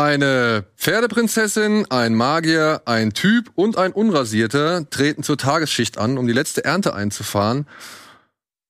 [0.00, 6.32] Eine Pferdeprinzessin, ein Magier, ein Typ und ein Unrasierter treten zur Tagesschicht an, um die
[6.32, 7.66] letzte Ernte einzufahren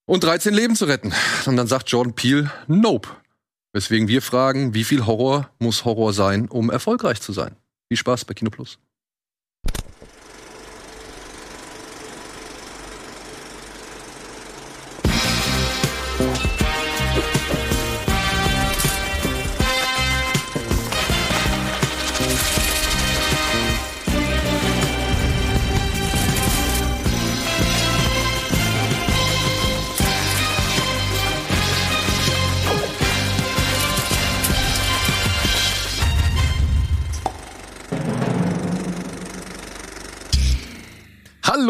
[0.07, 1.15] und 13 Leben zu retten.
[1.47, 3.09] Und dann sagt Jordan Peele, nope.
[3.73, 7.55] Weswegen wir fragen, wie viel Horror muss Horror sein, um erfolgreich zu sein?
[7.87, 8.81] Viel Spaß bei Kino Plus.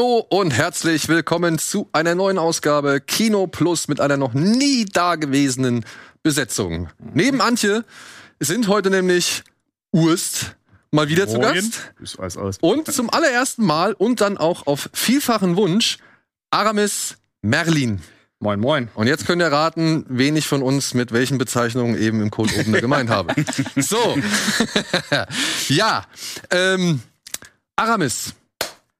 [0.00, 5.84] Hallo und herzlich willkommen zu einer neuen Ausgabe Kino Plus mit einer noch nie dagewesenen
[6.22, 6.88] Besetzung.
[7.12, 7.84] Neben Antje
[8.38, 9.44] sind heute nämlich
[9.92, 10.56] Urst
[10.90, 11.70] mal wieder zu Moin.
[11.98, 12.58] Gast alles, alles.
[12.62, 15.98] und zum allerersten Mal und dann auch auf vielfachen Wunsch
[16.48, 18.00] Aramis Merlin.
[18.38, 18.88] Moin, moin.
[18.94, 22.54] Und jetzt könnt ihr raten, wen ich von uns mit welchen Bezeichnungen eben im Code
[22.58, 23.34] Opener gemeint habe.
[23.76, 24.16] So.
[25.68, 26.06] ja.
[26.50, 27.02] Ähm,
[27.76, 28.32] Aramis.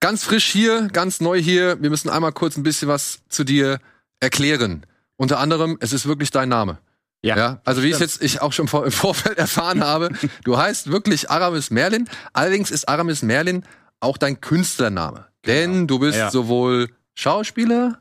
[0.00, 1.80] Ganz frisch hier, ganz neu hier.
[1.82, 3.78] Wir müssen einmal kurz ein bisschen was zu dir
[4.18, 4.86] erklären.
[5.16, 6.78] Unter anderem, es ist wirklich dein Name.
[7.22, 7.36] Ja.
[7.36, 10.08] Ja, also wie ich jetzt ich auch schon vor, im Vorfeld erfahren habe,
[10.44, 12.08] du heißt wirklich Aramis Merlin.
[12.32, 13.64] Allerdings ist Aramis Merlin
[14.00, 15.26] auch dein Künstlername.
[15.46, 16.30] Denn du bist Ja.
[16.30, 17.98] sowohl Schauspieler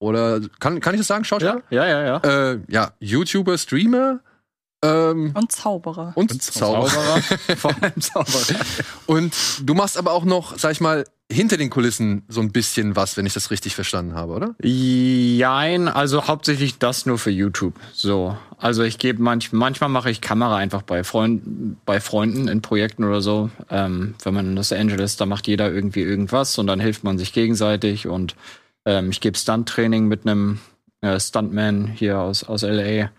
[0.00, 1.62] oder kann, kann ich das sagen, Schauspieler?
[1.70, 2.50] Ja, ja, ja, ja.
[2.52, 4.18] Äh, ja, YouTuber, Streamer
[4.82, 6.12] ähm, Und Zauberer.
[6.14, 7.20] und, Zauberer.
[7.56, 8.60] Vor allem Zauberer.
[9.06, 12.96] Und du machst aber auch noch, sag ich mal, hinter den Kulissen so ein bisschen
[12.96, 14.54] was, wenn ich das richtig verstanden habe, oder?
[14.62, 17.74] Jein, also hauptsächlich das nur für YouTube.
[17.92, 18.36] So.
[18.58, 23.04] Also ich gebe manch, manchmal mache ich Kamera einfach bei Freunden, bei Freunden in Projekten
[23.04, 23.50] oder so.
[23.70, 27.16] Ähm, wenn man in Los Angeles, da macht jeder irgendwie irgendwas und dann hilft man
[27.16, 28.34] sich gegenseitig und
[28.84, 30.58] ähm, ich gebe Stunt-Training mit einem
[31.00, 33.10] äh, Stuntman hier aus, aus LA.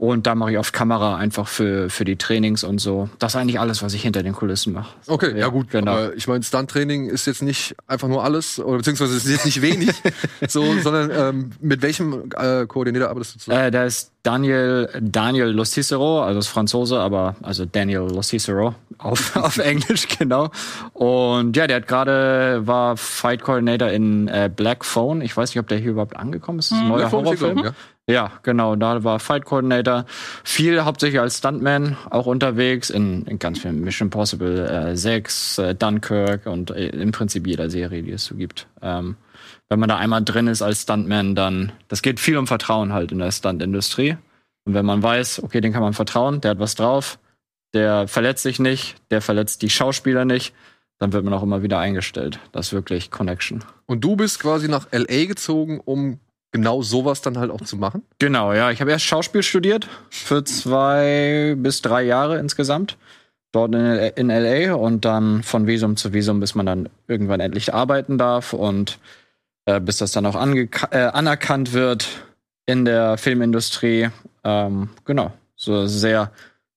[0.00, 3.10] Und da mache ich auf Kamera einfach für, für die Trainings und so.
[3.18, 4.94] Das ist eigentlich alles, was ich hinter den Kulissen mache.
[5.06, 5.68] Okay, ja, gut.
[5.68, 5.92] Genau.
[5.92, 9.44] Aber ich meine, Stunt-Training ist jetzt nicht einfach nur alles, oder beziehungsweise es ist jetzt
[9.44, 9.90] nicht wenig,
[10.48, 13.60] so, sondern ähm, mit welchem äh, Koordinator arbeitest du zusammen?
[13.66, 18.74] Äh, da ist Daniel, Daniel Lo Cicero, also ist Franzose, aber also Daniel Lo Cicero
[18.96, 20.48] auf, auf Englisch, genau.
[20.94, 25.20] Und ja, der hat gerade, war Fight Coordinator in äh, Black Phone.
[25.20, 26.70] Ich weiß nicht, ob der hier überhaupt angekommen ist.
[26.70, 27.58] Das ist ein neuer Black Phone, Horrorfilm.
[27.64, 27.72] ja.
[28.10, 28.76] Ja, genau.
[28.76, 30.04] Da war Fight Coordinator.
[30.42, 35.74] Viel hauptsächlich als Stuntman auch unterwegs in, in ganz vielen Mission Impossible äh, 6, äh,
[35.74, 38.66] Dunkirk und äh, im Prinzip jeder Serie, die es so gibt.
[38.82, 39.16] Ähm,
[39.68, 43.12] wenn man da einmal drin ist als Stuntman, dann, das geht viel um Vertrauen halt
[43.12, 44.16] in der Stuntindustrie.
[44.64, 47.18] Und wenn man weiß, okay, den kann man vertrauen, der hat was drauf,
[47.72, 50.52] der verletzt sich nicht, der verletzt die Schauspieler nicht,
[50.98, 52.40] dann wird man auch immer wieder eingestellt.
[52.52, 53.64] Das ist wirklich Connection.
[53.86, 55.24] Und du bist quasi nach L.A.
[55.26, 56.18] gezogen, um
[56.52, 58.02] genau sowas dann halt auch zu machen?
[58.18, 58.70] Genau, ja.
[58.70, 62.96] Ich habe erst Schauspiel studiert für zwei bis drei Jahre insgesamt.
[63.52, 67.74] Dort in, in LA und dann von Visum zu Visum, bis man dann irgendwann endlich
[67.74, 68.98] arbeiten darf und
[69.64, 72.08] äh, bis das dann auch äh, anerkannt wird
[72.66, 74.08] in der Filmindustrie.
[74.44, 76.30] Ähm, genau, so sehr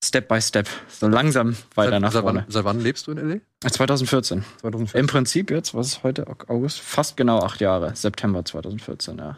[0.03, 2.39] Step by Step, so langsam weiter seit, nach seit, vorne.
[2.39, 3.69] wann, seit wann lebst du in L.A.?
[3.69, 4.43] 2014.
[4.59, 4.99] 2014.
[4.99, 6.25] Im Prinzip jetzt, was ist heute?
[6.47, 6.81] August?
[6.81, 7.95] Fast genau acht Jahre.
[7.95, 9.37] September 2014, ja.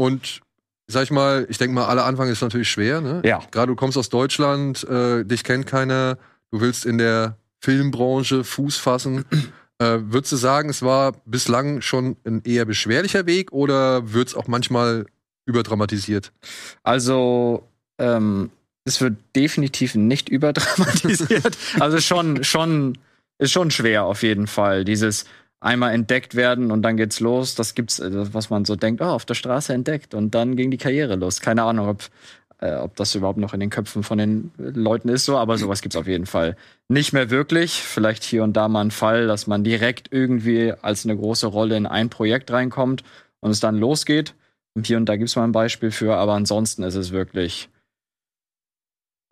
[0.00, 0.40] Und
[0.86, 3.20] sag ich mal, ich denke mal, aller Anfang ist natürlich schwer, ne?
[3.22, 3.42] Ja.
[3.50, 6.16] Gerade du kommst aus Deutschland, äh, dich kennt keiner,
[6.50, 9.26] du willst in der Filmbranche Fuß fassen.
[9.78, 14.34] äh, würdest du sagen, es war bislang schon ein eher beschwerlicher Weg oder wird es
[14.34, 15.04] auch manchmal
[15.44, 16.32] überdramatisiert?
[16.82, 17.68] Also,
[17.98, 18.48] ähm,
[18.86, 21.58] es wird definitiv nicht überdramatisiert.
[21.78, 22.96] also schon, schon,
[23.36, 24.86] ist schon schwer auf jeden Fall.
[24.86, 25.26] Dieses
[25.60, 27.54] einmal entdeckt werden und dann geht's los.
[27.54, 30.70] Das gibt's, äh, was man so denkt, oh, auf der Straße entdeckt und dann ging
[30.70, 31.40] die Karriere los.
[31.40, 32.04] Keine Ahnung, ob,
[32.60, 35.82] äh, ob das überhaupt noch in den Köpfen von den Leuten ist so, aber sowas
[35.82, 36.56] gibt's auf jeden Fall
[36.88, 37.82] nicht mehr wirklich.
[37.82, 41.76] Vielleicht hier und da mal ein Fall, dass man direkt irgendwie als eine große Rolle
[41.76, 43.04] in ein Projekt reinkommt
[43.40, 44.34] und es dann losgeht.
[44.74, 47.69] Und hier und da gibt's mal ein Beispiel für, aber ansonsten ist es wirklich.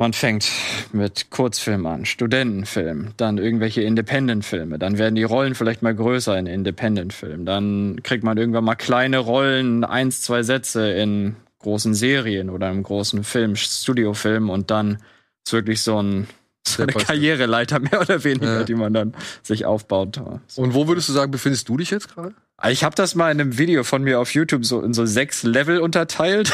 [0.01, 0.49] Man fängt
[0.93, 6.47] mit Kurzfilm an, Studentenfilm, dann irgendwelche Independent-Filme, dann werden die Rollen vielleicht mal größer in
[6.47, 12.71] Independent-Filmen, dann kriegt man irgendwann mal kleine Rollen, eins, zwei Sätze in großen Serien oder
[12.71, 14.99] im großen Film, Studiofilm und dann
[15.45, 16.29] ist wirklich so, ein,
[16.77, 16.93] so eine.
[16.93, 18.65] Karriereleiter mehr oder weniger, Ja.
[18.65, 20.21] die man dann sich aufbaut.
[20.47, 20.63] So.
[20.63, 22.35] Und wo würdest du sagen, befindest du dich jetzt gerade?
[22.69, 25.45] Ich habe das mal in einem Video von mir auf YouTube so in so sechs
[25.45, 26.53] Level unterteilt.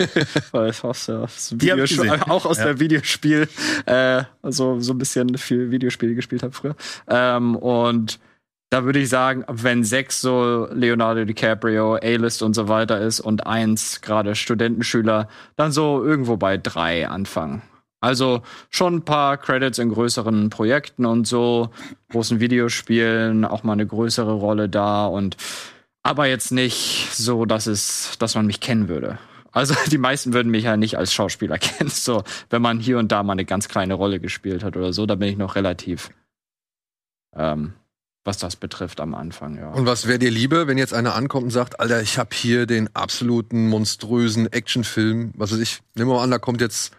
[0.52, 1.26] Weil ich aus der,
[2.30, 2.64] auch aus Ja.
[2.64, 3.48] der Videospiel,
[3.86, 6.76] äh, also so ein bisschen viel Videospiele gespielt habe früher.
[7.08, 8.18] Ähm, und
[8.68, 13.46] da würde ich sagen, wenn sechs so Leonardo DiCaprio, A-List und so weiter ist und
[13.46, 17.62] eins gerade Studentenschüler, dann so irgendwo bei drei anfangen.
[18.00, 21.70] Also schon ein paar Credits in größeren Projekten und so,
[22.10, 25.36] großen Videospielen, auch mal eine größere Rolle da und
[26.02, 29.18] aber jetzt nicht so, dass es, dass man mich kennen würde.
[29.50, 33.10] Also die meisten würden mich ja nicht als Schauspieler kennen, so wenn man hier und
[33.10, 36.10] da mal eine ganz kleine Rolle gespielt hat oder so, da bin ich noch relativ,
[37.34, 37.72] ähm,
[38.24, 39.70] was das betrifft am Anfang, ja.
[39.70, 42.66] Und was wäre dir lieber, wenn jetzt einer ankommt und sagt, Alter, ich habe hier
[42.66, 46.92] den absoluten monströsen Actionfilm, was weiß ich, nehmen wir mal an, da kommt jetzt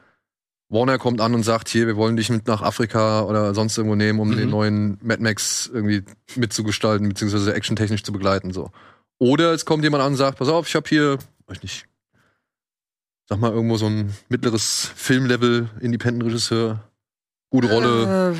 [0.70, 3.96] Warner kommt an und sagt, hier, wir wollen dich mit nach Afrika oder sonst irgendwo
[3.96, 4.38] nehmen, um Mhm.
[4.38, 6.04] den neuen Mad Max irgendwie
[6.36, 8.72] mitzugestalten, beziehungsweise actiontechnisch zu begleiten, so.
[9.20, 11.18] Oder es kommt jemand an und sagt, pass auf, ich habe hier,
[11.48, 11.86] weiß nicht,
[13.30, 16.84] sag mal irgendwo so ein mittleres Filmlevel, Independent-Regisseur,
[17.50, 18.34] gute Rolle.
[18.34, 18.38] Äh,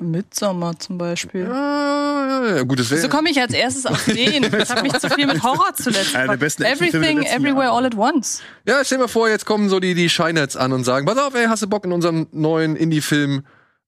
[0.00, 1.42] Midsommar zum Beispiel.
[1.42, 3.00] Ja, ja, ja, gut, das wäre.
[3.00, 4.44] So komme ich als erstes auf den.
[4.44, 6.14] Ich habe mich zu viel mit Horror zuletzt.
[6.14, 7.70] Einer der besten Everything, Everywhere.
[7.70, 8.42] All at Once.
[8.66, 11.18] Ja, stell dir mal vor, jetzt kommen so die, die Scheinheits an und sagen, pass
[11.18, 13.44] auf, ey, hast du Bock in unserem neuen Indie-Film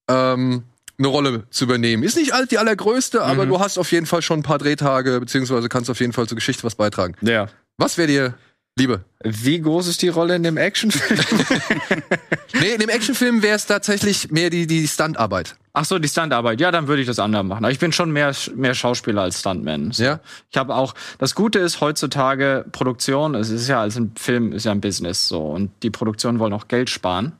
[0.09, 0.63] ähm,
[0.97, 2.03] eine Rolle zu übernehmen?
[2.03, 5.19] Ist nicht alt die allergrößte, aber du hast auf jeden Fall schon ein paar Drehtage,
[5.19, 7.15] beziehungsweise kannst auf jeden Fall zur Geschichte was beitragen.
[7.21, 7.47] ja.
[7.77, 8.33] Was wäre dir
[8.77, 9.03] Liebe?
[9.23, 11.19] Wie groß ist die Rolle in dem Actionfilm?
[12.59, 15.55] Nee, in dem Actionfilm wäre es tatsächlich mehr die, die Stuntarbeit.
[15.73, 16.59] Ach so, die Stuntarbeit.
[16.59, 17.63] Ja, dann würde ich das anders machen.
[17.63, 19.91] Aber ich bin schon mehr, mehr Schauspieler als Stuntman.
[19.91, 20.03] So.
[20.03, 20.19] Ja?
[20.51, 24.65] Ich habe auch, das Gute ist heutzutage Produktion, es ist ja als ein Film, ist
[24.65, 25.41] ja ein Business so.
[25.41, 27.31] Und die Produktionen wollen auch Geld sparen.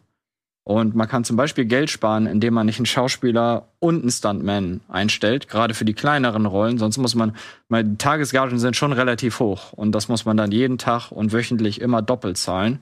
[0.64, 4.82] Und man kann zum Beispiel Geld sparen, indem man nicht einen Schauspieler und einen Stuntman
[4.88, 6.78] einstellt, gerade für die kleineren Rollen.
[6.78, 7.36] Sonst muss man,
[7.68, 9.74] meine die Tagesgagen sind schon relativ hoch.
[9.74, 12.80] Und das muss man dann jeden Tag und wöchentlich immer doppelt zahlen.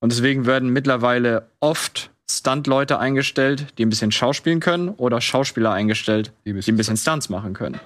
[0.00, 6.32] Und deswegen werden mittlerweile oft Stunt-Leute eingestellt, die ein bisschen schauspielen können, oder Schauspieler eingestellt,
[6.44, 7.80] Die ein die bisschen ein bisschen Stunts machen können.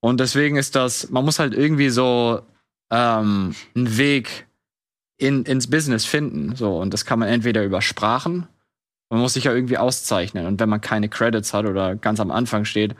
[0.00, 2.42] Und deswegen ist das, man muss halt irgendwie so
[2.90, 4.46] ähm, einen Weg
[5.18, 6.56] in, ins Business finden.
[6.56, 8.48] So, und das kann man entweder über Sprachen,
[9.12, 10.46] man muss sich ja irgendwie auszeichnen.
[10.46, 12.94] Und wenn man keine Credits hat oder ganz am Anfang steht,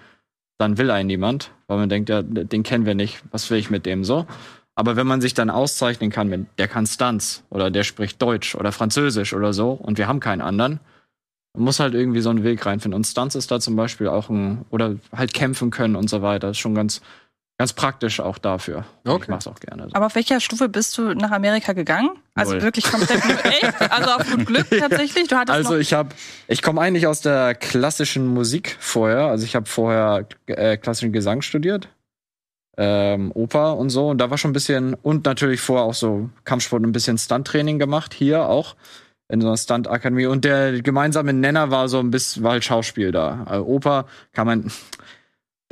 [0.58, 3.70] dann will einen niemand, weil man denkt, ja, den kennen wir nicht, was will ich
[3.70, 4.26] mit dem so?
[4.74, 8.54] Aber wenn man sich dann auszeichnen kann, wenn der kann Stunts oder der spricht Deutsch
[8.54, 10.80] oder Französisch oder so und wir haben keinen anderen,
[11.54, 12.96] man muss halt irgendwie so einen Weg reinfinden.
[12.96, 16.50] Und Stunts ist da zum Beispiel auch ein, oder halt kämpfen können und so weiter,
[16.50, 17.00] ist schon ganz,
[17.62, 18.84] ganz praktisch auch dafür.
[19.04, 19.22] Okay.
[19.22, 19.84] Ich mach's auch gerne.
[19.84, 19.94] So.
[19.94, 22.10] Aber auf welcher Stufe bist du nach Amerika gegangen?
[22.34, 22.62] Also Null.
[22.62, 23.92] wirklich komplett nur echt?
[23.92, 25.28] Also auf gut Glück tatsächlich?
[25.28, 26.08] Du hattest Also noch ich habe,
[26.48, 29.26] ich komme eigentlich aus der klassischen Musik vorher.
[29.26, 31.88] Also ich habe vorher äh, klassischen Gesang studiert,
[32.76, 34.08] ähm, Oper und so.
[34.08, 37.16] Und da war schon ein bisschen und natürlich vorher auch so Kampfsport und ein bisschen
[37.16, 38.74] Stunttraining gemacht hier auch
[39.28, 40.26] in so einer Stunt-Akademie.
[40.26, 43.44] Und der gemeinsame Nenner war so ein bisschen, war halt Schauspiel da.
[43.46, 44.72] Also Oper kann man.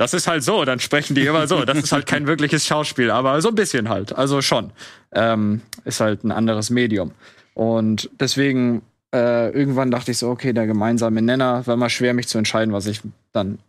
[0.01, 1.63] Das ist halt so, dann sprechen die immer so.
[1.63, 4.15] Das ist halt kein wirkliches Schauspiel, aber so ein bisschen halt.
[4.15, 4.71] Also schon.
[5.11, 7.11] Ähm, ist halt ein anderes Medium.
[7.53, 8.81] Und deswegen
[9.13, 12.73] äh, irgendwann dachte ich so, okay, der gemeinsame Nenner war mal schwer, mich zu entscheiden,
[12.73, 13.01] was ich
[13.31, 13.59] dann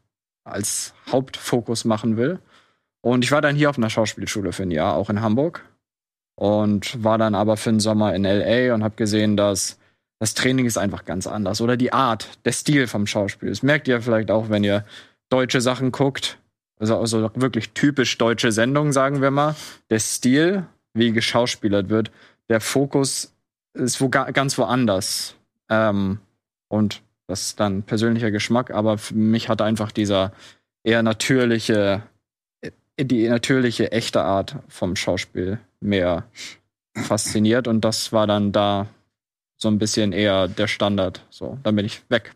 [0.44, 2.38] als Hauptfokus machen will.
[3.02, 5.62] Und ich war dann hier auf einer Schauspielschule für ein Jahr, auch in Hamburg.
[6.34, 9.79] Und war dann aber für den Sommer in LA und habe gesehen, dass
[10.19, 11.61] das Training ist einfach ganz anders.
[11.61, 13.50] Oder die Art, der Stil vom Schauspiel.
[13.50, 14.86] Das merkt ihr vielleicht auch, wenn ihr
[15.32, 16.39] deutsche Sachen guckt.
[16.79, 19.55] Also, also wirklich typisch deutsche Sendungen, sagen wir mal.
[19.91, 22.10] Der Stil, wie geschauspielert wird,
[22.48, 23.32] der Fokus
[23.74, 25.34] ist wo ga ganz woanders.
[25.69, 26.19] Ähm,
[26.69, 30.32] und das ist dann persönlicher Geschmack, aber für mich hat einfach dieser
[30.84, 32.03] eher natürliche,
[32.60, 32.70] äh,
[33.05, 36.24] die natürliche, echte Art vom Schauspiel mehr
[36.94, 38.86] fasziniert und das war dann da
[39.62, 41.24] so ein bisschen eher der Standard.
[41.31, 42.32] So, dann bin ich weg.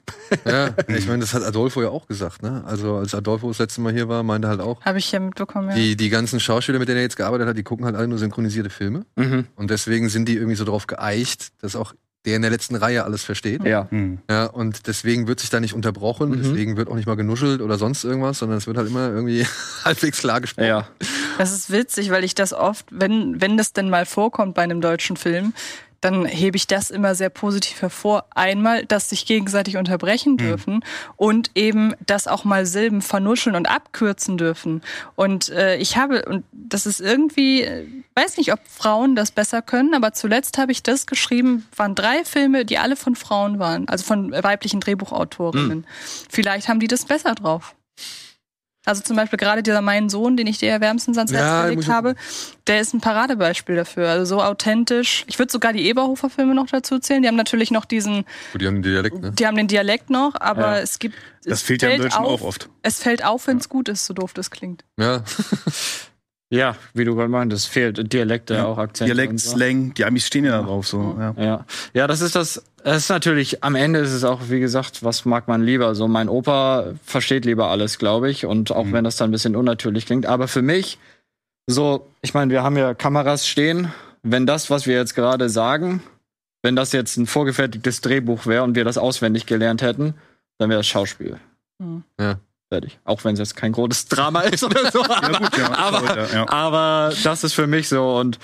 [0.47, 2.62] Ja, ich meine, das hat Adolfo ja auch gesagt, ne?
[2.66, 5.68] Also als Adolfo das letzte Mal hier war, meinte halt auch, habe ich ja mitbekommen,
[5.71, 5.75] ja.
[5.75, 8.18] die, die ganzen Schauspieler, mit denen er jetzt gearbeitet hat, die gucken halt alle nur
[8.18, 9.04] synchronisierte Filme.
[9.16, 9.47] Mhm.
[9.56, 11.92] Und deswegen sind die irgendwie so drauf geeicht, dass auch
[12.26, 13.64] der in der letzten Reihe alles versteht.
[13.64, 13.87] Ja.
[13.88, 14.18] Hm.
[14.28, 16.42] Ja, und deswegen wird sich da nicht unterbrochen, Mhm.
[16.42, 19.47] deswegen wird auch nicht mal genuschelt oder sonst irgendwas, sondern es wird halt immer irgendwie
[19.85, 20.66] halbwegs klar gesprochen.
[20.66, 20.88] Ja.
[21.38, 24.80] Das ist witzig, weil ich das oft, wenn, wenn das denn mal vorkommt bei einem
[24.80, 25.52] deutschen Film,
[26.00, 28.26] dann hebe ich das immer sehr positiv hervor.
[28.35, 30.85] Einmal, dass sich gegenseitig unterbrechen dürfen
[31.17, 34.83] und eben, dass auch mal Silben vernuscheln und abkürzen dürfen.
[35.15, 39.62] Und äh, ich habe, und das ist irgendwie, äh, weiß nicht, ob Frauen das besser
[39.62, 43.88] können, aber zuletzt habe ich das geschrieben, waren drei Filme, die alle von Frauen waren,
[43.88, 45.87] also von weiblichen Drehbuchautorinnen.
[46.31, 47.75] Vielleicht haben die das besser drauf.
[48.87, 51.66] Also zum Beispiel gerade dieser Mein Sohn, den ich dir ja wärmstens ans Herz Ja,
[51.69, 52.14] gelegt habe,
[52.69, 54.09] der ist ein Paradebeispiel dafür.
[54.09, 55.25] Also so authentisch.
[55.26, 57.21] Ich würde sogar die Eberhofer-Filme noch dazu zählen.
[57.21, 59.33] Die haben natürlich noch diesen, Gut, die haben den Dialekt, ne?
[59.33, 60.78] die haben den Dialekt noch, aber Ja.
[60.78, 61.16] es gibt.
[61.45, 62.69] Das es fehlt ja im Deutschen auf, auch oft.
[62.83, 64.85] Es fällt auf, wenn es gut ist, so doof das klingt.
[64.99, 65.23] Ja.
[66.49, 68.66] Ja, wie du gerade meintest, fehlt Dialekte, Ja.
[68.66, 69.12] auch Akzente.
[69.12, 69.57] Dialekt, und so.
[69.57, 70.87] Slang, die Amis stehen ja da drauf.
[70.87, 71.35] So, ja.
[71.37, 72.62] Ja, ja, das ist das.
[72.87, 73.64] Das ist natürlich.
[73.64, 75.97] Am Ende ist es auch, wie gesagt, was mag man lieber?
[75.97, 79.57] So, mein Opa versteht lieber alles, glaube ich, und auch wenn das dann ein bisschen
[79.57, 80.25] unnatürlich klingt.
[80.25, 80.97] Aber für mich,
[81.66, 83.93] so, ich meine, wir haben ja Kameras stehen.
[84.23, 86.00] Wenn das, was wir jetzt gerade sagen,
[86.62, 90.14] wenn das jetzt ein vorgefertigtes Drehbuch wäre und wir das auswendig gelernt hätten,
[90.59, 91.40] dann wäre das Schauspiel.
[91.83, 92.05] Hm.
[92.21, 92.38] Ja.
[92.69, 93.00] Fertig.
[93.02, 95.02] Auch wenn es jetzt kein großes Drama ist oder so.
[95.02, 95.73] Ja, gut, ja.
[95.73, 96.49] aber, Ja, ja.
[96.50, 98.38] aber das ist für mich so und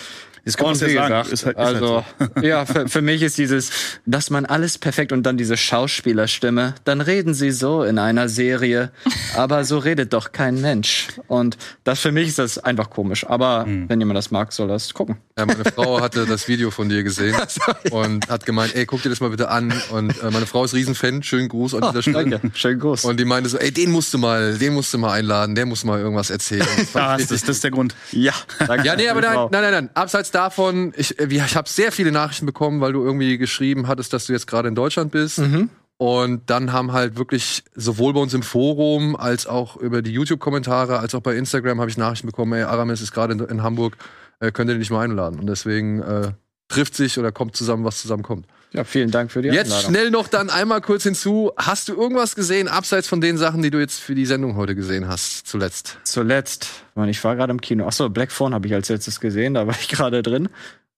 [0.45, 1.09] Jetzt kann man ja sagen.
[1.09, 3.71] gesagt, Ist halt, ist also halt ja, für, für mich ist dieses,
[4.07, 8.91] dass man alles perfekt und dann diese Schauspielerstimme, dann reden sie so in einer Serie,
[9.37, 11.09] aber so redet doch kein Mensch.
[11.29, 13.27] Und das für mich ist das einfach komisch.
[13.29, 13.89] Aber Hm.
[13.89, 15.17] wenn jemand das mag, soll das gucken.
[15.39, 17.37] Ja, meine Frau hatte das Video von dir gesehen
[17.91, 19.73] und hat gemeint, ey, guck dir das mal bitte an.
[19.91, 22.31] Und äh, meine Frau ist Riesenfan, schönen Gruß an dieser Stelle.
[22.31, 23.05] Danke, schönen Gruß.
[23.05, 25.67] Und die meinte so, ey, den musst du mal, den musst du mal einladen, der
[25.67, 26.67] muss mal irgendwas erzählen.
[26.77, 27.95] Das ich das, ist, das ist der Grund.
[28.11, 28.87] ja, danke.
[28.87, 29.91] Ja, nee, aber nein, nein, nein, nein.
[29.95, 34.27] Abseits davon, ich, ich habe sehr viele Nachrichten bekommen, weil du irgendwie geschrieben hattest, dass
[34.27, 35.39] du jetzt gerade in Deutschland bist.
[35.39, 35.71] Mhm.
[35.99, 40.99] Und dann haben halt wirklich sowohl bei uns im Forum als auch über die YouTube-Kommentare
[40.99, 43.97] als auch bei Instagram habe ich Nachrichten bekommen, ey, Aramis ist gerade in, in Hamburg,
[44.41, 45.39] äh, könnt ihr den nicht mal einladen.
[45.39, 46.33] Und deswegen äh,
[46.67, 48.47] trifft sich oder kommt zusammen, was zusammenkommt.
[48.73, 49.91] Ja, vielen Dank für die Jetzt Einladung.
[49.91, 51.53] schnell noch dann einmal kurz hinzu.
[51.57, 54.75] Hast du irgendwas gesehen, abseits von den Sachen, die du jetzt für die Sendung heute
[54.75, 55.99] gesehen hast, zuletzt?
[56.05, 57.87] Zuletzt, Mann, ich war gerade im Kino.
[57.87, 60.49] Achso, Black Phone habe ich als letztes gesehen, da war ich gerade drin.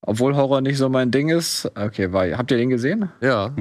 [0.02, 1.68] Obwohl Horror nicht so mein Ding ist.
[1.74, 3.10] Okay, war, habt ihr den gesehen?
[3.20, 3.52] Ja.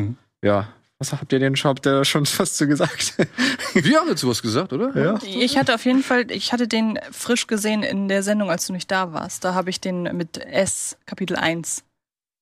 [0.43, 0.67] Ja.
[0.99, 3.15] Was habt ihr denn schon, habt ihr schon was zu gesagt?
[3.73, 4.91] Wir haben dazu was gesagt, oder?
[4.95, 5.19] ja.
[5.25, 8.73] Ich hatte auf jeden Fall, ich hatte den frisch gesehen in der Sendung, als du
[8.73, 9.43] nicht da warst.
[9.43, 11.83] Da habe ich den mit S, Kapitel 1,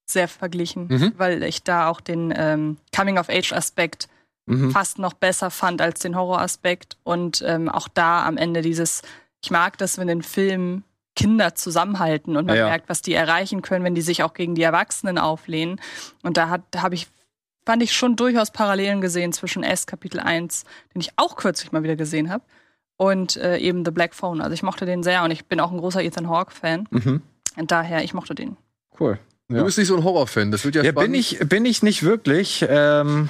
[0.05, 1.13] sehr verglichen, Mhm.
[1.17, 4.07] weil ich da auch den ähm, Coming-of-Age-Aspekt
[4.47, 4.71] Mhm.
[4.71, 6.97] fast noch besser fand als den Horroraspekt.
[7.03, 9.03] Und ähm, auch da am Ende dieses,
[9.43, 10.83] ich mag das, wenn in Filmen
[11.15, 12.65] Kinder zusammenhalten und man Ja.
[12.67, 15.79] merkt, was die erreichen können, wenn die sich auch gegen die Erwachsenen auflehnen.
[16.23, 17.07] Und da habe ich,
[17.65, 20.63] fand ich schon durchaus Parallelen gesehen zwischen S Kapitel 1,
[20.95, 22.43] den ich auch kürzlich mal wieder gesehen habe,
[22.97, 24.41] und äh, eben The Black Phone.
[24.41, 26.87] Also ich mochte den sehr und ich bin auch ein großer Ethan Hawke-Fan.
[26.89, 27.21] Mhm.
[27.57, 28.57] Und daher, ich mochte den.
[28.99, 29.19] Cool.
[29.59, 31.11] Du bist nicht so ein Horrorfan, das wird ja, Ja, spannend.
[31.11, 32.65] bin ich, bin ich nicht wirklich.
[32.67, 33.29] Ähm,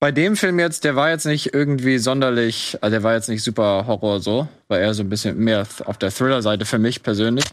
[0.00, 3.42] bei dem Film jetzt, der war jetzt nicht irgendwie sonderlich, also der war jetzt nicht
[3.42, 7.44] super Horror so, war eher so ein bisschen mehr auf der Thriller-Seite für mich persönlich.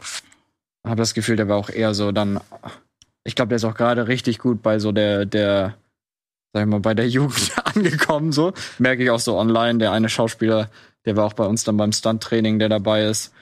[0.85, 2.39] Habe das Gefühl, der war auch eher so dann,
[3.23, 5.75] ich glaube, der ist auch gerade richtig gut bei so der, der,
[6.53, 8.53] sag ich mal, bei der Jugend angekommen, so.
[8.77, 10.69] Merke ich auch so online, der eine Schauspieler,
[11.05, 13.33] der war auch bei uns dann beim Stunt-Training, der dabei ist.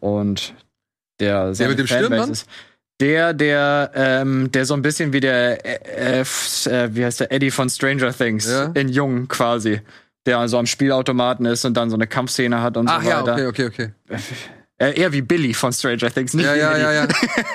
[0.00, 0.54] Und
[1.20, 2.32] der, seine mit dem Fanbase Stirnband?
[2.32, 2.46] ist-
[3.00, 7.50] Der, der, ähm, der so ein bisschen wie der, äh, äh, wie heißt der, Eddie
[7.50, 8.70] von Stranger Things, Ja.
[8.74, 9.80] in Jung quasi.
[10.24, 13.20] Der also am Spielautomaten ist und dann so eine Kampfszene hat und Ach so ja,
[13.26, 13.48] weiter.
[13.48, 14.18] okay, okay, okay.
[14.78, 16.82] Äh, eher wie Billy von Stranger Things, nicht Ja, wie ja, Eddie.
[16.82, 17.08] ja, ja.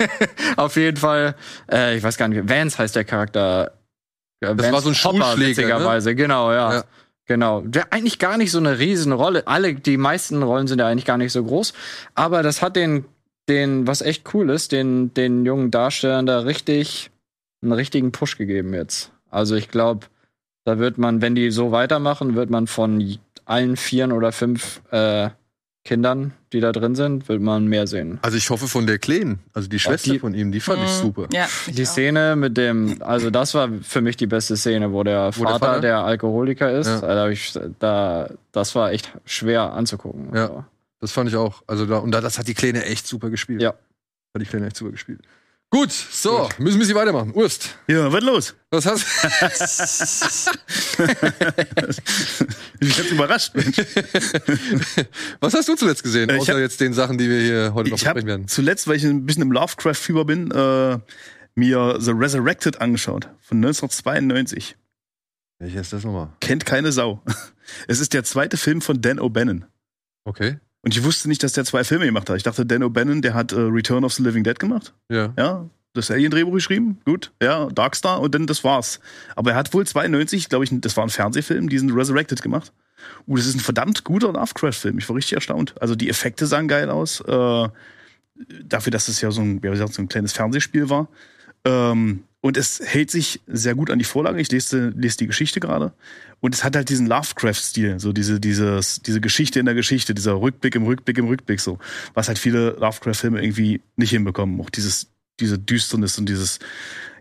[0.57, 1.35] Auf jeden Fall,
[1.71, 3.73] äh, ich weiß gar nicht, Vance heißt der Charakter.
[4.39, 6.15] Das war so ein Schulschläger, ne?
[6.15, 6.73] genau, ja.
[6.75, 6.83] Ja.
[7.27, 7.61] Genau.
[7.61, 9.45] Der eigentlich gar nicht so eine Riesenrolle.
[9.47, 11.73] Alle, die meisten Rollen sind ja eigentlich gar nicht so groß.
[12.15, 13.05] Aber das hat den,
[13.51, 17.11] den, was echt cool ist, den, den jungen Darstellern da richtig,
[17.61, 19.11] einen richtigen Push gegeben jetzt.
[19.29, 20.07] Also ich glaube,
[20.65, 25.29] da wird man, wenn die so weitermachen, wird man von allen vier oder fünf äh,
[25.83, 28.19] Kindern, die da drin sind, wird man mehr sehen.
[28.21, 30.91] Also ich hoffe von der Kleinen, also die Schwester die- von ihm, die fand ich
[30.97, 31.01] Mhm.
[31.01, 31.27] super.
[31.33, 31.87] Ja, ich Die auch.
[31.87, 35.53] Szene mit dem, also das war für mich die beste Szene, wo der Wo der
[35.53, 35.81] Vater, Vater?
[35.81, 36.87] der Alkoholiker ist.
[36.87, 37.01] Ja.
[37.01, 40.29] Da ich, da, das war echt schwer anzugucken.
[40.35, 40.41] Ja.
[40.43, 40.65] Also,
[41.01, 41.63] Das fand ich auch.
[41.67, 43.61] Also da, und da, das hat die Kleine echt super gespielt.
[43.61, 43.71] Ja.
[43.71, 45.21] Hat die Kleine echt super gespielt.
[45.73, 47.31] Gut, so, müssen wir sie weitermachen.
[47.33, 48.55] Urst, Ja, was los?
[48.71, 49.05] was hast
[50.99, 53.77] Ich bin ganz überrascht, Mensch.
[55.39, 57.73] Was hast du zuletzt gesehen, Äh, ich außer hab- jetzt den Sachen, die wir hier
[57.73, 58.47] heute noch Ich besprechen habe werden?
[58.47, 60.99] zuletzt, weil ich ein bisschen im Lovecraft-Fieber bin, äh,
[61.55, 63.29] mir The Resurrected angeschaut.
[63.39, 64.75] Von 1992.
[65.59, 66.29] Welcher ist das nochmal?
[66.41, 67.21] Kennt keine Sau.
[67.87, 69.63] Es ist der zweite Film von Dan O'Bannon.
[70.25, 70.59] Okay.
[70.83, 72.37] Und ich wusste nicht, dass der zwei Filme gemacht hat.
[72.37, 74.93] Ich dachte, Dan O'Bannon, der hat äh, Return of the Living Dead gemacht.
[75.09, 75.33] Ja.
[75.37, 76.99] Ja, das Alien-Drehbuch geschrieben.
[77.05, 77.31] Gut.
[77.41, 78.99] Ja, Darkstar und dann das war's.
[79.35, 82.73] Aber er hat wohl 92, glaube ich, das war ein Fernsehfilm, diesen Resurrected gemacht.
[83.27, 84.97] Uh, das ist ein verdammt guter Lovecraft-Film.
[84.97, 85.75] Ich war richtig erstaunt.
[85.79, 87.21] Also die Effekte sahen geil aus.
[87.21, 87.69] Äh,
[88.63, 91.07] dafür, dass es ja so ein, wie gesagt, so ein kleines Fernsehspiel war.
[91.65, 94.41] Ähm, und es hält sich sehr gut an die Vorlage.
[94.41, 95.93] Ich lese, lese die Geschichte gerade.
[96.41, 100.33] Und es hat halt diesen Lovecraft-Stil, so diese, dieses, diese Geschichte in der Geschichte, dieser
[100.33, 101.77] Rückblick im Rückblick im Rückblick, so.
[102.15, 104.59] Was halt viele Lovecraft-Filme irgendwie nicht hinbekommen.
[104.59, 105.07] Auch dieses,
[105.39, 106.59] diese Düsternis und dieses,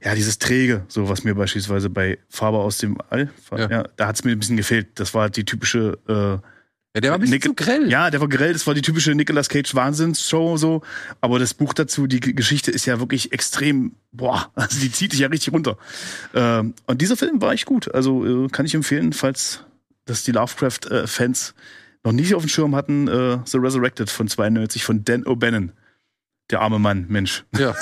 [0.03, 3.71] ja, dieses Träge, so was mir beispielsweise bei Farbe aus dem All, Ja.
[3.71, 3.85] ja.
[3.97, 4.89] da hat es mir ein bisschen gefehlt.
[4.99, 6.47] Das war die typische, äh,
[6.95, 7.89] Ja, der war ein bisschen Nick- zu grell.
[7.89, 10.83] ja, der war grell, das war die typische Nicolas Cage Wahnsinnsshow so,
[11.21, 15.21] aber das Buch dazu, die Geschichte ist ja wirklich extrem, boah, also die zieht dich
[15.21, 15.79] ja richtig runter.
[16.35, 19.61] Ähm, und dieser Film war echt gut, also äh, kann ich empfehlen, falls
[20.05, 21.55] das die Lovecraft-Fans
[22.03, 25.71] noch nicht auf dem Schirm hatten, äh, The Resurrected von 92 von Dan O'Bannon.
[26.51, 27.45] Der arme Mann, Mensch.
[27.57, 27.77] Ja.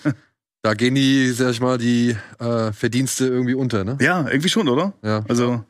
[0.62, 3.98] da gehen die, sag ich mal, die äh, Verdienste irgendwie unter, ne?
[4.00, 4.92] Ja, irgendwie schon, oder?
[5.02, 5.24] Ja.
[5.28, 5.64] Also,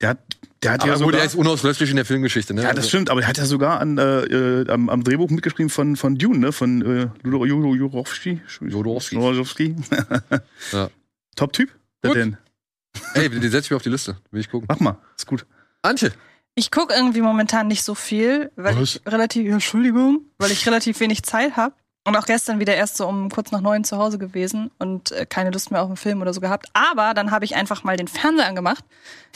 [0.00, 0.18] der hat,
[0.62, 1.12] der hat Aber ja gut, sogar...
[1.18, 2.62] der ist unauslöschlich in der Filmgeschichte, ne?
[2.62, 5.30] Ja, das Also- stimmt, aber er hat ja sogar an, äh, äh, am, am Drehbuch
[5.30, 6.52] mitgeschrieben von, von Dune, ne?
[6.52, 7.08] Von äh.
[7.24, 8.40] Jodorowsky.
[8.60, 9.76] Jurowski.
[10.72, 10.90] Ja.
[11.36, 11.70] Top-Typ?
[12.02, 12.18] Der Gut.
[12.20, 12.36] Dan.
[13.14, 14.16] Ey, den setz ich mir auf die Liste.
[14.30, 14.66] Will ich gucken.
[14.68, 15.46] Mach mal, ist gut.
[15.82, 16.12] Antje.
[16.56, 18.96] Ich gucke irgendwie momentan nicht so viel, weil Was?
[18.96, 21.74] ich relativ, Entschuldigung, weil ich relativ wenig Zeit habe.
[22.04, 25.26] Und auch gestern wieder erst so um kurz nach neun zu Hause gewesen und äh,
[25.26, 26.68] keine Lust mehr auf einen Film oder so gehabt.
[26.72, 28.84] Aber dann habe ich einfach mal den Fernseher angemacht.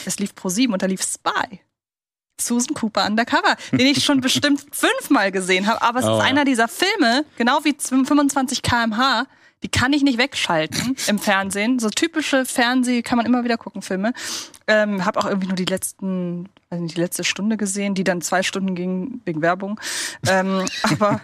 [0.06, 1.61] Es lief Pro 7 und da lief Spy.
[2.40, 5.83] Susan Cooper Undercover, den ich schon bestimmt fünfmal gesehen habe.
[5.83, 9.26] Aber es Oh, ist einer dieser Filme, genau wie 25 kmh,
[9.62, 11.78] die kann ich nicht wegschalten im Fernsehen.
[11.78, 14.12] So typische Fernseh kann man immer wieder gucken, Filme.
[14.66, 18.74] Ähm, habe auch irgendwie nur die letzten, die letzte Stunde gesehen, die dann zwei Stunden
[18.74, 19.80] ging wegen Werbung.
[20.28, 21.20] Ähm, aber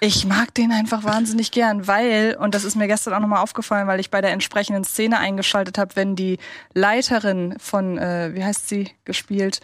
[0.00, 3.86] ich mag den einfach wahnsinnig gern, weil, und das ist mir gestern auch nochmal aufgefallen,
[3.86, 6.38] weil ich bei der entsprechenden Szene eingeschaltet habe, wenn die
[6.72, 9.60] Leiterin von, äh, wie heißt sie, gespielt,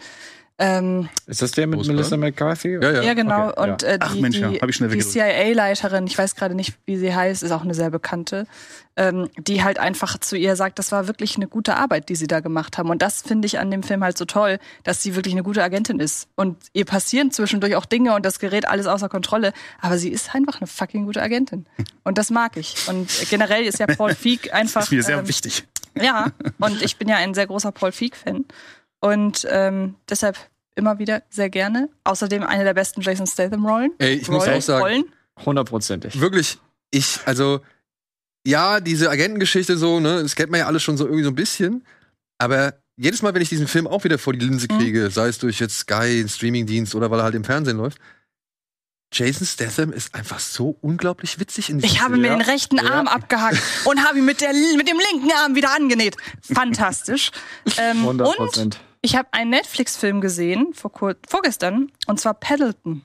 [0.61, 1.93] ähm, Ist das der mit Oscar?
[1.93, 2.77] Melissa McCarthy?
[2.79, 3.01] Ja, ja.
[3.01, 3.49] ja, genau.
[3.49, 3.63] Okay, ja.
[3.63, 4.99] und äh, Ach, die, Mensch, ja, die, die.
[4.99, 8.45] CIA-Leiterin, ich weiß gerade nicht, wie sie heißt, ist auch eine sehr bekannte,
[8.95, 12.27] ähm, die halt einfach zu ihr sagt, das war wirklich eine gute Arbeit, die sie
[12.27, 12.91] da gemacht haben.
[12.91, 15.63] Und das finde ich an dem Film halt so toll, dass sie wirklich eine gute
[15.63, 16.27] Agentin ist.
[16.35, 20.35] Und ihr passieren zwischendurch auch Dinge und das gerät alles außer Kontrolle, aber sie ist
[20.35, 21.65] einfach eine fucking gute Agentin.
[22.03, 22.87] Und das mag ich.
[22.87, 24.83] Und generell ist ja Paul Feig einfach.
[24.83, 25.63] ist mir sehr ähm, wichtig.
[25.99, 26.27] ja,
[26.59, 28.45] und ich bin ja ein sehr großer Paul Feig-Fan.
[28.99, 30.37] Und ähm, deshalb
[30.75, 31.89] immer wieder sehr gerne.
[32.03, 33.91] Außerdem eine der besten Jason Statham-Rollen.
[33.99, 35.03] Ey, ich muss Rollen- auch sagen, Rollen.
[35.45, 36.19] Hundertprozentig.
[36.19, 36.57] wirklich,
[36.91, 37.61] ich, also,
[38.45, 41.35] ja, diese Agentengeschichte so, ne, das kennt man ja alles schon so irgendwie so ein
[41.35, 41.85] bisschen.
[42.37, 44.77] Aber jedes Mal, wenn ich diesen Film auch wieder vor die Linse Mhm.
[44.77, 47.97] kriege, sei es durch jetzt Sky, einen Streamingdienst oder weil er halt im Fernsehen läuft,
[49.13, 52.21] Jason Statham ist einfach so unglaublich witzig in diesem Ich habe Film.
[52.21, 52.91] mir den rechten Ja.
[52.91, 56.15] Arm abgehackt und habe ihn mit, der, mit dem linken Arm wieder angenäht.
[56.41, 57.31] Fantastisch.
[57.77, 58.79] ähm, 100 und Prozent.
[59.01, 63.03] Ich habe einen Netflix-Film gesehen, vor kur vorgestern, und zwar Paddleton.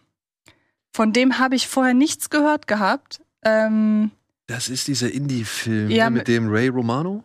[0.92, 3.20] Von dem habe ich vorher nichts gehört gehabt.
[3.44, 4.10] Ähm,
[4.46, 7.22] Das ist dieser Indie-Film Ja, ne, mit dem Ray Romano.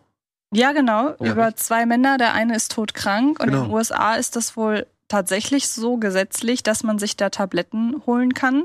[0.52, 1.14] Ja, genau.
[1.20, 1.32] Ja.
[1.32, 2.18] Über zwei Männer.
[2.18, 3.40] Der eine ist todkrank.
[3.40, 3.64] Und in Genau.
[3.64, 8.64] den USA ist das wohl tatsächlich so gesetzlich, dass man sich da Tabletten holen kann.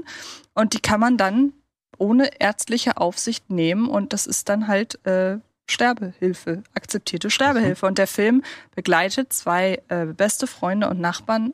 [0.54, 1.54] Und die kann man dann
[1.98, 3.88] ohne ärztliche Aufsicht nehmen.
[3.88, 5.38] Und das ist dann halt äh,
[5.70, 7.86] Sterbehilfe, akzeptierte Sterbehilfe.
[7.86, 8.44] Und der Film
[8.76, 11.54] begleitet zwei äh, beste Freunde und Nachbarn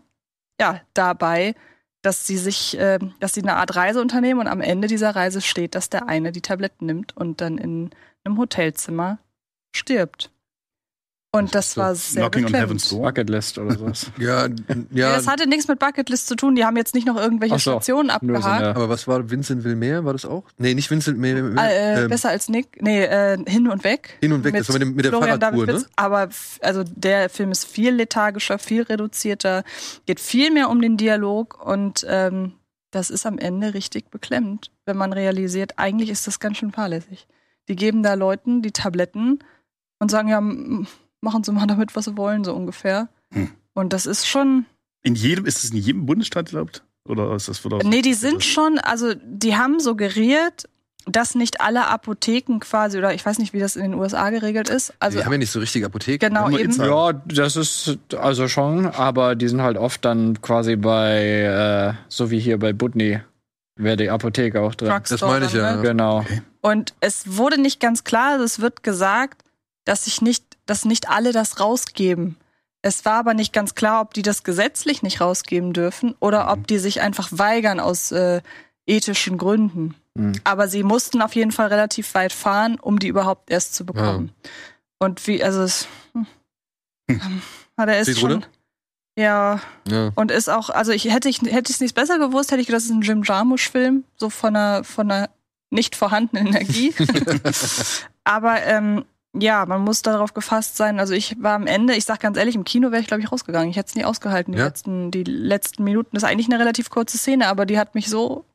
[0.59, 1.55] ja dabei,
[2.03, 5.41] dass sie sich, äh, dass sie eine Art Reise unternehmen und am Ende dieser Reise
[5.41, 7.91] steht, dass der eine die Tabletten nimmt und dann in
[8.23, 9.19] einem Hotelzimmer
[9.75, 10.32] stirbt.
[11.35, 12.53] Und das so war sehr Knocking on.
[12.53, 13.01] Heaven's Door.
[13.01, 14.11] Bucketlist oder sowas.
[14.19, 14.53] Ja, Ja,
[14.91, 16.53] ja, das hatte nichts mit Bucketlist zu tun.
[16.53, 18.63] Die haben jetzt nicht noch irgendwelche so, Stationen Nur so abgehakt.
[18.63, 20.05] eine, aber was war Vincent Wilmer?
[20.05, 20.43] War das auch?
[20.59, 21.59] Nee, nicht Vincent Wilmer.
[21.67, 22.79] äh, ähm, besser als Nick.
[22.83, 24.17] Nee, äh, hin und weg.
[24.21, 25.85] Hin und weg, das war mit, dem, mit der Florian Fahrradtour, ne?
[25.95, 26.29] Aber
[26.61, 29.63] also der Film ist viel lethargischer, viel reduzierter,
[30.05, 32.53] geht viel mehr um den Dialog und ähm,
[32.91, 37.27] das ist am Ende richtig beklemmend, wenn man realisiert, eigentlich ist das ganz schön fahrlässig.
[37.67, 39.39] Die geben da Leuten die Tabletten
[39.97, 40.39] und sagen, ja,
[41.23, 43.09] machen Sie mal damit, was Sie wollen, so ungefähr.
[43.31, 43.49] Hm.
[43.73, 44.65] Und das ist schon,
[45.01, 46.83] In jedem, ist es in jedem Bundesstaat erlaubt?
[47.05, 50.69] Oder ist das wieder Nee, die sind schon, also die haben suggeriert,
[51.05, 54.69] dass nicht alle Apotheken quasi, oder ich weiß nicht, wie das in den USA geregelt
[54.69, 54.93] ist.
[54.99, 56.29] Also die haben ja nicht so richtig Apotheken.
[56.29, 56.71] genau eben.
[56.71, 62.31] Ja, das ist also schon, aber die sind halt oft dann quasi bei, äh, so
[62.31, 63.19] wie hier bei Budni,
[63.75, 64.93] wäre die Apotheke auch drin.
[65.09, 65.75] Das meine ich dann, ja.
[65.75, 65.81] ne?
[65.81, 66.25] Genau.
[66.61, 69.43] Und es wurde nicht ganz klar, also es wird gesagt,
[69.83, 72.37] dass sich nicht, dass nicht alle das rausgeben.
[72.81, 76.67] Es war aber nicht ganz klar, ob die das gesetzlich nicht rausgeben dürfen oder ob
[76.67, 78.41] die sich einfach weigern aus äh,
[78.85, 79.95] ethischen Gründen.
[80.15, 80.33] Mhm.
[80.43, 84.31] Aber sie mussten auf jeden Fall relativ weit fahren, um die überhaupt erst zu bekommen.
[84.99, 86.27] Und wie, also es, hm,
[87.77, 88.45] ah, der ist schon,
[89.17, 90.11] ja, Ja.
[90.15, 92.67] und ist auch, also ich hätte ich hätte ich es nicht besser gewusst, hätte ich
[92.67, 95.29] gedacht, das ist ein Jim Jarmusch-Film, so von einer von einer
[95.69, 96.93] nicht vorhandenen Energie.
[98.23, 100.99] Aber ähm, ja, man muss darauf gefasst sein.
[100.99, 103.31] Also ich war am Ende, ich sag ganz ehrlich, im Kino wäre ich, glaube ich,
[103.31, 103.69] rausgegangen.
[103.69, 104.65] Ich hätte es nie ausgehalten, die, Ja?
[104.65, 106.09] letzten, die letzten Minuten.
[106.13, 108.45] Das ist eigentlich eine relativ kurze Szene, aber die hat mich so.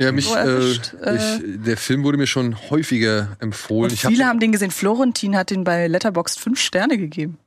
[0.00, 1.16] Ja, mich, So äh, erwischt, äh.
[1.16, 3.84] ich, der Film wurde mir schon häufiger empfohlen.
[3.90, 4.70] Und Ich hab viele den- haben den gesehen.
[4.70, 7.38] Florentin hat den bei Letterboxd fünf Sterne gegeben.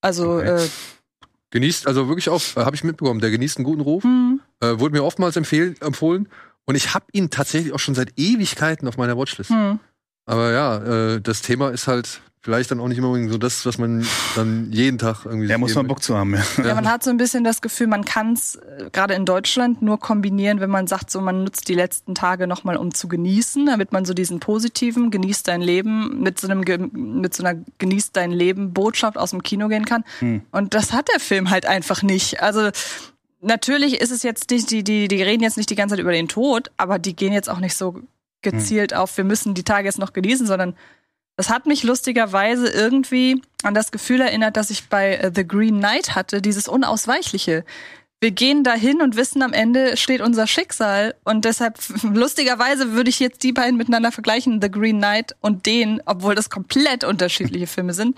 [0.00, 0.64] Also, Okay.
[0.64, 0.68] äh,
[1.50, 4.04] genießt, also wirklich auch, äh, habe ich mitbekommen, der genießt einen guten Ruf.
[4.04, 6.28] hm, Äh, wurde mir oftmals empfehl, empfohlen.
[6.66, 9.50] Und ich habe ihn tatsächlich auch schon seit Ewigkeiten auf meiner Watchlist.
[9.50, 9.80] hm.
[10.26, 13.64] Aber ja, äh, das Thema ist halt vielleicht dann auch nicht immer unbedingt so das,
[13.66, 15.46] was man dann jeden Tag irgendwie.
[15.46, 15.86] Da muss man.
[15.86, 16.64] Bock zu haben, ja.
[16.64, 18.58] Ja, man hat so ein bisschen das Gefühl, man kann es
[18.92, 22.76] gerade in Deutschland nur kombinieren, wenn man sagt, so man nutzt die letzten Tage nochmal,
[22.76, 27.34] um zu genießen, damit man so diesen positiven genießt dein Leben mit so einem mit
[27.34, 30.04] so einer genießt dein Leben Botschaft aus dem Kino gehen kann.
[30.18, 30.42] Hm.
[30.50, 32.42] Und das hat der Film halt einfach nicht.
[32.42, 32.70] Also
[33.40, 36.12] natürlich ist es jetzt nicht die die die reden jetzt nicht die ganze Zeit über
[36.12, 38.00] den Tod, aber die gehen jetzt auch nicht so
[38.42, 40.76] gezielt auf, wir müssen die Tage jetzt noch genießen, sondern
[41.36, 45.78] das hat mich lustigerweise irgendwie an das Gefühl erinnert, das ich bei äh, The Green
[45.78, 47.64] Knight hatte, dieses Unausweichliche.
[48.22, 51.16] Wir gehen dahin und wissen, am Ende steht unser Schicksal.
[51.24, 56.00] Und deshalb, lustigerweise, würde ich jetzt die beiden miteinander vergleichen, The Green Knight und den,
[56.06, 58.16] obwohl das komplett unterschiedliche Filme sind.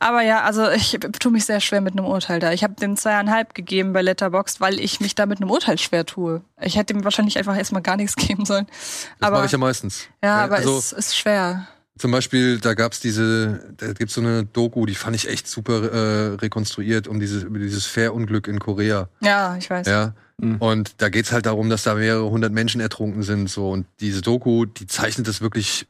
[0.00, 2.52] Aber ja, also ich tue mich sehr schwer mit einem Urteil da.
[2.52, 6.04] Ich habe dem zweieinhalb gegeben bei Letterboxd, weil ich mich da mit einem Urteil schwer
[6.04, 6.42] tue.
[6.60, 8.66] Ich hätte ihm wahrscheinlich einfach erstmal gar nichts geben sollen.
[8.66, 10.08] Das aber mache ich ja meistens.
[10.22, 11.66] ja, aber also, es ist schwer.
[11.98, 15.92] Zum Beispiel, da gab's diese, da gibt's so eine Doku, die fand ich echt super
[15.92, 19.08] äh, rekonstruiert, um dieses, über dieses Fährunglück in Korea.
[19.20, 19.86] Ja, ich weiß.
[19.86, 20.14] Ja.
[20.38, 20.56] Mhm.
[20.56, 23.50] Und da geht's halt darum, dass da mehrere hundert Menschen ertrunken sind.
[23.50, 23.70] So.
[23.70, 25.86] Und diese Doku, die zeichnet das wirklich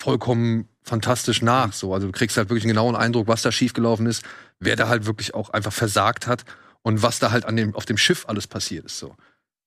[0.00, 1.72] vollkommen fantastisch nach.
[1.72, 1.92] So.
[1.92, 4.22] Also du kriegst halt wirklich einen genauen Eindruck, was da schiefgelaufen ist,
[4.60, 6.44] wer da halt wirklich auch einfach versagt hat
[6.82, 8.98] und was da halt an dem, auf dem Schiff alles passiert ist.
[8.98, 9.16] So.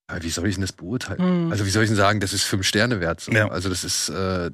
[0.07, 1.19] Aber wie soll ich denn das beurteilen?
[1.19, 1.51] Hm.
[1.51, 3.19] Also wie soll ich denn sagen, das ist fünf Sterne wert?
[3.21, 3.31] So.
[3.31, 3.49] Ja.
[3.49, 4.51] Also das ist, äh,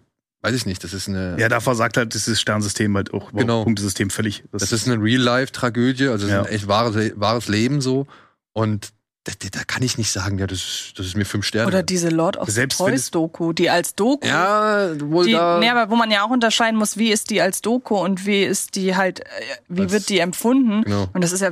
[0.48, 1.36] weiß ich nicht, das ist eine.
[1.40, 3.64] Ja, da versagt halt dieses Sternsystem halt auch, Genau.
[3.64, 4.44] Punktesystem völlig.
[4.52, 6.42] Das ist eine Real-Life-Tragödie, also es Ja.
[6.42, 8.08] ist ein echt wahres, wahres Leben so.
[8.54, 8.90] Und
[9.26, 11.68] da, da- da kann ich nicht sagen, ja, das ist, das ist mir fünf Sterne.
[11.68, 14.26] Oder diese Lord of the Selbst wenn Toys Doku, die als Doku.
[14.26, 15.60] ja, wohl Die, da.
[15.60, 18.44] nee, aber wo man ja auch unterscheiden muss, wie ist die als Doku und wie
[18.44, 19.24] ist die halt, äh,
[19.68, 20.84] wie Als- wird die empfunden?
[20.84, 21.10] Genau.
[21.12, 21.52] Und das ist ja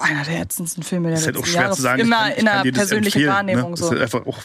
[0.00, 1.76] einer der ätzendsten Filme der ist halt letzten auch schwer Jahre.
[1.76, 2.00] zu sagen.
[2.00, 3.76] ich Immer kann- ich in einer das persönlichen empfehlen, Wahrnehmung ne?
[3.76, 3.84] so.
[3.84, 4.38] Das ist halt einfach auch,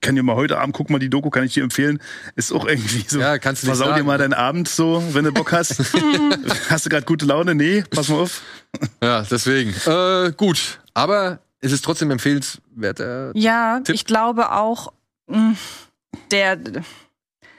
[0.00, 2.00] kann dir mal heute Abend, guck mal die Doku, kann ich dir empfehlen.
[2.36, 3.20] Ist auch irgendwie so.
[3.20, 4.06] Ja, kannst du nicht Versau dir sagen.
[4.06, 5.78] mal deinen Abend so, wenn du Bock hast.
[6.70, 7.54] hast du gerade gute Laune?
[7.54, 8.42] Nee, pass mal auf.
[9.02, 9.74] Ja, deswegen.
[9.86, 10.80] Äh, gut.
[10.94, 13.00] Aber es ist trotzdem empfehlenswert.
[13.00, 13.94] Äh, Ja, Tipp?
[13.94, 14.92] ich glaube auch,
[15.26, 15.54] mh,
[16.30, 16.56] der,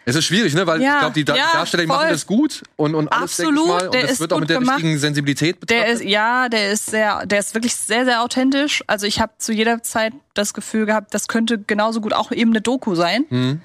[0.05, 0.65] es ist schwierig, ne?
[0.65, 3.39] Weil Ja, ich glaube, die, Dar ja, Darsteller die machen das gut und, und alles,
[3.39, 3.85] Absolut, mal.
[3.85, 4.77] Und der das ist wird auch mit der gemacht.
[4.77, 5.93] richtigen Sensibilität der betrachtet.
[6.01, 8.83] ist, ja, der ist sehr, der ist wirklich sehr, sehr authentisch.
[8.87, 12.51] Also ich habe zu jeder Zeit das Gefühl gehabt, das könnte genauso gut auch eben
[12.51, 13.25] eine Doku sein.
[13.29, 13.61] Hm.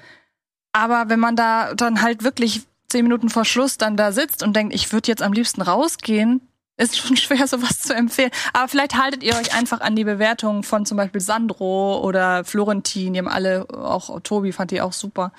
[0.73, 4.55] Aber wenn man da dann halt wirklich zehn Minuten vor Schluss dann da sitzt und
[4.55, 6.41] denkt, ich würde jetzt am liebsten rausgehen,
[6.77, 8.31] ist schon schwer, sowas zu empfehlen.
[8.53, 13.13] Aber vielleicht haltet ihr euch einfach an die Bewertungen von zum Beispiel Sandro oder Florentin.
[13.13, 15.31] Die haben alle, auch Tobi fand die auch super.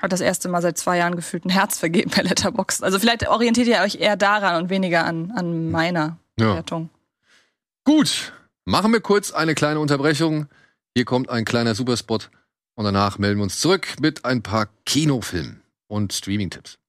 [0.00, 2.82] Hat das erste Mal seit zwei Jahren gefühlt ein Herz vergeben bei Letterboxd.
[2.84, 6.50] Also vielleicht orientiert ihr euch eher daran und weniger an, an meiner Ja.
[6.50, 6.88] Bewertung.
[7.84, 8.32] Gut.
[8.64, 10.46] Machen wir kurz eine kleine Unterbrechung.
[10.94, 12.30] Hier kommt ein kleiner Superspot.
[12.76, 16.79] Und danach melden wir uns zurück mit ein paar Kinofilmen und Streaming-Tipps.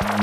[0.00, 0.18] War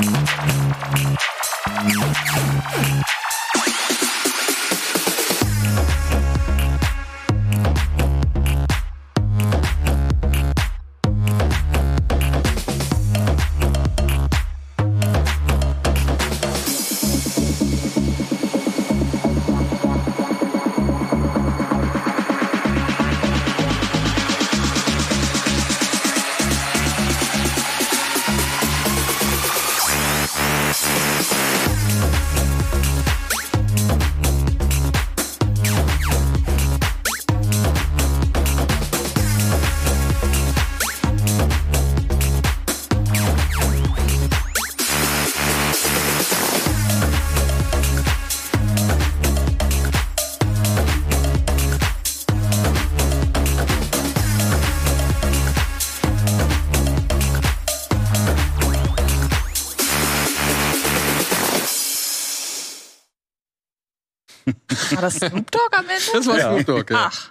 [65.06, 66.02] das Snoop Dogg am Ende?
[66.12, 66.52] Das war Ja.
[66.52, 67.10] Snoop Dogg, ja.
[67.12, 67.30] Ach,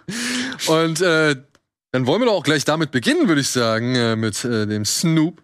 [0.67, 1.35] Und äh,
[1.91, 4.85] dann wollen wir doch auch gleich damit beginnen, würde ich sagen, äh, mit äh, dem
[4.85, 5.41] Snoop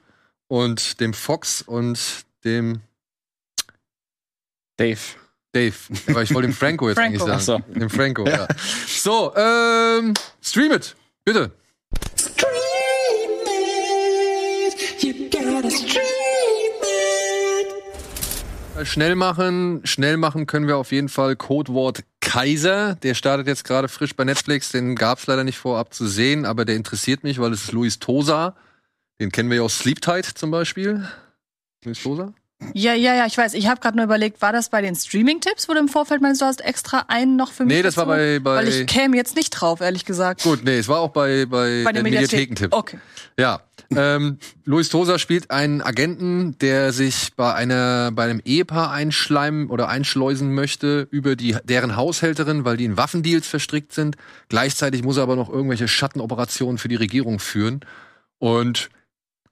[0.47, 1.99] und dem Fox und
[2.43, 2.81] dem
[4.77, 4.99] Dave.
[5.53, 5.75] Dave.
[6.07, 7.23] Aber ich wollte den Franco jetzt Franco.
[7.25, 7.63] eigentlich sagen.
[7.73, 8.47] Den Franco, ja.
[8.87, 11.51] So, ähm, stream it, bitte.
[18.85, 22.95] Schnell machen, schnell machen können wir auf jeden Fall Codewort Kaiser.
[22.95, 24.71] Der startet jetzt gerade frisch bei Netflix.
[24.71, 27.71] Den gab es leider nicht vorab zu sehen, aber der interessiert mich, weil es ist
[27.71, 28.55] Luis Tosa.
[29.19, 31.07] Den kennen wir ja aus Sleep Tight zum Beispiel.
[31.85, 32.33] Luis Tosa?
[32.75, 33.55] Ja, ja, ja, ich weiß.
[33.55, 36.41] Ich habe gerade nur überlegt, war das bei den Streaming-Tipps, wo du im Vorfeld meinst,
[36.41, 37.77] du hast extra einen noch für mich?
[37.77, 38.17] Nee, das war dazu?
[38.19, 40.43] bei- bei- Weil ich käme jetzt nicht drauf, ehrlich gesagt.
[40.43, 42.71] Gut, nee, es war auch bei, bei, Bei den den Mediathekentipp.
[42.71, 42.99] Okay.
[43.39, 43.61] Ja.
[43.95, 49.89] Ähm, Luis Tosa spielt einen Agenten, der sich bei einer bei einem Ehepaar einschleimen oder
[49.89, 54.15] einschleusen möchte über die deren Haushälterin, weil die in Waffendeals verstrickt sind.
[54.49, 57.81] Gleichzeitig muss er aber noch irgendwelche Schattenoperationen für die Regierung führen.
[58.39, 58.89] Und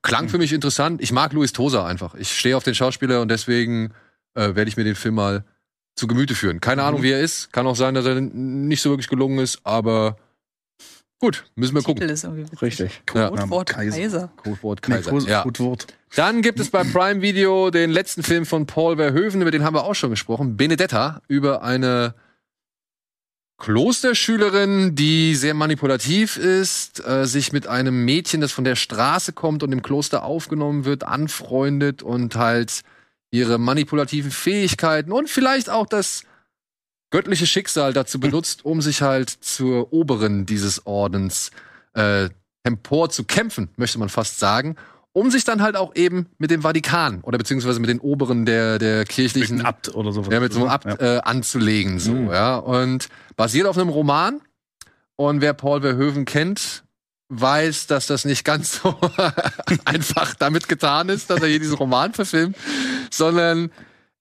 [0.01, 1.01] klang für mich interessant.
[1.01, 2.15] Ich mag Luis Tosa einfach.
[2.15, 3.93] Ich stehe auf den Schauspieler und deswegen
[4.35, 5.43] äh, werde ich mir den Film mal
[5.95, 6.61] zu Gemüte führen.
[6.61, 7.51] Keine Ahnung, wie er ist.
[7.51, 10.17] Kann auch sein, dass er nicht so wirklich gelungen ist, aber
[11.19, 12.01] gut, müssen wir gucken.
[12.01, 12.61] Titel ist irgendwie witzig.
[12.61, 13.01] Richtig.
[13.05, 13.97] Codewort Kaiser.
[13.97, 14.31] Kaiser.
[14.37, 15.11] Codewort Nee, Kaiser.
[15.11, 15.41] Code- ja.
[15.43, 15.87] Codewort.
[16.15, 19.75] Dann gibt es bei Prime Video den letzten Film von Paul Verhoeven, über den haben
[19.75, 22.15] wir auch schon gesprochen, Benedetta, über eine
[23.57, 29.63] Klosterschülerin, die sehr manipulativ ist, äh, sich mit einem Mädchen, das von der Straße kommt
[29.63, 32.81] und im Kloster aufgenommen wird, anfreundet und halt
[33.31, 36.23] ihre manipulativen Fähigkeiten und vielleicht auch das
[37.11, 41.51] göttliche Schicksal dazu benutzt, um sich halt zur Oberin dieses Ordens
[41.93, 42.29] äh,
[42.63, 44.75] empor zu kämpfen, möchte man fast sagen,
[45.11, 48.77] um sich dann halt auch eben mit dem Vatikan oder beziehungsweise mit den Oberen der,
[48.77, 50.21] der Mit kirchlichen einem Abt oder so.
[50.23, 51.17] ja, mit so einem Abt Ja.
[51.17, 52.29] äh, anzulegen, so, Mhm.
[52.31, 52.57] ja.
[52.57, 54.41] Und basiert auf einem Roman.
[55.15, 56.83] Und wer Paul Verhoeven kennt,
[57.29, 58.95] weiß, dass das nicht ganz so
[59.85, 62.55] einfach damit getan ist, dass er hier diesen Roman verfilmt,
[63.11, 63.71] sondern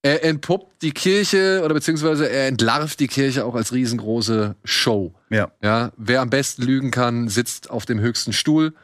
[0.02, 5.14] er entpuppt die Kirche oder beziehungsweise er entlarvt die Kirche auch als riesengroße Show.
[5.30, 5.50] Ja.
[5.62, 8.74] Ja, wer am besten lügen kann, sitzt auf dem höchsten Stuhl.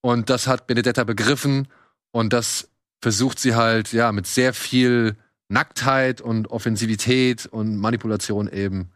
[0.00, 1.68] Und das hat Benedetta begriffen.
[2.10, 2.68] Und das
[3.00, 5.16] versucht sie halt, ja, mit sehr viel
[5.48, 8.90] Nacktheit und Offensivität und Manipulation eben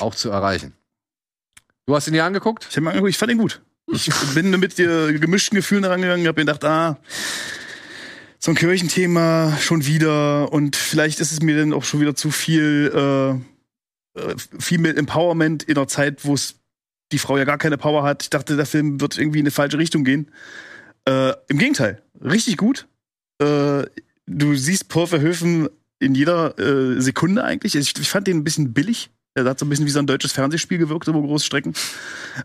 [0.00, 0.74] auch zu erreichen.
[1.86, 2.66] Du hast ihn dir angeguckt?
[2.70, 3.62] Ich, hab angeguckt, ich fand ihn gut.
[3.92, 6.98] Ich bin mit äh, gemischten Gefühlen rangegangen, habe mir gedacht, ah,
[8.44, 12.30] so ein Kirchenthema schon wieder und vielleicht ist es mir dann auch schon wieder zu
[12.30, 16.56] viel äh, äh, Female Empowerment in einer Zeit, wo es
[17.10, 18.24] die Frau ja gar keine Power hat.
[18.24, 20.30] Ich dachte, der Film wird irgendwie in eine falsche Richtung gehen.
[21.08, 22.86] Äh, Im Gegenteil, richtig gut.
[23.40, 23.84] Äh,
[24.26, 27.74] du siehst Paul Verhoeven in jeder äh, Sekunde eigentlich.
[27.74, 29.08] Ich, ich fand den ein bisschen billig.
[29.32, 31.72] Er hat so ein bisschen wie so ein deutsches Fernsehspiel gewirkt über große Strecken.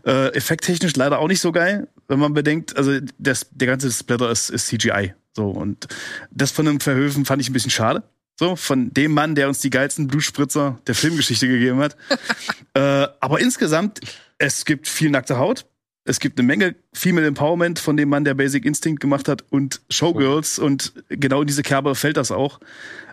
[0.06, 4.30] Äh, effekttechnisch leider auch nicht so geil, wenn man bedenkt, also das, der ganze Splatter
[4.30, 5.12] ist, ist CGI.
[5.34, 5.88] So, und
[6.30, 8.02] das von einem Verhöfen fand ich ein bisschen schade.
[8.38, 11.96] So, von dem Mann, der uns die geilsten Blutspritzer der Filmgeschichte gegeben hat.
[12.74, 14.00] äh, aber insgesamt,
[14.38, 15.66] es gibt viel nackte Haut.
[16.04, 19.82] Es gibt eine Menge Female Empowerment von dem Mann, der Basic Instinct gemacht hat und
[19.90, 22.60] Showgirls und genau in diese Kerbe fällt das auch.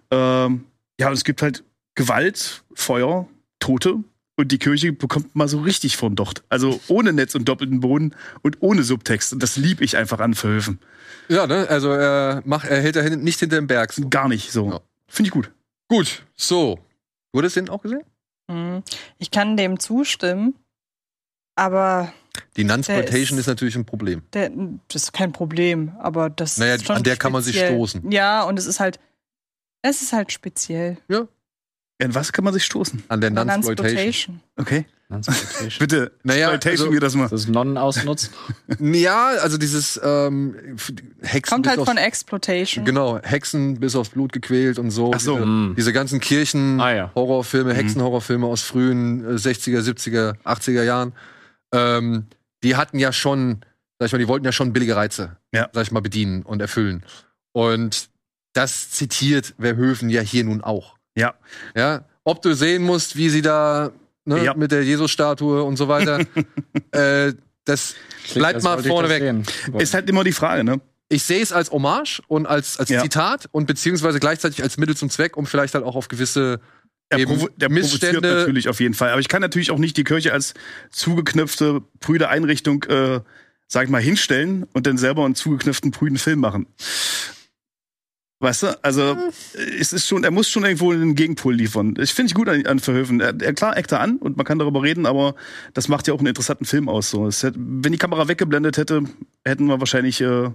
[0.09, 0.63] Ähm,
[0.99, 1.63] ja, und es gibt halt
[1.95, 3.27] Gewalt, Feuer,
[3.59, 4.03] Tote
[4.37, 6.43] und die Kirche bekommt mal so richtig von Docht.
[6.47, 9.33] Also ohne Netz und doppelten Boden und ohne Subtext.
[9.33, 10.79] Und das lieb ich einfach an Verhöfen.
[11.29, 11.67] Ja, ne?
[11.69, 13.91] Also er macht, er hält da hin- nicht hinter dem Berg.
[13.93, 14.07] So.
[14.09, 14.69] Gar nicht so.
[14.71, 14.79] Ja.
[15.07, 15.51] Finde ich gut.
[15.89, 16.79] Gut, so.
[17.33, 18.03] Du hattest den auch gesehen?
[18.49, 18.81] Hm.
[19.17, 20.55] Ich kann dem zustimmen,
[21.55, 22.13] aber
[22.55, 24.21] Die Nunsploitation ist- ist natürlich ein Problem.
[24.33, 24.49] der,
[24.87, 25.93] das ist kein Problem.
[25.99, 28.09] Aber das Naja, ist schon an der kann man sich stoßen.
[28.11, 28.99] Ja, und es ist halt,
[29.81, 30.97] es ist halt speziell.
[31.99, 33.03] In was kann man sich stoßen?
[33.07, 33.31] An der.
[33.31, 34.41] Nunsploitation.
[34.55, 34.85] Okay.
[35.79, 37.29] Bitte, Naja, Exploitation also- mir das mal.
[37.29, 38.29] Das Nonnen ausnutzen.
[38.79, 40.55] Ja, also dieses ähm,
[41.21, 42.83] Hexen Kommt halt von Exploitation.
[42.83, 45.11] Genau, Hexen bis aufs Blut gequält und so.
[45.15, 45.35] Ach so.
[45.37, 45.75] Diese, Mm.
[45.77, 47.11] diese ganzen Kirchen, Ah, ja.
[47.15, 47.77] Horrorfilme, Mhm.
[47.77, 51.13] Hexenhorrorfilme aus frühen äh, 60er, 70er, 80er Jahren,
[51.73, 52.25] ähm,
[52.63, 53.61] die hatten ja schon,
[53.99, 55.69] sag ich mal, die wollten ja schon billige Reize, Ja.
[55.71, 57.05] sag ich mal, bedienen und erfüllen.
[57.53, 58.09] Und
[58.53, 60.95] das zitiert Verhoeven ja hier nun auch.
[61.15, 61.35] Ja.
[61.75, 63.91] Ja, ob du sehen musst, wie sie da
[64.27, 64.53] ne, Ja.
[64.53, 66.19] mit der Jesus-Statue und so weiter,
[66.91, 67.33] äh,
[67.65, 67.95] das
[68.33, 69.23] bleibt Das mal wollte ich vorne das weg.
[69.23, 69.79] sehen.
[69.79, 70.79] Ist halt immer die Frage, ne?
[71.09, 73.01] Ich sehe es als Hommage und als, als Ja.
[73.01, 76.59] Zitat und beziehungsweise gleichzeitig als Mittel zum Zweck, um vielleicht halt auch auf gewisse
[77.09, 78.35] Er, eben provo der provoziert Missstände.
[78.39, 79.11] natürlich auf jeden Fall.
[79.11, 80.53] Aber ich kann natürlich auch nicht die Kirche als
[80.91, 83.21] zugeknöpfte, prüde Einrichtung, äh,
[83.69, 86.67] sag ich mal, hinstellen und dann selber einen zugeknöpften, prüden Film machen.
[88.39, 88.83] Weißt du?
[88.83, 89.01] Also,
[89.55, 91.95] äh, es ist schon, er muss schon irgendwo einen Gegenpol liefern.
[91.99, 93.19] Ich finde ich gut an, an Verhöfen.
[93.19, 95.35] Er, er klar eckt er an und man kann darüber reden, aber
[95.73, 97.09] das macht ja auch einen interessanten Film aus.
[97.09, 97.27] So.
[97.27, 99.03] Hätte, wenn die Kamera weggeblendet hätte,
[99.43, 100.51] hätten wir wahrscheinlich äh,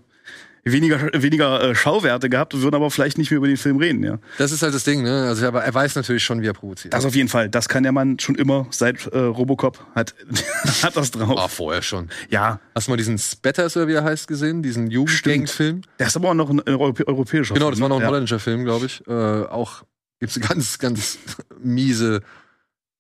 [0.65, 4.19] weniger, weniger äh, Schauwerte gehabt, würden aber vielleicht nicht mehr über den Film reden, ja.
[4.39, 5.27] Das ist halt das Ding, ne?
[5.29, 6.95] Also, aber er weiß natürlich schon, wie er provoziert.
[6.95, 7.49] Das auf jeden Fall.
[7.49, 10.15] Das kann der Mann schon immer seit äh, Robocop hat,
[10.83, 11.39] hat das drauf.
[11.39, 12.09] Ah, vorher schon.
[12.31, 14.63] Ja, Hast du mal diesen Spatters, oder wie er heißt, gesehen?
[14.63, 15.83] Diesen Jugendgang-Film?
[15.99, 18.05] der ist aber auch noch ein Europä europäischer Genau, das war noch ein ne?
[18.05, 18.11] ja.
[18.11, 19.07] holländischer Film, glaube ich.
[19.07, 19.83] Äh, auch
[20.21, 21.19] gibt's ganz, ganz
[21.61, 22.21] miese.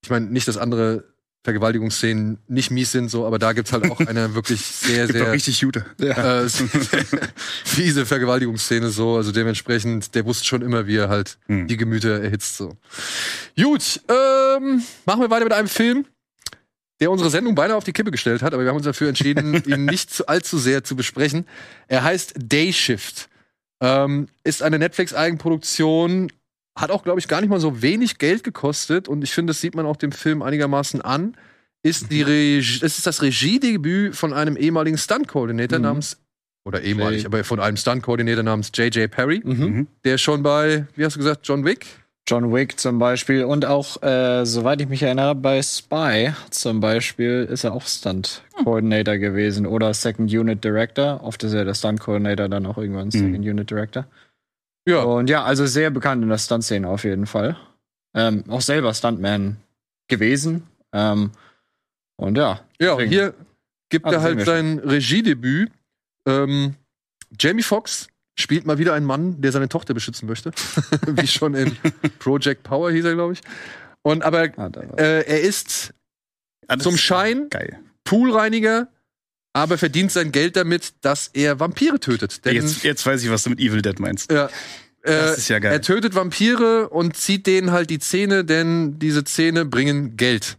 [0.02, 1.11] Ich meine, nicht, dass andere
[1.44, 5.60] Vergewaltigungsszenen nicht mies sind, so, aber da gibt's halt auch eine wirklich sehr, sehr richtig
[5.60, 5.84] gute.
[5.98, 6.48] äh,
[7.64, 9.16] fiese Vergewaltigungsszene so.
[9.16, 11.66] Also dementsprechend, der wusste schon immer, wie er halt Hm.
[11.66, 12.56] die Gemüter erhitzt.
[12.56, 12.76] So.
[13.60, 16.04] Gut, ähm, machen wir weiter mit einem Film,
[17.00, 19.54] der unsere Sendung beinahe auf die Kippe gestellt hat, aber wir haben uns dafür entschieden,
[19.66, 21.46] ihn nicht zu, allzu sehr zu besprechen.
[21.88, 23.28] Er heißt Day Shift.
[23.80, 26.30] Ähm, ist eine Netflix-Eigenproduktion,
[26.78, 29.60] hat auch, glaube ich, gar nicht mal so wenig Geld gekostet und ich finde, das
[29.60, 31.36] sieht man auch dem Film einigermaßen an.
[31.84, 35.84] Ist die Regie, es ist das Regiedebüt von einem ehemaligen Stunt-Coordinator Mhm.
[35.84, 36.16] namens,
[36.64, 39.10] oder ehemalig, J- aber von einem Stunt-Coordinator namens J.J.
[39.10, 39.58] Perry, Mhm.
[39.64, 39.86] Mhm.
[40.04, 41.86] der schon bei, wie hast du gesagt, John Wick?
[42.28, 47.48] John Wick zum Beispiel und auch, äh, soweit ich mich erinnere, bei Spy zum Beispiel
[47.50, 51.20] ist er auch Stunt Coordinator gewesen oder Second Unit Director.
[51.24, 54.06] Oft ist er der Stunt Coordinator dann auch irgendwann Second Unit Director.
[54.86, 55.02] Ja.
[55.02, 57.56] Und ja, also sehr bekannt in der Stunt-Szene auf jeden Fall.
[58.14, 59.56] Ähm, auch selber Stuntman
[60.08, 60.66] gewesen.
[60.92, 61.30] Ähm,
[62.16, 62.60] und ja.
[62.80, 63.34] Ja, deswegen- hier
[63.90, 65.70] gibt Ah, er halt sein Regiedebüt.
[66.26, 66.74] Ähm,
[67.38, 70.50] Jamie Foxx spielt mal wieder einen Mann, der seine Tochter beschützen möchte.
[71.06, 71.76] Wie schon in
[72.18, 73.40] Project Power hieß er, glaube ich.
[74.02, 74.68] Und aber Ah,
[74.98, 75.94] äh, er ist
[76.68, 77.78] Ah, zum ist Schein Geil.
[78.04, 78.88] Poolreiniger,
[79.52, 82.44] aber verdient sein Geld damit, dass er Vampire tötet.
[82.44, 84.30] Denn Jetzt, jetzt weiß ich, was du mit Evil Dead meinst.
[84.30, 84.50] ja, äh,
[85.02, 85.72] Das ist ja geil.
[85.72, 90.56] er tötet Vampire und zieht denen halt die Zähne, denn diese Zähne bringen Geld.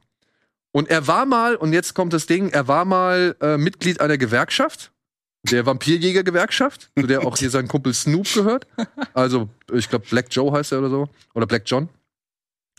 [0.72, 4.18] Und er war mal, und jetzt kommt das Ding, er war mal äh, Mitglied einer
[4.18, 4.92] Gewerkschaft,
[5.44, 8.66] der Vampirjäger-Gewerkschaft, zu der auch hier sein Kumpel Snoop gehört.
[9.14, 11.10] Also, ich glaube, Black Joe heißt er oder so.
[11.34, 11.90] Oder Black John.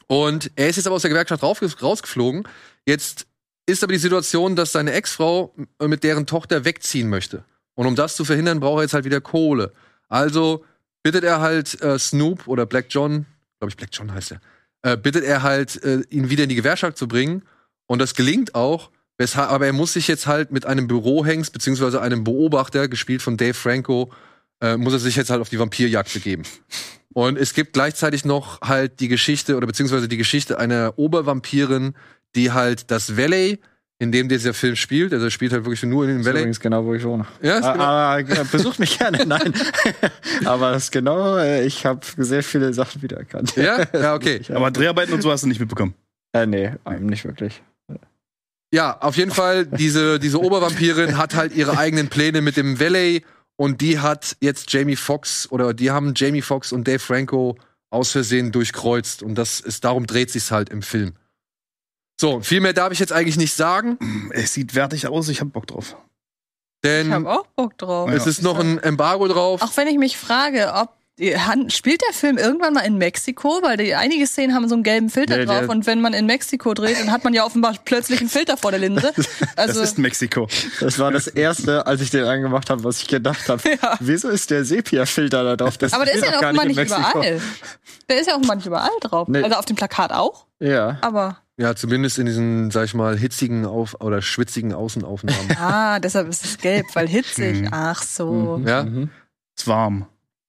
[0.06, 2.48] Und er ist jetzt aber aus der Gewerkschaft rausgeflogen.
[2.86, 3.26] Jetzt
[3.66, 7.44] ist aber die Situation, dass seine Ex-Frau äh, mit deren Tochter wegziehen möchte.
[7.74, 9.72] Und um das zu verhindern, braucht er jetzt halt wieder Kohle.
[10.08, 10.64] Also
[11.02, 13.26] bittet er halt äh, Snoop oder Black John,
[13.58, 14.40] glaube ich, Black John heißt er,
[14.82, 17.42] äh, bittet er halt, äh, ihn wieder in die Gewerkschaft zu bringen.
[17.86, 18.90] Und das gelingt auch.
[19.16, 23.36] Weshalb, aber er muss sich jetzt halt mit einem Bürohengst, beziehungsweise einem Beobachter, gespielt von
[23.36, 24.12] Dave Franco,
[24.60, 26.42] äh, muss er sich jetzt halt auf die Vampirjagd begeben.
[27.12, 31.94] Und es gibt gleichzeitig noch halt die Geschichte, oder beziehungsweise die Geschichte einer Obervampirin,
[32.34, 33.58] die halt das Valley,
[33.98, 36.40] in dem dieser Film spielt, also er spielt halt wirklich nur in dem ist Valley.
[36.40, 37.26] übrigens genau, wo ich wohne.
[37.40, 38.34] Ja, ist Ah, genau.
[38.34, 39.54] ah, äh, besucht mich gerne, nein.
[40.44, 43.54] Aber das ist genau, äh, ich habe sehr viele Sachen wiedererkannt.
[43.56, 44.40] Ja, ja, okay.
[44.52, 45.94] Aber Dreharbeiten und so hast du nicht mitbekommen.
[46.32, 47.62] Äh, nee, ähm, nicht wirklich.
[48.72, 53.22] Ja, auf jeden Fall, diese, diese Obervampirin hat halt ihre eigenen Pläne mit dem Valley
[53.56, 57.56] und die hat jetzt Jamie Foxx oder die haben Jamie Foxx und Dave Franco
[57.90, 61.12] aus Versehen durchkreuzt und das ist, darum dreht sich's halt im Film.
[62.20, 65.52] So, viel mehr darf ich jetzt eigentlich nicht sagen, Es sieht wertig aus, ich hab
[65.52, 65.96] Bock drauf.
[66.84, 68.10] denn Ich habe auch Bock drauf.
[68.10, 69.62] es ist noch ein Embargo drauf.
[69.62, 70.90] Auch wenn ich mich frage, ob
[71.68, 75.10] spielt der Film irgendwann mal in Mexiko, weil die einige Szenen haben so einen gelben
[75.10, 77.72] Filter Der- der- drauf und wenn man in Mexiko dreht, dann hat man ja offenbar
[77.84, 79.12] plötzlich einen Filter vor der Linse.
[79.56, 80.48] Also Das ist Mexiko.
[80.80, 83.62] Das war das erste, als ich den angemacht habe, was ich gedacht habe.
[83.82, 83.96] Ja.
[84.00, 85.78] Wieso ist der Sepia-Filter da drauf?
[85.78, 87.40] Das aber der ist ja offenbar in nicht überall.
[88.08, 89.28] Der ist ja offenbar nicht überall drauf.
[89.28, 89.42] Nee.
[89.42, 90.98] Also auf dem Plakat auch, Ja.
[91.00, 95.56] aber Ja, zumindest in diesen, sag ich mal, hitzigen Auf oder schwitzigen Außenaufnahmen.
[95.56, 97.68] ah, deshalb ist es gelb, weil hitzig.
[97.70, 98.58] Ach so.
[98.58, 98.66] Mhm.
[98.66, 98.84] Ja.
[98.84, 99.10] Mhm.
[99.56, 100.06] Ist warm.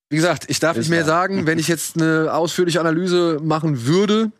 [0.09, 1.07] Wie gesagt, ich darf Ist nicht mehr wahr.
[1.07, 4.31] sagen, wenn ich jetzt eine ausführliche Analyse machen würde,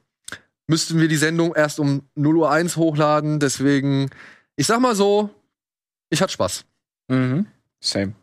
[0.68, 3.40] müssten wir die Sendung erst um 0 Uhr 1 hochladen.
[3.40, 4.10] Deswegen,
[4.56, 5.30] ich sag mal so,
[6.10, 6.66] ich hatte Spaß.
[7.10, 7.46] Mhm.
[7.80, 8.14] Same.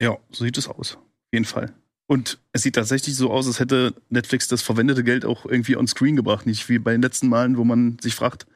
[0.00, 0.96] Ja, so sieht es aus.
[0.96, 1.72] Auf jeden Fall.
[2.08, 5.88] Und es sieht tatsächlich so aus, als hätte Netflix das verwendete Geld auch irgendwie on
[5.88, 6.46] screen gebracht.
[6.46, 8.46] Nicht wie bei den letzten Malen, wo man sich fragt,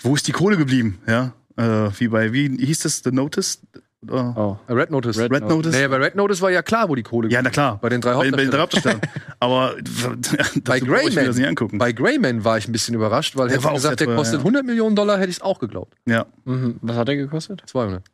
[0.00, 0.98] wo ist die Kohle geblieben?
[1.06, 3.60] Ja, äh, wie bei, wie hieß das, The Notice?
[4.08, 4.34] Oder?
[4.68, 4.72] Oh.
[4.72, 5.18] Red Notice.
[5.18, 5.56] Red Red Notice.
[5.56, 5.72] Notice?
[5.72, 7.78] Naja, bei Red Notice war ja klar, wo die Kohle Ja, na klar.
[7.80, 9.00] Bei den drei Bei, bei den drei Hauptdarstellern.
[9.02, 9.36] Hauptdarstellern.
[9.40, 9.74] Aber
[10.64, 11.26] Bei Greyman.
[11.26, 11.78] das nicht angucken.
[11.78, 14.34] Bei Greyman war ich ein bisschen überrascht, weil Der hätte gesagt, der sehr teuer, kostet
[14.34, 14.38] ja.
[14.40, 15.94] 100 Millionen Dollar, hätte ich es auch geglaubt.
[16.06, 16.76] ja, Mhm.
[16.82, 17.62] Was hat der gekostet?
[17.66, 18.04] 200.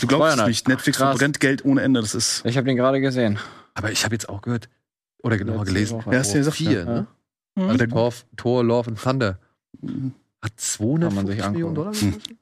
[0.00, 0.46] du glaubst es 200.
[0.48, 0.68] nicht.
[0.68, 2.00] Netflix verbrennt Geld ohne Ende.
[2.00, 2.42] Das ist.
[2.46, 3.38] Ich habe den gerade gesehen.
[3.82, 4.68] Aber ich habe jetzt auch gehört,
[5.22, 6.02] oder genauer gelesen.
[6.10, 6.84] Ja, hast du ja Tor gesagt, 4, ja.
[6.84, 7.06] ne?
[7.58, 7.68] Hm?
[7.68, 9.38] Also Tor, Tor, Love and Thunder.
[10.42, 12.36] Hat Kann man sich 250 Millionen Dollar gekostet?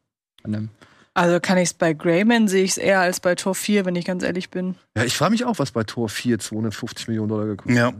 [0.47, 0.69] Dem-
[1.15, 3.97] Also kann ich es bei Greyman sehe ich es eher als bei Tor 4, wenn
[3.97, 4.77] ich ganz ehrlich bin.
[4.97, 7.93] Ja, ich frage mich auch, was bei Tor 4 250 Millionen Dollar gekostet Ja.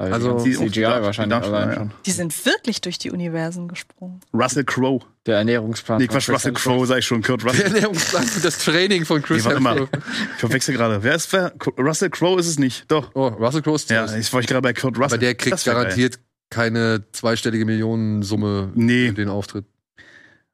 [0.00, 1.74] Also, Also- CGI wahrscheinlich allein ja.
[1.74, 1.90] schon.
[2.06, 4.20] Die sind wirklich durch die Universen gesprungen.
[4.32, 5.00] Russell Crowe.
[5.26, 5.98] Der Ernährungsplan.
[5.98, 6.52] Nee, Quatsch, Russell.
[6.54, 7.22] Crowe, sag ich schon.
[7.22, 7.66] Kurt Der Russell.
[7.66, 9.80] Ernährungsplan für das Training von Chris Nee, warte.
[9.80, 10.02] Hemsworth.
[10.34, 11.02] Ich verwechsel gerade.
[11.02, 11.52] Wer ist wer?
[11.78, 12.90] Russell Crowe ist es nicht.
[12.90, 13.10] Doch.
[13.14, 14.26] Oh, Russell Crowe ist Ja, zuerst.
[14.26, 15.04] ich war ich gerade bei Kurt Russell.
[15.04, 15.82] Aber der kriegt wär geil.
[15.84, 19.08] garantiert keine zweistellige Millionensumme Nee.
[19.08, 19.66] für den Auftritt.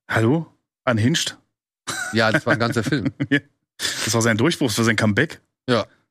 [0.09, 0.47] Hallo?
[0.85, 1.37] Unhinged?
[2.13, 3.13] Ja, das war ein ganzer Film.
[3.79, 5.39] Das war sein Durchbruch, das war sein Comeback.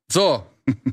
[0.08, 0.44] So,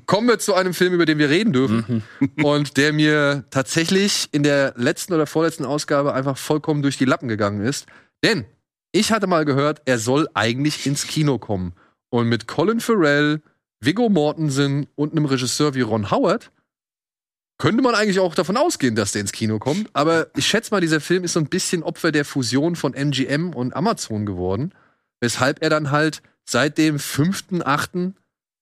[0.07, 2.03] kommen wir zu einem Film, über den wir reden dürfen.
[2.19, 2.45] Mhm.
[2.45, 7.29] und der mir tatsächlich in der letzten oder vorletzten Ausgabe einfach vollkommen durch die Lappen
[7.29, 7.87] gegangen ist.
[8.23, 8.45] Denn
[8.93, 11.73] ich hatte mal gehört, er soll eigentlich ins Kino kommen.
[12.11, 13.41] Und mit Colin Farrell,
[13.81, 16.51] Viggo Mortensen und einem Regisseur wie Ron Howard
[17.59, 19.89] könnte man eigentlich auch davon ausgehen, dass der ins Kino kommt.
[19.93, 23.55] Aber ich schätze mal, dieser Film ist so ein bisschen Opfer der Fusion von MGM
[23.55, 24.75] und Amazon geworden.
[25.21, 28.15] Weshalb er dann halt seit dem 5.8.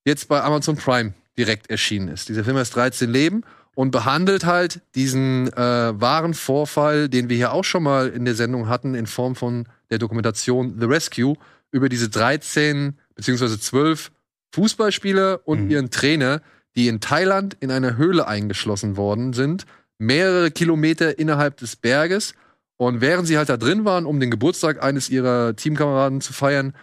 [0.05, 2.29] jetzt bei Amazon Prime direkt erschienen ist.
[2.29, 3.43] Dieser Film heißt 13 Leben
[3.75, 8.35] und behandelt halt diesen äh, wahren Vorfall, den wir hier auch schon mal in der
[8.35, 11.37] Sendung hatten, in Form von der Dokumentation The Rescue
[11.71, 14.11] über diese 13 beziehungsweise 12
[14.55, 15.71] Fußballspieler und Mhm.
[15.71, 16.43] ihren Trainer,
[16.77, 19.65] die in Thailand in einer Höhle eingeschlossen worden sind,
[19.99, 22.35] mehrere Kilometer innerhalb des Berges.
[22.77, 26.75] Und während sie halt da drin waren, um den Geburtstag eines ihrer Teamkameraden zu feiern,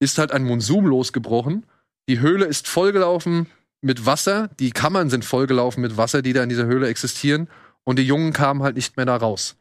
[0.00, 1.64] ist halt ein Monsum losgebrochen.
[2.08, 3.46] Die Höhle ist vollgelaufen
[3.80, 7.48] mit Wasser, die Kammern sind vollgelaufen mit Wasser, die da in dieser Höhle existieren.
[7.84, 9.56] Und die Jungen kamen halt nicht mehr da raus.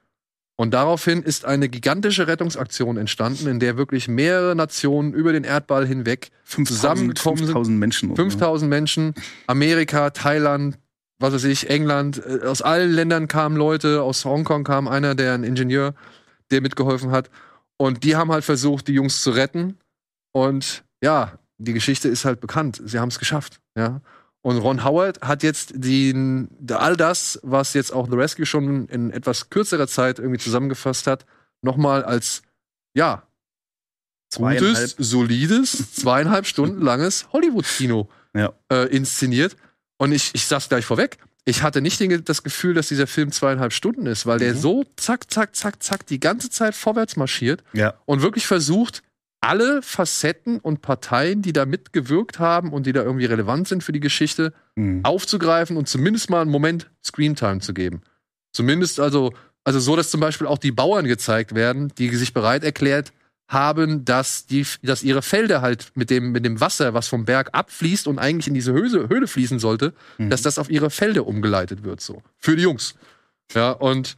[0.58, 5.86] Und daraufhin ist eine gigantische Rettungsaktion entstanden, in der wirklich mehrere Nationen über den Erdball
[5.86, 7.48] hinweg 5000 zusammengekommen sind.
[7.48, 8.12] 5000 Menschen.
[8.12, 8.30] oder so.
[8.30, 9.14] 5000 Menschen,
[9.48, 10.80] Amerika, Thailand,
[11.20, 15.34] was weiß ich, England, äh, aus allen Ländern kamen Leute, aus Hongkong kam einer, der
[15.34, 15.94] ein Ingenieur,
[16.52, 17.30] der mitgeholfen hat.
[17.78, 19.78] Und die haben halt versucht, die Jungs zu retten.
[20.32, 22.82] Und ja, die Geschichte ist halt bekannt.
[22.84, 24.02] Sie haben es geschafft, ja.
[24.42, 29.10] Und Ron Howard hat jetzt den, all das, was jetzt auch The Rescue schon in
[29.10, 31.26] etwas kürzerer Zeit irgendwie zusammengefasst hat,
[31.64, 32.44] nochmal als,
[32.96, 33.24] ja,
[34.36, 38.54] gutes, solides, zweieinhalb Stunden langes Hollywood-Kino Ja.
[38.72, 39.56] äh, inszeniert.
[39.98, 43.32] Und ich, ich sag's gleich vorweg, ich hatte nicht den, das Gefühl, dass dieser Film
[43.32, 44.60] zweieinhalb Stunden ist, weil der Mhm.
[44.60, 47.94] so zack, zack, zack, zack die ganze Zeit vorwärts marschiert Ja.
[48.06, 49.04] und wirklich versucht,
[49.46, 53.92] alle Facetten und Parteien, die da mitgewirkt haben und die da irgendwie relevant sind für
[53.92, 55.06] die Geschichte, Mhm.
[55.06, 58.02] aufzugreifen und zumindest mal einen Moment Screentime zu geben.
[58.52, 59.34] Zumindest also,
[59.64, 63.12] also so, dass zum Beispiel auch die Bauern gezeigt werden, die sich bereit erklärt
[63.48, 67.50] haben, dass, die, dass ihre Felder halt mit dem, mit dem Wasser, was vom Berg
[67.54, 70.30] abfließt und eigentlich in diese Höhle, Höhle fließen sollte, Mhm.
[70.32, 72.22] dass das auf ihre Felder umgeleitet wird, so.
[72.40, 72.96] Für die Jungs.
[73.54, 74.18] Ja, und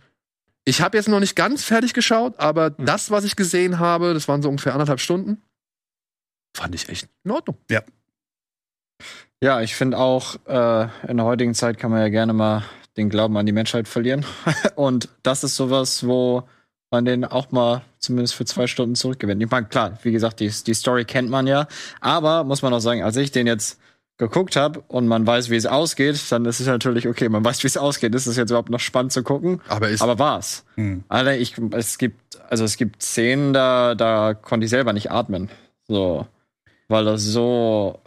[0.67, 4.27] ich habe jetzt noch nicht ganz fertig geschaut, aber das, was ich gesehen habe, das
[4.27, 5.41] waren so ungefähr anderthalb Stunden,
[6.53, 7.57] fand ich echt in Ordnung.
[9.41, 12.65] Ja, ich finde auch, äh, in der heutigen Zeit kann man ja gerne mal
[12.97, 14.25] den Glauben an die Menschheit verlieren.
[14.75, 16.43] Und das ist sowas, wo
[16.91, 19.41] man den auch mal zumindest für zwei Stunden zurückgewinnt.
[19.41, 21.67] Ich meine, klar, wie gesagt, die, die Story kennt man ja.
[22.01, 23.79] Aber muss man auch sagen, als ich den jetzt
[24.17, 27.63] geguckt habe und man weiß, wie es ausgeht, dann ist es natürlich okay, man weiß,
[27.63, 28.15] wie es ausgeht.
[28.15, 29.61] Ist es jetzt überhaupt noch spannend zu gucken?
[29.67, 30.65] Aber ist Aber war's.
[30.75, 31.03] Mhm.
[31.07, 35.49] Alter, ich, es gibt, also es gibt Szenen, da, da konnte ich selber nicht atmen.
[35.87, 36.25] So.
[36.87, 37.99] Weil das so,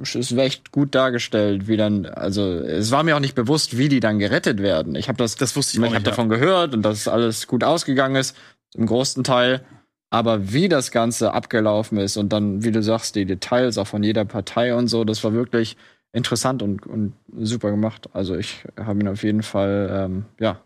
[0.00, 4.00] ist echt gut dargestellt, wie dann, also, es war mir auch nicht bewusst, wie die
[4.00, 4.94] dann gerettet werden.
[4.94, 8.16] Ich habe das, Das wusste ich ich habe davon gehört und dass alles gut ausgegangen
[8.16, 8.36] ist,
[8.74, 9.62] im großen Teil.
[10.10, 14.02] Aber wie das Ganze abgelaufen ist und dann, wie du sagst, die Details auch von
[14.02, 15.76] jeder Partei und so, das war wirklich
[16.12, 18.08] interessant und, und super gemacht.
[18.14, 20.62] Also ich habe ihn auf jeden Fall, ähm, ja,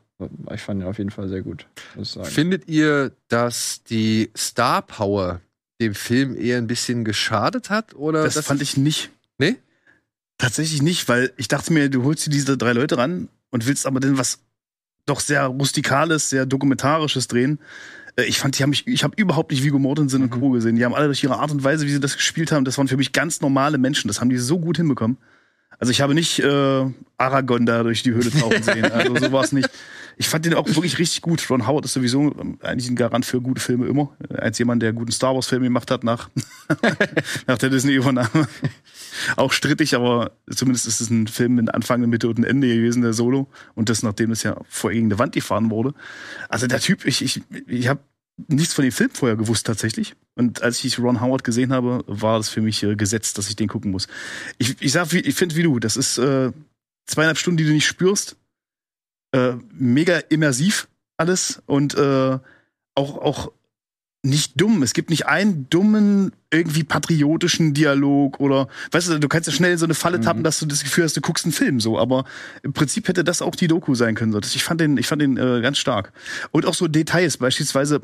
[0.54, 1.66] ich fand ihn auf jeden Fall sehr gut.
[2.22, 5.40] Findet ihr, dass die Star Power
[5.80, 7.94] dem Film eher ein bisschen geschadet hat?
[7.94, 9.10] Oder Das, fand ich nicht.
[9.38, 9.56] Nee?
[10.38, 13.86] Tatsächlich nicht, weil ich dachte mir, du holst dir diese drei Leute ran und willst
[13.86, 14.38] aber dann was
[15.06, 17.58] doch sehr rustikales, sehr dokumentarisches drehen.
[18.16, 20.50] Äh, Ich fand, die haben mich, ich habe überhaupt nicht Viggo Mortensen und Co.
[20.50, 20.76] gesehen.
[20.76, 22.88] Die haben alle durch ihre Art und Weise, wie sie das gespielt haben, das waren
[22.88, 24.08] für mich ganz normale Menschen.
[24.08, 25.18] Das haben die so gut hinbekommen.
[25.78, 26.84] Also ich habe nicht äh,
[27.18, 28.84] Aragorn da durch die Höhle tauchen sehen.
[28.84, 29.68] Also so war es nicht.
[30.16, 31.48] Ich fand den auch wirklich richtig gut.
[31.50, 34.16] Ron Howard ist sowieso ähm, eigentlich ein Garant für gute Filme immer.
[34.28, 36.28] Als jemand, der guten Star Wars-Film gemacht hat nach,
[37.46, 38.48] nach der Disney-Übernahme.
[39.36, 43.12] Auch strittig, aber zumindest ist es ein Film mit Anfang, Mitte und Ende gewesen, der
[43.12, 43.48] Solo.
[43.74, 45.94] Und das, nachdem es ja vor gegen eine Wand gefahren wurde.
[46.48, 48.00] Also der Typ, ich, ich, ich habe
[48.48, 50.14] nichts von dem Film vorher gewusst tatsächlich.
[50.34, 53.56] Und als ich Ron Howard gesehen habe, war das für mich äh, gesetzt, dass ich
[53.56, 54.08] den gucken muss.
[54.58, 56.52] Ich, ich sag, ich finde wie du, das ist äh,
[57.06, 58.36] zweieinhalb Stunden, die du nicht spürst.
[59.32, 62.38] Äh, mega immersiv alles und äh,
[62.94, 63.52] auch, auch
[64.24, 64.82] nicht dumm.
[64.82, 69.72] Es gibt nicht einen dummen, irgendwie patriotischen Dialog oder, weißt du, du kannst ja schnell
[69.72, 71.98] in so eine Falle tappen, dass du das Gefühl hast, du guckst einen Film so.
[71.98, 72.24] Aber
[72.62, 74.32] im Prinzip hätte das auch die Doku sein können.
[74.32, 74.38] So.
[74.38, 76.12] Ich fand den, ich fand den äh, ganz stark.
[76.52, 78.02] Und auch so Details, beispielsweise,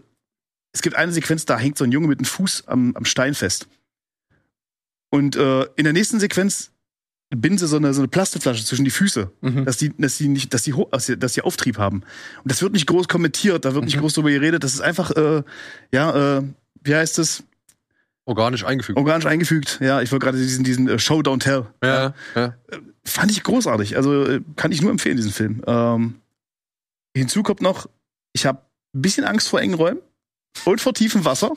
[0.72, 3.34] es gibt eine Sequenz, da hängt so ein Junge mit dem Fuß am, am Stein
[3.34, 3.68] fest.
[5.10, 6.72] Und äh, in der nächsten Sequenz
[7.30, 9.64] binden sie so eine, so eine Plastikflasche zwischen die Füße, Mhm.
[9.64, 10.74] dass die, dass die nicht, dass die,
[11.18, 12.02] dass die, Auftrieb haben.
[12.42, 14.64] Und das wird nicht groß kommentiert, da wird nicht groß drüber geredet.
[14.64, 15.42] Das ist einfach, äh,
[15.92, 16.42] ja, äh,
[16.82, 17.44] wie heißt es?
[18.24, 18.98] Organisch eingefügt.
[18.98, 19.78] Organisch eingefügt.
[19.80, 21.66] Ja, ich wollte gerade diesen, diesen äh, Show Don't Tell.
[21.82, 22.54] Ja, ja.
[23.04, 23.96] Fand ich großartig.
[23.96, 25.62] Also äh, kann ich nur empfehlen, diesen Film.
[25.66, 26.16] Ähm,
[27.14, 27.88] hinzu kommt noch,
[28.32, 28.60] ich habe
[28.94, 30.00] ein bisschen Angst vor engen Räumen
[30.64, 31.52] und vor tiefem Wasser.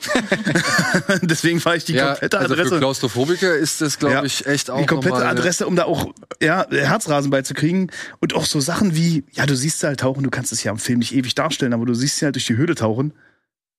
[1.22, 2.68] Deswegen fahre ich die ja komplette also Adresse.
[2.70, 4.24] für Klaustrophobiker ist das, glaube Ja.
[4.24, 7.90] ich, echt auch die komplette nochmal- Adresse, um da auch ja, Herzrasen beizukriegen.
[8.20, 10.70] Und auch so Sachen wie, ja, du siehst sie halt tauchen, du kannst es ja
[10.72, 13.12] im Film nicht ewig darstellen, aber du siehst sie halt durch die Höhle tauchen.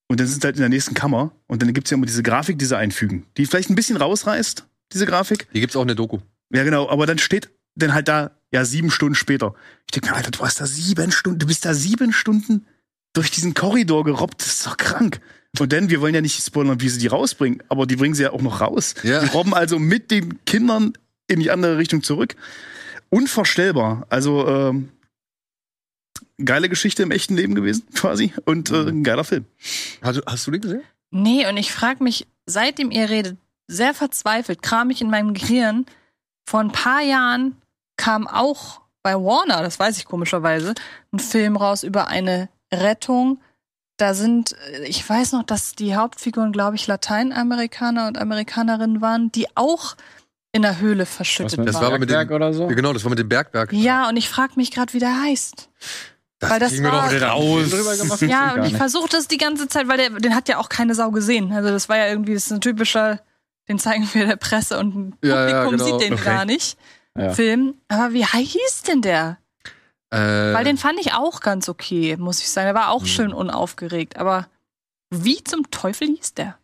[0.08, 1.32] Und dann sind sie halt in der nächsten Kammer.
[1.48, 4.66] Und dann gibt's ja immer diese Grafik, die sie einfügen, die vielleicht ein bisschen rausreißt,
[4.92, 5.48] diese Grafik.
[5.54, 6.20] Die gibt's auch in der Doku.
[6.54, 9.56] Ja, genau, aber dann steht dann halt da, ja, sieben Stunden später.
[9.88, 12.68] Ich denke mir, Alter, du hast da sieben Stunden, du bist da sieben Stunden
[13.14, 15.22] durch diesen Korridor gerobbt, das ist doch krank.
[15.60, 18.24] Und dann, wir wollen ja nicht spoilern, wie sie die rausbringen, aber die bringen sie
[18.24, 18.96] ja auch noch raus.
[19.04, 19.22] Ja.
[19.22, 20.94] Die robben also mit den Kindern
[21.28, 22.36] in die andere Richtung zurück.
[23.10, 24.08] Unvorstellbar.
[24.10, 24.90] Also, ähm,
[26.44, 28.34] geile Geschichte im echten Leben gewesen, quasi.
[28.46, 29.46] Und äh, ein geiler Film.
[30.02, 30.82] Hast, du- hast du den gesehen?
[31.12, 33.38] Nee, und ich frage mich, seitdem ihr redet,
[33.68, 35.86] sehr verzweifelt, kram ich in meinem Gehirn.
[36.50, 37.56] Vor ein paar Jahren
[37.96, 40.74] kam auch bei Warner, das weiß ich komischerweise,
[41.12, 42.50] ein Film raus über eine
[42.82, 43.40] Rettung.
[43.98, 49.32] Da sind, äh, ich weiß noch, dass die Hauptfiguren, glaube ich, Lateinamerikaner und Amerikanerinnen waren,
[49.32, 49.96] die auch
[50.52, 51.82] in der Höhle verschüttet mit Das waren.
[51.84, 52.70] war aber mit Bergwerk dem- oder so?
[52.70, 53.74] Ja, genau, das war mit dem Bergwerk.
[53.74, 55.70] Ja, und ich frage mich gerade, wie der heißt.
[56.40, 58.22] das weil das wir war- doch raus.
[58.22, 60.94] Ja, und ich versuche das die ganze Zeit, weil der, den hat ja auch keine
[60.96, 61.52] Sau gesehen.
[61.54, 63.20] Also das war ja irgendwie das ist ein typischer,
[63.70, 65.84] den zeigen wir der Presse und ein Publikum Ja, ja, genau.
[65.86, 66.24] sieht den Okay.
[66.26, 66.78] gar nicht.
[67.18, 67.32] Ja.
[67.32, 67.76] Film.
[67.88, 69.38] Aber wie hieß denn der?
[70.14, 72.68] Äh, Weil den fand ich auch ganz okay, muss ich sagen.
[72.68, 73.08] Der war auch Hm.
[73.08, 74.18] schön unaufgeregt.
[74.18, 74.48] Aber
[75.10, 76.58] wie zum Teufel hieß der?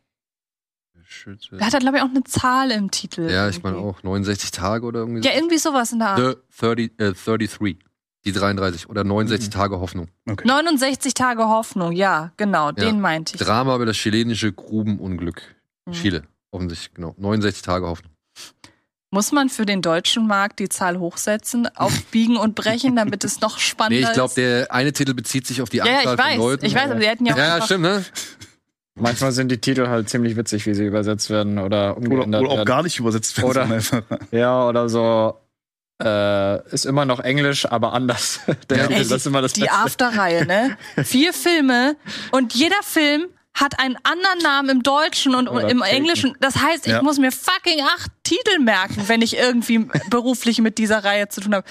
[1.04, 1.56] Schütze.
[1.58, 3.30] Der hat da, glaube ich, auch eine Zahl im Titel.
[3.32, 3.98] Ja, ich meine irgendwie.
[3.98, 5.28] auch 69 Tage oder irgendwie.
[5.28, 6.20] Ja, irgendwie sowas in der Art.
[6.20, 7.80] The 30, äh, 33.
[8.26, 9.52] Die 33 oder 69 Mhm.
[9.54, 10.10] Tage Hoffnung.
[10.26, 13.42] 69 Tage Hoffnung, ja, genau, den meinte ich.
[13.42, 15.42] Drama über das chilenische Grubenunglück.
[15.86, 15.92] Mhm.
[15.94, 17.16] Chile, offensichtlich, genau.
[17.18, 18.12] 69 Tage Hoffnung.
[19.12, 23.42] Muss man für den deutschen Markt die Zahl hochsetzen, auf Biegen und Brechen, damit es
[23.42, 26.14] noch Nee, spannender ich glaube, der eine Titel bezieht sich auf die Ja, ja, Anzahl
[26.14, 26.38] ich von weiß.
[26.38, 26.66] Leuten.
[26.66, 28.06] Ich weiß, aber die hätten ja auch ja, stimmt, ne?
[28.96, 32.52] Manchmal sind die Titel halt ziemlich witzig, wie sie übersetzt werden oder Oder, umgeändert oder
[32.52, 32.66] auch werden.
[32.68, 33.50] gar nicht übersetzt werden.
[33.50, 35.40] Oder- Ja, oder so.
[36.04, 38.40] Äh, ist immer noch Englisch, aber anders.
[38.70, 39.76] Der Ja, Ey, das ist immer das die Beste.
[39.76, 40.78] After-Reihe, ne?
[41.04, 41.96] Vier Filme
[42.32, 45.94] und jeder Film hat einen anderen Namen im Deutschen und Oder im Taken.
[45.96, 46.38] Englischen.
[46.40, 47.02] Das heißt, ich Ja.
[47.02, 51.56] muss mir fucking acht Titel merken, wenn ich irgendwie beruflich mit dieser Reihe zu tun
[51.56, 51.68] habe.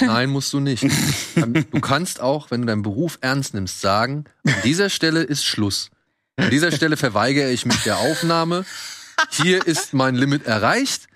[0.00, 0.84] Nein, musst du nicht.
[1.34, 5.90] Du kannst auch, wenn du deinen Beruf ernst nimmst, sagen, an dieser Stelle ist Schluss.
[6.36, 8.64] An dieser Stelle verweigere ich mich der Aufnahme.
[9.30, 11.06] Hier ist mein Limit erreicht.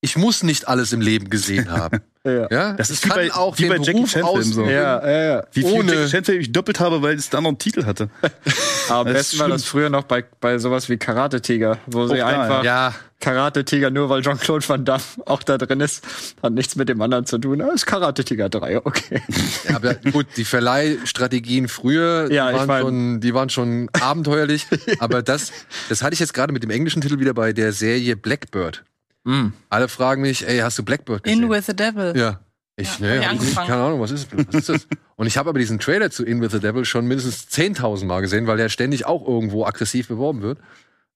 [0.00, 2.00] Ich muss nicht alles im Leben gesehen haben.
[2.26, 4.52] Ja, Ja, Das ich ist wie kann bei- auch wie den bei Jackie Beruf Chan-Filmen
[4.52, 4.64] so.
[4.64, 4.70] ja,
[5.10, 5.24] ja.
[5.36, 5.44] ja.
[5.52, 8.08] Wie viel Ohne- Jackie Chan-Film ich doppelt habe, weil es einen anderen Titel hatte.
[8.88, 12.22] Aber am besten war das früher noch bei, bei sowas wie Karate Tiger, wo sie
[12.22, 16.04] Auch da, einfach Ja, Karate Tiger, nur weil Jean-Claude Van Damme auch da drin ist,
[16.42, 17.58] hat nichts mit dem anderen zu tun.
[17.60, 19.22] Das ist Karate Tiger 3, okay.
[19.68, 23.88] Ja, aber gut, die Verleihstrategien früher, Ja, die, ich waren mein- schon, die waren schon
[24.00, 24.66] abenteuerlich.
[24.98, 25.52] aber das,
[25.88, 28.84] das hatte ich jetzt gerade mit dem englischen Titel wieder bei der Serie Blackbird.
[29.26, 29.52] Mm.
[29.70, 31.42] Alle fragen mich, ey, hast du Blackbird gesehen?
[31.42, 32.12] In with the Devil.
[32.16, 32.40] ja.
[32.78, 34.86] Ich, Ja, nee, hab ich nicht, keine Ahnung, was ist, was ist das?
[35.16, 38.20] Und ich habe aber diesen Trailer zu In with the Devil schon mindestens 10.000 Mal
[38.20, 40.58] gesehen, weil der ständig auch irgendwo aggressiv beworben wird.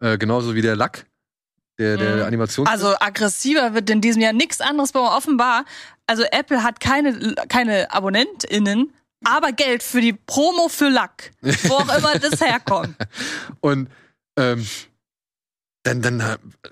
[0.01, 1.05] Äh, genauso wie der Lack,
[1.79, 2.23] der, der Mhm.
[2.23, 2.67] Animation.
[2.67, 5.67] Also aggressiver wird in diesem Jahr nichts anderes, aber offenbar.
[6.07, 8.93] Also Apple hat keine, keine AbonnentInnen,
[9.25, 11.31] aber Geld für die Promo für Lack.
[11.43, 12.97] Wo auch immer das herkommt.
[13.61, 13.91] Und
[14.39, 14.67] ähm,
[15.83, 16.23] dann, dann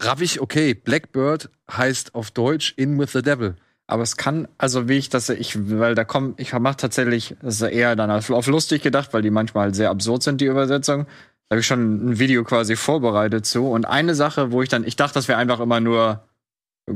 [0.00, 3.56] raff ich, okay, Blackbird heißt auf Deutsch In with the Devil.
[3.86, 7.54] Aber es kann, also wie ich das, ich, weil da kommt, ich mache tatsächlich, das
[7.54, 10.46] ist eher dann auf, auf lustig gedacht, weil die manchmal halt sehr absurd sind, die
[10.46, 11.06] Übersetzung.
[11.48, 13.66] Da habe ich schon ein Video quasi vorbereitet zu.
[13.66, 16.22] Und eine Sache, wo ich dann, ich dachte, das wäre einfach immer nur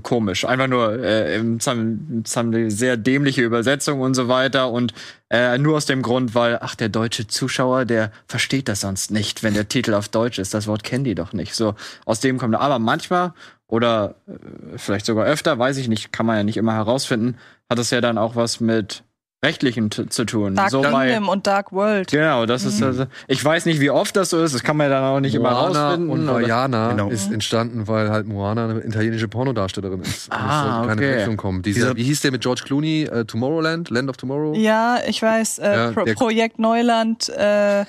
[0.01, 0.45] komisch.
[0.45, 4.71] Einfach nur äh, im Zam- Zam- eine sehr dämliche Übersetzung und so weiter.
[4.71, 4.95] Und
[5.31, 9.43] äh, nur aus dem Grund, weil, ach, der deutsche Zuschauer, der versteht das sonst nicht,
[9.43, 10.55] wenn der Titel auf Deutsch ist.
[10.55, 11.55] Das Wort kennen die doch nicht.
[11.55, 11.75] So,
[12.05, 12.55] aus dem kommt.
[12.55, 13.33] Aber manchmal
[13.67, 17.37] oder äh, vielleicht sogar öfter, weiß ich nicht, kann man ja nicht immer herausfinden,
[17.71, 19.03] hat es ja dann auch was mit
[19.47, 20.55] Rechtlichen t- zu tun.
[20.55, 22.13] Dark so bei, Kingdom und Dark World.
[22.13, 24.89] genau, das ist also, ich weiß nicht, wie oft das so ist, das kann man
[24.89, 26.11] ja dann auch nicht immer Moana rausfinden.
[26.11, 27.09] und Vajana Genau.
[27.11, 30.29] ist entstanden, weil halt Moana eine italienische Pornodarstellerin ist.
[30.31, 31.37] Und es Ah, sollte keine okay.
[31.37, 31.63] Kommen.
[31.63, 33.03] Dieser- wie hieß der mit George Clooney?
[33.03, 33.91] Äh, Tomorrowland?
[33.91, 34.55] Land of Tomorrow?
[34.55, 37.85] Ja, ich weiß, äh, Ja, Pro der- Projekt Neuland, äh, ja,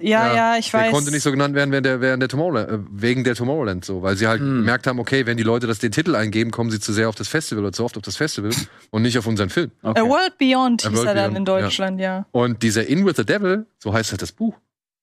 [0.00, 0.90] ja, ich der weiß.
[0.90, 4.00] konnte nicht so genannt werden während der, während der Tomorrowland, äh, wegen der Tomorrowland so,
[4.02, 4.60] weil sie halt Hm.
[4.60, 7.14] gemerkt haben, okay, wenn die Leute das den Titel eingeben, kommen sie zu sehr auf
[7.14, 8.52] das Festival oder zu oft auf das Festival
[8.90, 9.70] und nicht auf unseren Film.
[9.82, 10.00] Okay.
[10.00, 12.26] A World Beyond hieß World er dann Beyond, in Deutschland, ja.
[12.32, 14.54] Und dieser In with the Devil, so heißt halt das Buch.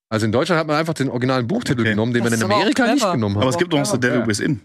[0.09, 1.89] Also in Deutschland hat man einfach den originalen Buchtitel Okay.
[1.91, 3.51] genommen, den Das man in aber Amerika nicht genommen aber hat.
[3.53, 4.27] es gibt noch The Devil Okay.
[4.29, 4.61] Within.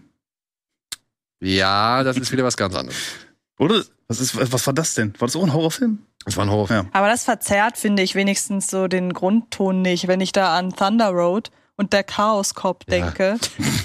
[1.41, 2.97] Ja, das ist wieder was ganz anderes.
[3.57, 3.83] Oder?
[4.07, 5.13] Was, ist, was war das denn?
[5.19, 5.99] War das auch ein Horrorfilm?
[6.25, 6.85] Das war ein Horrorfilm.
[6.85, 6.89] Ja.
[6.93, 11.09] Aber das verzerrt, finde ich, wenigstens so den Grundton nicht, wenn ich da an Thunder
[11.09, 12.99] Road und der Chaos Cop Ja.
[12.99, 13.37] denke.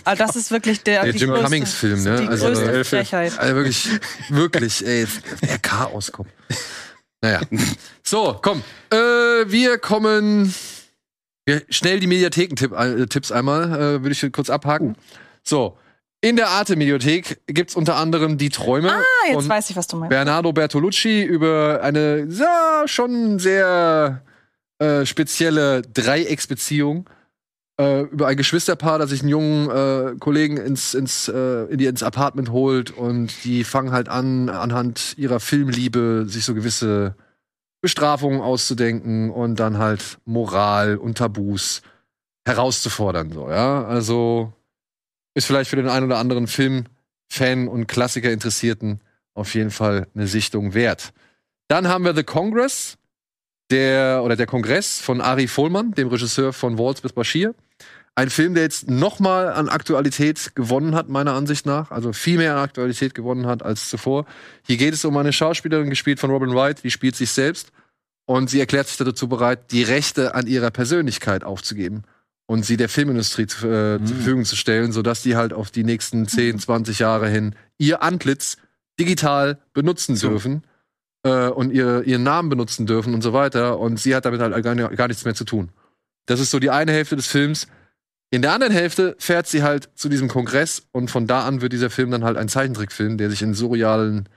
[0.02, 2.20] Aber das ist wirklich der, Der die Jim größte, Cummings Film, ne?
[2.22, 3.38] Die Also, größte äh, Frechheit.
[3.38, 3.88] Also wirklich,
[4.30, 5.06] wirklich, ey,
[5.42, 6.30] der Chaos kommt.
[7.22, 7.40] Naja.
[8.02, 8.62] So, komm.
[8.90, 10.52] Äh, wir kommen.
[11.46, 14.96] Wir, schnell die Mediatheken-Tipps einmal, äh, würde ich kurz abhaken.
[15.44, 15.78] So.
[16.20, 19.98] In der Arte-Mediathek gibt's unter anderem Die Träume Ah, jetzt von weiß ich, was du
[19.98, 20.08] meinst.
[20.10, 24.22] Bernardo Bertolucci über eine ja, schon sehr
[24.78, 27.08] äh, spezielle Dreiecksbeziehung
[27.80, 31.86] äh, über ein Geschwisterpaar, das sich einen jungen äh, Kollegen ins, ins, äh, in die,
[31.86, 37.16] ins Apartment holt und die fangen halt an, anhand ihrer Filmliebe sich so gewisse
[37.80, 41.82] Bestrafungen auszudenken und dann halt Moral und Tabus
[42.46, 43.32] herauszufordern.
[43.32, 43.84] So, ja?
[43.84, 44.52] Also
[45.34, 49.00] ist vielleicht für den einen oder anderen Filmfan und Klassiker-Interessierten
[49.34, 51.12] auf jeden Fall eine Sichtung wert.
[51.68, 52.96] Dann haben wir The Congress,
[53.70, 57.54] der oder der Kongress von Ari Vollmann, dem Regisseur von Waltz bis Bashir.
[58.16, 61.90] Ein Film, der jetzt noch mal an Aktualität gewonnen hat, meiner Ansicht nach.
[61.90, 64.24] Also viel mehr an Aktualität gewonnen hat als zuvor.
[64.62, 67.72] Hier geht es um eine Schauspielerin, gespielt von Robin Wright, die spielt sich selbst.
[68.26, 72.04] Und sie erklärt sich dazu bereit, die Rechte an ihrer Persönlichkeit aufzugeben
[72.46, 75.84] und sie der Filmindustrie zu, äh, zur Verfügung zu stellen, sodass die halt auf die
[75.84, 78.56] nächsten 10, 20 Jahre hin ihr Antlitz
[78.98, 80.28] digital benutzen So.
[80.28, 80.62] dürfen
[81.24, 83.78] äh, und ihr, ihren Namen benutzen dürfen und so weiter.
[83.78, 85.70] Und sie hat damit halt gar, gar nichts mehr zu tun.
[86.26, 87.66] Das ist so die eine Hälfte des Films.
[88.34, 91.72] In der anderen Hälfte fährt sie halt zu diesem Kongress und von da an wird
[91.72, 94.28] dieser Film dann halt ein Zeichentrickfilm, der sich in surrealen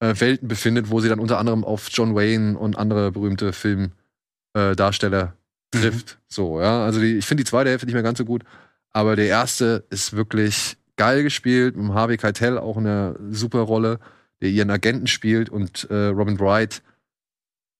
[0.00, 4.72] äh, Welten befindet, wo sie dann unter anderem auf John Wayne und andere berühmte Filmdarsteller
[4.72, 5.32] äh, Darsteller
[5.70, 6.18] trifft.
[6.28, 6.84] So, ja.
[6.84, 8.44] Also die, ich finde die zweite Hälfte nicht mehr ganz so gut,
[8.90, 13.98] aber der erste ist wirklich geil gespielt, mit Harvey Keitel auch eine super Rolle,
[14.42, 16.82] der ihren Agenten spielt und äh, Robin Bright.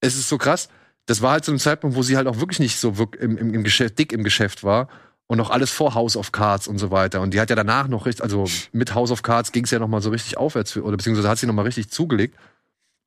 [0.00, 0.70] Es ist so krass.
[1.04, 3.36] Das war halt zu einem Zeitpunkt, wo sie halt auch wirklich nicht so wirk im,
[3.36, 4.88] im, im Geschäft, dick im Geschäft war
[5.28, 7.20] und auch alles vor House of Cards und so weiter.
[7.20, 9.78] Und die hat ja danach noch richtig, also mit House of Cards ging es ja
[9.78, 12.36] noch mal so richtig aufwärts für, oder beziehungsweise hat sie noch mal richtig zugelegt.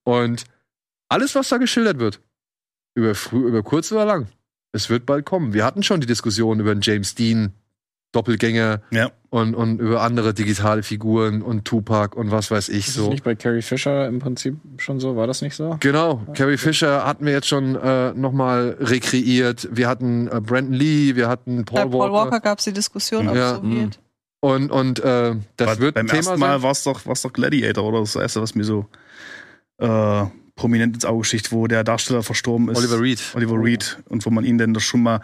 [0.03, 0.45] Und
[1.09, 2.21] alles, was da geschildert wird,
[2.93, 4.27] über früh, über kurz oder lang,
[4.71, 5.53] es wird bald kommen.
[5.53, 7.53] Wir hatten schon die Diskussion über einen James Dean
[8.11, 9.09] Doppelgänger Ja.
[9.29, 13.03] und, und über andere digitale Figuren und Tupac und was weiß ich Ist so.
[13.03, 15.15] das nicht bei Carrie Fisher im Prinzip schon so?
[15.15, 15.77] War das nicht so?
[15.79, 19.69] Genau, Carrie Fisher hatten wir jetzt schon äh, nochmal rekreiert.
[19.71, 22.13] Wir hatten äh, Brandon Lee, wir hatten Bei Paul, Paul Walker.
[22.31, 23.99] Walker gab es die Diskussion, ob Ja, es so wird.
[24.41, 27.31] Und, und äh, das Bei- wird beim Thema ersten Mal war es doch, war's doch
[27.31, 27.99] Gladiator, oder?
[27.99, 28.87] Das erste, was mir so
[29.77, 32.77] äh, prominent ins Auge sticht, wo der Darsteller verstorben ist.
[32.77, 33.21] Oliver Reed.
[33.35, 33.99] Oliver Reed.
[34.09, 35.21] Und wo man ihn dann doch schon mal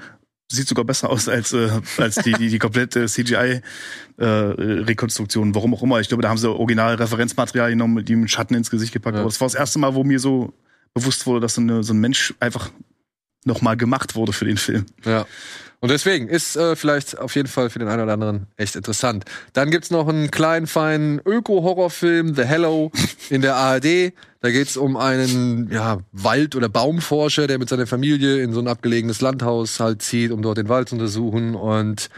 [0.49, 5.55] sieht sogar besser aus als, äh, als die, die, die komplette CGI-Rekonstruktion.
[5.55, 5.99] Warum auch immer.
[5.99, 9.15] Ich glaube, da haben sie original Referenzmaterial genommen, mit ihm Schatten ins Gesicht gepackt.
[9.15, 9.21] Ja.
[9.21, 10.53] Aber das war das erste Mal, wo mir so
[10.93, 12.69] bewusst wurde, dass so, eine, so ein Mensch einfach
[13.45, 14.85] nochmal gemacht wurde für den Film.
[15.05, 15.25] Ja.
[15.79, 19.25] Und deswegen ist äh, vielleicht auf jeden Fall für den einen oder anderen echt interessant.
[19.53, 22.91] Dann gibt's noch einen kleinen, feinen Öko-Horrorfilm, The Hello,
[23.29, 24.13] in der ARD.
[24.41, 28.67] Da geht's um einen ja, Wald- oder Baumforscher, der mit seiner Familie in so ein
[28.67, 32.09] abgelegenes Landhaus halt zieht, um dort den Wald zu untersuchen und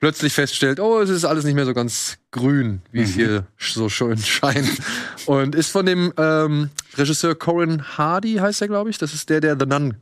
[0.00, 3.88] plötzlich feststellt, oh, es ist alles nicht mehr so ganz grün, wie es hier so
[3.88, 4.70] schön scheint.
[5.24, 8.98] Und ist von dem ähm, Regisseur Corin Hardy, heißt er, glaube ich.
[8.98, 9.94] Das ist der, der The Nun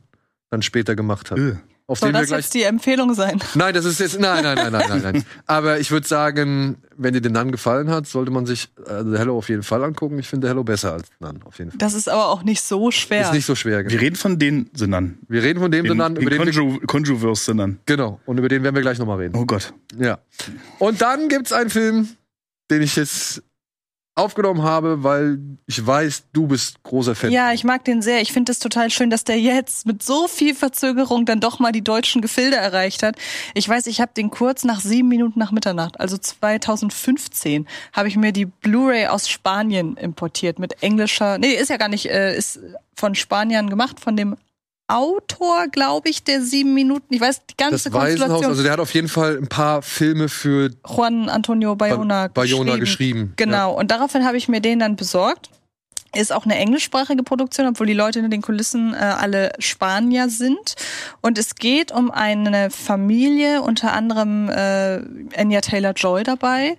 [0.49, 1.37] dann später gemacht hat.
[1.37, 1.55] Äh.
[1.89, 3.41] Auf Soll den wir das gleich jetzt die Empfehlung sein?
[3.55, 4.19] Nein, das ist jetzt.
[4.19, 5.25] Nein, nein, nein, nein, nein, nein.
[5.45, 9.37] Aber ich würde sagen, wenn dir den Nun gefallen hat, sollte man sich The Hello
[9.37, 10.19] auf jeden Fall angucken.
[10.19, 11.77] Ich finde The Hello besser als Nun, auf jeden Fall.
[11.77, 13.21] Das ist aber auch nicht so schwer.
[13.21, 13.77] Ist nicht so schwer.
[13.77, 14.01] Wir Genau.
[14.01, 15.17] reden von den Sinnern.
[15.29, 17.79] Wir reden von dem The Den, Nun, den über den wir, Conju Conjuverse-Sinnern.
[17.85, 18.19] genau.
[18.25, 19.37] Und über den werden wir gleich nochmal reden.
[19.37, 19.73] Oh Gott.
[19.97, 20.19] Ja.
[20.79, 22.09] Und dann gibt's einen Film,
[22.69, 23.43] den ich jetzt
[24.17, 27.31] aufgenommen habe, weil ich weiß, du bist großer Fan.
[27.31, 28.21] Ja, ich mag den sehr.
[28.21, 31.71] Ich finde es total schön, dass der jetzt mit so viel Verzögerung dann doch mal
[31.71, 33.15] die deutschen Gefilde erreicht hat.
[33.53, 38.17] Ich weiß, ich habe den kurz nach sieben Minuten nach Mitternacht, also 2015, habe ich
[38.17, 41.37] mir die Blu-ray aus Spanien importiert mit englischer.
[41.37, 42.59] Nee, ist ja gar nicht, äh, ist
[42.95, 44.35] von Spaniern gemacht, von dem
[44.87, 47.13] Autor, glaube ich, der sieben Minuten.
[47.13, 48.49] Ich weiß die ganze das Waisenhaus, Konstellation.
[48.51, 52.77] also der hat auf jeden Fall ein paar Filme für Juan Antonio Bayona, Ba- Bayona
[52.77, 53.73] geschrieben, Genau.
[53.77, 55.49] Und daraufhin habe ich mir den dann besorgt.
[56.15, 60.75] Ist auch eine englischsprachige Produktion, obwohl die Leute hinter den Kulissen äh, alle Spanier sind.
[61.21, 65.01] Und es geht um eine Familie, unter anderem äh,
[65.35, 66.77] Anya Taylor Joy dabei.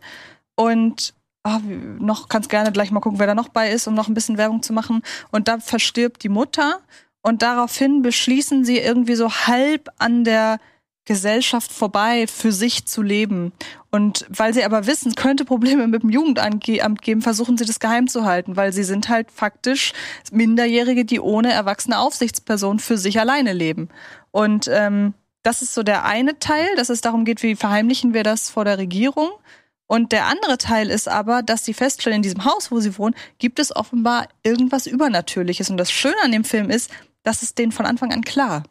[0.55, 1.13] Und
[1.45, 1.61] ah,
[1.99, 4.39] noch kannst gerne gleich mal gucken, wer da noch bei ist, um noch ein bisschen
[4.39, 5.03] Werbung zu machen.
[5.31, 6.81] Und da verstirbt die Mutter.
[7.23, 10.59] Und daraufhin beschließen sie irgendwie so halb an der
[11.05, 13.53] Gesellschaft vorbei für sich zu leben.
[13.91, 17.57] Und weil sie aber wissen, es könnte Probleme mit dem Jugendamt ge- Amt geben, versuchen
[17.57, 19.95] sie das geheim zu halten, weil sie sind halt faktisch
[20.31, 23.89] Minderjährige, die ohne erwachsene Aufsichtsperson für sich alleine leben.
[24.33, 28.23] Und ähm, das ist so der eine Teil, dass es darum geht, wie verheimlichen wir
[28.23, 29.31] das vor der Regierung.
[29.87, 33.15] Und der andere Teil ist aber, dass sie feststellen, in diesem Haus, wo sie wohnen,
[33.39, 35.71] gibt es offenbar irgendwas Übernatürliches.
[35.71, 36.91] Und das Schöne an dem Film ist,
[37.29, 38.63] das ist denen von Anfang an klar.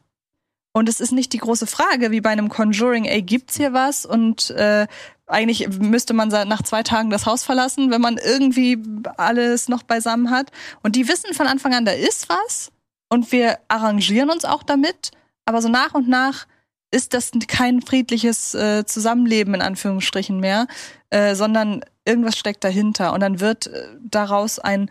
[0.74, 4.03] Und es ist nicht die große Frage, wie bei einem Conjuring, ey, gibt's hier was?
[4.03, 4.88] Und äh,
[5.28, 8.82] eigentlich müsste man nach zwei Tagen das Haus verlassen, wenn man irgendwie
[9.18, 10.51] alles noch beisammen hat.
[10.82, 12.72] Und die wissen von Anfang an, da ist was.
[13.10, 15.12] Und wir arrangieren uns auch damit.
[15.45, 16.47] Aber so nach und nach
[16.89, 20.68] ist das kein friedliches äh, Zusammenleben in Anführungsstrichen mehr,
[21.12, 23.14] äh, sondern irgendwas steckt dahinter.
[23.14, 24.89] Und dann wird äh, daraus ein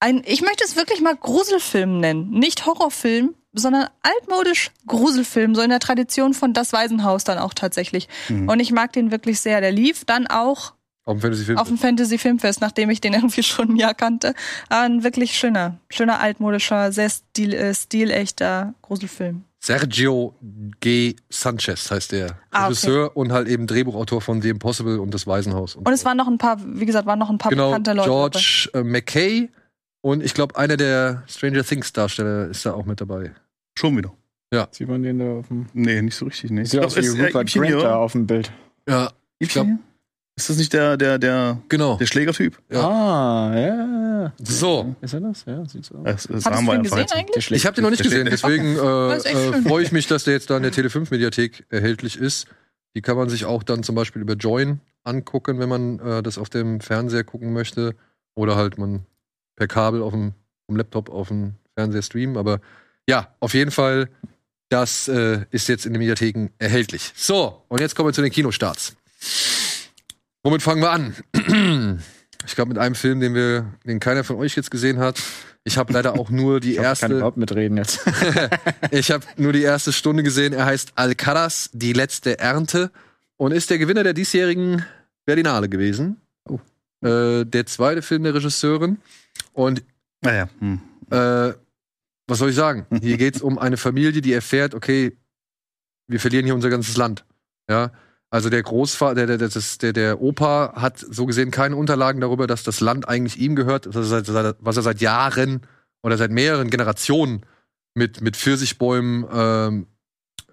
[0.00, 2.30] ein, ich möchte es wirklich mal Gruselfilm nennen.
[2.30, 8.08] Nicht Horrorfilm, sondern altmodisch Gruselfilm, so in der Tradition von Das Waisenhaus dann auch tatsächlich.
[8.28, 8.48] Mhm.
[8.48, 9.60] Und ich mag den wirklich sehr.
[9.60, 10.74] Der lief dann auch
[11.04, 14.34] auf dem auf dem Fantasy Filmfest, nachdem ich den irgendwie schon ein Jahr kannte.
[14.68, 19.44] Aber ein wirklich schöner, schöner altmodischer, sehr stil, äh, stilechter Gruselfilm.
[19.60, 20.36] Sergio
[20.80, 21.16] G.
[21.30, 22.66] Sanchez heißt der Ah, okay.
[22.66, 25.74] Regisseur und halt eben Drehbuchautor von The Impossible und das Waisenhaus.
[25.74, 28.08] Und es waren noch ein paar, wie gesagt, waren noch ein paar genau, bekannte Leute.
[28.08, 29.50] George äh, McKay
[30.08, 33.32] und ich glaube, einer der Stranger Things Darsteller ist da auch mit dabei.
[33.78, 34.12] Schon wieder.
[34.70, 35.66] Sieht man den da auf dem.
[35.74, 36.50] Nee, nicht so richtig.
[36.50, 36.64] Nee.
[36.64, 38.50] Sieht aus wie ist, äh, Rupert Ibsen Grint hier, da auf dem Bild.
[38.88, 39.78] Ja, Ibsen hier?
[40.36, 41.96] Ist das nicht der, der, der, genau.
[41.96, 42.56] der Schlägertyp?
[42.70, 42.88] Ja.
[42.88, 44.32] Ah, ja.
[44.38, 45.44] So, Ist er das?
[45.44, 46.04] Ja, sieht so aus.
[46.04, 47.14] Das, das Hast du haben wir den gesehen jetzt.
[47.14, 47.50] eigentlich?
[47.50, 50.48] ich habe den noch nicht gesehen, deswegen äh, äh, freue ich mich, dass der jetzt
[50.48, 52.46] da in der Tele5-Mediathek erhältlich ist.
[52.94, 56.38] Die kann man sich auch dann zum Beispiel über Join angucken, wenn man äh, das
[56.38, 57.96] auf dem Fernseher gucken möchte.
[58.36, 59.06] Oder halt man
[59.58, 60.32] per Kabel auf dem
[60.66, 62.36] vom Laptop auf dem Fernseher streamen.
[62.36, 62.60] Aber
[63.08, 64.08] ja, auf jeden Fall,
[64.68, 67.12] das äh, ist jetzt in den Mediatheken erhältlich.
[67.16, 68.94] So, und jetzt kommen wir zu den Kinostarts.
[70.42, 72.00] Womit fangen wir an?
[72.46, 75.20] Ich glaube, mit einem Film, den wir, den keiner von euch jetzt gesehen hat.
[75.64, 77.16] Ich habe leider auch nur die Ich, glaub, ich kann erste.
[77.16, 78.00] überhaupt mitreden jetzt.
[78.90, 80.54] Ich habe nur die erste Stunde gesehen.
[80.54, 82.90] Er heißt Alcaraz, die letzte Ernte
[83.36, 84.86] und ist der Gewinner der diesjährigen
[85.26, 86.16] Berlinale gewesen.
[87.02, 88.98] Äh, der zweite Film der Regisseurin.
[89.52, 89.82] Und
[90.22, 90.48] Naja.
[90.58, 90.80] Hm.
[91.10, 91.52] äh,
[92.26, 92.86] was soll ich sagen?
[93.00, 95.16] Hier geht es um eine Familie, die erfährt, okay,
[96.08, 97.24] wir verlieren hier unser ganzes Land.
[97.68, 97.92] Ja.
[98.30, 102.62] Also der Großvater, der, der, der, der Opa hat so gesehen keine Unterlagen darüber, dass
[102.62, 105.62] das Land eigentlich ihm gehört, was er seit, seit- was er seit Jahren
[106.02, 107.42] oder seit mehreren Generationen
[107.94, 109.86] mit, mit Pfirsichbäumen ähm,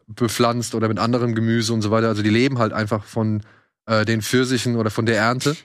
[0.07, 2.07] bepflanzt oder mit anderem Gemüse und so weiter.
[2.07, 3.41] Also die leben halt einfach von
[3.87, 5.55] äh, den Pfirsichen oder von der Ernte.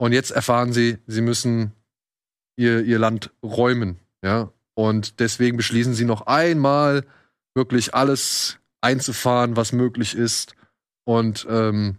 [0.00, 1.72] Und jetzt erfahren sie, sie müssen
[2.56, 3.98] ihr, ihr Land räumen.
[4.22, 4.50] Ja.
[4.72, 7.04] Und deswegen beschließen sie noch einmal
[7.54, 10.54] wirklich alles einzufahren, was möglich ist.
[11.04, 11.96] Und ähm,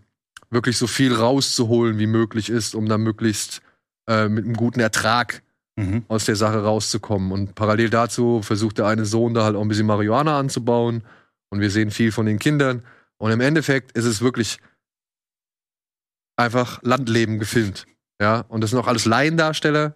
[0.50, 3.62] wirklich so viel rauszuholen, wie möglich ist, um dann möglichst
[4.08, 5.44] äh, mit einem guten Ertrag
[5.78, 6.04] Mhm.
[6.10, 7.32] aus der Sache rauszukommen.
[7.32, 11.04] Und parallel dazu versucht der eine Sohn da halt auch ein bisschen Marihuana anzubauen.
[11.50, 12.84] Und wir sehen viel von den Kindern.
[13.18, 14.60] Und im Endeffekt ist es wirklich
[16.42, 17.86] einfach Landleben gefilmt.
[18.22, 19.96] Ja, und das sind auch alles Laiendarsteller,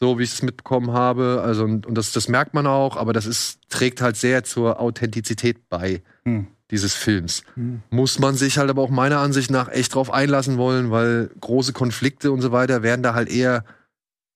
[0.00, 1.42] so wie ich es mitbekommen habe.
[1.44, 4.80] Also, und, und das, das merkt man auch, aber das ist, trägt halt sehr zur
[4.80, 6.46] Authentizität bei Hm.
[6.70, 7.42] dieses Films.
[7.54, 7.82] Hm.
[7.90, 11.72] Muss man sich halt aber auch meiner Ansicht nach echt drauf einlassen wollen, weil große
[11.72, 13.64] Konflikte und so weiter werden da halt eher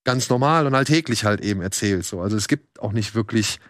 [0.05, 2.05] ganz normal und alltäglich halt eben erzählt.
[2.05, 2.21] So.
[2.21, 3.61] Also es gibt auch nicht wirklich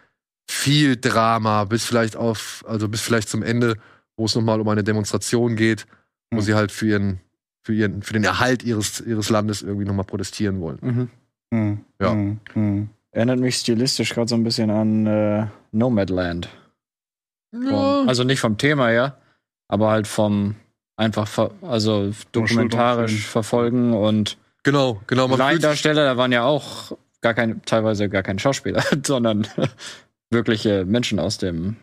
[0.50, 3.76] viel Drama, bis vielleicht auf, also bis vielleicht zum Ende,
[4.16, 5.86] wo es nochmal um eine Demonstration geht,
[6.30, 6.44] wo Hm.
[6.44, 7.20] sie halt für ihren,
[7.68, 10.78] für ihren, für den Erhalt ihres, ihres Landes irgendwie nochmal protestieren wollen.
[10.80, 11.10] Mhm.
[11.52, 11.84] Hm.
[12.00, 12.12] Ja.
[12.12, 12.40] Hm.
[12.54, 12.88] Hm.
[13.10, 16.48] Erinnert mich stilistisch gerade so ein bisschen an äh, Nomadland.
[17.52, 19.18] Vom, also nicht vom Thema her,
[19.68, 20.54] aber halt vom
[20.96, 25.26] einfach ver also dokumentarisch verfolgen und Genau, genau.
[25.36, 29.46] Laiendarsteller, da waren ja auch gar keine, teilweise gar keine Schauspieler, sondern
[30.30, 31.76] wirkliche Menschen aus dem,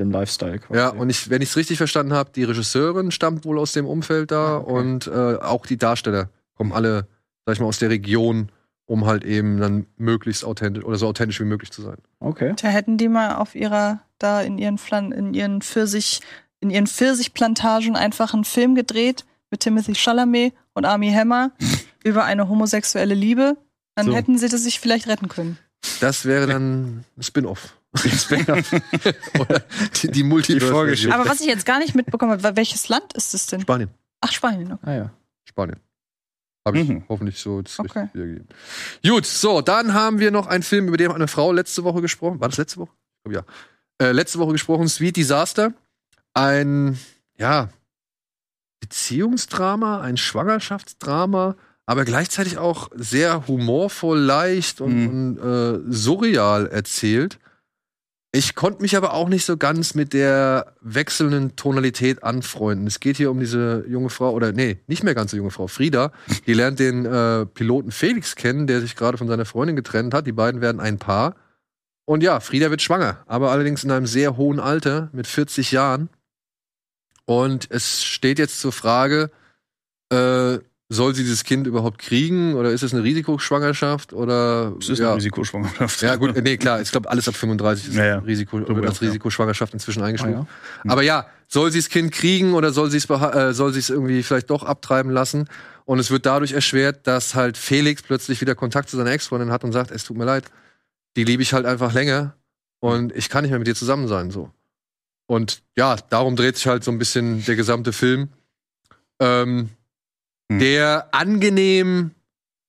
[0.00, 0.58] dem Lifestyle.
[0.58, 0.78] quasi.
[0.78, 3.86] ja, und ich, wenn ich es richtig verstanden habe, die Regisseurin stammt wohl aus dem
[3.86, 4.72] Umfeld da okay.
[4.72, 7.06] und äh, auch die Darsteller kommen alle,
[7.46, 8.50] sag ich mal, aus der Region,
[8.86, 11.98] um halt eben dann möglichst authentisch oder so authentisch wie möglich zu sein.
[12.18, 12.54] Okay.
[12.60, 16.20] Da hätten die mal auf ihrer, da in ihren Flan in ihren Pfirsich,
[16.58, 21.52] in ihren Pfirsichplantagen einfach einen Film gedreht mit Timothy Chalamet und Armie Hammer
[22.04, 23.56] über eine homosexuelle Liebe.
[23.94, 24.14] Dann So.
[24.14, 25.58] hätten sie das sich vielleicht retten können.
[26.00, 27.76] Das wäre dann ein Spin-off.
[29.38, 29.62] oder
[30.00, 31.12] die, die multiverse.
[31.12, 33.62] Aber was ich jetzt gar nicht mitbekommen habe, welches Land ist es denn?
[33.62, 33.90] Spanien.
[34.20, 34.72] Ach, Spanien.
[34.72, 34.82] Okay.
[34.86, 35.10] Ah ja.
[35.44, 35.80] Spanien.
[36.66, 37.04] Habe ich Mhm.
[37.08, 38.00] hoffentlich so jetzt Okay.
[38.00, 38.48] richtig wiedergegeben.
[39.02, 42.00] Gut, so, dann haben wir noch einen Film, über den hat eine Frau letzte Woche
[42.02, 42.38] gesprochen.
[42.40, 42.90] War das letzte Woche?
[43.24, 43.46] Ich glaube,
[44.00, 44.06] ja.
[44.06, 45.72] Äh, letzte Woche gesprochen, Sweet Disaster.
[46.34, 46.98] Ein,
[47.38, 47.70] ja,
[48.80, 51.56] Beziehungsdrama, ein Schwangerschaftsdrama,
[51.90, 57.40] aber gleichzeitig auch sehr humorvoll, leicht und, und äh, surreal erzählt.
[58.30, 62.86] Ich konnte mich aber auch nicht so ganz mit der wechselnden Tonalität anfreunden.
[62.86, 65.66] Es geht hier um diese junge Frau, oder nee, nicht mehr ganz so junge Frau,
[65.66, 66.12] Frieda.
[66.46, 70.28] Die lernt den äh, Piloten Felix kennen, der sich gerade von seiner Freundin getrennt hat.
[70.28, 71.34] Die beiden werden ein Paar.
[72.04, 76.08] Und ja, Frieda wird schwanger, aber allerdings in einem sehr hohen Alter, mit 40 Jahren.
[77.24, 79.32] Und es steht jetzt zur Frage,
[80.12, 80.60] äh,
[80.92, 85.06] soll sie dieses Kind überhaupt kriegen oder ist es eine Risikoschwangerschaft oder Das ist ja.
[85.08, 86.02] eine Risikoschwangerschaft.
[86.02, 88.18] Ja, gut, nee, klar, ich glaube, alles ab 35 ist Ja, ja.
[88.18, 89.00] Risiko, wird als.
[89.00, 90.34] Risikoschwangerschaft inzwischen Ah, eingestuft.
[90.34, 90.46] ja.
[90.90, 93.88] Aber ja, soll sie das Kind kriegen oder soll sie es äh, soll sie es
[93.88, 95.48] irgendwie vielleicht doch abtreiben lassen?
[95.84, 99.62] Und es wird dadurch erschwert, dass halt Felix plötzlich wieder Kontakt zu seiner Ex-Freundin hat
[99.64, 100.44] und sagt, es tut mir leid,
[101.16, 102.34] die liebe ich halt einfach länger
[102.80, 104.50] und ich kann nicht mehr mit dir zusammen sein, so.
[105.26, 108.28] Und ja, darum dreht sich halt so ein bisschen der gesamte Film.
[109.20, 109.70] Ähm,
[110.50, 110.58] Hm.
[110.58, 112.10] Der angenehm,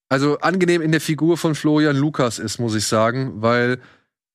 [0.08, 3.80] also angenehm in der Figur von Florian Lukas ist, muss ich sagen, weil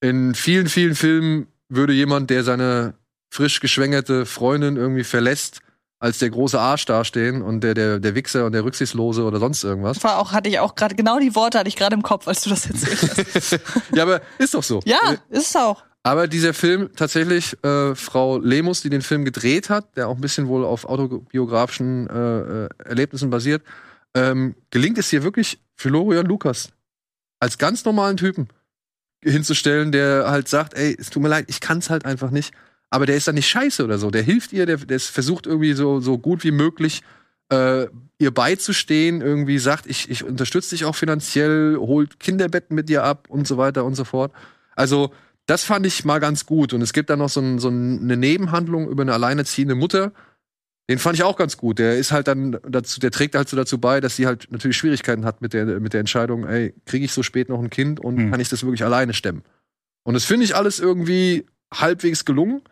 [0.01, 2.95] in vielen, vielen Filmen würde jemand, der seine
[3.31, 5.61] frisch geschwängerte Freundin irgendwie verlässt,
[5.99, 9.63] als der große Arsch dastehen und der, der, der Wichser und der Rücksichtslose oder sonst
[9.63, 10.03] irgendwas.
[10.03, 12.43] War auch, hatte ich auch gerade, genau die Worte hatte ich gerade im Kopf, als
[12.43, 13.61] du das erzählt hast.
[13.95, 14.81] ja, aber ist doch so.
[14.85, 14.99] ja,
[15.31, 15.85] ist es auch.
[16.07, 20.21] Aber dieser Film tatsächlich, äh, Frau Lemus, die den Film gedreht hat, der auch ein
[20.21, 23.65] bisschen wohl auf autobiografischen äh, äh, Erlebnissen basiert,
[24.15, 26.69] ähm, gelingt es hier wirklich Florian Lukas
[27.41, 28.47] als ganz normalen Typen
[29.21, 32.55] hinzustellen, der halt sagt, ey, es tut mir leid, ich kann's halt einfach nicht.
[32.89, 34.13] Aber der ist dann nicht scheiße oder so.
[34.13, 37.03] Der hilft ihr, der, der versucht irgendwie so, so gut wie möglich
[37.49, 37.89] äh,
[38.21, 43.27] ihr beizustehen, irgendwie sagt, ich, ich unterstütze dich auch finanziell, holt Kinderbetten mit dir ab
[43.29, 44.33] und so weiter und so fort.
[44.77, 45.13] Also,
[45.47, 46.73] das fand ich mal ganz gut.
[46.73, 50.13] Und es gibt dann noch so, ein, so eine Nebenhandlung über eine alleinerziehende Mutter.
[50.89, 51.79] Den fand ich auch ganz gut.
[51.79, 54.77] Der ist halt dann dazu, der trägt halt so dazu bei, dass sie halt natürlich
[54.77, 57.99] Schwierigkeiten hat mit der, mit der Entscheidung, ey, kriege ich so spät noch ein Kind
[58.01, 58.31] und Hm.
[58.31, 59.43] kann ich das wirklich alleine stemmen?
[60.05, 62.63] Und das finde ich alles irgendwie halbwegs gelungen.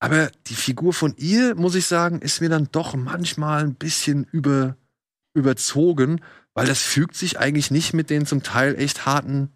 [0.00, 4.26] Aber die Figur von ihr, muss ich sagen, ist mir dann doch manchmal ein bisschen
[4.30, 4.76] über,
[5.34, 6.20] überzogen,
[6.52, 9.48] weil das fügt sich eigentlich nicht mit den zum Teil echt harten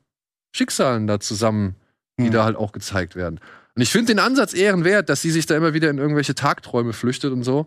[0.56, 1.74] Schicksalen da zusammen,
[2.18, 2.32] die Hm.
[2.32, 3.40] da halt auch gezeigt werden.
[3.74, 6.92] Und ich finde den Ansatz ehrenwert, dass sie sich da immer wieder in irgendwelche Tagträume
[6.92, 7.66] flüchtet und so.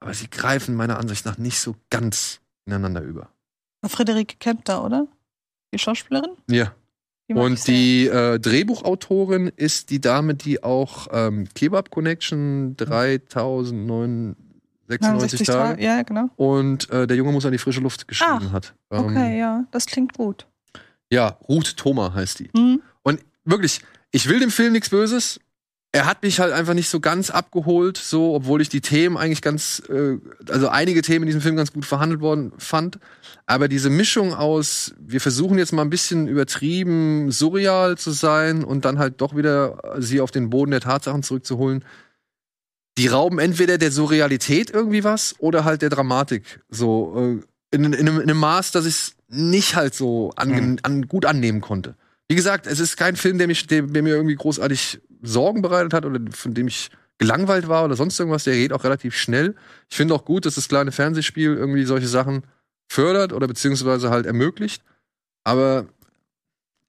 [0.00, 3.28] Aber sie greifen meiner Ansicht nach nicht so ganz ineinander über.
[3.86, 5.06] Friederike Kempter, oder?
[5.72, 6.30] Die Schauspielerin?
[6.50, 6.74] Ja.
[7.28, 15.82] Die Und die äh, Drehbuchautorin ist die Dame, die auch ähm, Kebab Connection 3096 Tage
[15.82, 16.28] Ja, genau.
[16.36, 18.74] und äh, der Junge muss an die frische Luft geschrieben Ach, hat.
[18.90, 20.46] Ähm, Okay, ja, das klingt gut.
[21.10, 22.50] Ja, Ruth Thoma heißt die.
[22.56, 22.82] Hm?
[23.02, 23.80] Und wirklich,
[24.10, 25.40] ich will dem Film nichts Böses.
[25.92, 29.42] Er hat mich halt einfach nicht so ganz abgeholt, so, obwohl ich die Themen eigentlich
[29.42, 30.16] ganz, äh,
[30.48, 32.98] also einige Themen in diesem Film ganz gut verhandelt worden fand.
[33.46, 38.84] Aber diese Mischung aus, wir versuchen jetzt mal ein bisschen übertrieben surreal zu sein und
[38.84, 41.84] dann halt doch wieder sie auf den Boden der Tatsachen zurückzuholen,
[42.98, 46.60] die rauben entweder der Surrealität irgendwie was oder halt der Dramatik.
[46.70, 50.60] So, äh, in, in, einem, in einem Maß, dass ich es nicht halt so ange
[50.60, 50.78] Mhm.
[50.82, 51.94] an, gut annehmen konnte.
[52.28, 55.92] Wie gesagt, es ist kein Film, der, mich, der, der mir irgendwie großartig Sorgen bereitet
[55.92, 58.44] hat oder von dem ich gelangweilt war oder sonst irgendwas.
[58.44, 59.54] Der geht auch relativ schnell.
[59.90, 62.42] Ich finde auch gut, dass das kleine Fernsehspiel irgendwie solche Sachen
[62.88, 64.82] fördert oder beziehungsweise halt ermöglicht.
[65.44, 65.86] Aber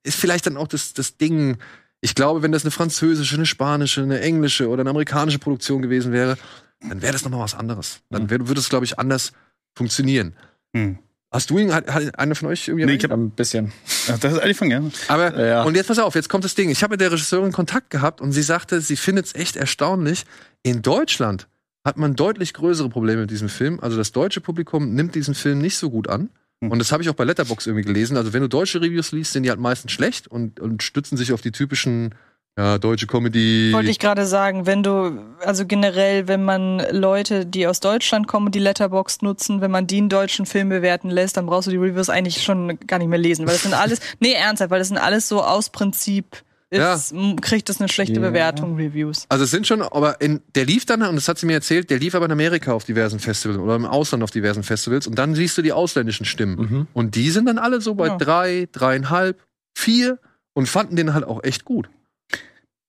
[0.03, 1.57] ist vielleicht dann auch das, das Ding.
[2.01, 6.11] Ich glaube, wenn das eine französische, eine spanische, eine englische oder eine amerikanische Produktion gewesen
[6.11, 6.37] wäre,
[6.81, 7.99] dann wäre das nochmal was anderes.
[8.09, 9.31] Dann wär- würde es, glaube ich, anders
[9.75, 10.35] funktionieren.
[10.75, 10.99] Hm.
[11.31, 13.73] Hast du ihn, hat, hat einer von euch irgendwie Nee, ich hab- Ein bisschen.
[14.11, 14.81] Ach, das ist angefangen, ja.
[15.07, 15.63] Aber Ja.
[15.63, 16.69] und jetzt pass auf, jetzt kommt das Ding.
[16.69, 20.25] Ich habe mit der Regisseurin Kontakt gehabt und sie sagte, sie findet es echt erstaunlich.
[20.63, 21.47] In Deutschland
[21.83, 23.79] hat man deutlich größere Probleme mit diesem Film.
[23.79, 26.29] Also das deutsche Publikum nimmt diesen Film nicht so gut an.
[26.61, 28.17] Und das habe ich auch bei Letterbox irgendwie gelesen.
[28.17, 31.31] Also wenn du deutsche Reviews liest, sind die halt meistens schlecht und, und stützen sich
[31.33, 32.15] auf die typischen
[32.57, 33.71] ja, deutsche Comedy.
[33.73, 38.51] Wollte ich gerade sagen, wenn du, also generell, wenn man Leute, die aus Deutschland kommen,
[38.51, 41.77] die Letterbox nutzen, wenn man die einen deutschen Film bewerten lässt, dann brauchst du die
[41.77, 44.87] Reviews eigentlich schon gar nicht mehr lesen, weil das sind alles, nee, ernsthaft, weil das
[44.87, 46.25] sind alles so aus Prinzip,
[46.71, 48.19] ist, m- kriegt das eine schlechte Ja.
[48.21, 49.25] Bewertung, Reviews.
[49.29, 51.89] Also es sind schon, aber in, der lief dann, und das hat sie mir erzählt,
[51.89, 55.15] der lief aber in Amerika auf diversen Festivals oder im Ausland auf diversen Festivals und
[55.15, 56.55] dann siehst du die ausländischen Stimmen.
[56.57, 56.87] Mhm.
[56.93, 58.17] Und die sind dann alle so bei Ja.
[58.17, 59.39] drei, dreieinhalb,
[59.77, 60.19] vier
[60.53, 61.89] und fanden den halt auch echt gut.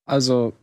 [0.06, 0.54] Also,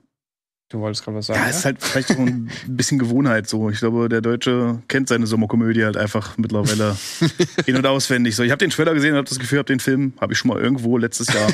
[0.70, 1.40] du wolltest gerade was sagen.
[1.40, 3.70] Ja, ist halt vielleicht auch ein bisschen Gewohnheit so.
[3.70, 6.96] Ich glaube, der Deutsche kennt seine Sommerkomödie halt einfach mittlerweile
[7.66, 8.36] in- und auswendig.
[8.36, 10.40] So, ich habe den Trailer gesehen und habe das Gefühl, hab den Film habe ich
[10.40, 11.50] schon mal irgendwo letztes Jahr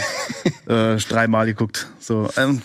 [0.95, 1.87] äh, dreimal geguckt.
[1.99, 2.61] So, ähm,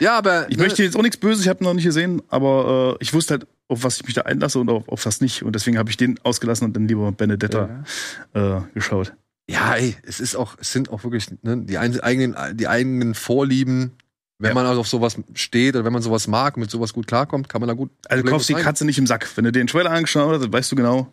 [0.00, 2.20] Ja, aber ich ne, möchte jetzt auch nichts Böses, ich habe ihn noch nicht gesehen,
[2.28, 5.20] aber äh, ich wusste halt, auf was ich mich da einlasse und auf, auf was
[5.20, 5.42] nicht.
[5.42, 7.84] Und deswegen habe ich den ausgelassen und dann lieber Benedetta
[8.32, 9.12] äh, geschaut.
[9.48, 13.14] Ja, ey, es ist auch, es sind auch wirklich ne, die ein- eigenen, die eigenen
[13.14, 13.92] Vorlieben.
[14.38, 14.54] Wenn Ja.
[14.54, 17.60] man also auf sowas steht oder wenn man sowas mag, mit sowas gut klarkommt, kann
[17.60, 17.90] man da gut.
[18.08, 18.54] Also problemlos kaufst die.
[18.54, 19.28] Katze nicht im Sack.
[19.36, 21.06] Wenn du den Trailer angeschaut hast, dann weißt du genau,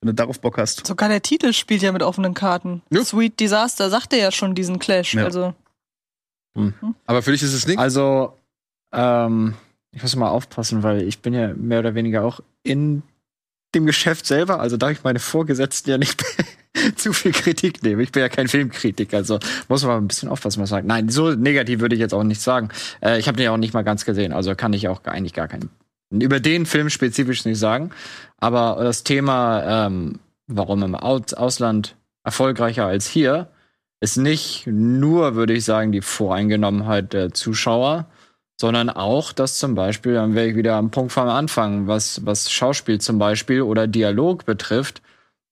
[0.00, 0.84] wenn du darauf Bock hast.
[0.86, 2.82] Sogar der Titel spielt ja mit offenen Karten.
[2.90, 3.04] Ja.
[3.04, 5.14] Sweet Disaster sagte ja schon diesen Clash.
[5.14, 5.24] Ja.
[5.24, 5.54] Also,
[7.06, 7.80] Aber für dich ist es nichts.
[7.80, 8.32] Also,
[8.92, 9.54] ähm,
[9.92, 13.02] ich muss mal aufpassen, weil ich bin ja mehr oder weniger auch in
[13.76, 16.24] dem Geschäft selber, also darf ich meine Vorgesetzten ja nicht
[16.96, 18.00] zu viel Kritik nehmen.
[18.00, 20.86] Ich bin ja kein Filmkritiker, also muss man ein bisschen aufpassen, was man sagt.
[20.86, 22.70] Nein, so negativ würde ich jetzt auch nicht sagen.
[23.00, 25.34] Äh, ich habe den ja auch nicht mal ganz gesehen, also kann ich auch eigentlich
[25.34, 25.70] gar keinen
[26.10, 27.90] über den Film spezifisch nicht sagen.
[28.38, 33.48] Aber das Thema, ähm, warum im Aus Ausland erfolgreicher als hier,
[34.00, 38.06] ist nicht nur, würde ich sagen, die Voreingenommenheit der Zuschauer,
[38.58, 42.50] sondern auch, dass zum Beispiel, dann wäre ich wieder am Punkt vom Anfang, was, was
[42.50, 45.02] Schauspiel zum Beispiel oder Dialog betrifft,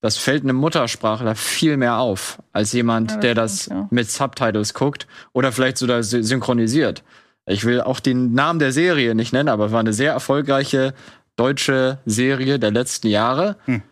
[0.00, 3.88] das fällt einem Muttersprachler viel mehr auf, als jemand, Ja, das der das stimmt, ja.
[3.90, 7.02] mit Subtitles guckt oder vielleicht sogar sy- synchronisiert.
[7.46, 10.94] Ich will auch den Namen der Serie nicht nennen, aber es war eine sehr erfolgreiche
[11.36, 13.56] deutsche Serie der letzten Jahre.
[13.66, 13.82] Hm.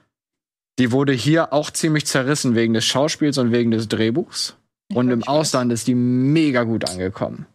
[0.79, 4.57] Die wurde hier auch ziemlich zerrissen wegen des Schauspiels und wegen des Drehbuchs.
[4.89, 5.29] Ich Und im weiß.
[5.29, 7.47] Ausland ist die mega gut angekommen.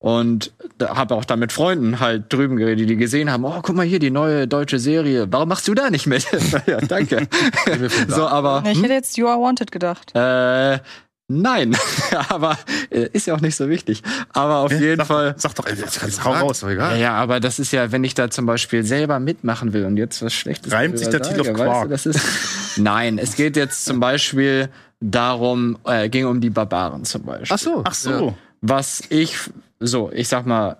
[0.00, 3.58] Und da habe auch da mit Freunden halt drüben geredet, die die gesehen haben, oh,
[3.62, 5.26] guck mal hier, die neue deutsche Serie.
[5.30, 6.24] Warum machst du da nicht mit?
[6.66, 7.26] ja, danke.
[8.08, 10.12] so, aber ich hätte jetzt You Are Wanted gedacht.
[10.14, 10.78] äh,
[11.26, 11.76] nein,
[12.28, 12.56] aber
[12.90, 14.04] äh, ist ja auch nicht so wichtig.
[14.32, 15.34] Aber auf Ja, jeden sag, Fall.
[15.36, 16.60] Sag doch, Jetzt kannst du raus.
[16.60, 17.00] Ja, egal.
[17.00, 20.22] ja, aber das ist ja, wenn ich da zum Beispiel selber mitmachen will und jetzt
[20.22, 21.90] was Schlechtes Reimt sich der Titel auf Quark?
[21.90, 24.68] weißt du, das ist, Nein, es geht jetzt zum Beispiel
[25.00, 27.48] darum, äh, ging um die Barbaren zum Beispiel.
[27.50, 27.82] Ach so.
[27.84, 28.36] Ach so.
[28.60, 29.36] Was ich,
[29.80, 30.78] so, ich sag mal,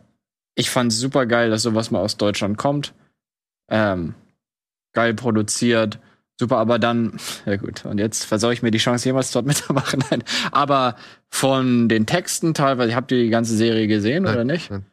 [0.55, 2.95] ich fand super geil, dass sowas mal aus Deutschland kommt.
[3.71, 4.15] Ähm,
[4.93, 5.99] geil produziert,
[6.41, 10.03] super, aber dann, ja gut, und jetzt versaue ich mir die Chance, jemals dort mitzumachen.
[10.11, 10.25] Nein.
[10.51, 10.97] Aber
[11.29, 14.71] von den Texten teilweise, habt ihr die ganze Serie gesehen Nein, oder nicht?
[14.71, 14.85] nein.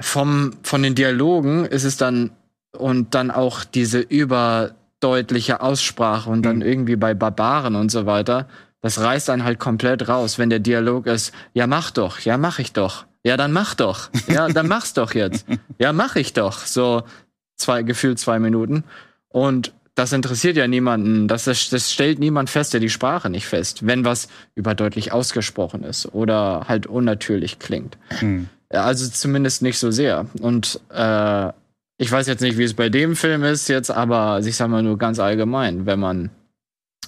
[0.00, 2.32] Vom, von den Dialogen ist es dann,
[2.76, 6.62] und dann auch diese überdeutliche Aussprache und dann Mhm.
[6.62, 8.48] irgendwie bei Barbaren und so weiter,
[8.82, 12.58] das reißt dann halt komplett raus, wenn der Dialog ist, ja mach doch, ja mach
[12.58, 15.46] ich doch, ja dann mach doch, ja dann mach's doch jetzt,
[15.78, 17.04] ja mach ich doch, so
[17.56, 18.84] zwei, gefühlt zwei Minuten
[19.28, 23.86] und das interessiert ja niemanden, das, das stellt niemand fest, der die Sprache nicht fest,
[23.86, 27.98] wenn was überdeutlich ausgesprochen ist oder halt unnatürlich klingt.
[28.20, 28.48] Hm.
[28.70, 30.26] Also zumindest nicht so sehr.
[30.40, 31.52] Und äh,
[31.98, 34.82] ich weiß jetzt nicht, wie es bei dem Film ist jetzt, aber ich sag mal
[34.82, 36.30] nur ganz allgemein, wenn man,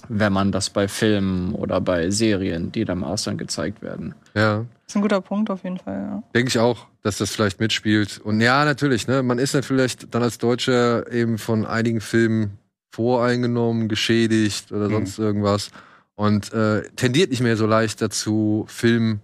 [0.07, 4.13] wenn man das bei Filmen oder bei Serien, die dann im Ausland gezeigt werden.
[4.33, 4.57] Ja.
[4.59, 6.23] Das ist ein guter Punkt auf jeden Fall, ja.
[6.35, 8.19] Denke ich auch, dass das vielleicht mitspielt.
[8.19, 12.59] Und ja, natürlich, ne, man ist natürlich dann als Deutscher eben von einigen Filmen
[12.91, 14.91] voreingenommen, geschädigt oder Mhm.
[14.93, 15.71] sonst irgendwas.
[16.15, 19.21] Und äh, tendiert nicht mehr so leicht dazu, Filmen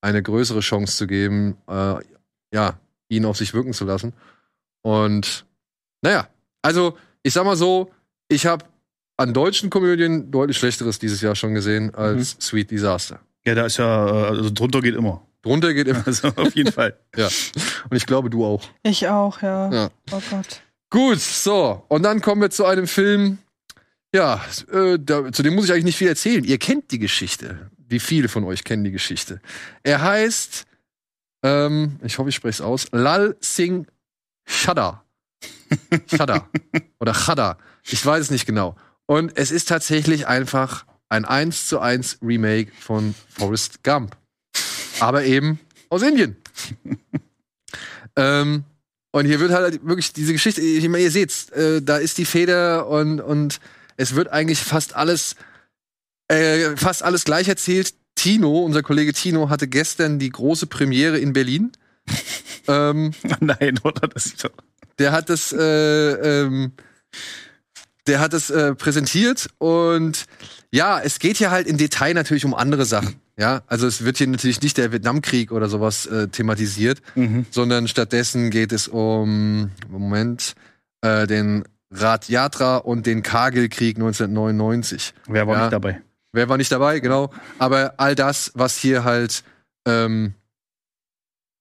[0.00, 1.94] eine größere Chance zu geben, äh,
[2.52, 4.12] ja, ihn auf sich wirken zu lassen.
[4.82, 5.46] Und
[6.02, 6.28] naja,
[6.62, 7.90] also ich sag mal so,
[8.28, 8.64] ich habe
[9.18, 13.20] an deutschen Komödien deutlich schlechteres dieses Jahr schon gesehen als Sweet Disaster.
[13.44, 15.22] Ja, da ist ja, äh, also drunter geht immer.
[15.42, 16.02] Drunter geht immer.
[16.06, 16.96] Also auf jeden Fall.
[17.16, 17.28] Ja.
[17.90, 18.62] Und ich glaube, du auch.
[18.82, 19.70] Ich auch, ja.
[19.72, 19.90] Ja.
[20.12, 20.62] Oh Gott.
[20.90, 21.84] Gut, so.
[21.88, 23.38] Und dann kommen wir zu einem Film.
[24.14, 24.42] Ja,
[24.72, 26.44] äh, da, zu dem muss ich eigentlich nicht viel erzählen.
[26.44, 27.70] Ihr kennt die Geschichte.
[27.76, 29.40] Wie viele von euch kennen die Geschichte?
[29.82, 30.64] Er heißt,
[31.42, 33.86] ähm, ich hoffe, ich spreche es aus, Lal Singh
[34.46, 35.04] Chadha.
[36.06, 36.48] Chadha.
[37.00, 37.58] Oder Chadha.
[37.84, 38.76] Ich weiß es nicht genau.
[39.08, 44.16] Und es ist tatsächlich einfach ein 1 zu 1 Remake von Forrest Gump.
[45.00, 46.36] Aber eben aus Indien.
[48.16, 48.64] ähm,
[49.10, 52.26] und hier wird halt wirklich diese Geschichte, ich meine, ihr seht's, äh, da ist die
[52.26, 53.60] Feder und, und
[53.96, 55.36] es wird eigentlich fast alles,
[56.28, 57.94] äh, fast alles gleich erzählt.
[58.14, 61.72] Tino, unser Kollege Tino, hatte gestern die große Premiere in Berlin.
[62.68, 64.08] ähm, Nein, oder?
[64.08, 64.50] Das ist doch
[64.98, 66.72] der hat das, äh, ähm,
[68.08, 70.24] der hat das äh, präsentiert und
[70.70, 73.20] ja, es geht hier halt im Detail natürlich um andere Sachen.
[73.38, 77.46] Ja, also es wird hier natürlich nicht der Vietnamkrieg oder sowas äh, thematisiert, Mhm.
[77.50, 80.54] sondern stattdessen geht es um Moment
[81.02, 85.14] äh, den Rat Yatra und den Kargil-Krieg 1999.
[85.28, 85.60] Wer war Ja.
[85.62, 86.02] nicht dabei?
[86.32, 87.30] Wer war nicht dabei, genau.
[87.58, 89.42] Aber all das, was hier halt,
[89.86, 90.34] ähm,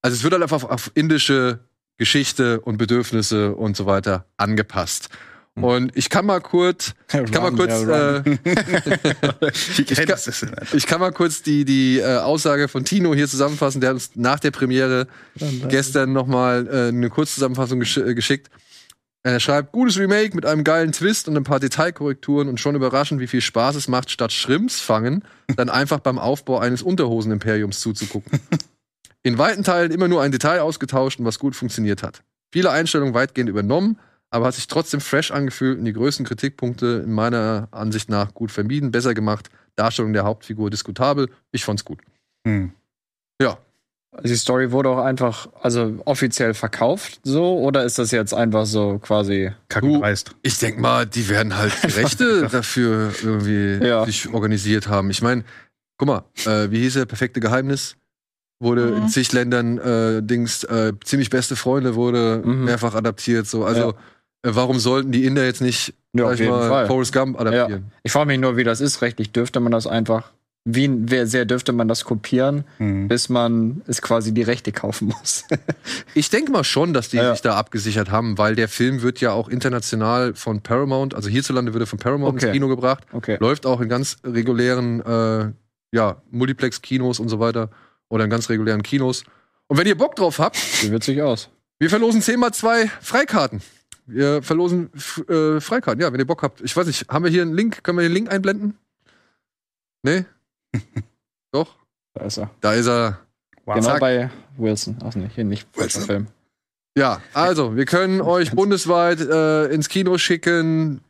[0.02, 1.60] also es wird halt einfach auf, auf indische
[1.98, 5.10] Geschichte und Bedürfnisse und so weiter angepasst.
[5.62, 8.38] Und ich kann mal kurz, ich kann mal kurz, äh,
[9.96, 13.82] geil kann- ich kann mal kurz die die äh, Aussage von Tino hier zusammenfassen.
[13.82, 15.08] Der hat uns nach der Premiere
[15.68, 18.50] gestern nochmal äh, eine Kurzzusammenfassung gesch äh, geschickt.
[19.24, 23.20] Er schreibt, gutes Remake mit einem geilen Twist und ein paar Detailkorrekturen und schon überraschend,
[23.20, 25.24] wie viel Spaß es macht, statt Shrimps fangen,
[25.58, 28.40] dann einfach beim Aufbau eines Unterhosenimperiums zuzugucken.
[29.24, 32.22] In weiten Teilen immer nur ein Detail ausgetauscht und was gut funktioniert hat.
[32.54, 34.00] Viele Einstellungen weitgehend übernommen,
[34.30, 38.52] aber hat sich trotzdem fresh angefühlt und die größten Kritikpunkte in meiner Ansicht nach gut
[38.52, 39.50] vermieden, besser gemacht.
[39.76, 41.30] Darstellung der Hauptfigur diskutabel.
[41.52, 42.00] Ich fand's gut.
[42.48, 42.72] Hm.
[43.42, 43.58] Ja.
[44.24, 48.98] Die Story wurde auch einfach, also offiziell verkauft, so, oder ist das jetzt einfach so
[49.00, 49.52] quasi.
[49.70, 50.32] Kack Du- und dreist.
[50.42, 54.06] Ich denk mal, die werden halt die Rechte dafür irgendwie Ja.
[54.06, 55.12] sich organisiert haben.
[55.12, 55.44] Ich meine,
[56.00, 57.06] guck mal, äh, wie hieß er?
[57.06, 57.96] Perfekte Geheimnis?
[58.60, 58.98] Wurde Mhm.
[59.04, 62.64] in zig Ländern äh, Dings, äh, ziemlich beste Freunde wurde Mhm.
[62.66, 63.46] mehrfach adaptiert.
[63.46, 63.94] So, also äh,
[64.56, 66.88] warum sollten die Inder jetzt nicht Ja, auf ich jeden mal, Fall.
[66.88, 67.92] Forrest Gump adaptieren?
[68.04, 69.32] Ich frage mich nur, wie das ist rechtlich.
[69.32, 70.32] Dürfte man das einfach,
[70.66, 73.08] wie wer sehr dürfte man das kopieren, Hm.
[73.08, 75.46] bis man es quasi die Rechte kaufen muss?
[76.14, 77.32] Ich denke mal schon, dass die Ja.
[77.32, 81.74] sich da abgesichert haben, weil der Film wird ja auch international von Paramount, also hierzulande
[81.74, 82.46] wird er von Paramount Okay.
[82.48, 83.04] ins Kino gebracht.
[83.14, 83.38] Okay.
[83.40, 85.52] Läuft auch in ganz regulären äh,
[85.96, 87.70] ja, Multiplex-Kinos und so weiter.
[88.10, 89.24] Oder in ganz regulären Kinos.
[89.68, 91.50] Und wenn ihr Bock drauf habt, Sieht witzig aus.
[91.80, 93.62] wir verlosen 10 mal 2 Freikarten.
[94.08, 94.90] Wir verlosen
[95.28, 96.62] äh, Freikarten, ja, wenn ihr Bock habt.
[96.62, 97.84] Ich weiß nicht, haben wir hier einen Link?
[97.84, 98.78] Können wir den Link einblenden?
[100.02, 100.26] Nee?
[101.52, 101.76] Doch?
[102.14, 102.50] Da ist er.
[102.62, 103.20] Da ist er.
[103.66, 103.76] Wow.
[103.76, 104.00] Genau Zack.
[104.00, 104.98] bei Wilson.
[105.04, 105.68] Ach nee, hier nicht.
[105.78, 106.04] Wilson.
[106.04, 106.28] Film.
[106.98, 111.02] Ja, also, wir können euch bundesweit äh, ins Kino schicken.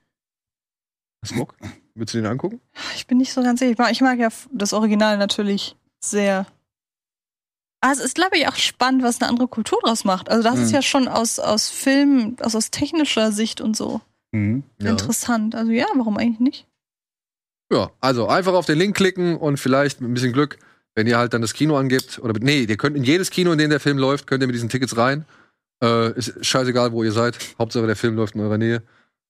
[1.36, 1.56] Bock?
[1.96, 2.62] Willst du den angucken?
[2.96, 3.72] Ich bin nicht so ganz sicher.
[3.72, 6.46] Ich mag, ich mag ja das Original natürlich sehr.
[7.92, 10.30] Es ist, glaube ich, auch spannend, was eine andere Kultur draus macht.
[10.30, 10.76] Also, das ist Mhm.
[10.76, 14.02] ja schon aus, aus Film, aus, aus technischer Sicht und so
[14.34, 14.64] Hm.
[14.80, 15.56] interessant.
[15.56, 16.68] Also, ja, warum eigentlich nicht?
[17.72, 20.58] Ja, also einfach auf den Link klicken und vielleicht mit ein bisschen Glück,
[20.96, 23.58] wenn ihr halt dann das Kino angibt, oder nee, ihr könnt in jedes Kino, in
[23.58, 25.26] dem der Film läuft, könnt ihr mit diesen Tickets rein.
[25.84, 27.38] Äh, ist scheißegal, wo ihr seid.
[27.60, 28.82] Hauptsache der Film läuft in eurer Nähe.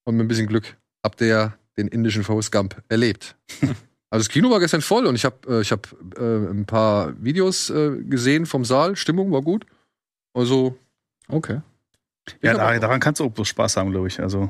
[0.06, 3.36] Und mit ein bisschen Glück habt ihr ja den indischen Forrest Gump erlebt.
[4.18, 5.88] also das Kino war gestern voll und ich habe äh, ich hab,
[6.18, 8.96] äh, ein paar Videos äh, gesehen vom Saal.
[8.96, 9.66] Stimmung war gut.
[10.34, 10.78] Also
[11.30, 11.62] Okay.
[12.42, 14.20] Ja, hab da, auch- daran kannst du auch bloß Spaß haben, glaube ich.
[14.20, 14.50] Also,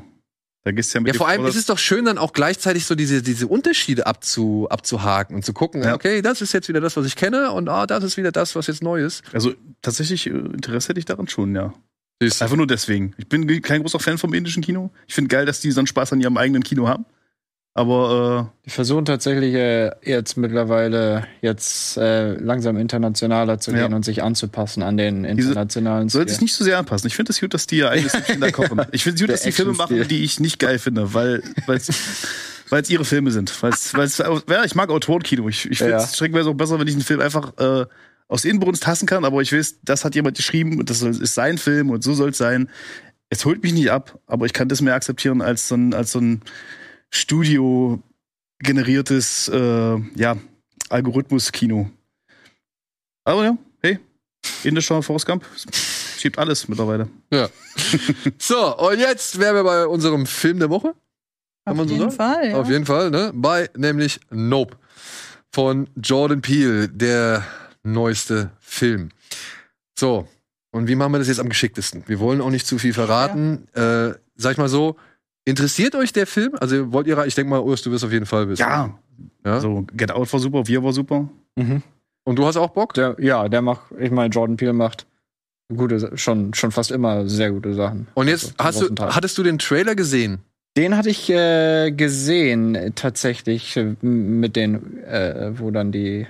[0.64, 2.84] da gehst du ja mit Ja, vor allem ist es doch schön, dann auch gleichzeitig
[2.86, 5.94] so diese, diese Unterschiede abzu, abzuhaken und zu gucken, Ja.
[5.94, 8.54] okay, das ist jetzt wieder das, was ich kenne und ah, das ist wieder das,
[8.56, 9.22] was jetzt neu ist.
[9.32, 11.72] Also, tatsächlich äh, Interesse hätte ich daran schon, ja.
[12.20, 12.42] Siehst.
[12.42, 13.14] Einfach nur deswegen.
[13.16, 14.90] Ich bin kein großer Fan vom indischen Kino.
[15.06, 17.06] Ich finde geil, dass die so einen Spaß an ihrem eigenen Kino haben.
[17.74, 23.84] Aber Die versuchen tatsächlich äh, jetzt mittlerweile jetzt äh, langsam internationaler zu Ja.
[23.86, 27.06] gehen und sich anzupassen an den internationalen äh, sollte sich nicht so sehr anpassen.
[27.06, 28.80] Ich finde es gut, dass die ihr eigenes Süppchen da kochen.
[28.90, 32.90] Ich finde es gut, dass die Filme machen, die ich nicht geil finde, weil es
[32.90, 33.62] ihre Filme sind.
[33.62, 35.48] Weil's, weil's, ja, ich mag Autorenkino.
[35.48, 36.14] Ich, ich finde es Ja.
[36.14, 37.86] streckenweise auch besser, wenn ich einen Film einfach äh,
[38.26, 41.58] aus Inbrunst hassen kann, aber ich weiß, das hat jemand geschrieben und das ist sein
[41.58, 42.68] Film und so soll es sein.
[43.30, 46.10] Es holt mich nicht ab, aber ich kann das mehr akzeptieren als so ein, als
[46.12, 46.42] so ein
[47.10, 48.02] Studio
[48.60, 50.36] generiertes äh, ja,
[50.88, 51.90] Algorithmus-Kino.
[53.24, 53.98] Aber ja, hey,
[54.64, 55.44] indischer Forrest Gump
[56.18, 57.08] schiebt alles mittlerweile.
[58.38, 60.94] So, und jetzt wären wir bei unserem Film der Woche.
[61.64, 62.34] Kann Auf man so jeden sagen?
[62.34, 62.50] Fall.
[62.50, 62.56] Ja.
[62.56, 63.30] Auf jeden Fall, ne?
[63.34, 64.76] Bei nämlich Nope
[65.52, 67.44] von Jordan Peele, der
[67.82, 69.10] neueste Film.
[69.98, 70.28] So,
[70.70, 72.04] und wie machen wir das jetzt am geschicktesten?
[72.06, 73.68] Wir wollen auch nicht zu viel verraten.
[73.74, 74.96] Äh, sag ich mal so,
[75.48, 76.52] interessiert euch der Film?
[76.60, 78.60] Also wollt ihr, ich denke mal, Urs, du wirst auf jeden Fall wissen.
[78.62, 78.98] Ja,
[79.44, 79.54] ja?
[79.54, 81.28] also Get Out war super, Wir war super.
[81.56, 81.82] Mhm.
[82.24, 82.94] Und du hast auch Bock?
[82.94, 85.06] Der, ja, der macht, ich meine, Jordan Peele macht
[85.74, 88.06] gute, schon, schon fast immer sehr gute Sachen.
[88.14, 89.14] Und jetzt Also, hast du, Teil.
[89.16, 90.38] hattest du den Trailer gesehen?
[90.76, 96.26] Den hatte ich äh, gesehen, tatsächlich, äh, mit den, äh, wo dann die.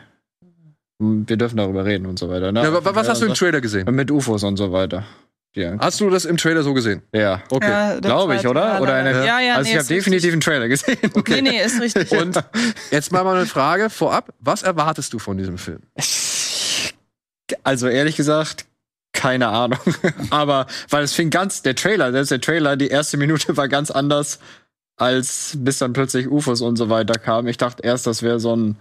[1.01, 2.51] Wir dürfen darüber reden und so weiter.
[2.51, 2.63] Ne?
[2.63, 3.95] Ja, wa- was hast du im Also, Trailer gesehen?
[3.95, 5.05] Mit UFOs und so weiter.
[5.55, 7.03] Ja, Hast du das im Trailer so gesehen?
[7.13, 7.43] ja.
[7.51, 7.69] Okay.
[7.69, 8.81] Ja, glaube ich, oder?
[8.81, 10.99] Oder eine, ja, ja, also nee, ich habe definitiv einen Trailer gesehen.
[11.03, 11.29] richtig.
[11.29, 12.13] Nee, nee, ist richtig.
[12.13, 12.43] Und
[12.91, 14.33] jetzt mal mal eine Frage vorab.
[14.41, 15.81] Was erwartest du von diesem Film?
[17.65, 18.67] Also ehrlich gesagt,
[19.13, 19.79] keine Ahnung.
[20.31, 23.91] Aber weil es fing ganz, der Trailer, selbst der Trailer, die erste Minute war ganz
[23.91, 24.39] anders,
[24.97, 27.49] als bis dann plötzlich UFOs und so weiter kamen.
[27.49, 28.77] Ich dachte erst, das wäre so ein,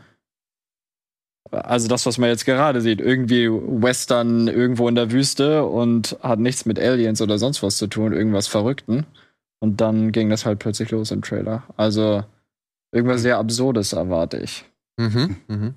[1.52, 6.40] also das, was man jetzt gerade sieht, irgendwie Western irgendwo in der Wüste und hat
[6.40, 9.06] nichts mit Aliens oder sonst was zu tun, irgendwas Verrückten.
[9.60, 11.64] Und dann ging das halt plötzlich los im Trailer.
[11.78, 12.24] Also
[12.92, 14.66] irgendwas sehr Absurdes erwarte ich.
[14.98, 15.38] Mhm.
[15.48, 15.74] Mhm.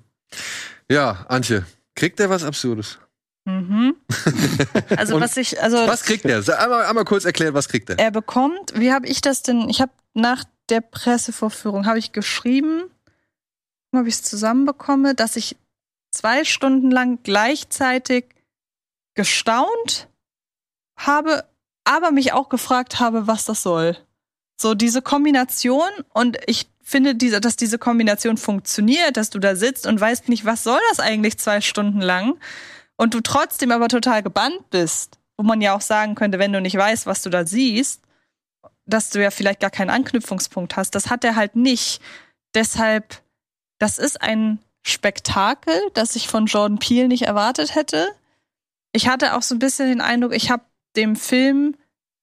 [0.89, 1.65] Ja, Antje,
[1.95, 2.99] kriegt der was Absurdes?
[3.45, 3.95] Mhm.
[4.97, 6.41] Also was ich, also Was kriegt der?
[6.43, 7.97] Sag Einmal, einmal kurz erklären, was kriegt der?
[7.97, 9.67] er bekommt, wie habe ich das denn?
[9.69, 12.83] Ich habe nach der Pressevorführung habe ich geschrieben,
[13.99, 15.57] ob ich es zusammenbekomme, dass ich
[16.11, 18.25] zwei Stunden lang gleichzeitig
[19.15, 20.07] gestaunt
[20.97, 21.45] habe,
[21.83, 23.97] aber mich auch gefragt habe, was das soll.
[24.59, 29.87] So diese Kombination und ich finde, diese, dass diese Kombination funktioniert, dass du da sitzt
[29.87, 32.37] und weißt nicht, was soll das eigentlich zwei Stunden lang
[32.97, 36.61] und du trotzdem aber total gebannt bist, wo man ja auch sagen könnte, wenn du
[36.61, 38.01] nicht weißt, was du da siehst,
[38.85, 40.93] dass du ja vielleicht gar keinen Anknüpfungspunkt hast.
[40.93, 42.01] Das hat er halt nicht.
[42.53, 43.21] Deshalb,
[43.81, 48.09] das ist ein Spektakel, das ich von Jordan Peele nicht erwartet hätte.
[48.91, 50.63] Ich hatte auch so ein bisschen den Eindruck, ich habe
[50.95, 51.75] dem Film,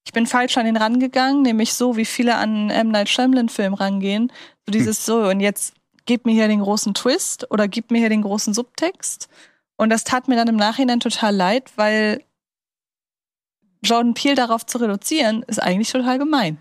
[0.06, 2.90] ich bin falsch an ihn rangegangen, nämlich so, wie viele an M.
[2.90, 4.32] Night Shyamalan-Film rangehen.
[4.66, 5.74] So dieses so, und jetzt
[6.06, 9.28] gib mir hier den großen Twist oder gib mir hier den großen Subtext.
[9.76, 12.22] Und das tat mir dann im Nachhinein total leid, weil
[13.82, 16.58] Jordan Peele darauf zu reduzieren, ist eigentlich total gemein.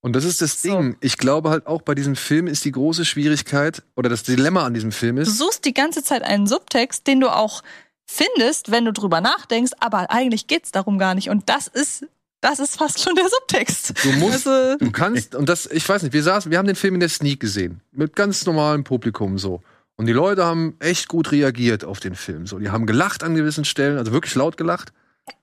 [0.00, 0.68] Und das ist das So.
[0.68, 0.96] Ding.
[1.00, 4.74] Ich glaube halt auch bei diesem Film ist die große Schwierigkeit oder das Dilemma an
[4.74, 7.62] diesem Film Du ist, suchst die ganze Zeit einen Subtext, den du auch
[8.06, 11.28] findest, wenn du drüber nachdenkst, aber eigentlich geht's darum gar nicht.
[11.28, 12.06] Und das ist,
[12.40, 13.94] das ist fast schon der Subtext.
[14.04, 16.76] du musst, Also, du kannst, und das, ich weiß nicht, wir saßen, wir haben den
[16.76, 17.80] Film in der Sneak gesehen.
[17.90, 19.62] Mit ganz normalem Publikum so.
[19.96, 22.46] Und die Leute haben echt gut reagiert auf den Film.
[22.46, 24.92] So, die haben gelacht an gewissen Stellen, also wirklich laut gelacht.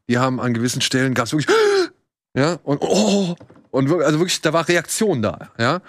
[0.07, 1.53] Die haben an gewissen Stellen gab's wirklich,
[2.37, 3.35] ja, und oh,
[3.73, 5.81] und wirklich, also wirklich, da war Reaktion da, ja.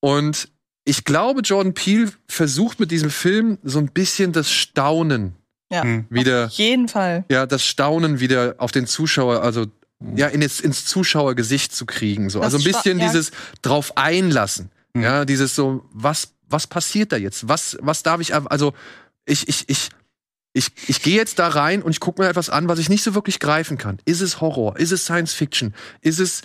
[0.00, 0.48] Und
[0.84, 5.34] ich glaube, Jordan Peele versucht mit diesem Film so ein bisschen das Staunen
[5.70, 6.06] ja, Hm.
[6.10, 7.24] wieder auf jeden Fall.
[7.30, 9.66] ja, das Staunen wieder auf den Zuschauer, also
[10.14, 12.30] ja, in ins, ins Zuschauergesicht zu kriegen.
[12.30, 12.40] So.
[12.40, 13.06] Das Also ein bisschen ja.
[13.06, 13.30] dieses
[13.62, 14.70] drauf einlassen.
[14.94, 15.02] Mhm.
[15.02, 17.48] Ja, dieses so, was, was passiert da jetzt?
[17.48, 18.72] Was, was darf ich, also
[19.24, 19.88] ich, ich, ich,
[20.52, 23.02] ich, ich gehe jetzt da rein und ich gucke mir etwas an, was ich nicht
[23.02, 23.98] so wirklich greifen kann.
[24.04, 24.76] Ist es Horror?
[24.76, 25.74] Ist es Science Fiction?
[26.00, 26.42] Ist es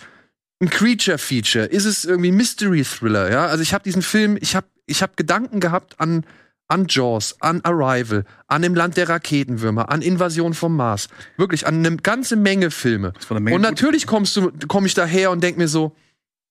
[0.60, 1.66] ein Creature-Feature?
[1.66, 3.30] Ist es irgendwie Mystery-Thriller?
[3.30, 6.24] Ja, also ich habe diesen Film, ich habe ich hab Gedanken gehabt an,
[6.66, 11.08] an Jaws, an Arrival, an Im Land der Raketenwürmer, an Invasion vom Mars.
[11.36, 13.12] Wirklich, an eine ganze Menge Filme.
[13.30, 15.94] Menge Und natürlich kommst du, komme ich daher und denk mir so,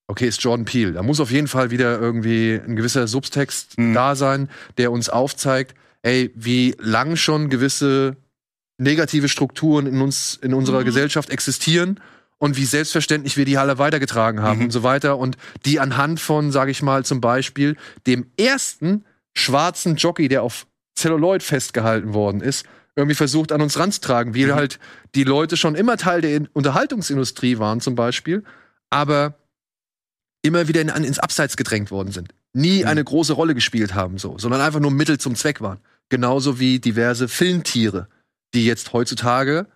[0.07, 0.93] okay, ist Jordan Peele.
[0.93, 3.93] Da muss auf jeden Fall wieder irgendwie ein gewisser Subtext Mhm.
[3.93, 8.15] da sein, der uns aufzeigt, ey, wie lang schon gewisse
[8.77, 10.85] negative Strukturen in uns, in unserer Mhm.
[10.85, 11.99] Gesellschaft existieren
[12.39, 14.65] und wie selbstverständlich wir die alle weitergetragen haben Mhm.
[14.65, 19.05] und so weiter und die anhand von, sage ich mal, zum Beispiel dem ersten
[19.35, 22.65] schwarzen Jockey, der auf Celluloid festgehalten worden ist,
[22.95, 24.55] irgendwie versucht an uns ranzutragen, wie Mhm.
[24.55, 24.79] halt
[25.15, 28.43] die Leute schon immer Teil der In- Unterhaltungsindustrie waren zum Beispiel,
[28.89, 29.35] aber
[30.43, 32.33] immer wieder in, ins Abseits gedrängt worden sind.
[32.53, 32.87] Nie Mhm.
[32.87, 35.79] eine große Rolle gespielt haben, so, sondern einfach nur Mittel zum Zweck waren.
[36.09, 38.07] Genauso wie diverse Filmtiere,
[38.53, 39.67] die jetzt heutzutage,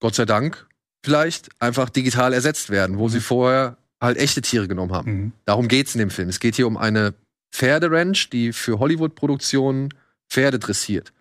[0.00, 0.66] Gott sei Dank,
[1.04, 5.12] vielleicht einfach digital ersetzt werden, wo sie vorher halt echte Tiere genommen haben.
[5.12, 5.32] Mhm.
[5.44, 6.28] Darum geht's in dem Film.
[6.28, 7.14] Es geht hier um eine
[7.52, 9.90] Pferderanch, die für Hollywood-Produktionen
[10.30, 11.12] Pferde dressiert.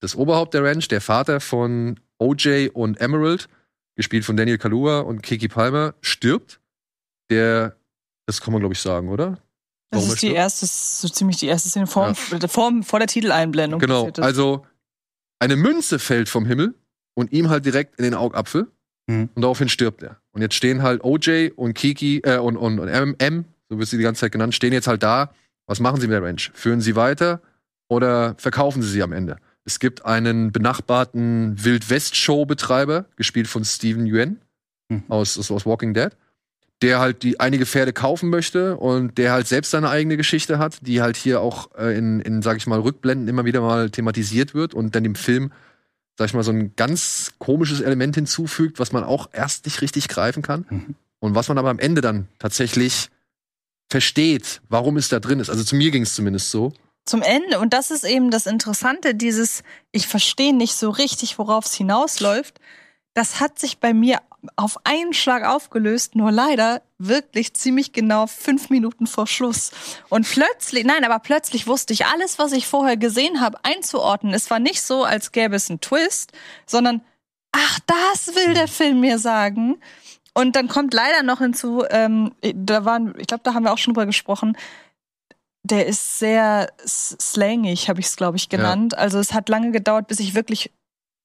[0.00, 3.48] Das Oberhaupt der Ranch, der Vater von OJ und Emerald,
[3.94, 6.58] gespielt von Daniel Kalua und Kiki Palmer, stirbt.
[7.30, 7.76] Der,
[8.26, 9.38] das kann man glaube ich sagen, oder?
[9.90, 10.36] Das Warum ist die stirbt?
[10.36, 13.78] erste, so ziemlich die erste Szene vor, vor, vor der Titeleinblendung.
[13.78, 14.10] Genau.
[14.18, 14.66] Also
[15.38, 16.74] eine Münze fällt vom Himmel
[17.14, 18.68] und ihm halt direkt in den Augapfel
[19.12, 19.28] Mhm.
[19.34, 20.16] und daraufhin stirbt er.
[20.32, 23.88] Und jetzt stehen halt OJ und Kiki äh, und, und, und M, M, so wird
[23.88, 25.32] sie die ganze Zeit genannt, stehen jetzt halt da.
[25.66, 26.50] Was machen sie mit der Ranch?
[26.54, 27.40] Führen sie weiter
[27.88, 29.36] oder verkaufen sie sie am Ende?
[29.64, 34.40] Es gibt einen benachbarten Wild-West-Show-Betreiber, gespielt von Steven Yuen
[34.88, 35.04] Mhm.
[35.08, 36.10] aus, aus, Walking Dead,
[36.82, 40.78] der halt die einige Pferde kaufen möchte und der halt selbst seine eigene Geschichte hat,
[40.86, 44.52] die halt hier auch äh, in, in, sag ich mal, Rückblenden immer wieder mal thematisiert
[44.54, 45.52] wird und dann dem Film,
[46.22, 50.08] sag ich mal, so ein ganz komisches Element hinzufügt, was man auch erst nicht richtig
[50.08, 50.94] greifen kann Mhm.
[51.20, 53.08] und was man aber am Ende dann tatsächlich
[53.90, 55.50] versteht, warum es da drin ist.
[55.50, 56.72] Also zu mir ging es zumindest so.
[57.04, 57.58] Zum Ende.
[57.58, 62.60] Und das ist eben das Interessante, dieses, ich verstehe nicht so richtig, worauf es hinausläuft.
[63.14, 64.20] das hat sich bei mir
[64.56, 69.70] auf einen Schlag aufgelöst, nur leider wirklich ziemlich genau fünf Minuten vor Schluss.
[70.08, 74.34] Und plötzlich, nein, aber plötzlich wusste ich alles, was ich vorher gesehen habe, einzuordnen.
[74.34, 76.32] Es war nicht so, als gäbe es einen Twist,
[76.66, 77.02] sondern,
[77.52, 79.80] ach, das will der Film mir sagen.
[80.34, 83.78] Und dann kommt leider noch hinzu, ähm, da waren, ich glaube, da haben wir auch
[83.78, 84.56] schon drüber gesprochen,
[85.64, 88.98] der ist sehr slangig, habe ich es, glaube ich, genannt.
[88.98, 90.72] Also es hat lange gedauert, bis ich wirklich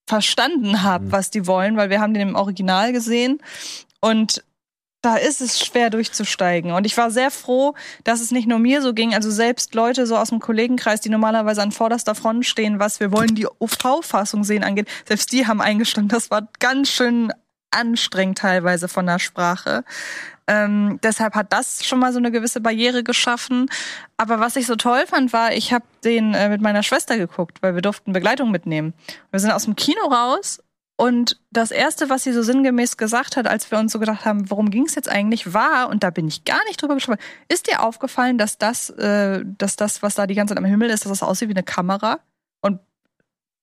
[0.08, 1.12] verstanden habe, Mhm.
[1.12, 3.40] was die wollen, weil wir haben den im Original gesehen
[4.00, 4.44] und
[5.04, 6.72] da ist es schwer durchzusteigen.
[6.72, 9.14] Und ich war sehr froh, dass es nicht nur mir so ging.
[9.14, 13.12] Also selbst Leute so aus dem Kollegenkreis, die normalerweise an vorderster Front stehen, was wir
[13.12, 16.10] wollen die OV-Fassung sehen angeht, selbst die haben eingestanden.
[16.10, 17.32] Das war ganz schön
[17.70, 19.84] anstrengend teilweise von der Sprache.
[20.48, 23.69] Ähm, deshalb hat das schon mal so eine gewisse Barriere geschaffen.
[24.15, 27.61] Aber was ich so toll fand, war, ich habe den äh, mit meiner Schwester geguckt,
[27.61, 28.94] weil wir durften Begleitung mitnehmen.
[29.32, 30.60] Wir sind aus dem Kino raus
[30.99, 34.49] und das Erste, was sie so sinngemäß gesagt hat, als wir uns so gedacht haben,
[34.49, 37.19] worum ging es jetzt eigentlich, war, und da bin ich gar nicht drüber gesprochen,
[37.49, 40.90] ist dir aufgefallen, dass das, äh, dass das, was da die ganze Zeit am Himmel
[40.90, 42.19] ist, dass das aussieht wie eine Kamera?
[42.61, 42.80] Und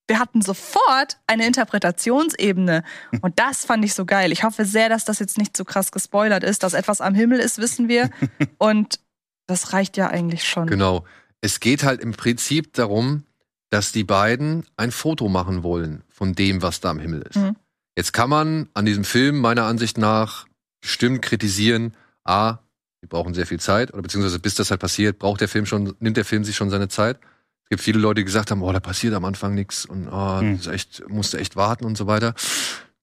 [0.07, 2.83] wir hatten sofort eine Interpretationsebene.
[3.21, 4.31] Und das fand ich so geil.
[4.31, 6.63] Ich hoffe sehr, dass das jetzt nicht so krass gespoilert ist.
[6.63, 8.09] Dass etwas am Himmel ist, wissen wir.
[8.57, 8.99] Und
[9.47, 10.67] das reicht ja eigentlich schon.
[10.67, 11.05] Genau.
[11.41, 13.23] Es geht halt im Prinzip darum,
[13.69, 17.37] dass die beiden ein Foto machen wollen von dem, was da am Himmel ist.
[17.37, 17.55] Mhm.
[17.97, 20.47] Jetzt kann man an diesem Film meiner Ansicht nach
[20.81, 22.59] bestimmt kritisieren, a,
[23.01, 25.95] die brauchen sehr viel Zeit, oder beziehungsweise bis das halt passiert, braucht der Film schon,
[25.99, 27.19] nimmt der Film sich schon seine Zeit.
[27.65, 30.39] Es gibt viele Leute, die gesagt haben, oh, da passiert am Anfang nichts und oh,
[30.39, 30.59] Hm.
[30.71, 32.35] echt, musste echt warten und so weiter.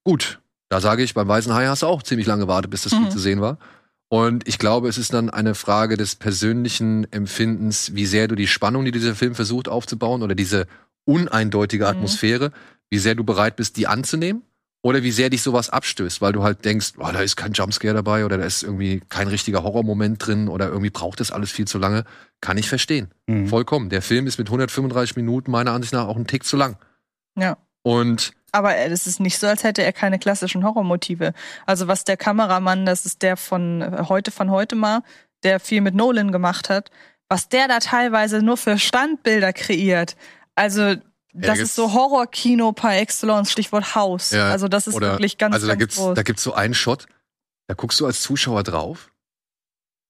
[0.05, 2.93] Gut, da sage ich, beim Weißen Hai hast du auch ziemlich lange gewartet, bis das
[2.93, 3.11] Mhm.
[3.11, 3.59] zu sehen war.
[4.09, 8.47] Und ich glaube, es ist dann eine Frage des persönlichen Empfindens, wie sehr du die
[8.47, 10.67] Spannung, die dieser Film versucht aufzubauen, oder diese
[11.07, 11.91] uneindeutige Mhm.
[11.91, 12.53] Atmosphäre,
[12.91, 14.43] wie sehr du bereit bist, die anzunehmen,
[14.83, 17.95] oder wie sehr dich sowas abstößt, weil du halt denkst, oh, da ist kein Jumpscare
[17.95, 21.67] dabei oder da ist irgendwie kein richtiger Horrormoment drin oder irgendwie braucht das alles viel
[21.67, 22.05] zu lange.
[22.41, 23.13] Kann ich verstehen.
[23.29, 23.47] Mhm.
[23.47, 23.91] Vollkommen.
[23.91, 26.77] Der Film ist mit 135 Minuten meiner Ansicht nach auch ein Tick zu lang.
[27.39, 27.57] Ja.
[27.83, 31.33] Und Aber äh, es ist nicht so, als hätte er keine klassischen Horrormotive.
[31.65, 35.03] Also was der Kameramann, das ist der von äh, heute von heute mal,
[35.45, 36.91] der viel mit Nolan gemacht hat,
[37.29, 40.17] was der da teilweise nur für Standbilder kreiert.
[40.57, 40.97] Also
[41.33, 44.31] das gibt's- ist so Horrorkino par excellence, Stichwort Haus.
[44.31, 46.15] Ja, also das ist oder- wirklich ganz, also da ganz gibt's, groß.
[46.15, 47.07] da gibt's so einen Shot,
[47.69, 49.11] da guckst du als Zuschauer drauf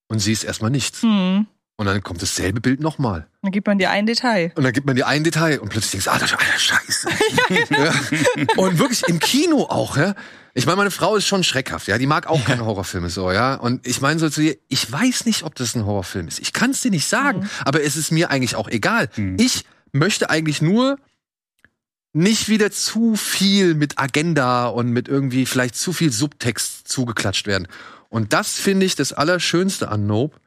[0.09, 1.03] und siehst erstmal nichts.
[1.03, 1.47] hm.
[1.78, 3.27] Und dann kommt dasselbe Bild nochmal.
[3.40, 4.53] Dann gibt man dir ein Detail.
[4.55, 7.09] Und dann gibt man dir ein Detail und plötzlich denkst du, ah, das Alter, Scheiße.
[7.70, 7.94] ja.
[8.57, 10.15] Und wirklich im Kino auch, ja.
[10.55, 11.97] Ich meine, meine Frau ist schon schreckhaft, ja.
[11.99, 13.55] Die mag auch keine Horrorfilme so, ja.
[13.55, 16.39] Und ich meine so zu ihr, ich weiß nicht, ob das ein Horrorfilm ist.
[16.40, 17.49] Ich kann es dir nicht sagen, Mhm.
[17.65, 19.09] aber es ist mir eigentlich auch egal.
[19.16, 19.36] Mhm.
[19.40, 20.99] Ich möchte eigentlich nur
[22.12, 27.68] nicht wieder zu viel mit Agenda und mit irgendwie vielleicht zu viel Subtext zugeklatscht werden.
[28.09, 30.39] Und das finde ich das Allerschönste an Nope.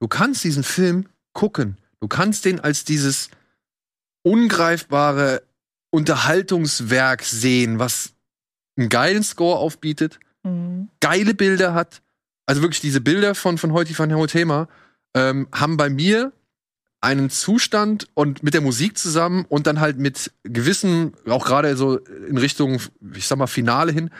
[0.00, 1.78] Du kannst diesen Film gucken.
[2.00, 3.30] Du kannst den als dieses
[4.22, 5.42] ungreifbare
[5.90, 8.12] Unterhaltungswerk sehen, was
[8.76, 10.88] einen geilen Score aufbietet, Hm.
[11.00, 12.02] geile Bilder hat.
[12.46, 14.68] Also wirklich diese Bilder von, von heute von Thema
[15.14, 16.32] ähm, haben bei mir
[17.06, 21.98] einen Zustand und mit der Musik zusammen und dann halt mit gewissen, auch gerade so
[21.98, 22.80] in Richtung,
[23.14, 24.10] ich sag mal, Finale hin,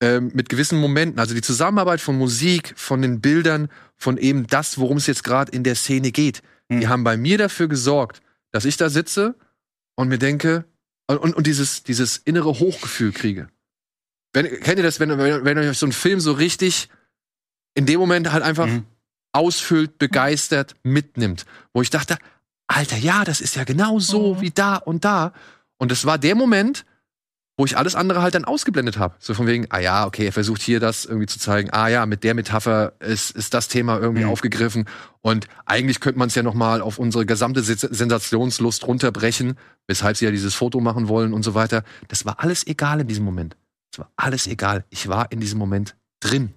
[0.00, 1.20] ähm, mit gewissen Momenten.
[1.20, 5.52] Also die Zusammenarbeit von Musik, von den Bildern, von eben das, worum es jetzt gerade
[5.52, 6.42] in der Szene geht.
[6.70, 6.88] Die Mhm.
[6.88, 8.20] haben bei mir dafür gesorgt,
[8.50, 9.36] dass ich da sitze
[9.94, 10.64] und mir denke,
[11.06, 13.48] und, und dieses, dieses innere Hochgefühl kriege.
[14.32, 16.88] Wenn, kennt ihr das, wenn, wenn, wenn euch so ein Film so richtig
[17.74, 18.84] in dem Moment halt einfach Mhm.
[19.34, 21.44] Ausfüllt, begeistert, mitnimmt.
[21.72, 22.18] Wo ich dachte,
[22.66, 24.40] Alter, ja, das ist ja genau so Mhm.
[24.40, 25.32] wie da und da.
[25.76, 26.86] Und das war der Moment,
[27.56, 29.14] wo ich alles andere halt dann ausgeblendet habe.
[29.20, 31.70] So von wegen, ah ja, okay, er versucht hier das irgendwie zu zeigen.
[31.72, 34.30] Ah ja, mit der Metapher ist, ist das Thema irgendwie Mhm.
[34.30, 34.86] aufgegriffen.
[35.20, 39.56] Und eigentlich könnte man es ja noch mal auf unsere gesamte Sens- Sensationslust runterbrechen,
[39.86, 41.84] weshalb sie ja dieses Foto machen wollen und so weiter.
[42.08, 43.56] Das war alles egal in diesem Moment.
[43.92, 44.84] Es war alles egal.
[44.90, 46.54] Ich war in diesem Moment drin.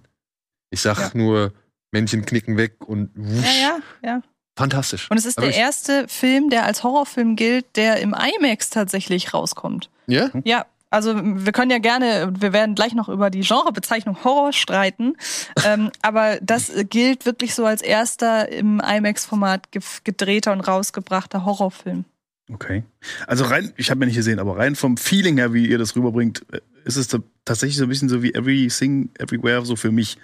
[0.70, 1.10] Ich sag Ja.
[1.14, 1.52] nur,
[1.90, 3.60] Männchen knicken weg und wusch.
[3.60, 4.22] Ja, ja, ja.
[4.56, 5.08] Fantastisch.
[5.10, 9.32] Und es ist Aber der erste Film, der als Horrorfilm gilt, der im IMAX tatsächlich
[9.32, 9.88] rauskommt.
[10.08, 10.30] Ja?
[10.44, 15.16] Ja, also wir können ja gerne, wir werden gleich noch über die Genrebezeichnung Horror streiten,
[15.64, 22.04] ähm, aber das gilt wirklich so als erster im IMAX-Format ge gedrehter und rausgebrachter Horrorfilm.
[22.50, 22.82] Okay.
[23.26, 25.94] Also rein, ich habe ja nicht gesehen, aber rein vom Feeling her, wie ihr das
[25.94, 27.08] rüberbringt, äh, ist es
[27.44, 30.16] tatsächlich so ein bisschen so wie Everything, Everywhere, so für mich.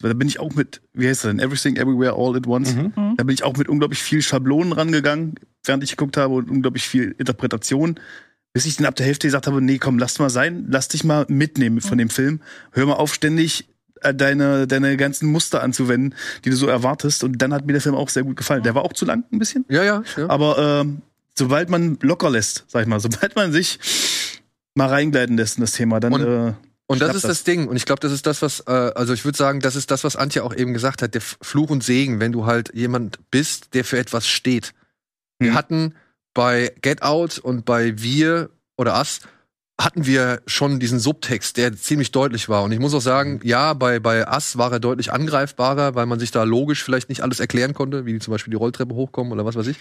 [0.00, 1.38] Weil Da bin ich auch mit, wie heißt das denn?
[1.40, 2.74] Everything, Everywhere, All at Once.
[2.74, 2.92] Mhm.
[2.94, 3.14] Mhm.
[3.16, 6.86] Da bin ich auch mit unglaublich viel Schablonen rangegangen, während ich geguckt habe und unglaublich
[6.86, 7.98] viel Interpretation.
[8.52, 11.04] Bis ich dann ab der Hälfte gesagt habe, nee, komm, lass mal sein, lass dich
[11.04, 12.40] mal mitnehmen von dem Film.
[12.72, 13.68] Hör mal auf, ständig
[14.00, 16.14] äh, deine, deine ganzen Muster anzuwenden,
[16.44, 17.22] die du so erwartest.
[17.24, 18.62] Und dann hat mir der Film auch sehr gut gefallen.
[18.62, 19.64] Der war auch zu lang, ein bisschen.
[19.68, 20.02] Ja, ja.
[20.16, 20.28] ja.
[20.30, 21.02] Aber ähm,
[21.34, 23.78] sobald man locker lässt, sag ich mal, sobald man sich
[24.74, 26.12] mal reingleiten lässt in das Thema, dann.
[26.14, 26.52] Und- äh,
[26.88, 27.38] Und das ist das?
[27.38, 27.66] das Ding.
[27.68, 30.04] Und ich glaube, das ist das, was, äh, also ich würde sagen, das ist das,
[30.04, 33.74] was Antje auch eben gesagt hat, der Fluch und Segen, wenn du halt jemand bist,
[33.74, 34.72] der für etwas steht.
[35.38, 35.54] Wir Mhm.
[35.56, 35.94] hatten
[36.32, 39.20] bei Get Out und bei Wir oder Us
[39.80, 42.62] hatten wir schon diesen Subtext, der ziemlich deutlich war.
[42.62, 46.18] Und ich muss auch sagen, ja, bei, bei Us war er deutlich angreifbarer, weil man
[46.18, 49.44] sich da logisch vielleicht nicht alles erklären konnte, wie zum Beispiel die Rolltreppe hochkommen oder
[49.44, 49.76] was weiß ich.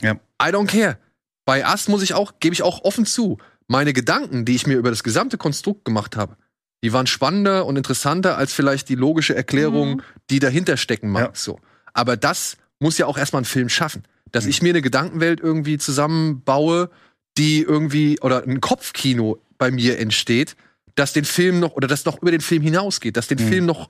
[0.00, 0.12] Ja.
[0.40, 0.96] I don't care.
[1.44, 3.36] Bei Us muss ich auch, gebe ich auch offen zu,
[3.68, 6.36] meine Gedanken, die ich mir über das gesamte Konstrukt gemacht habe,
[6.82, 10.02] die waren spannender und interessanter als vielleicht die logische Erklärung, Mhm.
[10.30, 11.22] die dahinter stecken mag.
[11.22, 11.30] Ja.
[11.34, 11.58] So.
[11.94, 14.02] Aber das muss ja auch erstmal ein Film schaffen.
[14.32, 16.90] Dass ich mir eine Gedankenwelt irgendwie zusammenbaue,
[17.38, 20.56] die irgendwie, oder ein Kopfkino bei mir entsteht,
[20.96, 23.48] das den Film noch, oder das noch über den Film hinausgeht, das den Mhm.
[23.48, 23.88] Film noch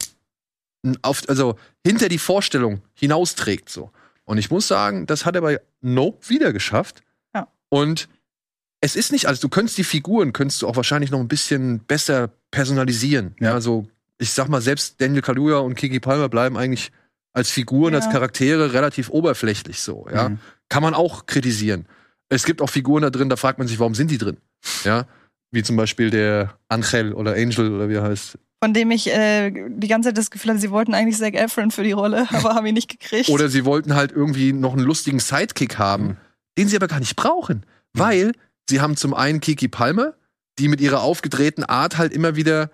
[1.02, 3.70] auf, also hinter die Vorstellung hinausträgt.
[3.70, 3.90] So.
[4.24, 7.02] Und ich muss sagen, das hat er bei Nope wieder geschafft.
[7.34, 7.48] Ja.
[7.70, 8.08] Und
[8.84, 11.78] es ist nicht alles, du könntest die Figuren, könntest du auch wahrscheinlich noch ein bisschen
[11.80, 13.34] besser personalisieren.
[13.40, 13.86] Ja, also
[14.18, 16.92] ich sag mal, selbst Daniel Kaluuya und Kiki Palmer bleiben eigentlich
[17.32, 18.00] als Figuren, Ja.
[18.00, 20.28] als Charaktere relativ oberflächlich so, ja.
[20.28, 20.38] Mhm.
[20.68, 21.86] Kann man auch kritisieren.
[22.28, 24.36] Es gibt auch Figuren da drin, da fragt man sich, warum sind die drin?
[24.84, 25.06] Ja,
[25.50, 28.38] wie zum Beispiel der Angel oder Angel oder wie er heißt.
[28.62, 31.70] Von dem ich äh, die ganze Zeit das Gefühl hatte, sie wollten eigentlich Zac Efron
[31.70, 33.28] für die Rolle, aber haben ihn nicht gekriegt.
[33.28, 36.16] Oder sie wollten halt irgendwie noch einen lustigen Sidekick haben, Mhm.
[36.58, 37.64] den sie aber gar nicht brauchen.
[37.92, 38.32] Weil
[38.68, 40.14] sie haben zum einen Kiki Palmer,
[40.58, 42.70] die mit ihrer aufgedrehten Art halt immer wieder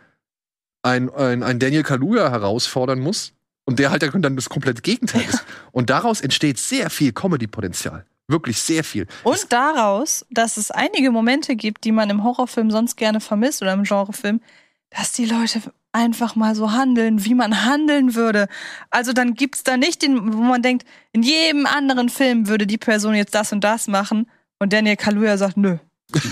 [0.83, 3.33] ein, ein, ein Daniel Kaluuya herausfordern muss.
[3.67, 5.45] Und der halt dann das komplette Gegenteil ist.
[5.71, 8.05] Und daraus entsteht sehr viel Comedy-Potenzial.
[8.27, 9.07] Wirklich sehr viel.
[9.23, 13.73] Und daraus, dass es einige Momente gibt, die man im Horrorfilm sonst gerne vermisst oder
[13.73, 14.41] im Genrefilm,
[14.91, 15.61] dass die Leute
[15.93, 18.49] einfach mal so handeln, wie man handeln würde.
[18.91, 22.79] Also dann gibt's da nicht den, wo man denkt, in jedem anderen Film würde die
[22.79, 24.27] Person jetzt das und das machen
[24.61, 25.79] und Daniel Kaluuya sagt, nö.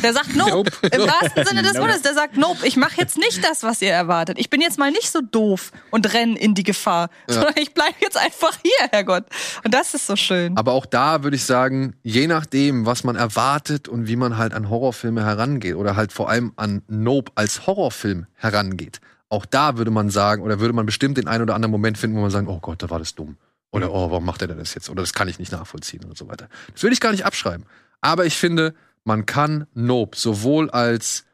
[0.02, 0.70] Der sagt nope.
[0.82, 2.02] Im wahrsten Sinne des Wortes.
[2.02, 2.66] Der sagt nope.
[2.66, 4.36] Ich mache jetzt nicht das, was ihr erwartet.
[4.38, 7.94] Ich bin jetzt mal nicht so doof und renn in die Gefahr, sondern ich bleib
[8.00, 9.26] jetzt einfach hier, Herrgott.
[9.64, 10.56] Und das ist so schön.
[10.56, 14.52] Aber auch da würde ich sagen, je nachdem, was man erwartet und wie man halt
[14.52, 19.90] an Horrorfilme herangeht oder halt vor allem an Nope als Horrorfilm herangeht, auch da würde
[19.90, 22.48] man sagen, oder würde man bestimmt den einen oder anderen Moment finden, wo man sagt,
[22.48, 23.36] oh Gott, da war das dumm.
[23.70, 24.88] Oder oh, warum macht er denn das jetzt?
[24.88, 26.48] Oder das kann ich nicht nachvollziehen und so weiter.
[26.72, 27.66] Das würde ich gar nicht abschreiben.
[28.00, 31.24] Aber ich finde, man kann Nope sowohl als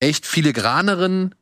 [0.00, 1.34] echt filigraneren,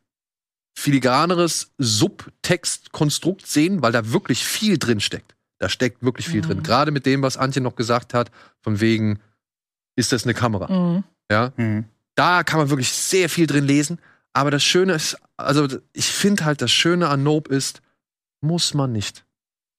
[0.74, 5.34] filigraneres Subtextkonstrukt sehen, weil da wirklich viel drin steckt.
[5.58, 6.46] Da steckt wirklich viel Mhm.
[6.46, 6.62] drin.
[6.62, 8.30] Gerade mit dem, was Antje noch gesagt hat,
[8.62, 9.20] von wegen,
[9.96, 10.72] ist das eine Kamera?
[10.72, 11.04] Mhm.
[11.30, 11.84] Ja, Mhm.
[12.14, 13.98] da kann man wirklich sehr viel drin lesen.
[14.32, 17.82] Aber das Schöne ist, also ich finde halt, das Schöne an Nope ist,
[18.40, 19.24] muss man nicht.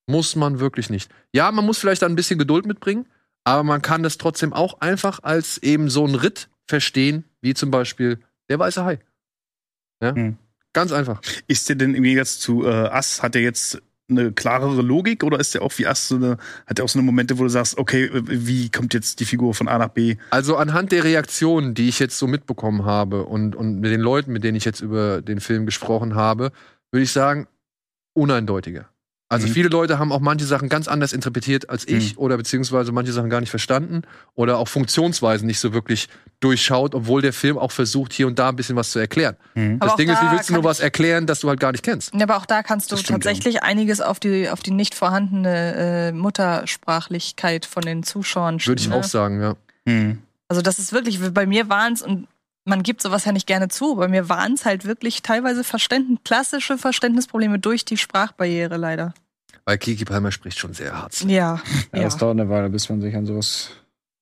[0.07, 1.09] Muss man wirklich nicht.
[1.33, 3.07] Ja, man muss vielleicht da ein bisschen Geduld mitbringen,
[3.43, 7.71] aber man kann das trotzdem auch einfach als eben so ein Ritt verstehen, wie zum
[7.71, 8.99] Beispiel der weiße Hai.
[10.01, 10.15] Ja?
[10.15, 10.37] Hm.
[10.73, 11.21] Ganz einfach.
[11.47, 15.39] Ist der denn im Gegensatz zu äh, Ass, hat der jetzt eine klarere Logik oder
[15.39, 17.49] ist der auch wie Ass so eine, hat der auch so eine Momente, wo du
[17.49, 20.17] sagst, okay, wie kommt jetzt die Figur von A nach B?
[20.31, 24.33] Also anhand der Reaktionen, die ich jetzt so mitbekommen habe und, und mit den Leuten,
[24.33, 26.51] mit denen ich jetzt über den Film gesprochen habe,
[26.91, 27.47] würde ich sagen,
[28.13, 28.89] uneindeutiger.
[29.33, 29.51] Also Mhm.
[29.51, 33.29] viele Leute haben auch manche Sachen ganz anders interpretiert als ich oder beziehungsweise manche Sachen
[33.29, 34.03] gar nicht verstanden
[34.35, 36.07] oder auch Funktionsweisen nicht so wirklich
[36.39, 39.35] durchschaut, obwohl der Film auch versucht, hier und da ein bisschen was zu erklären.
[39.55, 39.77] Mhm.
[39.79, 41.59] Aber das auch Ding ist, da wie willst du nur was erklären, das du halt
[41.59, 42.13] gar nicht kennst?
[42.13, 46.11] Ja, aber auch da kannst du tatsächlich einiges auf die, auf die nicht vorhandene äh,
[46.11, 48.95] Muttersprachlichkeit von den Zuschauern Würde ich ne?
[48.95, 49.55] auch sagen, ja.
[49.85, 50.19] Mhm.
[50.47, 52.27] Also das ist wirklich, bei mir waren es, und
[52.65, 56.19] man gibt sowas ja nicht gerne zu, bei mir waren es halt wirklich teilweise Verständnis,
[56.23, 59.13] klassische Verständnisprobleme durch die Sprachbarriere leider.
[59.65, 61.21] Weil Kiki Palmer spricht schon sehr hart.
[61.21, 61.61] Ja.
[61.93, 62.07] Ja, ja.
[62.07, 63.69] es dauert eine Weile, bis man sich an sowas,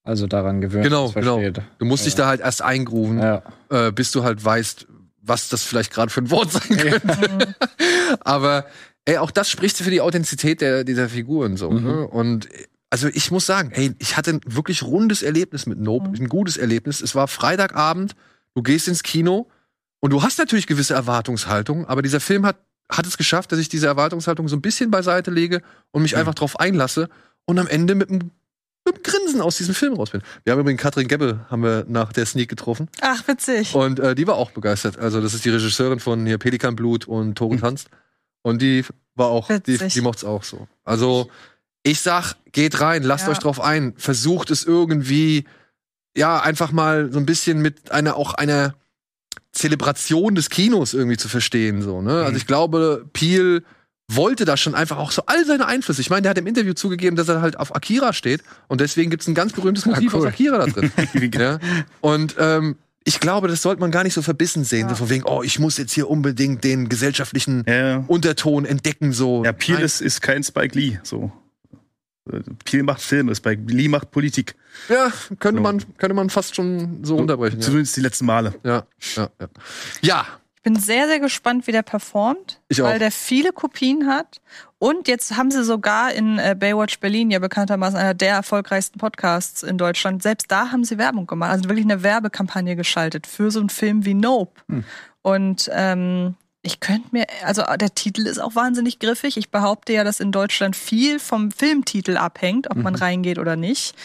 [0.04, 0.84] also daran gewöhnt.
[0.84, 1.40] Genau, das genau.
[1.40, 1.64] versteht.
[1.80, 3.42] Du musst dich da halt erst eingrooven, Ja.
[3.70, 4.88] äh, bis du halt weißt,
[5.24, 7.56] was das vielleicht gerade für ein Wort sein könnte.
[8.22, 8.66] Aber
[9.06, 11.70] ey, auch das spricht für die Authentizität der, dieser Figuren so.
[11.72, 11.84] Mhm.
[11.84, 12.08] Ne?
[12.08, 12.50] Und
[12.90, 16.16] also ich muss sagen, ey, ich hatte ein wirklich rundes Erlebnis mit Nope, Mhm.
[16.26, 17.02] ein gutes Erlebnis.
[17.02, 18.16] Es war Freitagabend,
[18.56, 19.48] du gehst ins Kino
[20.00, 22.58] und du hast natürlich gewisse Erwartungshaltung, aber dieser Film hat,
[22.90, 25.62] hat es geschafft, dass ich diese Erwartungshaltung so ein bisschen beiseite lege
[25.92, 26.20] und mich Mhm.
[26.20, 27.10] einfach drauf einlasse
[27.46, 28.32] und am Ende mit einem
[28.84, 30.24] mit einem Grinsen aus diesem Film raus bin.
[30.44, 32.90] Wir haben übrigens Katrin Gebbe haben wir nach der Sneak getroffen.
[33.02, 33.76] Ach, witzig.
[33.76, 34.98] Und äh, die war auch begeistert.
[34.98, 37.90] Also, das ist die Regisseurin von hier Pelikanblut und Tore tanzt.
[38.42, 38.84] Und die
[39.14, 39.94] war auch, die, Witzig.
[39.94, 40.68] die mocht's auch so.
[40.84, 41.30] Also,
[41.84, 43.34] ich sag, geht rein, lasst Ja.
[43.34, 45.46] euch drauf ein, versucht es irgendwie
[46.16, 48.76] ja, einfach mal so ein bisschen mit einer, auch einer
[49.52, 52.24] Zelebration des Kinos irgendwie zu verstehen, so, ne?
[52.24, 53.64] Also ich glaube, Peel
[54.10, 56.02] wollte da schon einfach auch so all seine Einflüsse.
[56.02, 59.10] Ich meine, der hat im Interview zugegeben, dass er halt auf Akira steht und deswegen
[59.10, 60.22] gibt's ein ganz berühmtes Motiv cool.
[60.22, 60.92] aus Akira da drin.
[61.34, 61.60] ja?
[62.02, 65.24] Und ähm, ich glaube, das sollte man gar nicht so verbissen sehen, so von wegen,
[65.26, 69.44] oh, ich muss jetzt hier unbedingt den gesellschaftlichen Ja, Unterton entdecken, so.
[69.44, 71.00] ja Peel ist, ist kein Spike Lee.
[71.04, 71.32] So.
[72.66, 74.56] Peel macht Filme, Spike Lee macht Politik.
[74.90, 75.64] ja, könnte So.
[75.64, 77.60] man, könnte man fast schon so unterbrechen.
[77.60, 78.54] Ja, Zumindest die letzten Male.
[78.64, 78.84] ja,
[79.16, 79.30] ja.
[79.40, 79.48] ja.
[80.02, 80.28] ja.
[80.58, 82.86] Ich bin sehr, sehr gespannt, wie der performt, Ich auch.
[82.86, 84.42] weil der viele Kopien hat.
[84.78, 89.64] Und jetzt haben sie sogar in äh, Baywatch Berlin, ja bekanntermaßen einer der erfolgreichsten Podcasts
[89.64, 93.60] in Deutschland, selbst da haben sie Werbung gemacht, also wirklich eine Werbekampagne geschaltet für so
[93.60, 94.62] einen Film wie Nope.
[95.24, 99.38] Und ähm, ich könnte mir, also der Titel ist auch wahnsinnig griffig.
[99.38, 103.96] Ich behaupte ja, dass in Deutschland viel vom Filmtitel abhängt, ob man reingeht oder nicht.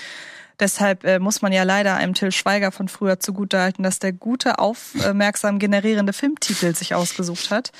[0.59, 4.59] Deshalb äh, muss man ja leider einem Till Schweiger von früher zugutehalten, dass der gute,
[4.59, 7.73] aufmerksam generierende Filmtitel sich ausgesucht hat.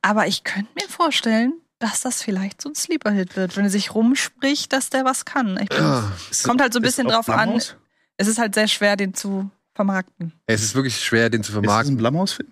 [0.00, 3.94] Aber ich könnte mir vorstellen, dass das vielleicht so ein Sleeper-Hit wird, wenn er sich
[3.94, 5.58] rumspricht, dass der was kann.
[5.60, 6.10] Ich bin, Ja.
[6.30, 7.60] Es kommt halt so ein bisschen drauf auf an.
[8.16, 10.32] Es ist halt sehr schwer, den zu vermarkten.
[10.46, 11.96] Es ist wirklich schwer, den zu Ist das ein vermarkten.
[11.98, 12.50] Blumhouse-Film?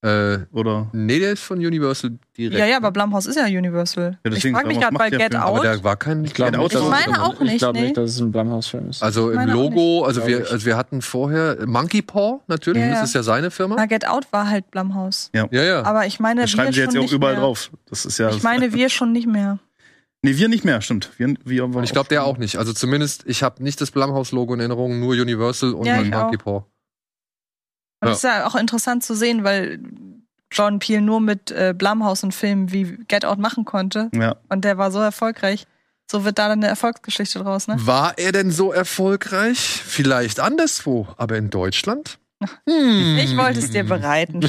[0.00, 0.86] Äh, Oder?
[0.92, 2.56] nee, der ist von Universal direkt.
[2.56, 4.16] Ja, ja, aber Blumhouse ist ja Universal.
[4.24, 5.44] Ja, ich frage mich gerade bei ja Get Filme.
[5.44, 5.54] Out.
[5.56, 6.24] Aber der war kein.
[6.24, 7.84] Ich glaube Ja, nicht, der dass Autor- es- Ich meine auch nicht, Ich glaube nee.
[7.86, 9.02] nicht, dass es ein Blumhouse-Film ist.
[9.02, 12.94] Also im Logo, also Glaub wir, also wir hatten vorher Monkey Paw, natürlich, Ja, ja.
[13.00, 13.74] das ist ja seine Firma.
[13.76, 15.30] Na, Get Out war halt Blumhouse.
[15.34, 15.82] Ja, ja.
[15.82, 17.42] Aber ich meine, Das wir schreiben sie schon jetzt ja auch nicht überall mehr.
[17.42, 17.70] drauf.
[17.90, 18.30] Das ist ja.
[18.30, 19.58] Ich meine, wir schon nicht mehr.
[20.22, 21.10] nee, wir nicht mehr, stimmt.
[21.16, 22.56] Wir, wir ich glaube, der auch nicht.
[22.56, 26.36] Also zumindest, ich habe nicht das Blumhouse-Logo in Erinnerung, nur Universal und Ja, Monkey.
[26.36, 26.64] Paw.
[28.00, 28.10] Und Ja.
[28.10, 29.80] das ist ja auch interessant zu sehen, weil
[30.52, 34.10] John Peel nur mit äh, Blumhouse einen Film wie Get Out machen konnte.
[34.14, 34.36] Ja.
[34.48, 35.66] Und der war so erfolgreich.
[36.10, 37.76] So wird da dann eine Erfolgsgeschichte draus, ne?
[37.80, 39.58] War er denn so erfolgreich?
[39.58, 42.18] Vielleicht anderswo, aber in Deutschland?
[42.66, 43.18] Hm.
[43.18, 44.40] Ich wollte es dir bereiten,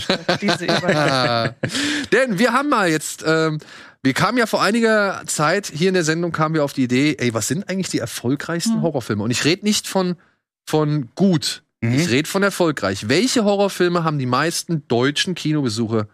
[0.41, 1.55] diese Überleitung.
[2.13, 3.57] Denn wir haben mal jetzt, ähm,
[4.03, 7.17] wir kamen ja vor einiger Zeit hier in der Sendung kamen wir auf die Idee,
[7.19, 8.81] ey, was sind eigentlich die erfolgreichsten Hm.
[8.83, 9.23] Horrorfilme?
[9.23, 10.15] Und ich rede nicht von
[10.65, 11.93] von gut, Mhm.
[11.93, 13.07] ich rede von erfolgreich.
[13.07, 16.07] Welche Horrorfilme haben die meisten deutschen Kinobesuche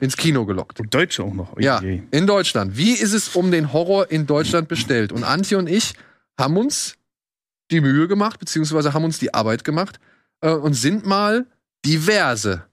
[0.00, 0.80] ins Kino gelockt?
[0.80, 1.58] Und Deutsche auch noch.
[1.58, 2.76] Ja, in Deutschland.
[2.76, 5.12] Wie ist es um den Horror in Deutschland bestellt?
[5.12, 5.94] Und Antje und ich
[6.38, 6.96] haben uns
[7.70, 9.98] die Mühe gemacht, beziehungsweise haben uns die Arbeit gemacht
[10.40, 11.46] äh, und sind mal
[11.84, 12.64] diverse.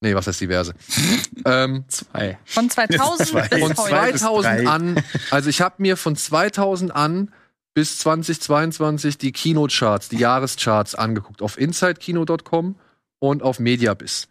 [0.00, 0.74] Nee, was heißt diverse?
[1.44, 2.38] ähm, Zwei.
[2.46, 3.48] Von 2000 Zwei.
[3.48, 4.12] bis von heute.
[4.12, 4.66] bis 2000 drei.
[4.66, 7.30] an, also ich habe mir von 2000 an
[7.74, 12.76] bis 2022 die Kinocharts, die Jahrescharts angeguckt auf insidekino.com
[13.18, 14.28] und auf Mediabiz.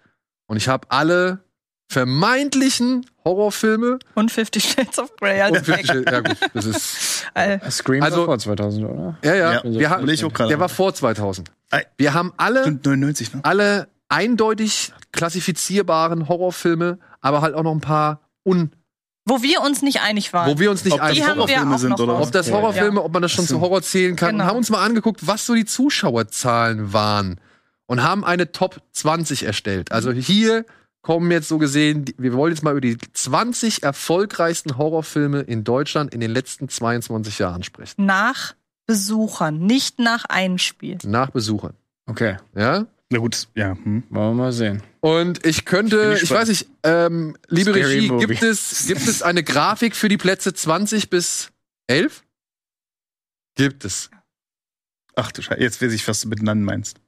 [0.47, 1.39] Und ich habe alle
[1.91, 7.25] vermeintlichen Horrorfilme Und 50 Shades of Grey als und 50, ja gut, das ist
[7.71, 9.17] Scream Also- war vor 2000, oder?
[9.23, 11.51] ja ja, Ja, wir haben, der war vor 2000.
[11.71, 11.85] Ei.
[11.97, 13.39] Wir haben alle Stimmt, 99, ne?
[13.43, 18.71] alle eindeutig klassifizierbaren Horrorfilme, aber halt auch noch ein paar un,
[19.29, 20.49] wo wir uns nicht einig waren.
[20.49, 22.19] wo wir uns nicht Ob einig Horrorfilme auch sind oder.
[22.19, 22.55] Ob das Ja.
[22.55, 24.31] Horrorfilme, ob man das schon zu Horror zählen kann.
[24.31, 24.43] Genau.
[24.43, 27.39] Und haben uns mal angeguckt, was so die Zuschauerzahlen waren.
[27.85, 29.91] Und haben eine Top 20 erstellt.
[29.91, 30.65] Also hier
[31.01, 36.13] kommen jetzt so gesehen, wir wollen jetzt mal über die 20 erfolgreichsten Horrorfilme in Deutschland
[36.13, 38.05] in den letzten 22 Jahren sprechen.
[38.05, 38.53] Nach
[38.85, 40.97] Besuchern, nicht nach Einspiel.
[41.05, 41.73] Nach Besuchern.
[42.05, 42.85] Okay, Ja?
[43.11, 43.71] Na gut, ja.
[43.71, 44.03] Hm.
[44.09, 44.83] wollen wir mal sehen.
[44.99, 48.25] Und ich könnte, ich, ich weiß nicht, ähm, liebe Scary Regie, Movie.
[48.27, 51.51] gibt es, gibt es eine Grafik für die Plätze 20 bis
[51.87, 52.23] 11?
[53.55, 54.11] Gibt es.
[55.15, 56.99] Ach du Scheiße, jetzt weiß ich, was du mit Nannen meinst.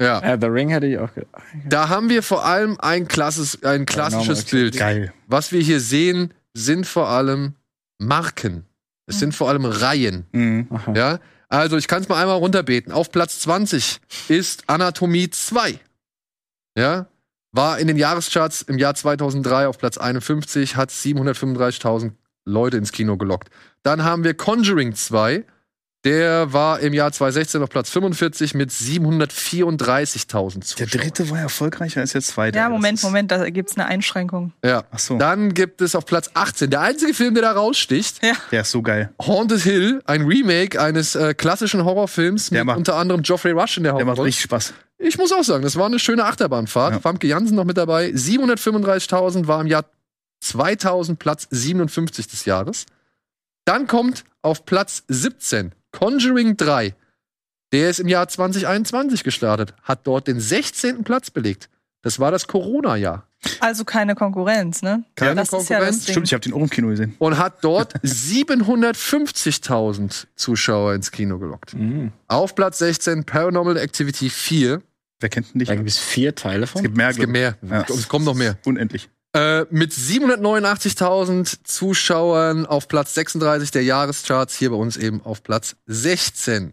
[0.00, 0.22] Ja.
[0.22, 1.42] Ja, The Ring hätte ich auch gedacht.
[1.66, 4.76] Da haben wir vor allem ein, klasses, ein klassisches Paranormal Bild.
[4.76, 5.12] Geil.
[5.26, 7.54] Was wir hier sehen, sind vor allem
[7.98, 8.64] Marken.
[9.06, 10.26] Es sind vor allem Reihen.
[10.32, 10.68] Mhm.
[10.70, 10.92] Aha.
[10.94, 11.20] Ja?
[11.48, 12.92] Also, ich kann es mal einmal runterbeten.
[12.92, 15.80] Auf Platz 20 ist Anatomie 2.
[16.76, 17.06] Ja?
[17.52, 22.12] War in den Jahrescharts im Jahr 2003 auf Platz 51, hat 735.000
[22.44, 23.48] Leute ins Kino gelockt.
[23.82, 25.44] Dann haben wir Conjuring 2.
[26.08, 30.88] Der war im Jahr 2016 auf Platz 45 mit 734.000 Der Zuschauern.
[30.90, 32.58] dritte war erfolgreicher als der zweite.
[32.58, 34.52] Ja, Moment, Moment, da gibt's eine Einschränkung.
[34.64, 34.84] Ja.
[34.90, 38.20] Ach so, Dann gibt es auf Platz 18, der einzige Film, der da raussticht,
[38.50, 39.12] der ist so geil.
[39.20, 43.76] Haunted Hill, ein Remake eines äh, klassischen Horrorfilms Der mit macht- unter anderem Geoffrey Rush
[43.76, 44.28] in der Der macht Hauptrolle.
[44.28, 44.72] richtig Spaß.
[44.98, 46.94] Ich muss auch sagen, das war eine schöne Achterbahnfahrt.
[46.94, 47.00] Ja.
[47.00, 48.08] Famke Jansen noch mit dabei.
[48.08, 49.84] 735.000 war im Jahr
[50.40, 52.86] 2000 Platz 57 des Jahres.
[53.64, 56.94] Dann kommt auf Platz 17 Conjuring 3.
[57.72, 61.04] Der ist im Jahr 2021 gestartet, hat dort den 16.
[61.04, 61.68] Platz belegt.
[62.02, 63.24] Das war das Corona-Jahr.
[63.60, 65.04] Also keine Konkurrenz, ne?
[65.14, 65.96] Keine das ist ja Konkurrenz.
[65.98, 66.12] das Ding.
[66.14, 67.14] Stimmt, ich habe den auch im Kino gesehen.
[67.18, 71.74] Und hat dort 750.000 Zuschauer ins Kino gelockt.
[71.74, 72.12] Mhm.
[72.26, 74.80] Auf Platz 16 Paranormal Activity 4.
[75.20, 75.70] Wer kennt ihn nicht?
[75.70, 76.80] Da gibt es vier Teile von.
[76.80, 77.08] Es gibt mehr.
[77.10, 77.56] Es gibt mehr.
[77.68, 77.84] Ja.
[77.88, 78.56] Es kommen noch mehr.
[78.64, 79.08] Unendlich.
[79.34, 85.76] Äh, mit 789.000 Zuschauern auf Platz 36 der Jahrescharts, hier bei uns eben auf Platz
[85.86, 86.72] 16.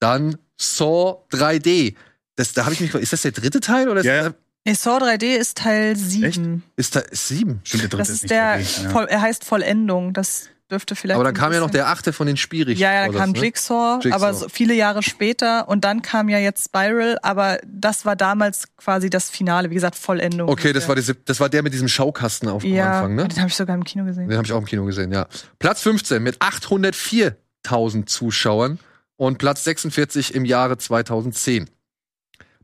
[0.00, 1.94] Dann Saw 3D.
[2.36, 4.32] Das, da habe ich mich ist das der dritte Teil oder ist, das,
[4.66, 6.62] Nee, Saw 3D ist Teil 7.
[6.76, 7.60] ist da ist sieben?
[7.64, 8.90] Stimmt, der dritte Das ist ist nicht der, wirklich, ja.
[8.90, 10.14] voll, er heißt Vollendung.
[10.14, 11.16] Das dürfte vielleicht.
[11.16, 12.82] Aber dann kam ja noch der achte von den Spielrichtern.
[12.82, 13.38] Ja, ja, da das, kam ne?
[13.38, 14.14] Jigsaw, Jigsaw.
[14.14, 15.68] aber so viele Jahre später.
[15.68, 19.96] Und dann kam ja jetzt Spiral, aber das war damals quasi das Finale, wie gesagt,
[19.96, 20.48] Vollendung.
[20.48, 23.28] Okay, das war, diese, das war der mit diesem Schaukasten auf am ja, Anfang, ne?
[23.28, 24.28] den habe ich sogar im Kino gesehen.
[24.28, 25.26] Den habe ich auch im Kino gesehen, ja.
[25.58, 28.78] Platz 15 mit 804.000 Zuschauern
[29.16, 31.70] und Platz 46 im Jahre 2010.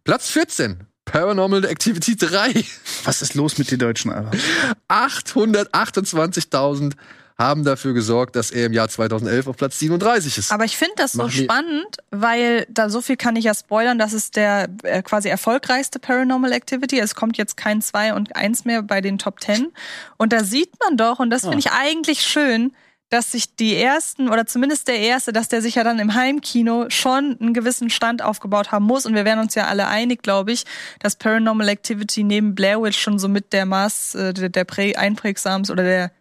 [0.04, 2.64] Platz 14, Paranormal Activity 3.
[3.04, 4.30] Was ist los mit den Deutschen, Alter?
[4.88, 6.94] 828.000
[7.40, 10.52] haben dafür gesorgt, dass er im Jahr 2011 auf Platz 37 ist.
[10.52, 13.98] Aber ich finde das so Machen spannend, weil da so viel kann ich ja spoilern,
[13.98, 17.00] das ist der äh, quasi erfolgreichste Paranormal Activity.
[17.00, 19.72] Es kommt jetzt kein 2 und 1 mehr bei den Top 10.
[20.18, 22.72] Und da sieht man doch, und das finde ich eigentlich schön,
[23.08, 26.86] dass sich die ersten, oder zumindest der erste, dass der sich ja dann im Heimkino
[26.90, 29.04] schon einen gewissen Stand aufgebaut haben muss.
[29.04, 30.64] Und wir wären uns ja alle einig, glaube ich,
[31.00, 34.94] dass Paranormal Activity neben Blair Witch schon so mit der Maß, äh, der, der prä-
[34.94, 36.12] einprägsamste oder der,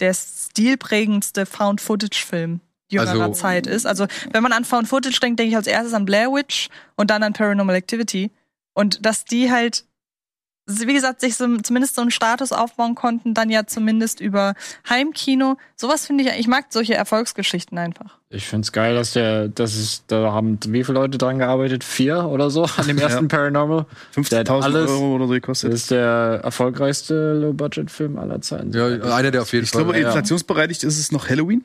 [0.00, 2.60] der stilprägendste Found-Footage-Film
[2.90, 3.86] jüngerer Also- Zeit ist.
[3.86, 7.10] Also, wenn man an Found Footage denkt, denke ich als erstes an Blair Witch und
[7.10, 8.30] dann an Paranormal Activity.
[8.74, 9.84] Und dass die halt,
[10.66, 14.54] wie gesagt, sich so, zumindest so einen Status aufbauen konnten, dann ja zumindest über
[14.88, 15.56] Heimkino.
[15.76, 18.18] Sowas finde ich, ich mag solche Erfolgsgeschichten einfach.
[18.30, 21.84] Ich find's geil, dass der, das ist, da haben wie viele Leute dran gearbeitet?
[21.84, 23.86] Vier oder so an dem ersten Paranormal.
[24.30, 25.72] Der hat 50.000 alles- Euro oder so Das gekostet.
[25.74, 28.72] ist der erfolgreichste Low-Budget-Film aller Zeiten.
[28.72, 29.84] ja, einer, der auf jeden Ich Fall.
[29.84, 30.06] glaube, ja.
[30.06, 31.62] inflationsbereinigt ist es noch Halloween.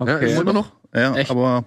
[0.00, 0.34] ja, Okay.
[0.34, 0.72] immer noch.
[0.94, 1.30] Ja, Echt?
[1.30, 1.64] aber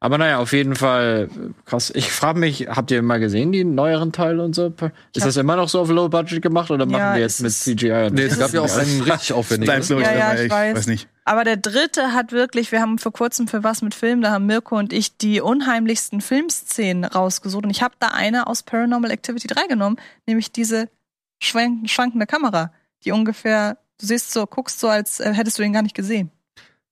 [0.00, 1.28] Aber naja, auf jeden Fall
[1.64, 1.90] krass.
[1.92, 4.72] Ich frage mich, habt ihr mal gesehen, die neueren Teile und so?
[5.14, 7.50] Ist das immer noch so auf Low Budget gemacht oder machen Ja, wir jetzt mit
[7.52, 8.06] CGI?
[8.06, 8.38] und Nee, es das?
[8.38, 9.72] gab ja auch einen richtig aufwendigen.
[10.00, 10.44] Ja, ja, dabei.
[10.44, 10.76] ich weiß.
[10.76, 11.08] weiß nicht.
[11.24, 14.46] Aber der dritte hat wirklich, wir haben vor kurzem für was mit Film, da haben
[14.46, 17.64] Mirko und ich die unheimlichsten Filmszenen rausgesucht.
[17.64, 19.96] Und ich habe da eine aus Paranormal Activity 3 genommen,
[20.26, 20.88] nämlich diese
[21.42, 22.72] schwank schwankende Kamera,
[23.04, 26.30] die ungefähr, du siehst so, guckst so, als äh, hättest du ihn gar nicht gesehen.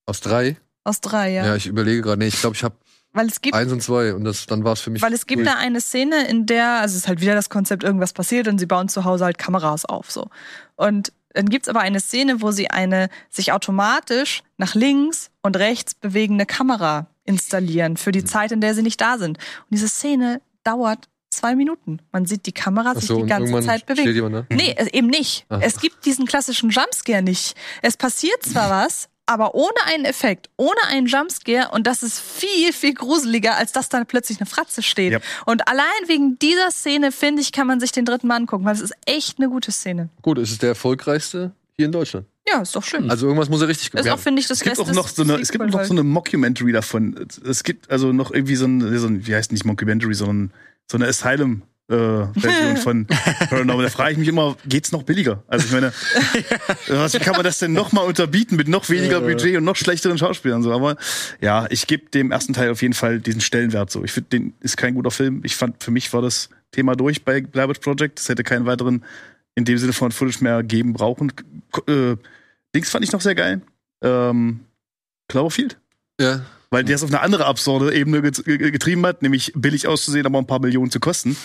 [0.06, 0.56] Aus drei?
[0.84, 1.46] Aus drei, ja.
[1.46, 2.18] Ja, ich überlege gerade.
[2.18, 2.74] Nee, ich glaube, ich habe
[3.16, 5.02] Weil es gibt eins und zwei und das, dann war es für mich.
[5.02, 5.48] Weil es gibt durch.
[5.52, 8.58] da eine Szene, in der, also es ist halt wieder das Konzept, irgendwas passiert und
[8.58, 10.28] sie bauen zu Hause halt Kameras auf, so.
[10.76, 15.94] Und dann gibt's aber eine Szene, wo sie eine sich automatisch nach links und rechts
[15.94, 18.26] bewegende Kamera installieren für die Mhm.
[18.26, 19.38] Zeit, in der sie nicht da sind.
[19.38, 21.98] Und diese Szene dauert zwei Minuten.
[22.12, 24.14] Man sieht die Kamera Ach sich so, die ganze Zeit bewegen.
[24.14, 24.54] jemand da.
[24.54, 25.44] Nee, äh, eben nicht.
[25.50, 25.58] Ah.
[25.60, 27.54] Es gibt diesen klassischen Jumpscare nicht.
[27.82, 32.72] Es passiert zwar was, aber ohne einen Effekt, ohne einen Jumpscare und das ist viel,
[32.72, 35.12] viel gruseliger, als dass da plötzlich eine Fratze steht.
[35.12, 35.18] Ja.
[35.44, 38.74] Und allein wegen dieser Szene, finde ich, kann man sich den dritten Mal angucken, weil
[38.74, 40.08] es ist echt eine gute Szene.
[40.22, 42.26] Gut, es ist der erfolgreichste hier in Deutschland.
[42.48, 43.10] Ja, ist doch schön.
[43.10, 44.20] Also irgendwas muss er richtig ist gemacht auch, haben.
[44.20, 46.04] finde ich, das Es gibt auch beste noch so eine, es gibt noch so eine
[46.04, 47.26] Mockumentary davon.
[47.44, 50.52] Es gibt also noch irgendwie so ein, so ein wie heißt nicht Mockumentary, sondern
[50.88, 51.62] so eine Asylum.
[51.88, 53.84] Äh, Version von Paranormal.
[53.84, 55.44] Da frage ich mich immer, geht's noch billiger?
[55.46, 55.92] Also ich meine,
[56.88, 59.76] was, wie kann man das denn noch mal unterbieten mit noch weniger Budget und noch
[59.76, 60.62] schlechteren Schauspielern?
[60.62, 60.96] So, aber
[61.40, 63.92] ja, ich gebe dem ersten Teil auf jeden Fall diesen Stellenwert.
[63.92, 65.42] So, ich finde, den ist kein guter Film.
[65.44, 68.18] Ich fand, für mich war das Thema durch bei Witch Project.
[68.18, 69.04] Es hätte keinen weiteren
[69.54, 71.32] in dem Sinne von Footage mehr geben brauchen.
[71.86, 72.16] Äh,
[72.74, 73.62] Dings fand ich noch sehr geil.
[74.02, 74.60] Ähm,
[75.28, 75.78] Cloverfield.
[76.20, 76.44] Ja.
[76.76, 80.26] Weil der es auf eine andere absurde Ebene get ge- getrieben hat, nämlich billig auszusehen,
[80.26, 81.36] aber ein paar Millionen zu kosten.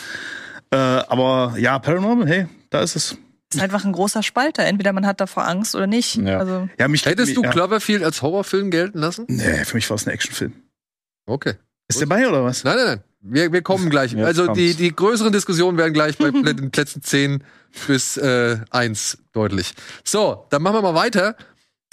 [0.72, 3.18] Äh, aber ja, Paranormal, hey, da ist es.
[3.54, 4.66] ist einfach ein großer Spalter.
[4.66, 6.16] Entweder man hat davor Angst oder nicht.
[6.18, 6.40] Ja.
[6.40, 7.50] Also, Ja, mich, Hättest du ja.
[7.50, 9.26] Cloverfield als Horrorfilm gelten lassen?
[9.28, 10.54] Nee, für mich war es ein Actionfilm.
[11.26, 11.54] Okay.
[11.88, 12.64] Ist der bei oder was?
[12.64, 13.04] Nein, nein, nein.
[13.24, 14.14] Wir, wir kommen gleich.
[14.14, 14.78] Jetzt also die, kommt's.
[14.78, 17.44] die größeren Diskussionen werden gleich bei den Plätzen 10
[17.88, 19.74] bis äh, 1 deutlich.
[20.04, 21.36] So, dann machen wir mal weiter.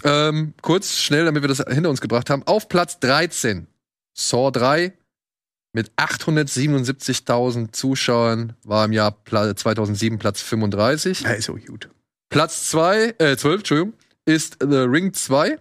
[0.05, 2.43] Ähm, kurz, schnell, damit wir das hinter uns gebracht haben.
[2.45, 3.67] Auf Platz 13
[4.15, 4.93] Saw 3
[5.73, 11.21] mit 877.000 Zuschauern war im Jahr Pla 2007 Platz 35.
[11.21, 11.91] Ja, ist so gut.
[12.31, 13.93] Platz 2, äh, 12, Entschuldigung,
[14.25, 15.59] ist The Ring 2.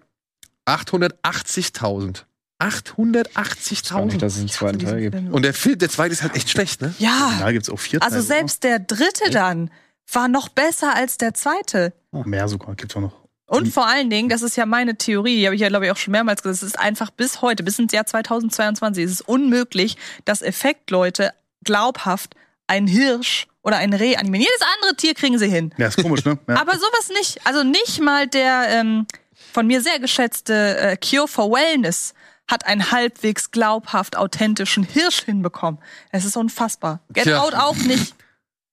[0.67, 2.25] 880.000.
[2.59, 4.17] Gar nicht, 880.000.
[4.17, 5.15] dass es einen zweiten Teil gibt.
[5.31, 6.93] Und der Film, der zweite ist halt echt schlecht, ne?
[6.97, 9.69] ja, Da gibt's auch vier also Teile, selbst der dritte dann
[10.11, 11.93] war noch besser als der zweite.
[12.11, 12.27] oder?
[12.27, 13.26] Mehr sogar, gibt's auch noch.
[13.47, 15.91] Und vor allen Dingen, das ist ja meine Theorie, die habe ich ja, glaube ich,
[15.91, 19.21] auch schon mehrmals gesagt, es ist einfach bis heute, bis ins Jahr 2022, es ist
[19.21, 19.95] unmöglich,
[20.25, 21.31] dass Effektleute
[21.63, 22.35] glaubhaft
[22.67, 24.45] einen Hirsch oder ein Reh animieren.
[24.45, 25.73] Jedes andere Tier kriegen sie hin.
[25.77, 26.37] Ja, ist komisch, ne?
[26.47, 26.55] Ja.
[26.61, 27.39] Aber sowas nicht.
[27.45, 29.07] Also nicht mal der ähm,
[29.53, 32.13] von mir sehr geschätzte äh, Cure for Wellness
[32.49, 35.81] hat einen halbwegs glaubhaft authentischen Hirsch hinbekommen.
[36.11, 37.01] Es ist unfassbar.
[37.11, 37.41] Get Tja.
[37.41, 38.13] Out auch nicht.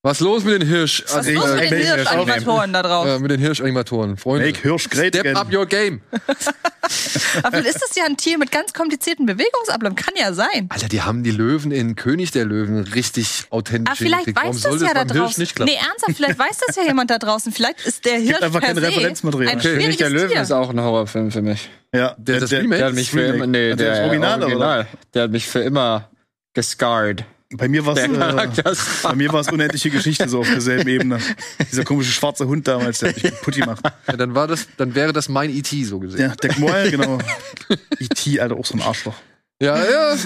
[0.06, 1.02] Was los mit den Hirsch?
[1.06, 3.06] Was Also, ist los äh, mit den Hirschanimatoren da drauf?
[3.06, 4.46] äh, mit den Hirschanimatoren, Freunde.
[4.48, 5.36] Make Hirsch great Step again.
[5.36, 6.02] up your game.
[7.42, 9.96] Aber vielleicht ist das ja ein Tier mit ganz komplizierten Bewegungsabläufen.
[9.96, 10.66] Kann ja sein.
[10.68, 14.36] Alter, die haben die Löwen in König der Löwen richtig authentisch Ah, vielleicht hingekriegt.
[14.42, 15.40] Warum weiß soll das ja da beim Hirsch draußen.
[15.42, 15.72] nicht klappen?
[15.72, 17.52] Nee, ernsthaft, vielleicht weiß das ja jemand da draußen.
[17.52, 19.52] Vielleicht ist der Hirsch einfach per kein Referenzmaterial.
[19.52, 20.42] ein Okay, König der Löwen Tier.
[20.42, 21.70] ist auch ein Horrorfilm für mich.
[21.94, 22.76] Ja, Der- das Remake?
[22.78, 24.46] Der hat mich für immer, nee, Also der Original, oder?
[24.48, 24.86] Original.
[25.14, 26.10] Der hat mich für immer
[26.52, 27.24] gescarred.
[27.56, 30.88] Bei mir war es äh, ist- bei mir war es unendliche Geschichte so auf derselben
[30.88, 31.18] Ebene.
[31.70, 33.84] Dieser komische schwarze Hund damals, der hat mich Putti macht.
[34.06, 35.84] Ja, dann, war das, dann wäre das mein E.T.
[35.84, 36.20] so gesehen.
[36.20, 37.18] Ja, Deck Moyle, genau.
[37.98, 39.14] E.T., Alter, auch so ein Arschloch.
[39.60, 40.16] Ja, ja.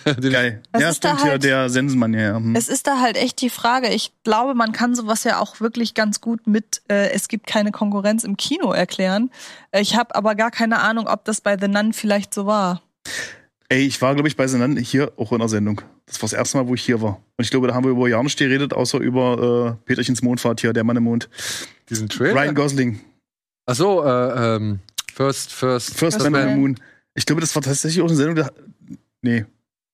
[0.06, 0.24] hat.
[0.24, 0.62] Den Geil.
[0.72, 2.20] Es ja, ist da stimmt, ja, halt- der Sensenmann, ja.
[2.22, 2.36] ja.
[2.38, 2.56] Hm.
[2.56, 3.90] Es ist da halt echt die Frage.
[3.90, 7.72] Ich glaube, man kann sowas ja auch wirklich ganz gut mit äh, es gibt keine
[7.72, 9.30] Konkurrenz im Kino erklären.
[9.72, 12.82] Äh, Ich habe aber gar keine Ahnung, ob das bei The Nun vielleicht so war.
[13.72, 15.82] Ey, ich war, glaube ich, bei Senan hier auch in der Sendung.
[16.08, 17.22] Das war das erste Mal, wo ich hier war.
[17.38, 20.62] Und ich glaube, da haben wir über ja nicht geredet, außer über äh, Peterchens Mondfahrt
[20.62, 21.30] hier, der Mann im Mond.
[21.88, 22.34] Diesen Trailer?
[22.34, 23.00] Ryan Gosling,
[23.70, 24.80] Ach so, äh, ähm,
[25.14, 26.42] First, First, First Man Man.
[26.48, 26.80] in the Moon.
[27.14, 28.50] Ich glaube, das war tatsächlich auch eine Sendung, da.
[29.22, 29.46] Nee,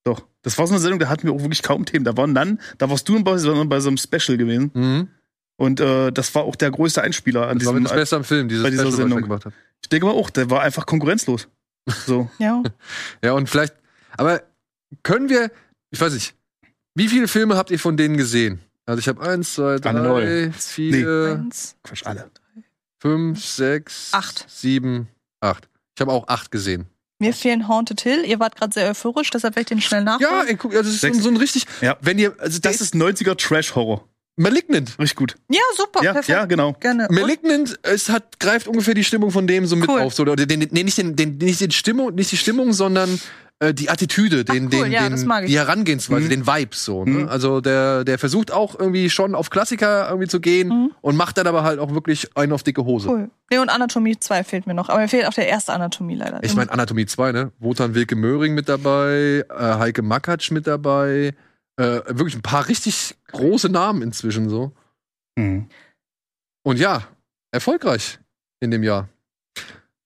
[0.04, 0.26] doch.
[0.44, 2.06] Das war so eine Sendung, da hatten wir auch wirklich kaum Themen.
[2.06, 4.72] Da waren dann, da warst du bei, so- bei so einem Special gewesen.
[4.74, 5.08] Mhm.
[5.58, 7.84] Und äh, das war auch der größte Einspieler an Das war diesem.
[7.84, 9.22] mit das Beste am Film, dieses bei dieser Special, was Sendung.
[9.24, 9.54] gemacht hat.
[9.82, 11.48] Ich denke mal auch, der war einfach konkurrenzlos.
[12.06, 12.30] So.
[12.40, 12.64] Ja.
[13.24, 13.74] Ja, und vielleicht,
[14.18, 14.42] aber
[15.04, 15.52] können wir,
[15.92, 16.36] ich weiß nicht,
[16.96, 18.60] wie viele Filme habt ihr von denen gesehen?
[18.88, 21.76] Also ich habe eins, zwei, drei, vier, Eins.
[21.84, 22.30] Quatsch, alle.
[23.00, 24.46] Fünf, sechs, Acht.
[24.50, 25.08] sieben,
[25.42, 25.68] acht.
[25.96, 26.88] Ich habe auch acht gesehen.
[27.20, 28.26] Mir fehlen Haunted Hill.
[28.26, 30.48] Ihr wart gerade sehr euphorisch, deshalb werde ich den schnell Ja, nachholen.
[30.48, 31.24] ey, guck, also das ist so, Sechs.
[31.24, 31.98] so ein richtig, Ja.
[32.02, 34.04] wenn ihr, also Das das ist ist 90er Trash-Horror.
[34.38, 35.00] Malignant.
[35.00, 35.36] Richtig gut.
[35.50, 36.28] Ja, super, Ja, perfekt.
[36.28, 36.74] ja, genau.
[36.74, 37.08] Gerne.
[37.10, 40.02] Malignant, es hat, greift ungefähr die Stimmung von dem so mit Cool.
[40.02, 40.14] auf.
[40.14, 43.18] So, oder den, nee, nicht, den, den, nicht, den Stimmung, nicht die Stimmung, sondern
[43.60, 46.30] äh, die Attitüde, den, cool, den, ja, den, die Herangehensweise, Mhm.
[46.30, 47.06] den Vibe so.
[47.06, 47.12] Ne?
[47.24, 47.28] Mhm.
[47.30, 50.92] Also der, der versucht auch irgendwie schon auf Klassiker irgendwie zu gehen Mhm.
[51.02, 53.08] und macht dann aber halt auch wirklich einen auf dicke Hose.
[53.10, 53.30] Cool.
[53.52, 54.90] Nee, und Anatomie 2 fehlt mir noch.
[54.90, 56.44] Aber mir fehlt auch der erste Anatomie leider.
[56.44, 57.52] Ich meine, Anatomie 2, ne?
[57.60, 61.34] Wotan Wilke Möhring mit dabei, äh, Heike Makatsch mit dabei.
[61.78, 64.72] Äh, wirklich ein paar richtig große Namen inzwischen so.
[65.38, 65.68] Mhm.
[66.64, 67.04] Und ja,
[67.52, 68.20] erfolgreich
[68.60, 69.08] in dem Jahr.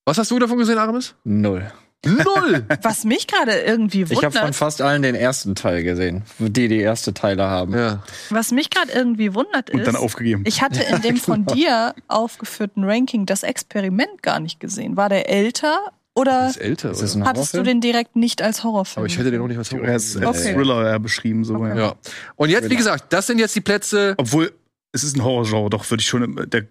[0.05, 1.15] Was hast du davon gesehen, Aramis?
[1.23, 1.71] Null.
[2.05, 2.65] Null!
[2.81, 6.67] Was mich gerade irgendwie Ich habe von wundert, fast allen den ersten Teil gesehen, die
[6.69, 7.73] die erste Teile haben.
[7.73, 8.03] ja.
[8.29, 10.43] was mich gerade irgendwie wundert Und dann ist, aufgegeben.
[10.45, 14.95] ich hatte in dem von dir aufgeführten Ranking das Experiment gar nicht gesehen.
[14.95, 15.77] War der älter
[16.15, 17.23] oder ist älter, Ist oder?
[17.23, 17.65] ein hattest du Horrorfilm?
[17.65, 19.01] den direkt nicht als Horrorfilm?
[19.01, 19.93] Aber ich hätte den auch nicht als Er Horror.
[19.95, 20.53] ist als Okay.
[20.53, 21.75] Thriller beschrieben, so, ja.
[21.75, 21.95] Ja.
[22.35, 24.15] Und jetzt, wie gesagt, das sind jetzt die Plätze.
[24.17, 24.51] Obwohl,
[24.91, 26.35] es ist ein Horrorgenre, doch, würde ich schon.
[26.49, 26.65] Der,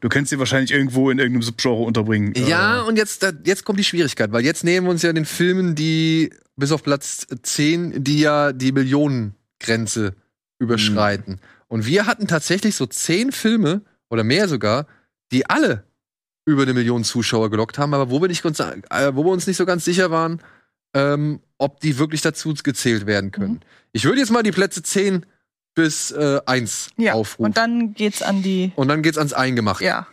[0.00, 2.34] du könntest sie wahrscheinlich irgendwo in irgendeinem Subgenre unterbringen.
[2.36, 5.24] Ja, Äh, und jetzt, jetzt kommt die Schwierigkeit, weil jetzt nehmen wir uns ja den
[5.24, 10.14] Filmen, die bis auf Platz 10, die ja die Millionengrenze
[10.58, 11.40] überschreiten.
[11.68, 14.86] Und wir hatten tatsächlich so zehn Filme oder mehr sogar,
[15.32, 15.84] die alle
[16.46, 19.56] über eine Million Zuschauer gelockt haben, aber wo wir, nicht äh, wo wir uns nicht
[19.56, 20.40] so ganz sicher waren,
[20.94, 23.54] ähm, ob die wirklich dazu gezählt werden können.
[23.54, 23.60] Mhm.
[23.92, 25.24] Ich würde jetzt mal die Plätze 10
[25.74, 27.14] bis äh, 1 ja.
[27.14, 27.44] aufrufen.
[27.44, 28.72] Und dann geht's an die.
[28.76, 29.84] Und dann geht's ans Eingemachte.
[29.84, 30.06] Ja.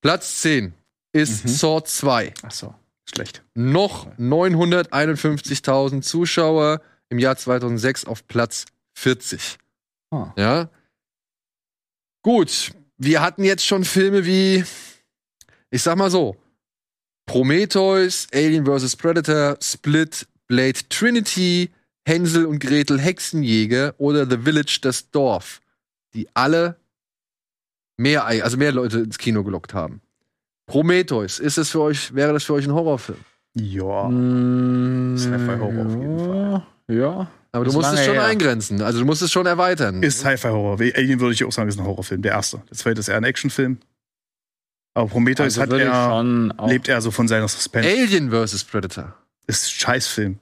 [0.00, 0.74] Platz 10
[1.12, 1.48] ist Mhm.
[1.48, 2.34] Saw 2.
[2.42, 2.74] Ach so.
[3.08, 3.42] schlecht.
[3.54, 8.64] Noch 951.000 Zuschauer im Jahr 2006 auf Platz
[8.94, 9.58] 40.
[10.10, 10.32] Ah.
[10.36, 10.70] Ja.
[12.22, 14.64] Gut, wir hatten jetzt schon Filme wie,
[15.70, 16.36] ich sag mal so,
[17.26, 18.96] Prometheus, Alien vs.
[18.96, 21.70] Predator, Split, Blade Trinity,
[22.06, 25.60] Hänsel und Gretel Hexenjäger oder The Village das Dorf,
[26.14, 26.76] die alle
[27.96, 30.00] mehr, Ei- also mehr Leute ins Kino gelockt haben.
[30.66, 33.18] Prometheus, ist es für euch, wäre das für euch ein Horrorfilm?
[33.54, 34.08] Ja.
[34.08, 35.92] Mm, Sci-Fi-Horror auf
[36.88, 37.30] jeden Ja.
[37.54, 38.24] Aber du musst es schon her.
[38.24, 38.80] eingrenzen.
[38.80, 40.02] Also du musst es schon erweitern.
[40.02, 40.80] Ist Sci-Fi-Horror.
[40.80, 42.22] Alien würde ich auch sagen, ist ein Horrorfilm.
[42.22, 42.62] Der erste.
[42.70, 43.78] Der zweite ist eher ein Actionfilm.
[44.94, 47.88] Aber Prometheus Also hat er, lebt er so von seiner Suspense.
[47.88, 48.64] Alien vs.
[48.64, 49.14] Predator.
[49.46, 50.38] Ist ein Scheißfilm.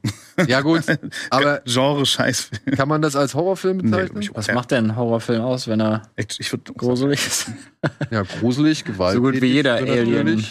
[0.47, 0.83] Ja gut,
[1.31, 2.77] aber Genre Scheißfilm.
[2.77, 4.23] kann man das als Horrorfilm Nee, bezeichnen?
[4.23, 4.55] ich- Was Ja.
[4.55, 7.47] macht denn ein Horrorfilm aus, wenn er Ich würde gruselig ist?
[8.11, 9.25] Ja, gruselig, gewalttätig.
[9.27, 10.19] So gut wie jeder natürlich.
[10.19, 10.47] Alien.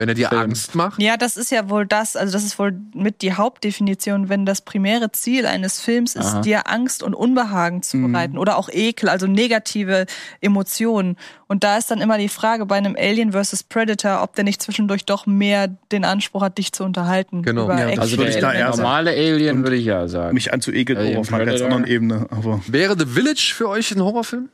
[0.00, 0.40] Wenn er dir Film.
[0.40, 1.00] Angst macht.
[1.02, 4.62] Ja, das ist ja wohl das, also das ist wohl mit die Hauptdefinition, wenn das
[4.62, 6.40] primäre Ziel eines Films ist, Aha.
[6.40, 8.10] dir Angst und Unbehagen zu Mhm.
[8.12, 10.06] bereiten oder auch Ekel, also negative
[10.40, 11.16] Emotionen.
[11.48, 13.64] Und da ist dann immer die Frage bei einem Alien vs.
[13.64, 17.42] Predator, ob der nicht zwischendurch doch mehr den Anspruch hat, dich zu unterhalten.
[17.42, 17.64] Genau.
[17.66, 20.32] Über Ja, Also würde der, ich da eher normale Alien Und würde ich ja sagen.
[20.32, 22.26] mich anzuekeln, Alien auf einer ganz anderen Ebene.
[22.30, 24.48] Aber Wäre The Village für euch ein Horrorfilm?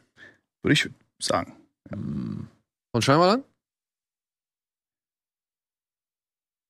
[0.62, 0.90] würde ich
[1.20, 1.52] sagen.
[1.88, 3.44] Von Scheinwalan?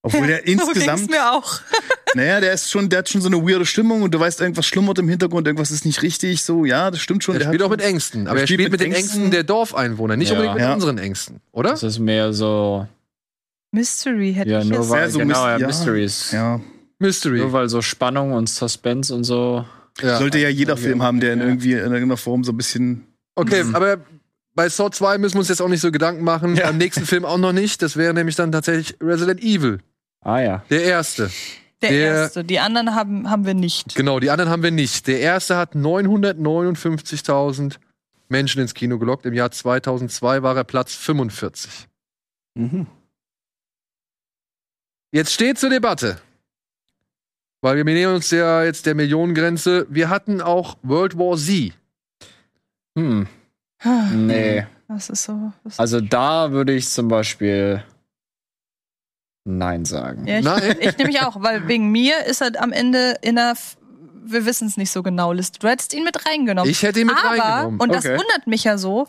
[0.07, 1.59] Obwohl der So insgesamt, mir auch.
[2.15, 4.65] naja, der ist schon, der hat schon so eine weirde Stimmung und du weißt, irgendwas
[4.65, 6.43] schlummert im Hintergrund, irgendwas ist nicht richtig.
[6.43, 7.35] So, ja, das stimmt schon.
[7.35, 8.27] Er der spielt auch mit Ängsten.
[8.27, 9.31] Aber Er er spielt mit mit den Ängsten Ängsten.
[9.31, 10.35] der Dorfeinwohner, nicht Ja.
[10.35, 10.73] unbedingt mit Ja.
[10.73, 11.71] unseren Ängsten, oder?
[11.71, 12.87] Das ist mehr so,
[13.71, 14.89] Mystery hätte ja, ich nur jetzt.
[14.89, 15.67] weil, Ja, so genau, ja, ja.
[15.67, 16.31] Mysteries.
[16.31, 16.61] Ja,
[16.99, 17.39] Mystery.
[17.39, 19.65] Nur weil so Spannung und Suspense und so.
[20.01, 20.19] Ja.
[20.19, 21.45] sollte ja jeder Film haben, der in Ja.
[21.45, 23.07] irgendwie in irgendeiner Form so ein bisschen.
[23.35, 23.75] Okay, Mhm.
[23.75, 23.97] aber
[24.53, 26.55] bei Saw 2 müssen wir uns jetzt auch nicht so Gedanken machen.
[26.55, 26.67] Ja.
[26.67, 27.81] Beim nächsten Film auch noch nicht.
[27.81, 29.79] Das wäre nämlich dann tatsächlich Resident Evil.
[30.21, 30.63] Ah ja.
[30.69, 31.29] Der erste.
[31.81, 32.43] Der, der- erste.
[32.43, 33.95] Die anderen haben, haben wir nicht.
[33.95, 35.07] Genau, die anderen haben wir nicht.
[35.07, 37.77] Der erste hat 959.000
[38.29, 39.25] Menschen ins Kino gelockt.
[39.25, 41.87] Im Jahr 2002 war er Platz 45.
[45.11, 46.19] Jetzt steht zur Debatte,
[47.61, 49.85] weil wir nähern uns ja jetzt der Millionengrenze.
[49.89, 51.73] Wir hatten auch World War Z.
[52.97, 53.27] Hm.
[54.13, 54.65] Nee.
[54.87, 55.53] Das ist so.
[55.63, 57.83] Das Also da würde ich zum Beispiel
[59.49, 60.27] Nein sagen.
[60.27, 60.75] ja, ich, Nein.
[60.79, 63.77] ich nehme mich auch, weil wegen mir ist er am Ende in der, F-
[64.25, 65.57] wir wissen es nicht so genau, Liste.
[65.59, 66.69] Du hättest ihn mit reingenommen.
[66.69, 67.79] Ich hätte ihn mit Aber, reingenommen.
[67.79, 68.17] und das Okay.
[68.17, 69.07] wundert mich ja so,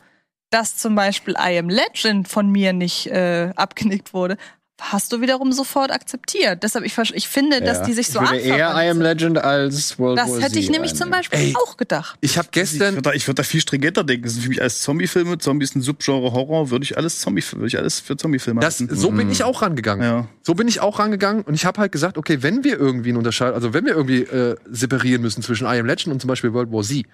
[0.50, 4.36] dass zum Beispiel I Am Legend von mir nicht äh, abgenickt wurde.
[4.80, 6.62] Hast du wiederum sofort akzeptiert.
[6.62, 7.84] Deshalb, ich, ich finde, dass Ja.
[7.84, 10.70] die sich so ich würde eher I Am Legend als World Das War hätte ich
[10.70, 11.10] nämlich zum.
[11.10, 11.54] Beispiel Ey.
[11.56, 12.16] auch gedacht.
[12.20, 14.22] Ich habe Ich gestern, würde da, ich würd da viel stringenter denken.
[14.24, 15.38] Das sind für mich alles Zombie-Filme.
[15.38, 16.70] Zombie ist ein Subgenre Horror.
[16.70, 18.94] Würde ich alles Zombie, würde ich alles für Zombie-Filme das, halten.
[18.94, 20.04] so bin ich auch rangegangen.
[20.04, 20.28] Ja.
[20.42, 23.18] So bin ich auch rangegangen und ich habe halt gesagt, okay, wenn wir irgendwie einen
[23.18, 26.52] Unterscheid, also wenn wir irgendwie äh, separieren müssen zwischen I Am Legend und zum Beispiel
[26.52, 27.04] World War Z,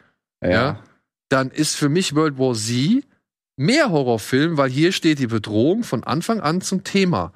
[0.43, 0.51] Ja.
[0.51, 0.81] ja.
[1.31, 3.05] dann ist für mich World War Z
[3.57, 7.33] mehr Horrorfilm, weil hier steht die Bedrohung von Anfang an zum Thema.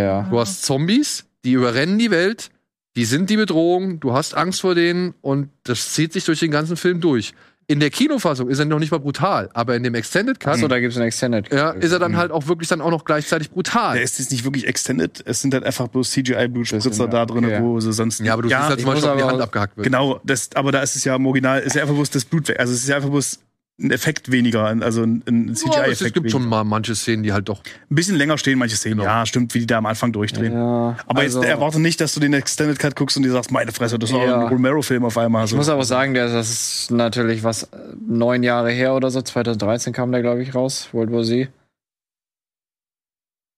[0.00, 0.22] Ja.
[0.30, 2.50] Du hast Zombies, die überrennen die Welt,
[2.96, 6.50] die sind die Bedrohung, du hast Angst vor denen und das zieht sich durch den
[6.50, 7.34] ganzen Film durch.
[7.66, 10.68] In der Kinofassung ist er noch nicht mal brutal, aber in dem Extended Cut Achso,
[10.68, 11.50] da gibt es einen Extended.
[11.50, 13.94] ja, ist er dann halt auch wirklich dann auch noch gleichzeitig brutal.
[13.94, 15.22] Der ist jetzt nicht wirklich extended.
[15.24, 17.62] Es sind halt einfach bloß CGI-Blutspritzer da drin, okay.
[17.62, 18.20] wo sie sonst.
[18.20, 19.84] ja, aber du siehst halt zum Beispiel, ob die Hand abgehackt wird.
[19.86, 22.48] Genau, das, aber da ist es ja im Original, ist ja einfach bloß das Blut
[22.48, 22.60] weg.
[22.60, 23.38] Also es ist ja einfach bloß
[23.80, 25.60] ein Effekt weniger, also ein, ein Ja, es
[25.98, 26.14] CGI-Effekt.
[26.14, 27.60] gibt schon mal manche Szenen, die halt doch.
[27.90, 28.98] Ein bisschen länger stehen manche Szenen.
[28.98, 29.10] Genau.
[29.10, 30.52] Ja, stimmt, wie die da am Anfang durchdrehen.
[30.52, 33.50] Ja, Aber also, jetzt erwarte nicht, dass du den Extended Cut guckst und dir sagst,
[33.50, 34.42] meine Fresse, das ist auch Ja.
[34.42, 35.44] ein Romero-Film auf einmal.
[35.46, 35.56] Ich So.
[35.56, 37.68] muss aber sagen, der, das ist natürlich was,
[38.06, 41.48] neun Jahre her oder so, 2013 kam der, glaube ich, raus, World War Z.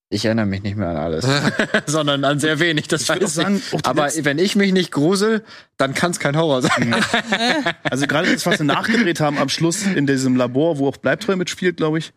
[0.09, 1.27] Ich erinnere mich nicht mehr an alles,
[1.87, 3.75] sondern an sehr wenig, das Ich weiß sagen, ich.
[3.75, 5.43] auch die Aber letzten- wenn ich mich nicht grusel,
[5.79, 6.95] dann kann es kein Horror sein.
[7.83, 11.35] Also gerade das, was sie nachgedreht haben am Schluss in diesem Labor, wo auch Bleibtreu
[11.37, 12.13] mitspielt, glaube ich.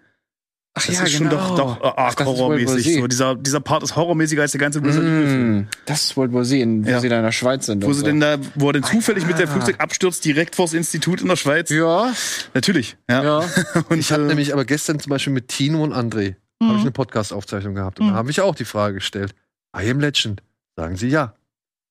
[0.76, 2.99] Ach Das ist schon doch, doch äh, Ach, arg horrormäßig.
[2.99, 5.57] So, dieser, dieser Part ist horrormäßiger als der ganze Film.
[5.61, 6.99] Mm, das ist World War Z, in, wo Ja.
[6.99, 7.84] sie da in der Schweiz sind.
[7.84, 8.06] Wo sie so.
[8.06, 9.52] denn da, wo er denn zufällig mit der ja.
[9.52, 11.72] Flugzeug abstürzt, direkt vors Institut in der Schweiz.
[11.72, 12.14] Ja,
[12.53, 12.98] Natürlich.
[13.10, 13.24] Ja.
[13.24, 13.49] ja.
[13.90, 16.77] Und, Ich habe äh, nämlich aber gestern zum Beispiel mit Tino und André habe ich
[16.80, 16.81] Mhm.
[16.81, 17.99] eine Podcast-Aufzeichnung gehabt.
[17.99, 18.11] Und Mhm.
[18.11, 19.34] da habe ich auch die Frage gestellt:
[19.77, 20.41] I am Legend.
[20.76, 21.34] Sagen sie ja.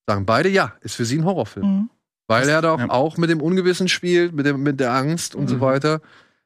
[0.09, 0.73] Sagen beide ja.
[0.81, 1.67] Ist für sie ein Horrorfilm.
[1.67, 1.91] Mhm.
[2.27, 2.91] Weil er doch Ja.
[2.91, 5.61] auch mit dem Ungewissen spielt, mit, dem, mit der Angst und so Mhm.
[5.61, 6.01] weiter.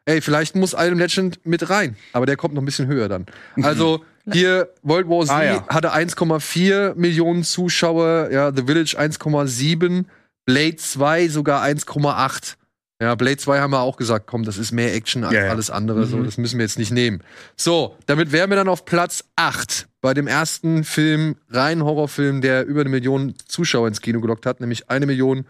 [0.04, 3.08] Ey, vielleicht muss I am Legend mit rein, aber der kommt noch ein bisschen höher
[3.08, 3.26] dann.
[3.62, 5.66] Also hier World War Z Ah, ja.
[5.68, 10.06] hatte 1,4 Millionen Zuschauer, ja, The Village 1,7,
[10.44, 12.56] Blade 2 sogar 1,8.
[13.02, 15.50] Ja, Blade 2 haben wir auch gesagt, komm, das ist mehr Action als Ja, ja.
[15.50, 16.24] alles andere, so, Mhm.
[16.24, 17.20] das müssen wir jetzt nicht nehmen.
[17.56, 22.64] So, damit wären wir dann auf Platz 8 bei dem ersten Film, rein Horrorfilm, der
[22.64, 25.46] über eine Million Zuschauer ins Kino gelockt hat, nämlich eine Million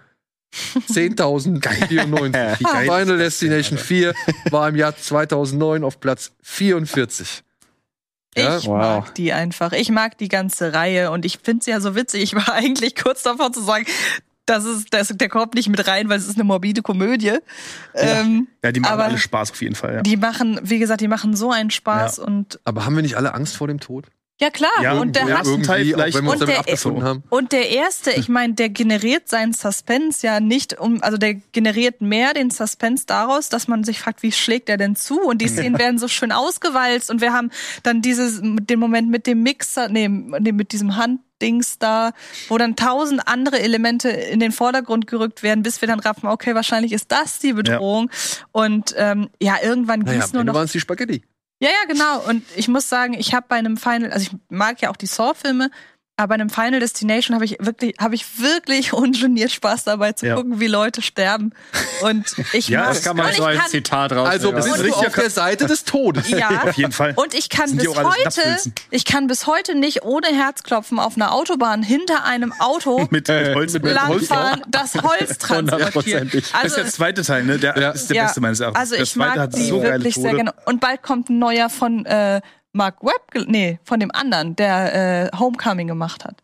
[0.90, 2.58] 10.094.
[2.58, 4.14] Wie geil Final Destination 4
[4.50, 7.42] war im Jahr 2009 auf Platz 44.
[8.36, 8.56] Ja?
[8.58, 8.78] Ich Wow.
[8.78, 9.72] mag die einfach.
[9.72, 12.22] Ich mag die ganze Reihe und ich finde sie ja so witzig.
[12.22, 13.84] Ich war eigentlich kurz davor zu sagen,
[14.52, 17.38] das ist, das, der kommt nicht mit rein, weil es ist eine morbide Komödie.
[17.94, 19.94] Ähm, ja, die machen alle Spaß auf jeden Fall.
[19.94, 20.02] Ja.
[20.02, 23.34] Die machen, wie gesagt, die machen so einen Spaß und Aber haben wir nicht alle
[23.34, 24.06] Angst vor dem Tod?
[24.40, 24.70] Ja, klar.
[24.82, 26.16] Ja, und der ja, hat irgendwie Teil auch vielleicht.
[26.16, 27.22] wenn wir uns Und damit der- abgefunden haben.
[27.30, 32.00] Und der erste, ich meine, der generiert seinen Suspense ja nicht um, also der generiert
[32.00, 35.20] mehr den Suspense daraus, dass man sich fragt, wie schlägt er denn zu?
[35.20, 37.50] Und die Szenen werden so schön ausgewalzt und wir haben
[37.84, 42.10] dann dieses, den Moment mit dem Mixer, nee, mit diesem Handdings da,
[42.48, 46.56] wo dann tausend andere Elemente in den Vordergrund gerückt werden, bis wir dann raffen, okay,
[46.56, 48.10] wahrscheinlich ist das die Bedrohung.
[48.50, 51.22] Und ähm, ja, irgendwann Naja, ging's am nur noch waren es die Spaghetti.
[51.62, 52.18] Ja, ja, genau.
[52.28, 55.06] Und ich muss sagen, ich habe bei einem Final, also ich mag ja auch die
[55.06, 55.70] Saw-Filme,
[56.16, 60.26] aber bei einem Final Destination habe ich wirklich, habe ich wirklich ungeniert Spaß dabei zu
[60.26, 60.34] Ja.
[60.36, 61.52] gucken, wie Leute sterben.
[62.02, 64.28] Und ich Ja, das Das kann man so als kann, Zitat raus.
[64.28, 66.28] Also bist du richtig- auf der Seite des Todes.
[66.30, 66.62] ja.
[66.64, 67.14] Auf jeden Fall.
[67.16, 68.42] Und ich kann bis heute,
[68.90, 73.54] ich kann bis heute nicht ohne Herzklopfen auf einer Autobahn hinter einem Auto mit, mit
[73.54, 75.72] Holz, mit Holz langfahren, das Holz transportiert.
[75.72, 76.44] Hundertprozentig.
[76.50, 77.58] Das ist Also, der zweite Teil, ne?
[77.58, 77.90] Der Ja.
[77.90, 78.78] ist der beste meines Erachtens.
[78.80, 80.26] Also der ich mag hat die so wirklich Tode.
[80.28, 80.54] sehr gerne.
[80.66, 82.40] Und bald kommt ein neuer von äh,
[82.72, 86.42] Mark Webb, nee, von dem anderen, der äh, Homecoming gemacht hat.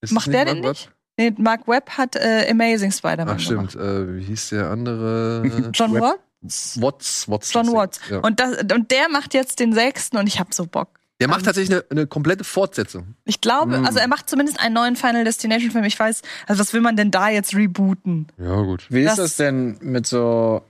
[0.00, 0.70] Ist Macht der Mark den Webb?
[0.70, 0.90] nicht?
[1.18, 3.86] Nee, Mark Webb hat äh, Amazing Spider-Man Ach stimmt, gemacht.
[3.86, 5.42] äh, wie hieß der andere?
[5.74, 6.02] John Webb.
[6.42, 6.80] Watts?
[6.80, 7.52] Watts, Watts.
[7.52, 8.00] John Watts.
[8.10, 8.18] Ja.
[8.18, 10.88] Und, das, und der macht jetzt den sechsten und ich hab so Bock.
[11.18, 13.14] Der macht tatsächlich eine, eine komplette Fortsetzung.
[13.24, 13.86] Ich glaube, Mm.
[13.86, 15.84] also er macht zumindest einen neuen Final Destination Film.
[15.84, 18.26] Ich weiß, also was will man denn da jetzt rebooten?
[18.36, 18.86] Ja, gut.
[18.90, 20.60] Wie ist Das- das denn mit so,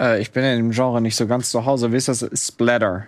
[0.00, 3.06] äh, ich bin in dem Genre nicht so ganz zu Hause, wie ist das Splatter?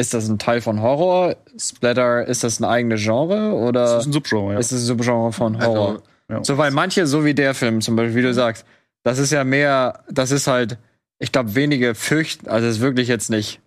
[0.00, 1.36] Ist das ein Teil von Horror?
[1.58, 4.58] Splatter, ist das ein eigenes Genre oder Das ist ein Subgenre, ja.
[4.58, 5.88] ist es ein Subgenre von Horror?
[5.88, 6.42] Also, ja.
[6.42, 8.64] So, weil manche, so wie der Film zum Beispiel, wie du sagst,
[9.02, 10.78] das ist ja mehr, das ist halt,
[11.18, 13.60] ich glaube, wenige fürchten, also es ist wirklich jetzt nicht,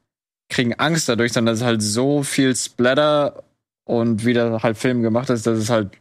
[0.50, 3.44] kriegen Angst dadurch, sondern es ist halt so viel Splatter
[3.84, 5.92] und wie der halt Film gemacht ist, dass es halt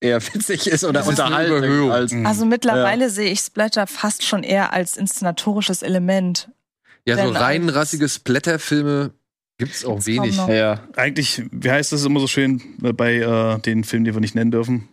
[0.00, 2.10] eher witzig ist oder Das unterhaltend als.
[2.10, 2.26] Mhm.
[2.26, 6.50] Also mittlerweile sehe ich Splatter fast schon eher als inszenatorisches Element.
[7.06, 9.12] ja, so rein rassige Splatterfilme
[9.58, 10.36] gibt's auch Gibt's wenig.
[10.36, 10.80] Ja.
[10.96, 14.34] Eigentlich, wie heißt das immer so schön äh, bei äh, den Filmen, die wir nicht
[14.34, 14.88] nennen dürfen?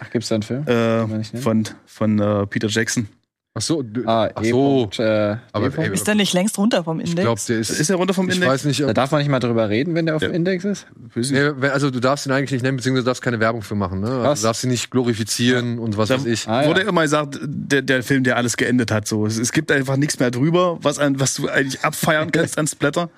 [0.00, 0.66] Ach, gibt's da einen Film?
[0.66, 3.08] Äh, von von äh, Peter Jackson.
[3.52, 4.50] Ach so, du- Ah, ach E.
[4.50, 4.76] so.
[4.82, 5.92] Punkt, äh, Aber, E.
[5.92, 7.24] Ist der nicht längst runter vom ich Index?
[7.24, 7.70] glaube, der ist.
[7.70, 8.52] Ist er runter vom ich Index?
[8.52, 10.28] weiß nicht, Da darf man nicht mal drüber reden, wenn der auf Ja.
[10.28, 10.86] dem Index ist.
[11.16, 13.74] Ich nee, also du darfst ihn eigentlich nicht nennen, beziehungsweise du darfst keine Werbung für
[13.74, 14.00] machen.
[14.00, 14.06] Ne?
[14.06, 14.40] Also Was?
[14.42, 16.46] Du darfst ihn nicht glorifizieren und was Da weiß ich.
[16.48, 16.88] Ah, Wurde ja.
[16.88, 19.08] immer gesagt, der, der Film, der alles geendet hat.
[19.08, 19.26] So.
[19.26, 22.68] Es, es gibt einfach nichts mehr drüber, was, an, was du eigentlich abfeiern kannst an
[22.68, 23.10] Splatter.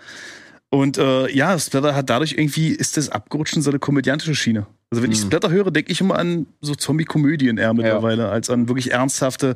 [0.72, 4.66] Und äh, ja, Splatter hat dadurch irgendwie, ist das abgerutscht in so eine komödiantische Schiene.
[4.90, 5.26] Also wenn ich Mhm.
[5.26, 9.54] Splatter höre, denke ich immer an so Zombie-Komödien eher mittlerweile, als an wirklich ernsthafte,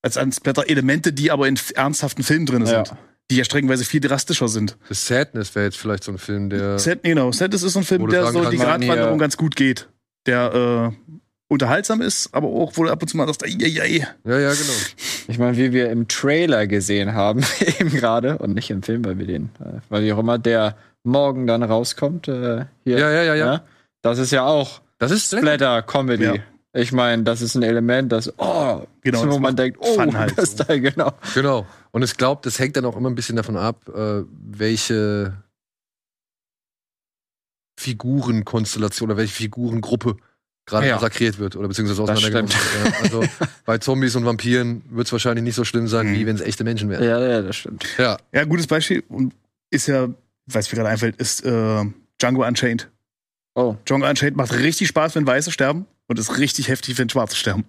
[0.00, 2.84] als an Splatter-Elemente, die aber in ernsthaften Filmen drin Ja.
[2.84, 2.96] sind.
[3.32, 4.78] Die ja streckenweise viel drastischer sind.
[4.88, 6.78] The Sadness wäre jetzt vielleicht so ein Film, der.
[6.78, 9.88] Set, genau, Set ist so ein Film, der so die Gratwanderung ganz gut geht.
[10.26, 11.12] Der äh,
[11.48, 14.06] unterhaltsam ist, aber auch, wo du ab und zu mal sagst, ei, ei, ei.
[14.24, 14.72] Ja, ja, genau.
[15.28, 17.42] Ich meine, wie wir im Trailer gesehen haben,
[17.80, 20.76] eben gerade, und nicht im Film, weil wir den, äh, weil wie auch immer der
[21.04, 22.98] morgen dann rauskommt, äh, hier.
[22.98, 23.62] Ja, ja, ja, ja.
[24.02, 26.24] Das ist ja auch Das ist Splatter-Comedy.
[26.24, 26.34] Ja.
[26.74, 30.56] Ich meine, das ist ein Element, das, oh, Genau, wo man denkt, oh, halt das
[30.56, 30.64] so.
[30.64, 31.12] Teil, genau.
[31.34, 31.66] Genau.
[31.92, 35.32] Und ich glaube, das hängt dann auch immer ein bisschen davon ab, äh, welche
[37.80, 40.16] Figurenkonstellation oder welche Figurengruppe
[40.68, 40.94] gerade Ja.
[40.94, 42.92] massakriert wird oder beziehungsweise auseinandergenommen wird.
[42.92, 43.24] Ja, also
[43.64, 46.14] bei Zombies und Vampiren wird es wahrscheinlich nicht so schlimm sein, Mhm.
[46.14, 47.02] wie wenn es echte Menschen wären.
[47.02, 47.84] Ja, ja, das stimmt.
[47.98, 48.16] Ja.
[48.32, 49.34] Ja, gutes Beispiel und
[49.70, 50.08] ist ja,
[50.46, 51.84] weiß mir gerade einfällt, ist äh,
[52.20, 52.88] Django Unchained.
[53.54, 57.34] Oh, Django Unchained macht richtig Spaß, wenn Weiße sterben und ist richtig heftig, wenn Schwarze
[57.36, 57.64] sterben.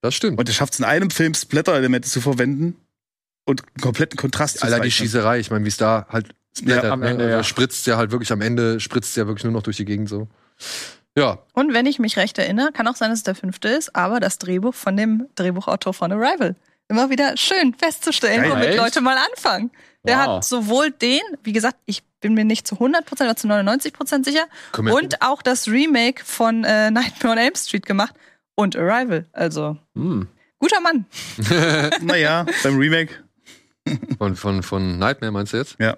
[0.00, 0.38] das stimmt.
[0.38, 2.74] Und er schafft es in einem Film, Splatter-Elemente zu verwenden
[3.44, 4.90] und einen kompletten Kontrast zu Allein die.
[4.90, 7.08] Schießerei, ich meine, wie es da halt splattert, am ne?
[7.10, 7.44] Ende, also ja.
[7.44, 10.26] spritzt ja halt wirklich am Ende, spritzt ja wirklich nur noch durch die Gegend so.
[11.16, 13.94] Ja, Und wenn ich mich recht erinnere, kann auch sein, dass es der fünfte ist,
[13.96, 16.54] aber das Drehbuch von dem Drehbuchautor von Arrival.
[16.88, 18.50] Immer wieder schön festzustellen, Geil.
[18.52, 18.78] womit Echt?
[18.78, 19.70] Leute mal anfangen.
[20.04, 20.26] Der Wow.
[20.36, 24.46] hat sowohl den, wie gesagt, ich bin mir nicht zu 100% oder zu 99% sicher,
[24.76, 28.14] und auch das Remake von äh, Nightmare on Elm Street gemacht
[28.54, 29.26] und Arrival.
[29.32, 30.28] Also, hm.
[30.58, 31.06] guter Mann.
[32.02, 33.14] Naja, beim Remake.
[34.18, 35.76] von, von, von Nightmare meinst du jetzt?
[35.78, 35.96] Ja.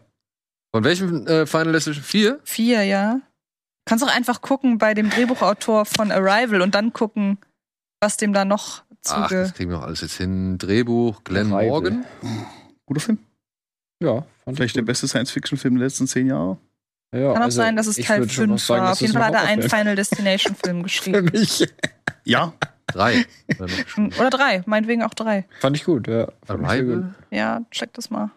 [0.75, 2.05] Von welchem äh, Final Destination?
[2.05, 2.41] Vier?
[2.45, 3.21] Vier, ja.
[3.85, 7.39] Kannst auch einfach gucken bei dem Drehbuchautor von Arrival und dann gucken,
[8.01, 9.43] was dem da noch Ach, zuge...
[9.43, 10.59] das kriegen wir auch alles jetzt hin.
[10.59, 11.69] Drehbuch, Glenn Arrival.
[11.69, 12.05] Morgan.
[12.87, 13.19] Guter Film.
[14.03, 16.59] Ja, fand Vielleicht der beste Science-Fiction-Film der letzten zehn Jahre.
[17.15, 18.89] ja, Kann auch also sein, dass es Teil würd schon 5 fast sagen, war.
[18.91, 19.71] das Auf jeden ist Fall hat er ein einen.
[19.71, 21.31] Final Destination Film Für geschrieben.
[21.33, 21.69] mich.
[22.25, 22.53] Ja,
[22.89, 23.25] Drei.
[23.59, 24.19] Oder noch.
[24.19, 25.47] Oder drei, meinetwegen auch drei.
[25.61, 26.27] Fand ich gut, ja.
[26.45, 26.69] Fand gut.
[26.69, 27.15] Arrival?
[27.31, 28.31] Ja, check das mal.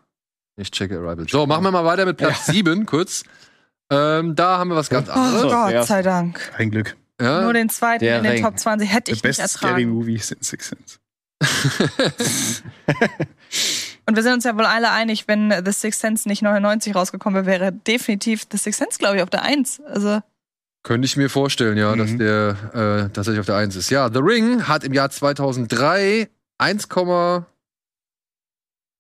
[0.58, 1.28] Ich checke Arrival.
[1.28, 3.24] So, machen wir mal weiter mit Platz sieben kurz.
[3.92, 5.42] Ähm, da haben wir was ganz Oh anderes.
[5.42, 6.40] So, Gott erst- sei Dank.
[6.58, 6.96] kein Glück.
[7.22, 7.42] Ja?
[7.42, 8.44] Nur den zweiten Der in den Ring.
[8.44, 9.90] Top 20 hätte The ich nicht best scary ertragen.
[9.90, 11.00] movie since Sixth Sense.
[14.08, 17.46] Und wir sind uns ja wohl alle einig, wenn The Sixth Sense nicht 99 rausgekommen
[17.46, 19.82] wäre, wäre definitiv The Sixth Sense, glaube ich, auf der 1.
[19.88, 20.20] Also,
[20.84, 21.98] Könnte ich mir vorstellen, ja, Mhm.
[22.00, 22.50] dass der
[23.08, 23.90] äh, tatsächlich auf der 1 ist.
[23.90, 26.30] Ja, The Ring hat im Jahr 2003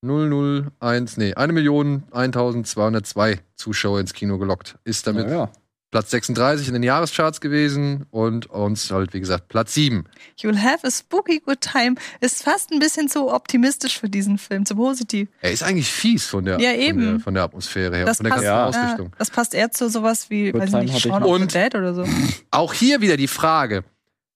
[0.09, 4.77] 1,001, nee, 1 Million 1202 Zuschauer ins Kino gelockt.
[4.83, 5.49] Ist damit Ja.
[5.91, 10.03] Platz 36 in den Jahrescharts gewesen und uns halt, wie gesagt, Platz 7.
[10.37, 14.65] You'll have a spooky good time ist fast ein bisschen zu optimistisch für diesen Film,
[14.65, 15.29] zu positiv.
[15.39, 16.99] Er ist eigentlich fies von der, Ja, Von, eben.
[16.99, 18.65] der von der Atmosphäre her, Das von der passt, ganzen Ja.
[18.65, 19.05] Ausrichtung.
[19.07, 21.75] Ja, das passt eher zu sowas wie, Good weiß ich nicht, Shaun of the Dead
[21.75, 22.03] oder so.
[22.51, 23.85] Auch hier wieder die Frage.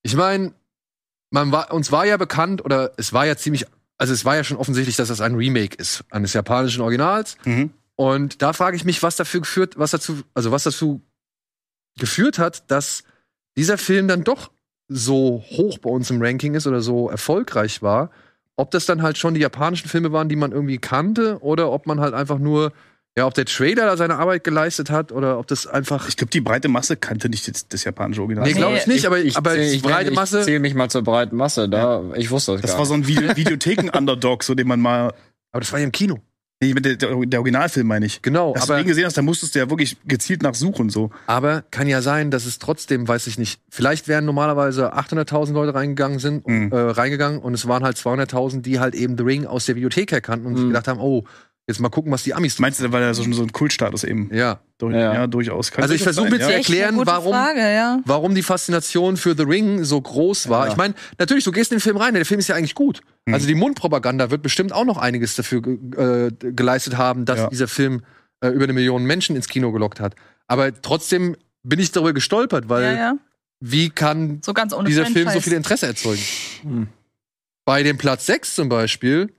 [0.01, 0.53] Ich meine,
[1.31, 3.65] man war, uns war ja bekannt, oder es war ja ziemlich,
[3.99, 7.38] also es war ja schon offensichtlich, dass das ein Remake ist eines japanischen Originals.
[7.45, 7.71] Mhm.
[7.95, 11.01] Und da frage ich mich, was dafür geführt, was dazu, also was dazu
[11.97, 13.03] geführt hat, dass
[13.57, 14.51] dieser Film dann doch
[14.88, 18.09] so hoch bei uns im Ranking ist oder so erfolgreich war.
[18.55, 21.85] Ob das dann halt schon die japanischen Filme waren, die man irgendwie kannte, oder ob
[21.85, 22.71] man halt einfach nur,
[23.19, 26.07] ja, ob der Trailer da seine Arbeit geleistet hat, oder ob das einfach.
[26.07, 28.45] Ich glaube, die breite Masse kannte nicht das, das japanische Original.
[28.47, 30.41] Nee, glaube ich nicht, aber, Ich, aber die ich, breite ich Masse.
[30.41, 31.69] zähle mich mal zur breiten Masse.
[31.69, 35.13] Da, Ich wusste das, das gar war so ein Vide Videotheken-Underdog, so den man mal.
[35.51, 36.19] Aber das war ja im Kino.
[36.61, 38.21] Nee, der, der, der Originalfilm meine ich.
[38.21, 40.89] Genau, Hast du aber, den gesehen hast, da musstest du ja wirklich gezielt nachsuchen.
[40.89, 41.09] So.
[41.25, 45.73] aber kann ja sein, dass es trotzdem, weiß ich nicht, vielleicht wären normalerweise 800.000 Leute
[45.73, 46.69] reingegangen sind, Mhm.
[46.73, 50.11] äh, reingegangen und es waren halt 200.000, die halt eben The Ring aus der Videothek
[50.11, 50.69] her kannten und sich Mhm.
[50.71, 51.23] gedacht haben, oh,
[51.69, 52.63] jetzt mal gucken, was die Amis tun.
[52.63, 54.59] Meinst du, weil er so, so ein Kultstatus eben Ja.
[54.77, 55.13] durch, ja.
[55.13, 55.27] Ja.
[55.27, 55.83] durchaus kann.
[55.83, 57.99] Also ich versuche mir zu erklären, warum, Frage, ja.
[58.05, 60.65] warum die Faszination für The Ring so groß war.
[60.65, 60.71] Ja.
[60.71, 63.01] Ich meine, natürlich, du gehst in den Film rein, der Film ist ja eigentlich gut.
[63.25, 63.33] Mhm.
[63.35, 67.47] Also die Mundpropaganda wird bestimmt auch noch einiges dafür äh, geleistet haben, dass Ja.
[67.47, 68.01] dieser Film
[68.41, 70.15] äh, über eine Million Menschen ins Kino gelockt hat.
[70.47, 73.17] Aber trotzdem bin ich darüber gestolpert, weil ja, ja.
[73.59, 76.21] wie kann So dieser Film so viel Interesse erzeugen?
[76.63, 76.87] Hm.
[77.65, 79.31] Bei dem Platz 6 zum Beispiel,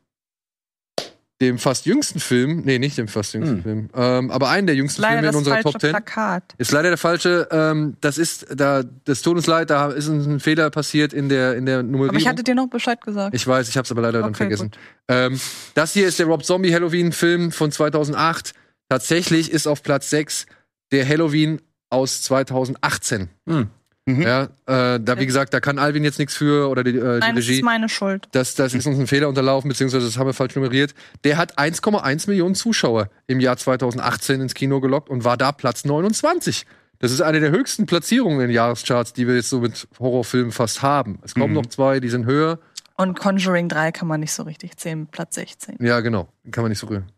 [1.40, 3.62] dem fast jüngsten Film, nee, nicht dem fast jüngsten Hm.
[3.62, 5.90] Film, ähm, aber einen der jüngsten Leider Filme in unserer Top 10.
[5.90, 6.54] Plakat.
[6.58, 10.38] Ist leider der falsche, ähm, das ist, da, das tut uns leid, da ist ein
[10.40, 12.10] Fehler passiert in der, in der Nummerierung.
[12.10, 13.34] Aber ich hatte dir noch Bescheid gesagt.
[13.34, 14.70] Ich weiß, ich habe es aber leider dann Okay, vergessen.
[15.08, 15.40] Ähm,
[15.74, 18.52] das hier ist der Rob Zombie Halloween-Film von 2008.
[18.88, 20.46] Tatsächlich ist auf Platz 6
[20.92, 23.28] der Halloween aus 2018.
[23.48, 23.70] Hm.
[24.06, 24.22] Mhm.
[24.22, 27.34] Ja, äh, da wie gesagt, da kann Alvin jetzt nichts für oder die, äh, Nein,
[27.34, 27.54] die das Regie.
[27.58, 28.28] ist meine Schuld.
[28.32, 30.94] Das, das ist uns ein Fehler unterlaufen, beziehungsweise das haben wir falsch nummeriert.
[31.24, 35.84] Der hat 1,1 Millionen Zuschauer im Jahr 2018 ins Kino gelockt und war da Platz
[35.84, 36.64] 29.
[36.98, 40.52] Das ist eine der höchsten Platzierungen in den Jahrescharts, die wir jetzt so mit Horrorfilmen
[40.52, 41.18] fast haben.
[41.22, 41.54] Es kommen Mhm.
[41.60, 42.58] noch zwei, die sind höher.
[42.96, 45.76] Und Conjuring 3 kann man nicht so richtig zählen, Platz 16.
[45.80, 46.28] Ja, genau.
[46.50, 47.10] Kann man nicht so rühren.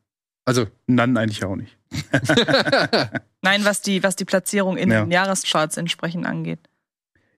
[0.44, 1.76] Also, Nein, eigentlich auch nicht.
[3.42, 5.04] Nein, was die, was die Platzierung in Ja.
[5.04, 6.60] den Jahrescharts entsprechend angeht.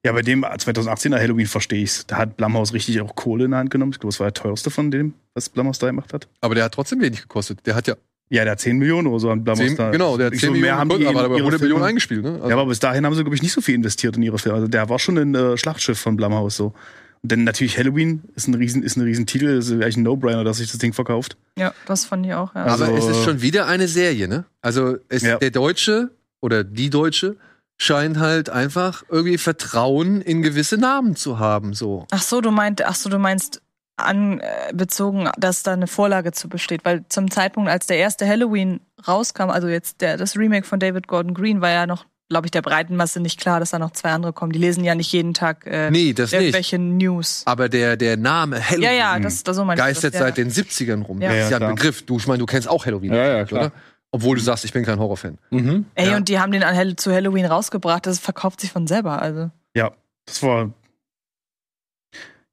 [0.05, 2.06] Ja, bei dem 2018er Halloween verstehe ich's.
[2.06, 3.93] Da hat Blumhouse richtig auch Kohle in der Hand genommen.
[3.93, 6.28] Ich glaube, das war der teuerste von dem, was Blumhouse da gemacht hat.
[6.43, 7.60] aber der hat trotzdem wenig gekostet.
[7.66, 7.94] Der hat ja
[8.31, 9.90] Ja, der hat 10 Millionen oder so an Blumhouse 10, da.
[9.90, 12.22] genau, der hat Ich 10 so, Millionen, haben die aber ihre 100 Millionen eingespielt.
[12.22, 12.32] Ne?
[12.35, 14.39] Also, Ja, aber bis dahin haben sie, glaube ich, nicht so viel investiert in ihre
[14.39, 14.56] Filme.
[14.56, 16.74] Also der war schon ein äh, Schlachtschiff von Blumhouse so.
[17.22, 20.44] Und dann natürlich Halloween ist ein riesen, ist ein riesen Titel, ist eigentlich ein No-Brainer,
[20.44, 21.39] dass sich das Ding verkauft.
[21.59, 22.64] Ja, das fand ich auch, ja.
[22.64, 24.44] Also- aber es ist schon wieder eine Serie, ne?
[24.60, 25.39] Also es, Ja.
[25.39, 26.10] der Deutsche
[26.43, 27.36] oder die Deutsche
[27.76, 31.74] scheint halt einfach irgendwie Vertrauen in gewisse Namen zu haben.
[31.74, 32.06] So.
[32.10, 33.60] Ach so, du meint, ach so, du meinst
[33.96, 39.51] anbezogen, dass da eine Vorlage zu besteht, weil zum Zeitpunkt, als der erste Halloween rauskam,
[39.51, 42.62] also jetzt der, das Remake von David Gordon Green, war ja noch, glaube ich, der
[42.62, 44.52] breiten Masse nicht klar, dass da noch zwei andere kommen.
[44.52, 46.40] Die lesen ja nicht jeden Tag äh, Nee, das nicht.
[46.40, 47.42] irgendwelche News.
[47.44, 50.26] Aber der, der Name Halloween Ja, ja, das, das so meinst geistert das, ja.
[50.26, 51.20] seit den 70ern rum.
[51.20, 51.32] Ja.
[51.32, 51.74] Das ist Ja, ein.
[51.74, 52.02] Begriff.
[52.06, 53.60] Du, ich meine, du kennst auch Halloween, Ja, ja, klar.
[53.66, 53.72] oder?
[54.15, 55.39] Obwohl du sagst, ich bin kein Horrorfan.
[55.51, 55.86] Mhm.
[55.97, 56.16] Ey, Ja.
[56.16, 59.51] und die haben den an Hall zu Halloween rausgebracht, das verkauft sich von selber, also.
[59.74, 59.91] Ja,
[60.24, 60.70] das war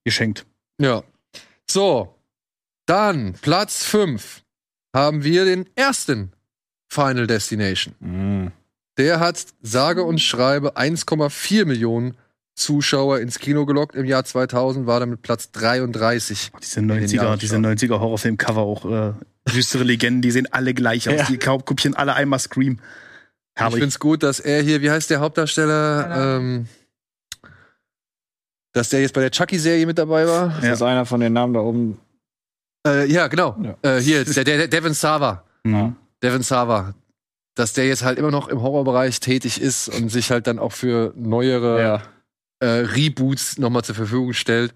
[0.03, 0.47] geschenkt.
[0.79, 1.03] Ja.
[1.69, 2.15] So.
[2.87, 4.41] Dann, Platz 5,
[4.95, 6.31] haben wir den ersten
[6.89, 7.93] Final Destination.
[7.99, 8.51] Mhm.
[8.97, 12.17] Der hat sage und schreibe 1,4 Millionen
[12.55, 13.95] Zuschauer ins Kino gelockt.
[13.95, 16.51] Im Jahr 2000 war damit Platz 33.
[16.59, 17.65] Diese den 90er, Jahren diese schon.
[17.67, 19.13] 90er Horrorfilm-Cover auch äh,
[19.53, 21.15] düstere Legenden, die sehen alle gleich aus.
[21.15, 21.25] Ja.
[21.25, 22.79] Die kopieren alle einmal Scream.
[23.55, 23.75] Ich Herrlich.
[23.75, 26.37] finde es gut, dass er hier, wie heißt der Hauptdarsteller?
[26.37, 26.67] Ähm,
[28.73, 30.49] dass der jetzt bei der Chucky-Serie mit dabei war.
[30.61, 31.99] Das ist einer von den Namen da oben.
[32.87, 33.57] Äh, ja, genau.
[33.61, 33.97] Ja.
[33.97, 35.43] Äh, hier, der, der Devin Sava.
[35.63, 35.95] Mhm.
[36.23, 36.93] Devin Sava.
[37.55, 40.71] Dass der jetzt halt immer noch im Horrorbereich tätig ist und sich halt dann auch
[40.71, 42.01] für neuere Ja.
[42.59, 44.73] äh, Reboots nochmal zur Verfügung stellt.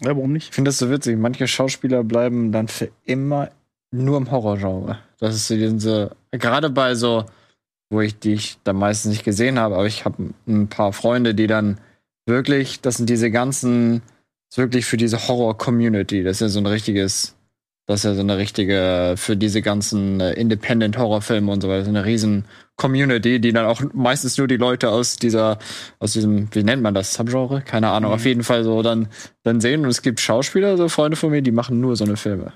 [0.00, 0.50] Ja, warum nicht?
[0.50, 1.16] Ich finde das so witzig.
[1.18, 3.50] Manche Schauspieler bleiben dann für immer
[3.90, 4.98] nur im Horrorgenre.
[5.18, 7.24] Das ist so diese, gerade bei so,
[7.90, 11.34] wo ich die ich da meistens nicht gesehen habe, aber ich habe ein paar Freunde,
[11.34, 11.80] die dann
[12.26, 14.02] wirklich, das sind diese ganzen,
[14.50, 16.22] das ist wirklich für diese Horror-Community.
[16.22, 17.34] Das ist ja so ein richtiges
[17.86, 21.90] Das ist ja so eine richtige, für diese ganzen äh, Independent-Horrorfilme und so weiter, so
[21.90, 22.44] eine riesen
[22.76, 25.58] Community, die dann auch meistens nur die Leute aus dieser,
[25.98, 27.62] aus diesem, wie nennt man das, Subgenre?
[27.62, 29.08] Keine Ahnung, auf jeden Fall so dann,
[29.42, 29.84] dann sehen.
[29.84, 32.52] Und es gibt Schauspieler, so Freunde von mir, die machen nur so eine Filme.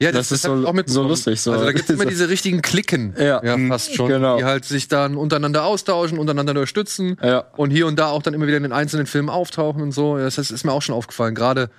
[0.00, 1.50] Ja, Das ist hab ich so- so lustig, so.
[1.52, 3.42] Also da gibt es immer diese richtigen Klicken, Ja.
[3.44, 3.68] ja Mhm.
[3.68, 4.36] fast schon, Genau.
[4.38, 7.46] die halt sich dann untereinander austauschen, untereinander unterstützen Ja.
[7.56, 10.16] und hier und da auch dann immer wieder in den einzelnen Filmen auftauchen und so.
[10.16, 11.34] Das ist mir auch schon aufgefallen.
[11.34, 11.70] Gerade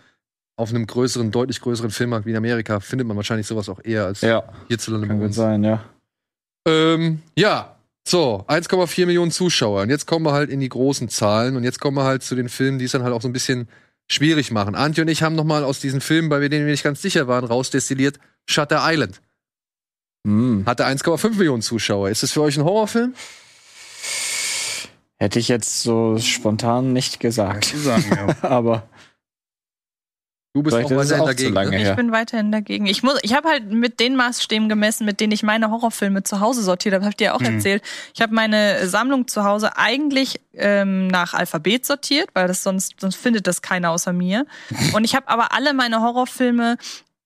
[0.58, 4.06] auf einem größeren, deutlich größeren Filmmarkt wie in Amerika findet man wahrscheinlich sowas auch eher
[4.06, 5.36] als Ja, hierzulande kann gut uns.
[5.38, 5.82] sein, ja.
[6.68, 7.76] Ähm, ja,
[8.06, 9.84] so, 1,4 Millionen Zuschauer.
[9.84, 12.36] Und jetzt kommen wir halt in die großen Zahlen und jetzt kommen wir halt zu
[12.36, 13.70] den Filmen, die es dann halt auch so ein bisschen
[14.10, 14.76] schwierig machen.
[14.76, 17.28] Antje und ich haben noch mal aus diesen Filmen, bei denen wir nicht ganz sicher
[17.28, 19.22] waren, rausdestilliert Shutter Island.
[20.26, 20.64] Hm.
[20.66, 22.10] Hatte 1,5 Millionen Zuschauer.
[22.10, 23.14] Ist das für euch ein Horrorfilm?
[25.18, 27.66] Hätte ich jetzt so spontan nicht gesagt.
[27.66, 28.36] Sagen, ja.
[28.50, 28.90] Aber
[30.54, 31.54] Du bist Vielleicht auch weiterhin auch dagegen.
[31.54, 31.78] lange Ne?
[31.78, 31.96] Ich her.
[31.96, 32.88] bin weiterhin dagegen.
[32.88, 36.40] Ich muss, ich habe halt mit den Maßstäben gemessen, mit denen ich meine Horrorfilme zu
[36.40, 37.06] Hause sortiert habe.
[37.06, 37.56] Hab ich dir ja auch Mhm.
[37.58, 37.84] erzählt.
[38.16, 43.16] Ich habe meine Sammlung zu Hause eigentlich ähm, nach Alphabet sortiert, weil das sonst sonst
[43.18, 44.48] findet das keiner außer mir.
[44.94, 46.78] Und ich habe aber alle meine Horrorfilme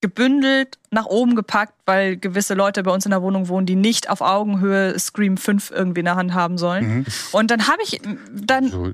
[0.02, 4.10] gebündelt nach oben gepackt, weil gewisse Leute bei uns in der Wohnung wohnen, die nicht
[4.10, 6.98] auf Augenhöhe Scream 5 irgendwie in der Hand haben sollen.
[6.98, 7.06] Mhm.
[7.32, 8.02] Und dann habe ich
[8.34, 8.92] dann So,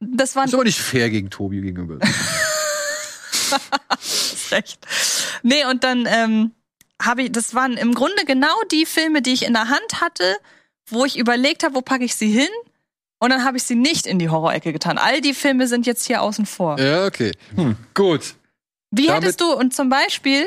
[0.00, 1.98] das waren ist aber nicht fair gegen Tobi gegenüber.
[3.90, 4.78] hast recht.
[5.42, 6.52] Nee, und dann ähm,
[7.02, 10.36] habe ich, das waren im Grunde genau die Filme, die ich in der Hand hatte,
[10.88, 12.48] wo ich überlegt habe, wo packe ich sie hin.
[13.20, 14.98] Und dann habe ich sie nicht in die Horrorecke getan.
[14.98, 16.78] All die Filme sind jetzt hier außen vor.
[16.78, 17.32] ja, okay.
[17.54, 17.76] Hm.
[17.94, 18.34] Gut.
[18.90, 20.46] Wie damit- hättest du, und zum Beispiel,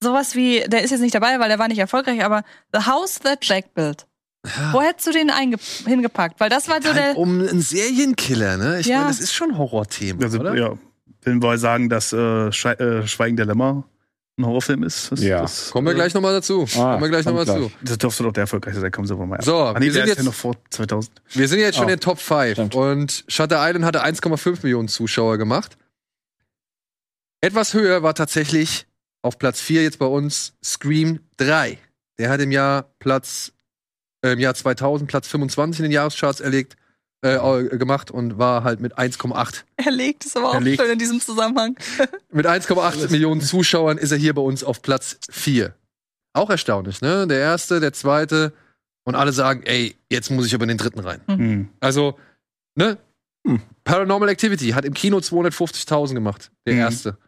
[0.00, 3.14] sowas wie, der ist jetzt nicht dabei, weil der war nicht erfolgreich, aber The House
[3.20, 4.06] That Jack Built.
[4.72, 5.56] Wo hättest du den einge
[5.86, 6.38] hingepackt?
[6.38, 7.16] Weil das war so Halt der.
[7.16, 8.78] um einen Serienkiller, ne?
[8.80, 8.98] Ich Ja.
[8.98, 10.54] meine, das ist schon Horrorthema, Also, oder?
[10.54, 10.74] ja,
[11.26, 13.84] wir sagen, dass äh, Schei äh, Schweigen der Lämmer
[14.36, 15.42] ein Horrorfilm ist, das, Ja.
[15.42, 16.66] das, Kommen wir gleich nochmal dazu.
[16.76, 17.56] Ah, Kommen wir gleich nochmal gleich.
[17.56, 17.70] zu.
[17.82, 18.90] das dürfte doch der erfolgreichste sein.
[18.90, 19.40] Kommen Sie aber mal.
[19.42, 21.22] So, ah, nee, wir sind jetzt- ja noch vor 2000.
[21.34, 21.88] Wir sind jetzt schon Oh.
[21.88, 22.74] in den Top 5 Stimmt.
[22.74, 25.76] und Shutter Island hatte 1,5 Millionen Zuschauer gemacht.
[27.40, 28.86] Etwas höher war tatsächlich
[29.22, 31.78] auf Platz 4 jetzt bei uns Scream 3.
[32.18, 33.52] Der hat im Jahr Platz
[34.24, 36.76] äh, im Jahr 2000 Platz 25 in den Jahrescharts erlegt
[37.24, 40.80] äh, gemacht und war halt mit 1,8 Erlegt ist aber auch Erlegt.
[40.80, 41.76] schön in diesem Zusammenhang.
[42.30, 45.74] mit 1,8 Millionen Zuschauern ist er hier bei uns auf Platz 4.
[46.34, 47.26] Auch erstaunlich, ne?
[47.26, 48.52] Der erste, der zweite
[49.06, 51.20] und alle sagen, ey, jetzt muss ich aber in den dritten rein.
[51.26, 51.68] Hm.
[51.80, 52.18] Also,
[52.74, 52.98] ne?
[53.46, 53.60] Hm.
[53.84, 56.80] Paranormal Activity hat im Kino 250.000 gemacht, der Mhm.
[56.80, 57.18] erste.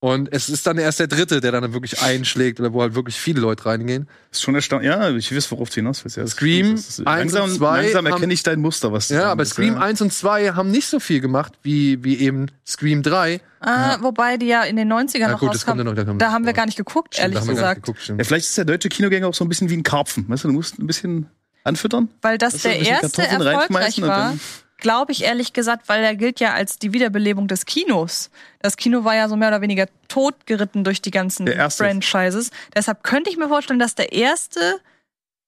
[0.00, 3.16] Und es ist dann erst der dritte, der dann wirklich einschlägt oder wo halt wirklich
[3.18, 4.08] viele Leute reingehen.
[4.30, 4.86] Ist schon erstaunlich.
[4.88, 6.16] Ja, ich weiß, worauf du hinaus willst.
[6.16, 9.14] Ja, Scream ist, 1 und langsam, 2 langsam haben- erkenne ich dein Muster, was du
[9.14, 9.80] Ja, aber willst, Scream ja.
[9.80, 13.40] 1 und 2 haben nicht so viel gemacht wie, wie eben Scream 3.
[13.58, 15.84] Ah, Wobei die ja in den 90ern Ja, noch gut, ja rauskamen.
[15.84, 15.94] noch.
[15.96, 17.82] Da, kommt Da haben wir gar nicht geguckt, Stimmt, ehrlich da haben wir gar nicht
[17.84, 17.98] gesagt.
[18.06, 18.18] geguckt.
[18.20, 20.28] Ja, vielleicht ist der deutsche Kinogänger auch so ein bisschen wie ein Karpfen.
[20.28, 21.26] Weißt du, du musst ein bisschen
[21.64, 22.08] anfüttern.
[22.22, 24.40] Weil das der erste erfolgreich war, dann-
[24.78, 28.30] glaube ich ehrlich gesagt, weil er gilt ja als die Wiederbelebung des Kinos.
[28.60, 31.46] Das Kino war ja so mehr oder weniger totgeritten durch die ganzen.
[31.84, 32.50] Franchises.
[32.74, 34.80] Deshalb könnte ich mir vorstellen, dass der erste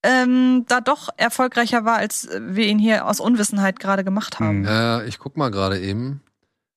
[0.03, 4.67] ähm, da doch erfolgreicher war, als wir ihn hier aus Unwissenheit gerade gemacht haben.
[4.67, 5.03] Hm.
[5.03, 6.23] Äh, ich guck mal gerade eben,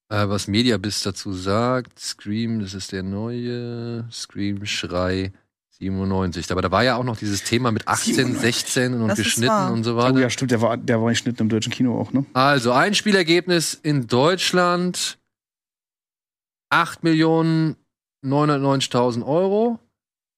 [0.09, 1.99] äh, was Mediabiz dazu sagt.
[1.99, 5.31] Scream, das ist der neue Scream Schrei
[5.83, 6.51] 97.
[6.51, 8.41] Aber da war ja auch noch dieses Thema mit 18, 97.
[8.41, 10.19] 16 und Das geschnitten und so Oh weiter.
[10.19, 12.25] ja, stimmt, der war, der war geschnitten im deutschen Kino auch, ne?
[12.33, 15.17] Also, ein Spielergebnis in Deutschland
[18.23, 19.79] 8.990.000 Euro.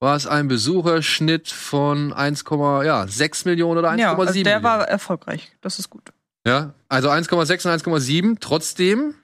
[0.01, 4.63] War es ein Besucherschnitt von 1,6 Millionen oder 1,7 Ja, also der Millionen?
[4.63, 5.51] war erfolgreich.
[5.61, 6.11] Das ist gut.
[6.45, 8.37] Ja, also 1,6 und 1,7.
[8.39, 9.15] Trotzdem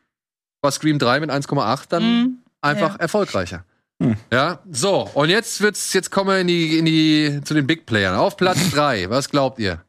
[0.61, 2.37] war Scream 3 mit 1,8 dann Mhm.
[2.61, 2.99] einfach Ja.
[3.01, 3.65] erfolgreicher.
[4.01, 4.15] Hm.
[4.31, 7.85] Ja, so, und jetzt wird's, jetzt kommen wir in die, in die, zu den Big
[7.85, 8.15] Playern.
[8.15, 9.83] Auf Platz 3, was glaubt ihr?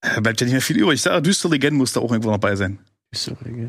[0.00, 0.94] Äh, Bleibt ja nicht mehr viel übrig.
[0.94, 2.78] Ich sage, Düstere Legenden muss da auch irgendwo noch bei sein.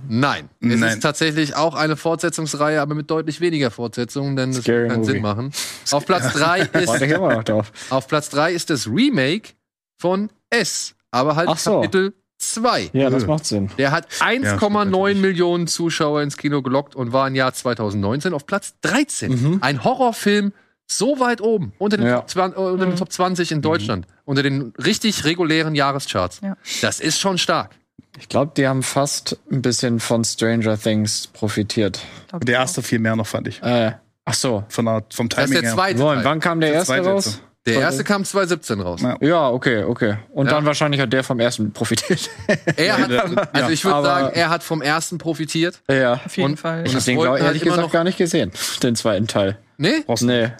[0.07, 0.49] Nein.
[0.61, 0.83] Es Nein.
[0.83, 4.99] ist tatsächlich auch eine Fortsetzungsreihe, aber mit deutlich weniger Fortsetzungen, denn das Scary wird keinen
[4.99, 5.11] Movie.
[5.11, 5.51] Sinn machen.
[5.89, 6.69] Auf Platz 3
[7.19, 9.53] Warte ist, auf Platz 3 ist das Remake
[9.99, 11.81] von S, aber halt so.
[11.81, 12.89] Kapitel 2.
[12.93, 13.69] Ja, das macht Sinn.
[13.77, 15.17] Der hat stimmt 1,9 natürlich.
[15.21, 19.31] Millionen Zuschauer ins Kino gelockt und war im Jahr 2019 auf Platz 13.
[19.31, 19.57] Mhm.
[19.61, 20.53] Ein Horrorfilm
[20.87, 22.17] so weit oben, unter den, Ja.
[22.17, 22.97] Top, 20, äh, unter den Mhm.
[22.97, 26.41] Top 20 in Deutschland, unter den richtig regulären Jahrescharts.
[26.43, 26.57] Ja.
[26.81, 27.71] Das ist schon stark.
[28.19, 32.01] Ich glaube, die haben fast ein bisschen von Stranger Things profitiert.
[32.43, 33.63] Der erste viel mehr noch, fand ich.
[33.63, 33.93] Äh,
[34.25, 34.65] ach so.
[34.67, 35.75] Von der, vom Das ist Timing der her.
[35.75, 36.23] zweite Teil.
[36.25, 37.25] wann kam der Der erste zweite raus?
[37.25, 37.41] jetzt.
[37.67, 39.01] Der erste kam 2017 raus.
[39.03, 39.17] Ja.
[39.21, 40.17] Ja, okay, okay.
[40.33, 40.53] Und Ja.
[40.53, 42.29] dann wahrscheinlich hat der vom ersten profitiert.
[42.75, 45.79] Er hat, also ich würde sagen, er hat vom ersten profitiert.
[45.89, 46.13] ja.
[46.25, 46.79] Auf jeden Und- Fall.
[46.81, 48.51] Ich Und hab es den, wollten glaub, halt ehrlich gesagt, noch- gar nicht gesehen.
[48.81, 49.57] Den zweiten Teil.
[49.77, 50.01] Nee?
[50.07, 50.51] Brauchst du- Nee.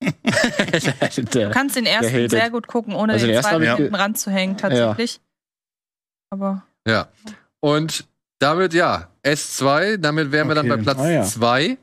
[0.02, 4.56] Du kannst den ersten sehr gut gucken, ohne Also den den zweiten ich hinten ranzuhängen,
[4.56, 5.20] tatsächlich.
[6.30, 7.08] Aber Ja.
[7.60, 8.04] Und
[8.40, 10.76] damit, ja, S2, damit wären wir dann bei.
[10.76, 11.22] Platz Ah, ja.
[11.22, 11.76] 2.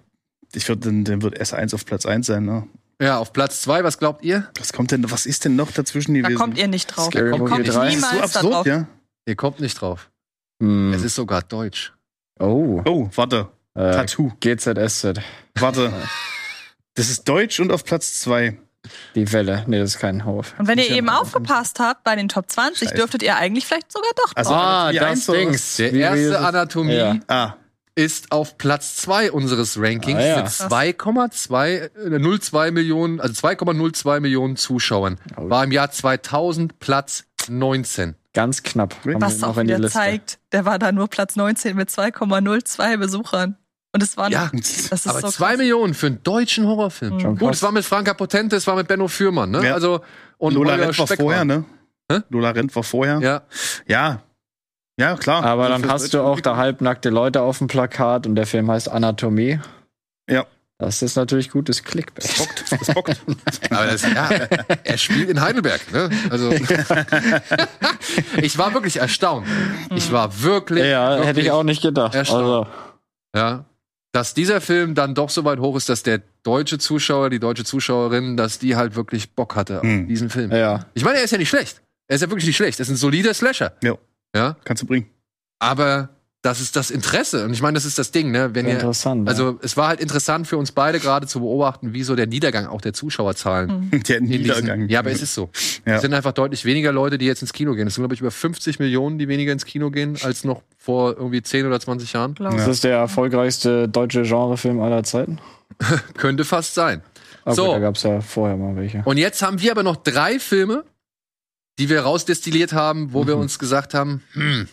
[0.53, 2.67] Ich würde, dann, dann wird S1 auf Platz 1 sein, ne?
[3.01, 4.49] Ja, auf Platz 2, was glaubt ihr?
[4.59, 6.38] Was kommt denn, was ist denn noch dazwischen da gewesen?
[6.38, 7.05] kommt ihr nicht drauf.
[7.07, 7.85] Scary kommt Movie ihr 3.
[7.85, 8.65] das ist so niemals da absurd, drauf.
[8.67, 8.88] ja?
[9.26, 10.09] Ihr kommt nicht drauf.
[10.61, 10.93] Hm.
[10.93, 11.93] Es ist sogar deutsch.
[12.39, 12.81] Oh.
[12.85, 13.47] Oh, warte.
[13.76, 14.31] Äh, Tattoo.
[14.39, 15.21] GZSZ.
[15.59, 15.91] Warte.
[16.95, 18.57] Das ist deutsch und auf Platz 2.
[19.15, 19.63] Die Welle.
[19.67, 20.43] Nee, das ist kein Horror.
[20.57, 22.95] Und wenn ihr eben aufgepasst habt bei den Top 20, Scheiße.
[22.95, 25.45] dürftet ihr eigentlich vielleicht sogar doch Also, Ah, Anatomie das eins oder was?
[25.45, 25.76] Dings.
[25.77, 26.39] Der erste?
[26.39, 27.15] Anatomie Ja.
[27.30, 27.53] Ah,
[27.99, 30.38] ist auf Platz 2 unseres Rankings Ah, ja.
[30.38, 31.67] mit 2,2
[32.05, 35.17] äh, 02 Millionen, also 2,02 Millionen Zuschauern.
[35.35, 35.49] Oh.
[35.49, 38.15] War im Jahr 2000 Platz 19.
[38.34, 38.95] Ganz knapp.
[39.03, 43.57] Was auch wieder zeigt, der war da nur Platz 19 mit 2,02 Besuchern.
[43.91, 45.57] Und es waren, Ja, das ist aber so 2 krass.
[45.57, 47.19] Millionen für einen deutschen Horrorfilm.
[47.19, 49.65] Schon Gut, es war mit Franka Potente, es war mit Benno Fürmann, ne?
[49.65, 49.73] Ja.
[49.73, 50.01] Also
[50.38, 51.65] und Lola Rent war vorher, ne?
[52.11, 52.19] Hä?
[52.30, 53.19] Lola Rent war vorher.
[53.19, 53.41] Ja,
[53.88, 54.21] Ja.
[54.99, 55.43] Ja, klar.
[55.43, 58.45] Aber Also dann hast deutsche du auch da halbnackte Leute auf dem Plakat und der
[58.45, 59.59] Film heißt Anatomie.
[60.30, 60.45] Ja.
[60.77, 62.38] Das ist natürlich gutes Clickbait.
[62.38, 63.21] Bockt, das bockt.
[63.69, 64.30] aber das, ja,
[64.84, 66.09] er spielt in Heidelberg, ne?
[66.30, 66.51] Also
[68.41, 69.45] ich war wirklich erstaunt.
[69.95, 72.15] Ich war wirklich, Ja, wirklich hätte ich auch nicht gedacht.
[72.15, 72.43] erstaunt.
[72.43, 72.67] Also,
[73.35, 73.65] Ja.
[74.11, 77.63] Dass dieser Film dann doch so weit hoch ist, dass der deutsche Zuschauer, die deutsche
[77.63, 80.07] Zuschauerin, dass die halt wirklich Bock hatte auf Hm.
[80.07, 80.51] diesen Film.
[80.51, 80.85] ja.
[80.95, 81.81] Ich meine, er ist ja nicht schlecht.
[82.07, 82.80] Er ist ja wirklich nicht schlecht.
[82.80, 83.73] Er ist ein solider Slasher.
[83.84, 83.93] Ja.
[84.35, 84.56] Ja.
[84.64, 85.07] Kannst du bringen.
[85.60, 86.10] Aber
[86.41, 87.43] das ist das Interesse.
[87.43, 88.51] Und ich meine, das ist das Ding, ne?
[88.53, 89.26] Wenn ihr, Interessant.
[89.26, 89.30] ja.
[89.30, 92.65] also es war halt interessant für uns beide gerade zu beobachten, wie so der Niedergang
[92.68, 94.88] auch der Zuschauerzahlen Der in diesen, Niedergang.
[94.88, 95.49] Ja, aber es ist so.
[95.85, 95.95] Ja.
[95.95, 97.88] Es sind einfach deutlich weniger Leute, die jetzt ins Kino gehen.
[97.88, 101.18] Es sind, glaube ich, über 50 Millionen, die weniger ins Kino gehen, als noch vor
[101.18, 102.35] irgendwie 10 oder 20 Jahren.
[102.35, 105.39] glaub ist das der erfolgreichste deutsche Genrefilm aller Zeiten?
[106.18, 107.01] Könnte fast sein.
[107.43, 107.73] Okay, So.
[107.73, 109.01] Da gab es ja vorher mal welche.
[109.03, 110.85] Und jetzt haben wir aber noch drei Filme,
[111.80, 113.41] die wir rausdestilliert haben, wo wir Mhm.
[113.43, 114.68] uns gesagt haben, hm,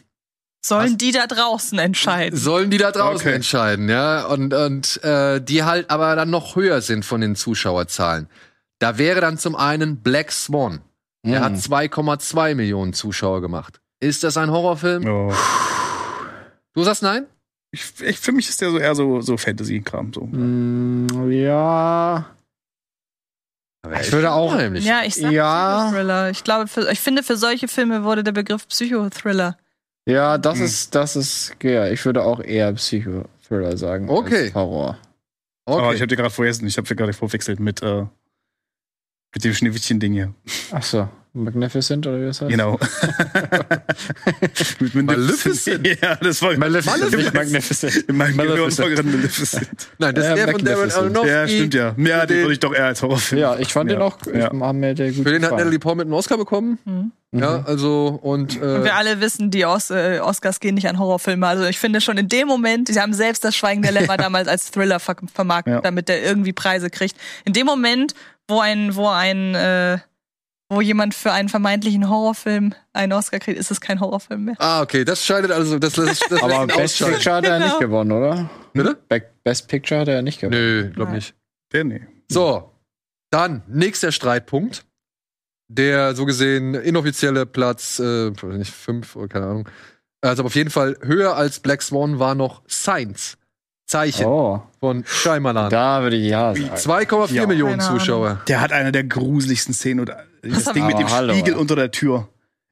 [0.64, 2.36] Sollen die da draußen entscheiden?
[2.36, 3.34] sollen die da draußen Okay.
[3.36, 4.26] entscheiden, ja?
[4.26, 8.28] Und, und äh, die halt aber dann noch höher sind von den Zuschauerzahlen.
[8.80, 10.80] Da wäre dann zum einen Black Swan.
[11.24, 11.44] Der Hm.
[11.44, 13.80] hat 2,2 Millionen Zuschauer gemacht.
[14.00, 15.02] Ist das ein Horrorfilm?
[15.04, 15.34] Ja.
[16.74, 17.26] Du sagst nein?
[17.70, 20.12] Ich, ich, für mich ist der so eher so, so Fantasy-Kram.
[20.12, 20.22] So.
[20.22, 22.26] Mm, ja.
[24.00, 24.58] Ich würde auch-.
[24.58, 25.84] Ja, ich sag Ja.
[25.86, 26.30] Psychothriller.
[26.30, 29.56] Ich glaube, für, ich finde, für solche Filme wurde der Begriff Psychothriller.
[30.08, 30.64] Ja, das Hm.
[30.64, 34.08] ist, das ist, ja, ich würde auch eher Psychothriller sagen.
[34.08, 34.46] Okay.
[34.46, 34.98] Als Horror.
[35.66, 35.94] Aber Okay.
[35.96, 38.04] ich habe dir gerade vergessen, ich habe dir gerade verwechselt mit, äh,
[39.34, 40.32] mit dem Schneewittchen-Ding hier.
[40.70, 41.08] Ach so,
[41.44, 42.50] Magnificent oder wie das heißt?
[42.50, 42.78] Genau.
[44.80, 45.86] mit Maleficent.
[46.02, 48.12] ja, das war Maleficent, Magnificent.
[48.12, 48.88] Maleficent.
[48.94, 49.68] gerade Maleficent.
[49.98, 50.90] Nein, das ist der von Darren.
[50.90, 51.28] Aronofsky.
[51.28, 51.94] Ja, stimmt ja.
[51.96, 53.40] Ja, den Den- würde ich doch eher als Horrorfilm.
[53.40, 53.96] Ja, ich fand Ja.
[53.96, 54.52] den auch, ich Ja.
[54.72, 55.52] mir der gut Für den hat.
[55.52, 56.78] Natalie Portman einen Oscar bekommen.
[56.84, 57.12] Mhm.
[57.32, 60.98] Ja, also und, Und äh, wir alle wissen, die Os äh, Oscars gehen nicht an
[60.98, 61.46] Horrorfilme.
[61.46, 64.48] Also ich finde schon in dem Moment, sie haben selbst das Schweigen der Lämmer damals
[64.48, 65.80] als Thriller ver vermarktet, Ja.
[65.80, 67.16] damit der irgendwie Preise kriegt.
[67.44, 68.14] In dem Moment,
[68.48, 69.98] wo ein, wo ein, äh,
[70.68, 74.54] wo jemand für einen vermeintlichen Horrorfilm einen Oscar kriegt, ist es kein Horrorfilm mehr.
[74.58, 76.98] ah, okay, das scheidet also, das, das, das Aber ihn Best.
[76.98, 77.66] Picture hat er Genau.
[77.66, 78.50] nicht gewonnen, oder?
[78.72, 78.98] Bitte?
[79.08, 80.58] Be- Best Picture hat er nicht gewonnen.
[80.60, 81.16] Nö, glaub Nein.
[81.16, 81.34] nicht.
[81.72, 82.00] Der, nee.
[82.28, 82.72] So,
[83.30, 84.84] dann nächster Streitpunkt.
[85.68, 89.68] Der so gesehen inoffizielle Platz, äh, weiß nicht fünf oder keine Ahnung.
[90.20, 93.36] Also auf jeden Fall höher als Black Swan war noch Science.
[93.88, 95.70] Zeichen Oh, von Shyamalan.
[95.70, 96.70] da würde ich ja sagen.
[96.74, 97.46] 2,4 Ja.
[97.46, 97.80] Millionen.
[97.80, 98.42] Zuschauer.
[98.48, 100.00] Der hat eine der gruseligsten Szenen.
[100.00, 101.60] Oder das Ding ich- mit dem Aber hallo, Spiegel ey.
[101.60, 102.28] unter der Tür.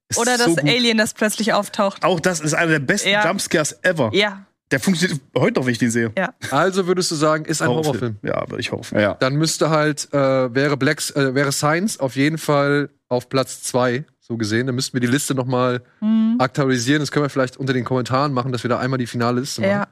[0.09, 0.69] Ist Oder das so gut.
[0.69, 2.05] Alien, das plötzlich auftaucht.
[2.05, 3.27] Auch das ist einer der besten Ja.
[3.27, 4.11] Jumpscares ever.
[4.13, 6.13] Ja, Der funktioniert heute noch, wenn ich den sehe.
[6.51, 8.17] Also würdest du sagen, ist ein Horrorfilm.
[8.23, 9.01] Ja, würde ich Horrorfilm.
[9.01, 9.15] Ja.
[9.15, 14.05] Dann müsste halt, äh, wäre Blacks, äh, wäre Science auf jeden Fall auf Platz zwei
[14.21, 14.67] so gesehen.
[14.67, 16.37] Dann müssten wir die Liste noch mal hm.
[16.39, 17.01] aktualisieren.
[17.01, 19.61] Das können wir vielleicht unter den Kommentaren machen, dass wir da einmal die finale Liste
[19.61, 19.71] machen.
[19.71, 19.87] ja.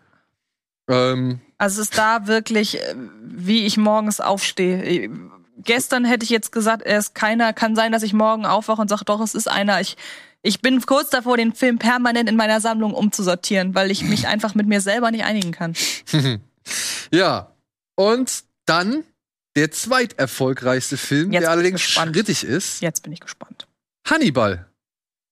[0.88, 2.94] Ähm, Also es ist da wirklich, äh,
[3.24, 5.10] wie ich morgens aufstehe.
[5.58, 7.52] Gestern hätte ich jetzt gesagt, er ist keiner.
[7.52, 9.80] Kann sein, dass ich morgen aufwache und sage, doch, es ist einer.
[9.80, 9.96] Ich,
[10.42, 14.54] ich bin kurz davor, den Film permanent in meiner Sammlung umzusortieren, weil ich mich einfach
[14.54, 15.74] mit mir selber nicht einigen kann.
[17.12, 17.52] ja.
[17.94, 19.04] Und dann
[19.56, 22.80] der zweiterfolgreichste Film, Jetzt der allerdings schrittig ist.
[22.80, 23.66] Jetzt bin ich gespannt.
[24.08, 24.66] Hannibal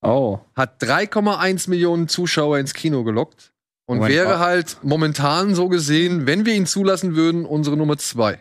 [0.03, 0.41] Oh.
[0.55, 3.53] hat 3,1 Millionen Zuschauer ins Kino gelockt.
[3.87, 4.39] Und Moment, wäre ah.
[4.39, 8.39] halt momentan so gesehen, wenn wir ihn zulassen würden, unsere Nummer zwei.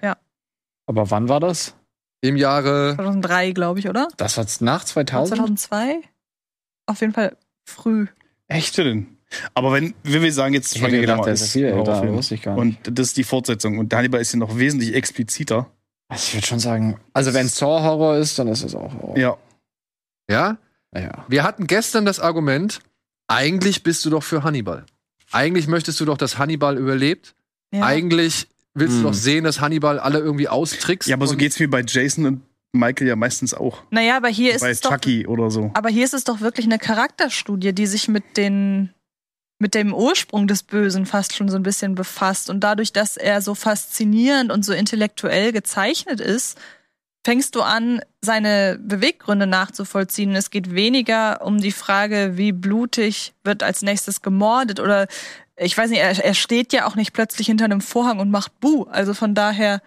[0.90, 1.76] Aber wann war das?
[2.22, 4.08] im Jahre 2003, glaube ich, oder?
[4.18, 5.38] Das war nach 2000?
[5.38, 6.02] 2002?
[6.88, 8.08] Auf jeden Fall früh.
[8.48, 9.08] Echt denn?
[9.54, 12.36] Aber wenn, wenn wir sagen, jetzt Ich hätte gedacht, der ist viel älter, Horrorfilm wusste
[12.36, 12.88] ich gar nicht.
[12.88, 15.70] und das ist die Fortsetzung und Hannibal ist ja noch wesentlich expliziter.
[16.10, 19.18] Also ich würde schon sagen, also wenn Saw Horror ist, dann ist es auch Horror.
[19.18, 19.38] Ja,
[20.30, 20.58] ja,
[20.94, 21.24] Ja.
[21.28, 22.80] wir hatten gestern das Argument,
[23.28, 24.86] eigentlich bist du doch für Hannibal.
[25.32, 27.36] Eigentlich möchtest du doch, dass Hannibal überlebt.
[27.72, 27.86] Ja.
[27.86, 29.02] Eigentlich willst Hm.
[29.04, 31.08] du doch sehen, dass Hannibal alle irgendwie austrickst.
[31.10, 32.42] ja aber so geht's mir bei Jason und
[32.72, 33.82] Michael ja meistens auch.
[33.90, 34.92] Naja, aber hier ist bei es doch.
[34.92, 35.72] Chucky oder so.
[35.74, 38.94] Aber hier ist es doch wirklich eine Charakterstudie, die sich mit den
[39.62, 42.50] mit dem Ursprung des Bösen fast schon so ein bisschen befasst.
[42.50, 46.58] Und dadurch, dass er so faszinierend und so intellektuell gezeichnet ist,
[47.26, 50.36] fängst du an, seine Beweggründe nachzuvollziehen.
[50.36, 55.08] Es geht weniger um die Frage, wie blutig wird als nächstes gemordet oder
[55.62, 58.60] ich weiß nicht, er, er steht ja auch nicht plötzlich hinter einem Vorhang und macht
[58.60, 58.84] Buh.
[58.84, 59.82] Also von daher,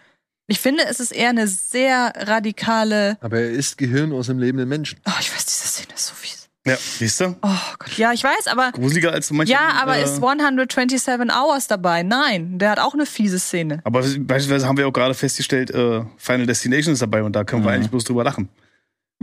[0.47, 3.17] ich finde, es ist eher eine sehr radikale.
[3.21, 5.01] Aber er ist Gehirn aus dem lebenden Menschen.
[5.07, 6.42] Oh, ich weiß, diese Szene ist so fies.
[6.65, 7.35] Ja, siehst du?
[7.43, 7.49] Oh
[7.79, 9.53] Gott, ja, ich weiß, aber Gruseliger als manche.
[9.53, 12.05] ja, aber äh, ist 127 Hours dabei?
[12.05, 13.81] Nein, der hat auch eine fiese Szene.
[13.83, 17.65] Aber beispielsweise haben wir auch gerade festgestellt, äh, Final Destination ist dabei und da können
[17.65, 17.75] wir Mhm.
[17.77, 18.49] eigentlich bloß drüber lachen.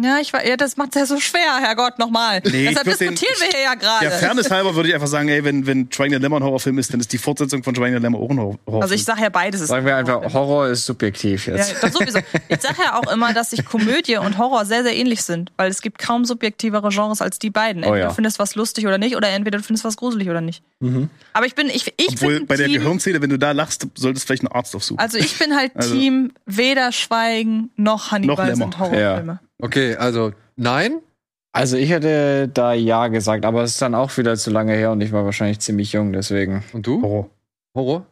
[0.02, 2.42] Ja, ich war, ja, das macht's ja so schwer, Herrgott, nochmal.
[2.46, 4.06] Nee, Deshalb würd den- diskutieren wir hier ja gerade.
[4.06, 6.94] Ja, Fairness halber würde ich einfach sagen, ey, wenn, wenn Triangle Dilemma ein Horrorfilm ist,
[6.94, 8.82] dann ist die Fortsetzung von Triangle Dilemma auch ein Horror- Horrorfilm.
[8.84, 9.68] also ich sag ja beides ist.
[9.68, 11.76] Sagen wir einfach, Horror ist subjektiv ja, jetzt.
[11.84, 12.20] das sowieso.
[12.48, 15.70] Ich sag ja auch immer, dass sich Komödie und Horror sehr, sehr ähnlich sind, weil
[15.70, 17.84] es gibt kaum subjektivere Genres als die beiden.
[17.84, 18.08] Entweder Oh ja.
[18.10, 20.64] du findest was lustig oder nicht, oder entweder du findest was gruselig oder nicht.
[20.80, 21.10] Mhm.
[21.34, 23.86] Aber ich bin, ich, ich Obwohl bin bei der Team, Gehirnszene, wenn du da lachst,
[23.96, 25.00] solltest du vielleicht einen Arzt aufsuchen.
[25.00, 28.56] also ich bin halt Also- Team weder Schweigen noch Hannibal Lämmer.
[28.56, 29.40] sind Horrorfilme.
[29.62, 31.00] Okay, also nein.
[31.52, 34.92] Also ich hätte da ja gesagt, aber es ist dann auch wieder zu lange her
[34.92, 36.64] und ich war wahrscheinlich ziemlich jung, deswegen.
[36.74, 37.02] Und du?
[37.02, 37.30] Horror.
[37.76, 38.06] Horror?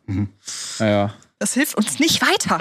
[0.80, 1.14] Naja.
[1.40, 2.58] Das hilft uns nicht weiter.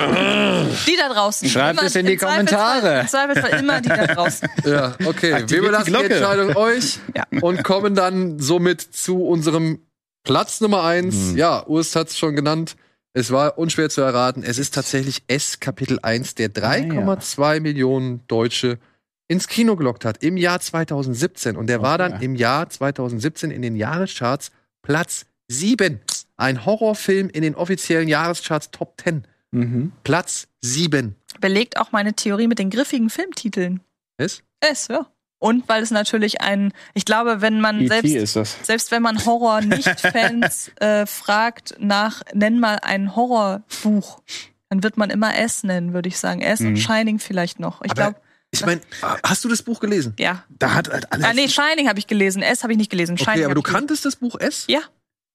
[0.87, 1.49] die da draußen.
[1.49, 3.01] Schreibt es in die Kommentare.
[3.01, 4.49] Im Zweifelsfall immer die da draußen.
[4.67, 5.33] Ja, okay.
[5.33, 6.15] Aktiviert Wir die überlassen die, Glocke.
[6.15, 7.25] Entscheidung euch Ja.
[7.41, 9.79] und kommen dann somit zu unserem
[10.25, 11.15] Platz Nummer eins.
[11.31, 11.37] Hm.
[11.39, 12.77] Ja, Urs hat es schon genannt.
[13.17, 14.43] Es war unschwer zu erraten.
[14.43, 18.79] Es ist tatsächlich S Kapitel 1, der 3,2 Millionen Deutsche
[19.27, 21.57] ins Kino gelockt hat im Jahr 2017.
[21.57, 24.51] Und der war dann im Jahr 2017 in den Jahrescharts
[24.83, 25.99] Platz 7.
[26.37, 29.27] Ein Horrorfilm in den offiziellen Jahrescharts Top 10.
[29.51, 29.93] Mhm.
[30.05, 31.17] Platz 7.
[31.41, 33.81] Belegt auch meine Theorie mit den griffigen Filmtiteln.
[34.19, 34.43] Es?
[34.61, 35.07] Es, ja.
[35.39, 37.89] Und weil es natürlich ein, ich glaube, wenn man E.T.
[37.89, 38.57] selbst, ist das.
[38.63, 44.23] selbst wenn man Horror-Nicht-Fans äh, fragt nach, nenn mal ein Horrorbuch,
[44.71, 46.41] dann wird man immer S nennen, würde ich sagen.
[46.41, 46.77] S und Mhm.
[46.79, 47.83] Shining vielleicht noch.
[47.83, 48.17] Ich glaube,
[48.51, 48.81] Ich meine,
[49.23, 50.15] hast du das Buch gelesen?
[50.19, 50.45] ja.
[50.59, 51.27] Da hat halt alles.
[51.27, 52.43] Ah, nee, Shining habe ich gelesen.
[52.43, 53.19] S habe ich nicht gelesen.
[53.19, 54.65] Shining Okay, aber du kanntest das Buch S?
[54.69, 54.81] Ja.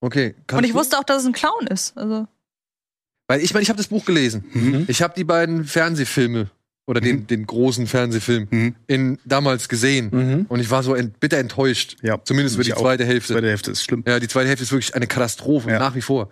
[0.00, 0.34] Okay.
[0.50, 0.78] Und ich du?
[0.78, 1.96] wusste auch, dass es ein Clown ist.
[1.96, 2.26] Also,
[3.28, 4.44] Weil ich meine, ich habe das Buch gelesen.
[4.52, 4.84] Mhm.
[4.88, 6.50] Ich habe die beiden Fernsehfilme
[6.92, 8.74] oder den, den großen Fernsehfilm Mhm.
[8.86, 10.10] in, damals gesehen.
[10.12, 10.46] Mhm.
[10.48, 11.96] Und ich war so ent, bitter enttäuscht.
[12.02, 12.80] Ja, Zumindest über die auch.
[12.82, 13.32] zweite Hälfte.
[13.34, 14.04] Zweite Hälfte ist schlimm.
[14.06, 15.78] Ja, die zweite Hälfte ist wirklich eine Katastrophe, Ja.
[15.78, 16.28] nach wie vor.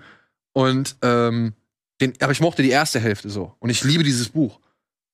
[0.52, 1.54] Und ähm,
[2.00, 3.54] den, aber ich mochte die erste Hälfte so.
[3.58, 4.60] Und ich liebe dieses Buch.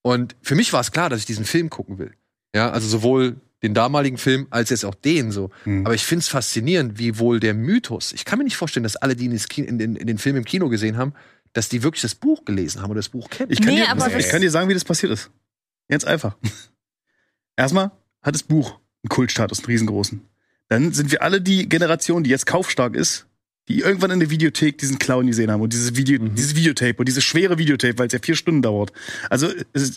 [0.02, 2.12] Und für mich war es klar, dass ich diesen Film gucken will.
[2.55, 5.51] Ja, also sowohl den damaligen Film als jetzt auch den so.
[5.64, 5.85] Mhm.
[5.86, 8.12] Aber ich finde es faszinierend, wie wohl der Mythos.
[8.12, 10.36] Ich kann mir nicht vorstellen, dass alle, die in, Kino, in, den, in den Film
[10.36, 11.12] im Kino gesehen haben,
[11.56, 13.50] dass die wirklich das Buch gelesen haben oder das Buch kennen.
[13.50, 15.30] Ich kann, Nee, dir, aber ich kann dir sagen, wie das passiert ist.
[15.88, 16.36] Ganz einfach.
[17.56, 17.90] Erstmal
[18.22, 18.72] hat das Buch
[19.02, 20.20] einen Kultstatus, einen riesengroßen.
[20.68, 23.26] Dann sind wir alle die Generation, die jetzt kaufstark ist,
[23.68, 26.34] die irgendwann in der Videothek diesen Clown gesehen haben und dieses Video, Mhm.
[26.34, 28.92] dieses Videotape und dieses schwere Videotape, weil es ja vier Stunden dauert.
[29.30, 29.48] Also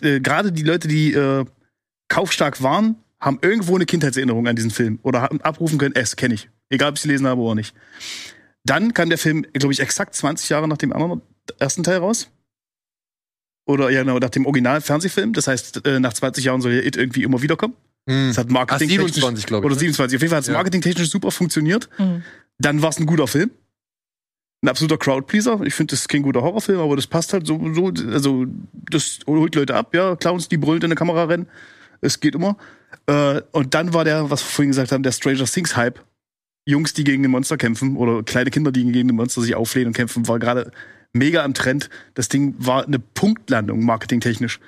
[0.01, 1.45] äh, gerade die Leute, die äh,
[2.07, 6.35] kaufstark waren, haben irgendwo eine Kindheitserinnerung an diesen Film oder haben abrufen können, es kenne
[6.35, 6.49] ich.
[6.69, 7.75] Egal, ob ich es gelesen habe oder nicht.
[8.63, 11.21] Dann kam der Film, glaube ich, exakt 20 Jahre nach dem anderen,
[11.59, 12.29] ersten Teil raus.
[13.65, 15.33] Oder ja, genau, nach dem Original-Fernsehfilm.
[15.33, 17.75] Das heißt, äh, nach 20 Jahren soll ja It irgendwie immer wiederkommen.
[18.09, 18.29] Hm.
[18.29, 19.65] Das hat Marketing 27, glaube ich.
[19.65, 19.79] Oder ne?
[19.79, 20.17] 27.
[20.17, 20.53] Auf jeden Fall hat es Ja.
[20.53, 21.89] marketingtechnisch super funktioniert.
[21.99, 22.23] mhm.
[22.57, 23.51] Dann war es ein guter Film.
[24.61, 25.61] Ein absoluter Crowdpleaser.
[25.63, 28.45] Ich finde, das ist kein guter Horrorfilm, aber das passt halt so, so, also,
[28.89, 30.15] das holt Leute ab, ja.
[30.17, 31.47] Clowns, die brüllt in der Kamera rennen.
[32.01, 32.57] Es geht immer.
[33.05, 36.03] Äh, und dann war der, was wir vorhin gesagt haben, der Stranger Things Hype.
[36.65, 39.87] Jungs, die gegen den Monster kämpfen oder kleine Kinder, die gegen den Monster sich auflehnen
[39.87, 40.71] und kämpfen, war gerade
[41.13, 41.89] mega am Trend.
[42.13, 44.59] Das Ding war eine Punktlandung, marketingtechnisch.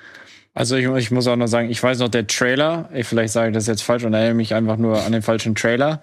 [0.54, 3.48] Also ich, ich muss auch noch sagen, ich weiß noch, der Trailer, ich, vielleicht sage
[3.48, 6.02] ich das jetzt falsch und erinnere mich einfach nur an den falschen Trailer,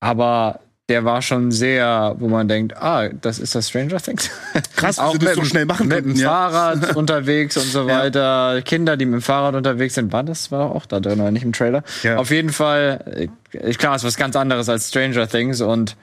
[0.00, 4.28] aber der war schon sehr, wo man denkt, ah, das ist das Stranger Things.
[4.76, 6.28] Krass, Auch sie das so schnell machen mit dem ja.
[6.28, 8.00] Fahrrad unterwegs und so Ja.
[8.00, 8.60] weiter.
[8.62, 11.44] Kinder, die mit dem Fahrrad unterwegs sind, war das war auch da drin, oder nicht
[11.44, 11.84] im Trailer.
[12.02, 12.16] Ja.
[12.16, 15.96] Auf jeden Fall, äh, klar, ist was ganz anderes als Stranger Things und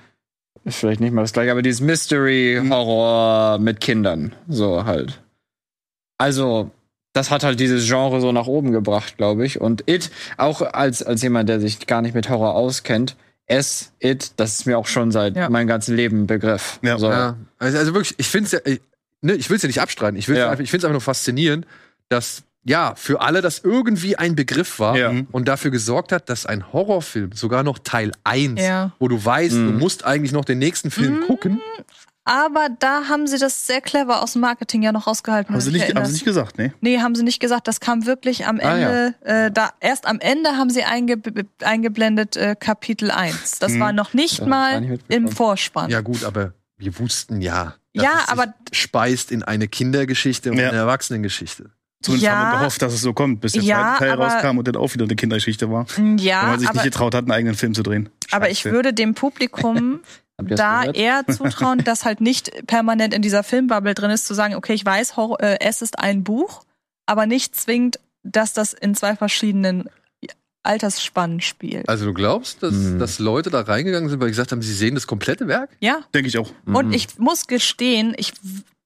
[0.66, 5.22] ist vielleicht nicht mal das gleiche, aber dieses Mystery-Horror mit Kindern, so halt.
[6.18, 6.72] Also,
[7.14, 9.62] das hat halt dieses Genre so nach oben gebracht, glaube ich.
[9.62, 13.16] Und It, auch als, als jemand, der sich gar nicht mit Horror auskennt,
[13.46, 15.50] es, It, das ist mir auch schon seit Ja.
[15.50, 16.80] meinem ganzen Leben ein Begriff.
[16.82, 16.98] Ja.
[16.98, 17.10] so.
[17.10, 18.82] Ja, also, also wirklich, ich finde es ja, ich,
[19.22, 20.18] ne, ich will es ja nicht abstreiten.
[20.18, 20.50] Ich, Ja.
[20.50, 21.66] einfach, ich finde es einfach nur faszinierend,
[22.10, 25.12] dass ja für alle das irgendwie ein Begriff war Ja.
[25.32, 28.92] und dafür gesorgt hat, dass ein Horrorfilm, sogar noch Teil 1, Ja.
[29.00, 29.80] wo du weißt, du Mhm.
[29.80, 31.28] musst eigentlich noch den nächsten Film Mhm.
[31.28, 31.62] gucken.
[32.30, 35.54] Aber da haben sie das sehr clever aus dem Marketing ja noch rausgehalten.
[35.56, 36.74] Haben sie, du nicht, haben sie nicht gesagt, ne?
[36.82, 37.70] Nee, haben sie nicht gesagt.
[37.70, 39.16] Das kam wirklich am Ah, Ende.
[39.24, 41.16] äh, da, erst am Ende haben sie einge
[41.64, 43.60] eingeblendet äh, Kapitel 1.
[43.60, 43.80] Das Mhm.
[43.80, 45.90] war noch nicht mal nicht im Vorspann.
[45.90, 50.52] Ja gut, aber wir wussten ja, dass Ja, es sich aber- speist in eine Kindergeschichte
[50.52, 50.68] und Ja.
[50.68, 51.72] eine Erwachsenengeschichte.
[52.02, 52.36] Zumindest Ja.
[52.38, 54.68] haben wir gehofft, dass es so kommt, bis der Ja, zweite Teil aber- rauskam und
[54.68, 55.86] dann auch wieder eine Kindergeschichte war.
[56.20, 58.10] Ja, weil man sich aber, nicht getraut hat, einen eigenen Film zu drehen.
[58.32, 58.76] aber ich Scheiße.
[58.76, 60.02] würde dem Publikum
[60.38, 60.96] da gehört?
[60.98, 64.86] eher zutrauen, das halt nicht permanent in dieser Filmbubble drin ist, zu sagen, okay, ich
[64.86, 66.64] weiß, Horror, äh, es ist ein Buch,
[67.08, 69.90] aber nicht zwingend, dass das in zwei verschiedenen
[70.64, 71.88] Altersspannen spielt.
[71.88, 73.00] Also du glaubst, dass, Mhm.
[73.00, 75.70] dass Leute da reingegangen sind, weil sie gesagt haben, sie sehen das komplette Werk?
[75.80, 76.52] Ja, Denke ich auch.
[76.66, 76.94] und Mhm.
[76.94, 78.34] ich muss gestehen, ich,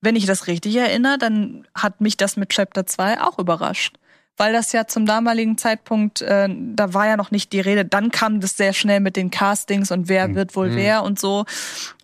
[0.02, 3.96] wenn ich das richtig erinnere, dann hat mich das mit Chapter 2 auch überrascht.
[4.38, 8.12] Weil das ja zum damaligen Zeitpunkt, äh, da war ja noch nicht die Rede, dann
[8.12, 10.36] kam das sehr schnell mit den Castings und wer Mhm.
[10.36, 10.76] wird wohl Mhm.
[10.76, 11.46] wer und so.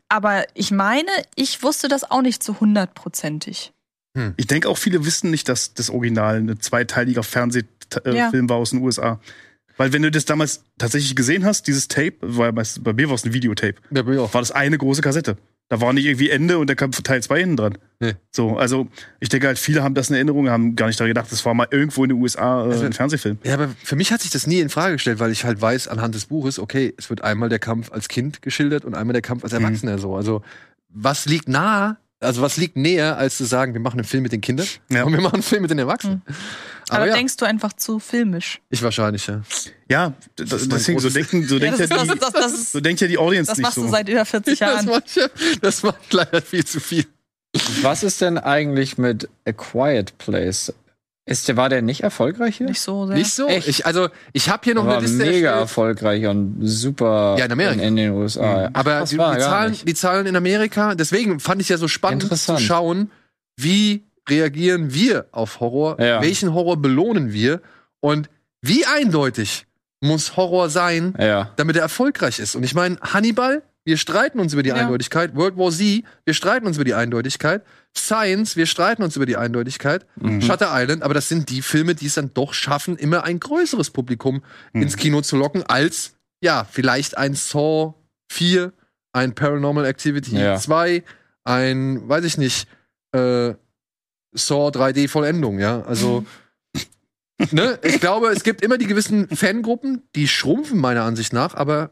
[0.09, 3.71] Aber ich meine, ich wusste das auch nicht zu hundertprozentig.
[4.37, 7.67] Ich denke auch, viele wissen nicht, dass das Original ein zweiteiliger Fernsehfilm
[8.05, 8.31] äh, Ja.
[8.49, 9.19] War aus den USA.
[9.77, 13.09] Weil wenn du das damals tatsächlich gesehen hast, dieses Tape, war ja meist, bei mir
[13.09, 14.33] war es ein Videotape, Ja, bei mir auch.
[14.33, 15.37] war das eine große Kassette.
[15.69, 17.77] Da war nicht irgendwie Ende und da kam Teil 2 hinten dran.
[17.99, 18.13] Nee.
[18.31, 18.87] So, also
[19.19, 21.53] ich denke halt, viele haben das in Erinnerung, haben gar nicht daran gedacht, das war
[21.53, 23.37] mal irgendwo in den USA äh, Also- ein Fernsehfilm.
[23.43, 25.89] Ja, aber für mich hat sich das nie in Frage gestellt, weil ich halt weiß
[25.89, 29.21] anhand des Buches, okay, es wird einmal der Kampf als Kind geschildert und einmal der
[29.21, 30.15] Kampf als Erwachsener so.
[30.15, 30.41] Also
[30.89, 31.97] was liegt nahe?
[32.19, 35.03] Also was liegt näher, als zu sagen, wir machen einen Film mit den Kindern Ja.
[35.03, 36.23] und wir machen einen Film mit den Erwachsenen.
[36.89, 38.59] Aber, Aber ja, denkst du einfach zu filmisch?
[38.69, 39.41] ich wahrscheinlich ja.
[39.89, 42.31] Ja, d- ist mein deswegen, so denken, so Ja, denkt das, ja, das, die, das,
[42.33, 43.83] das, ist, so denkt ja die Audience das nicht machst so.
[43.83, 44.85] du seit über 40 Das Jahren.
[44.87, 45.27] macht, ja,
[45.61, 47.05] das macht leider viel zu viel.
[47.81, 50.73] Was ist denn eigentlich mit A Quiet Place?
[51.29, 52.67] Ist der, war der nicht erfolgreich hier?
[52.67, 53.17] Nicht so sehr.
[53.17, 53.47] Nicht so?
[53.47, 53.67] Echt?
[53.67, 55.59] Ich, also ich habe hier noch war eine Liste mega erstellt.
[55.61, 57.81] erfolgreich und super Ja, in Amerika.
[57.83, 58.61] in, den USA.
[58.63, 58.69] ja.
[58.73, 62.57] Aber die, die, Zahlen, die Zahlen in Amerika, deswegen fand ich ja so spannend zu
[62.57, 63.11] schauen,
[63.57, 66.21] wie reagieren wir auf Horror, Ja.
[66.21, 67.61] welchen Horror belohnen wir
[67.99, 68.29] und
[68.61, 69.65] wie eindeutig
[69.99, 71.51] muss Horror sein, Ja.
[71.57, 72.55] damit er erfolgreich ist.
[72.55, 74.75] Und ich meine, Hannibal, wir streiten uns über die Ja.
[74.75, 77.63] Eindeutigkeit, World War Z, wir streiten uns über die Eindeutigkeit,
[77.97, 80.41] Science, wir streiten uns über die Eindeutigkeit, Mhm.
[80.41, 83.91] Shutter Island, aber das sind die Filme, die es dann doch schaffen, immer ein größeres
[83.91, 84.43] Publikum
[84.73, 84.81] Mhm.
[84.81, 87.93] ins Kino zu locken, als ja, vielleicht ein Saw
[88.29, 88.73] 4,
[89.13, 90.57] ein Paranormal Activity Ja.
[90.57, 91.01] 2,
[91.45, 92.67] ein, weiß ich nicht,
[93.13, 93.53] äh,
[94.33, 95.81] Saw 3D Vollendung, ja.
[95.83, 96.25] Also,
[97.51, 101.91] ne, ich glaube, es gibt immer die gewissen Fangruppen, die schrumpfen meiner Ansicht nach, aber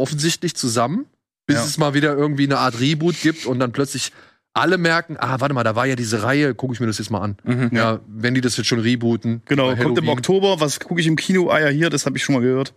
[0.00, 1.06] offensichtlich zusammen,
[1.46, 1.64] bis Ja.
[1.64, 4.12] es mal wieder irgendwie eine Art Reboot gibt und dann plötzlich
[4.52, 7.10] alle merken, ah, warte mal, da war ja diese Reihe, gucke ich mir das jetzt
[7.10, 7.36] mal an.
[7.44, 7.70] Mhm.
[7.72, 9.42] Ja, wenn die das jetzt schon rebooten.
[9.46, 10.08] Genau, kommt im.
[10.08, 11.50] Oktober, was gucke ich im Kino?
[11.50, 12.74] Ah ja, hier, das habe ich schon mal gehört.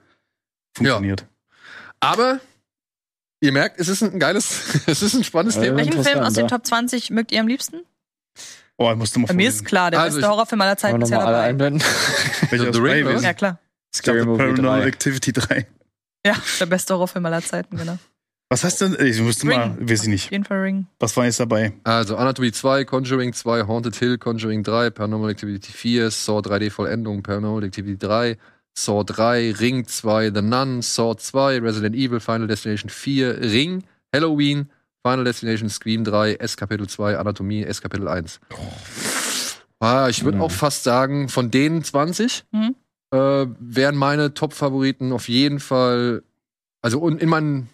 [0.75, 1.25] Funktioniert.
[1.99, 2.39] Aber
[3.41, 5.77] ihr merkt, es ist ein geiles, es ist ein spannendes Ja, Thema.
[5.77, 6.47] Welchen Film aus den.
[6.47, 7.77] Top 20 mögt ihr am liebsten?
[8.77, 11.09] Oh, ich musste mal Bei mir ist klar, der Also beste Horrorfilm aller Zeiten ist
[11.09, 11.41] ja dabei.
[11.41, 11.81] einblenden?
[12.49, 13.21] Welcher The Ring?
[13.21, 13.59] Ja, klar.
[13.93, 14.87] Ich glaube, Scary Movie Paranormal 3.
[14.87, 15.67] Activity 3.
[16.25, 17.97] Ja, der beste Horrorfilm aller Zeiten, genau.
[18.49, 19.07] Was hast du denn?
[19.07, 20.31] Ich musste mal, weiß ich Auf nicht.
[20.31, 20.85] jeden Fall Ring.
[20.99, 21.73] Was war jetzt dabei?
[21.83, 27.23] Also Anatomy 2, Conjuring 2, Haunted Hill, Conjuring 3, Paranormal Activity 4, Saw 3D Vollendung,
[27.23, 28.37] Paranormal Activity 3,
[28.77, 33.83] Saw 3, Ring 2, The Nun, Saw 2, Resident Evil, Final Destination 4, Ring,
[34.13, 34.69] Halloween,
[35.05, 38.39] Final Destination Scream 3, S Kapitel 2, Anatomie, S Kapitel 1.
[39.79, 40.43] Ah, ich würde Mhm.
[40.43, 42.75] auch fast sagen, von den 20 Mhm.
[43.13, 46.23] Äh, wären meine Top-Favoriten auf jeden Fall,
[46.81, 47.69] also und in meinen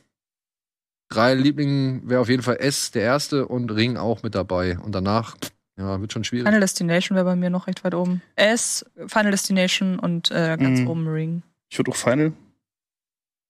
[1.09, 4.77] drei Lieblingen wäre auf jeden Fall S der erste und Ring auch mit dabei.
[4.77, 5.35] Und danach,
[5.77, 6.45] ja, wird schon schwierig.
[6.45, 8.21] Final Destination wäre bei mir noch recht weit oben.
[8.35, 10.87] S, Final Destination und äh, ganz Mhm.
[10.87, 11.43] oben Ring.
[11.71, 12.33] Ich würde auch Final,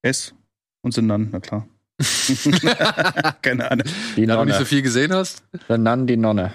[0.04, 0.34] S
[0.82, 1.68] und sind dann, na klar.
[3.42, 3.86] Keine Ahnung.
[4.16, 4.54] Die Da du nicht Nonne.
[4.54, 5.44] so viel gesehen hast.
[5.68, 6.54] Nun, die Nonne,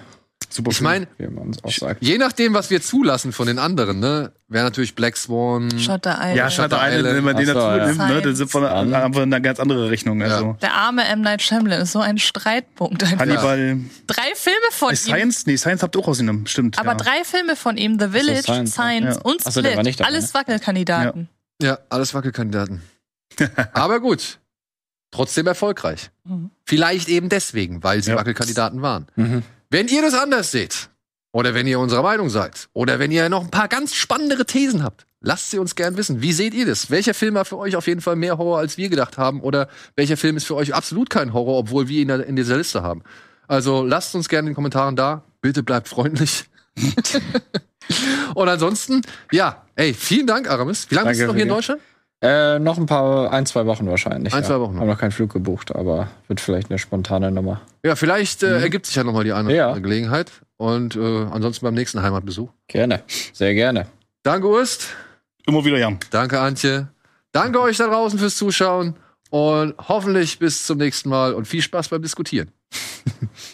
[0.54, 2.00] Super Ich meine, wie man es auch sagt.
[2.00, 5.68] je nachdem, was wir zulassen von den anderen, ne, wäre natürlich Black Swan.
[5.80, 6.36] Shutter Island.
[6.36, 7.86] ja, Shutter Shutter Island, wenn man den so, dazu ja.
[7.86, 8.94] nimmt, ne, dann sind wir, Science.
[8.94, 10.20] haben wir eine ganz andere Rechnung.
[10.20, 10.26] Ja.
[10.28, 10.56] Also.
[10.62, 11.22] Der arme M.
[11.22, 13.02] Night Shyamalan ist so ein Streitpunkt.
[13.02, 13.18] Einfach.
[13.18, 13.78] Hannibal.
[14.06, 14.96] Drei Filme von ihm.
[14.96, 15.46] Science?
[15.46, 16.78] Nee, Science habt ihr auch rausgenommen, stimmt.
[16.78, 16.96] Aber ja.
[16.98, 19.22] drei Filme von ihm, The Village, Science, Science, ja.
[19.22, 20.38] und so, Split, nicht dabei, alles ne?
[20.38, 21.28] Wackelkandidaten.
[21.60, 22.80] Ja, alles Wackelkandidaten.
[23.72, 24.38] Aber gut.
[25.10, 26.10] Trotzdem erfolgreich.
[26.24, 26.50] Mhm.
[26.64, 28.16] Vielleicht eben deswegen, weil sie Ja.
[28.16, 29.06] Wackelkandidaten waren.
[29.16, 29.42] Mhm.
[29.74, 30.88] Wenn ihr das anders seht
[31.32, 32.68] Oder wenn ihr unserer Meinung seid.
[32.74, 35.04] Oder wenn ihr noch ein paar ganz spannendere Thesen habt.
[35.20, 36.22] Lasst sie uns gern wissen.
[36.22, 36.92] Wie seht ihr das?
[36.92, 39.40] Welcher Film war für euch auf jeden Fall mehr Horror, als wir gedacht haben?
[39.40, 42.84] Oder welcher Film ist für euch absolut kein Horror, obwohl wir ihn in dieser Liste
[42.84, 43.02] haben?
[43.48, 45.24] Also lasst uns gerne in den Kommentaren da.
[45.40, 46.44] Bitte bleibt freundlich.
[48.36, 49.02] Und ansonsten,
[49.32, 50.88] ja, ey, vielen Dank, Aramis.
[50.88, 51.80] Wie lange bist du noch hier in Deutschland?
[52.24, 54.32] Äh, noch ein paar, ein, zwei Wochen wahrscheinlich.
[54.32, 54.80] Ein, zwei Wochen.
[54.80, 57.60] Haben noch keinen Flug gebucht, aber wird vielleicht eine spontane Nummer.
[57.84, 58.62] Ja, vielleicht äh, mhm.
[58.62, 59.66] ergibt sich ja noch mal die eine oder ja.
[59.66, 60.32] andere Gelegenheit.
[60.56, 62.48] Und äh, ansonsten beim nächsten Heimatbesuch.
[62.66, 63.02] Gerne,
[63.34, 63.88] sehr gerne.
[64.22, 64.88] Danke, Ust.
[65.46, 65.98] Immer wieder, Jan.
[66.10, 66.88] Danke, Antje.
[67.32, 68.96] Danke euch da draußen fürs Zuschauen.
[69.28, 72.50] Und hoffentlich bis zum nächsten Mal und viel Spaß beim Diskutieren.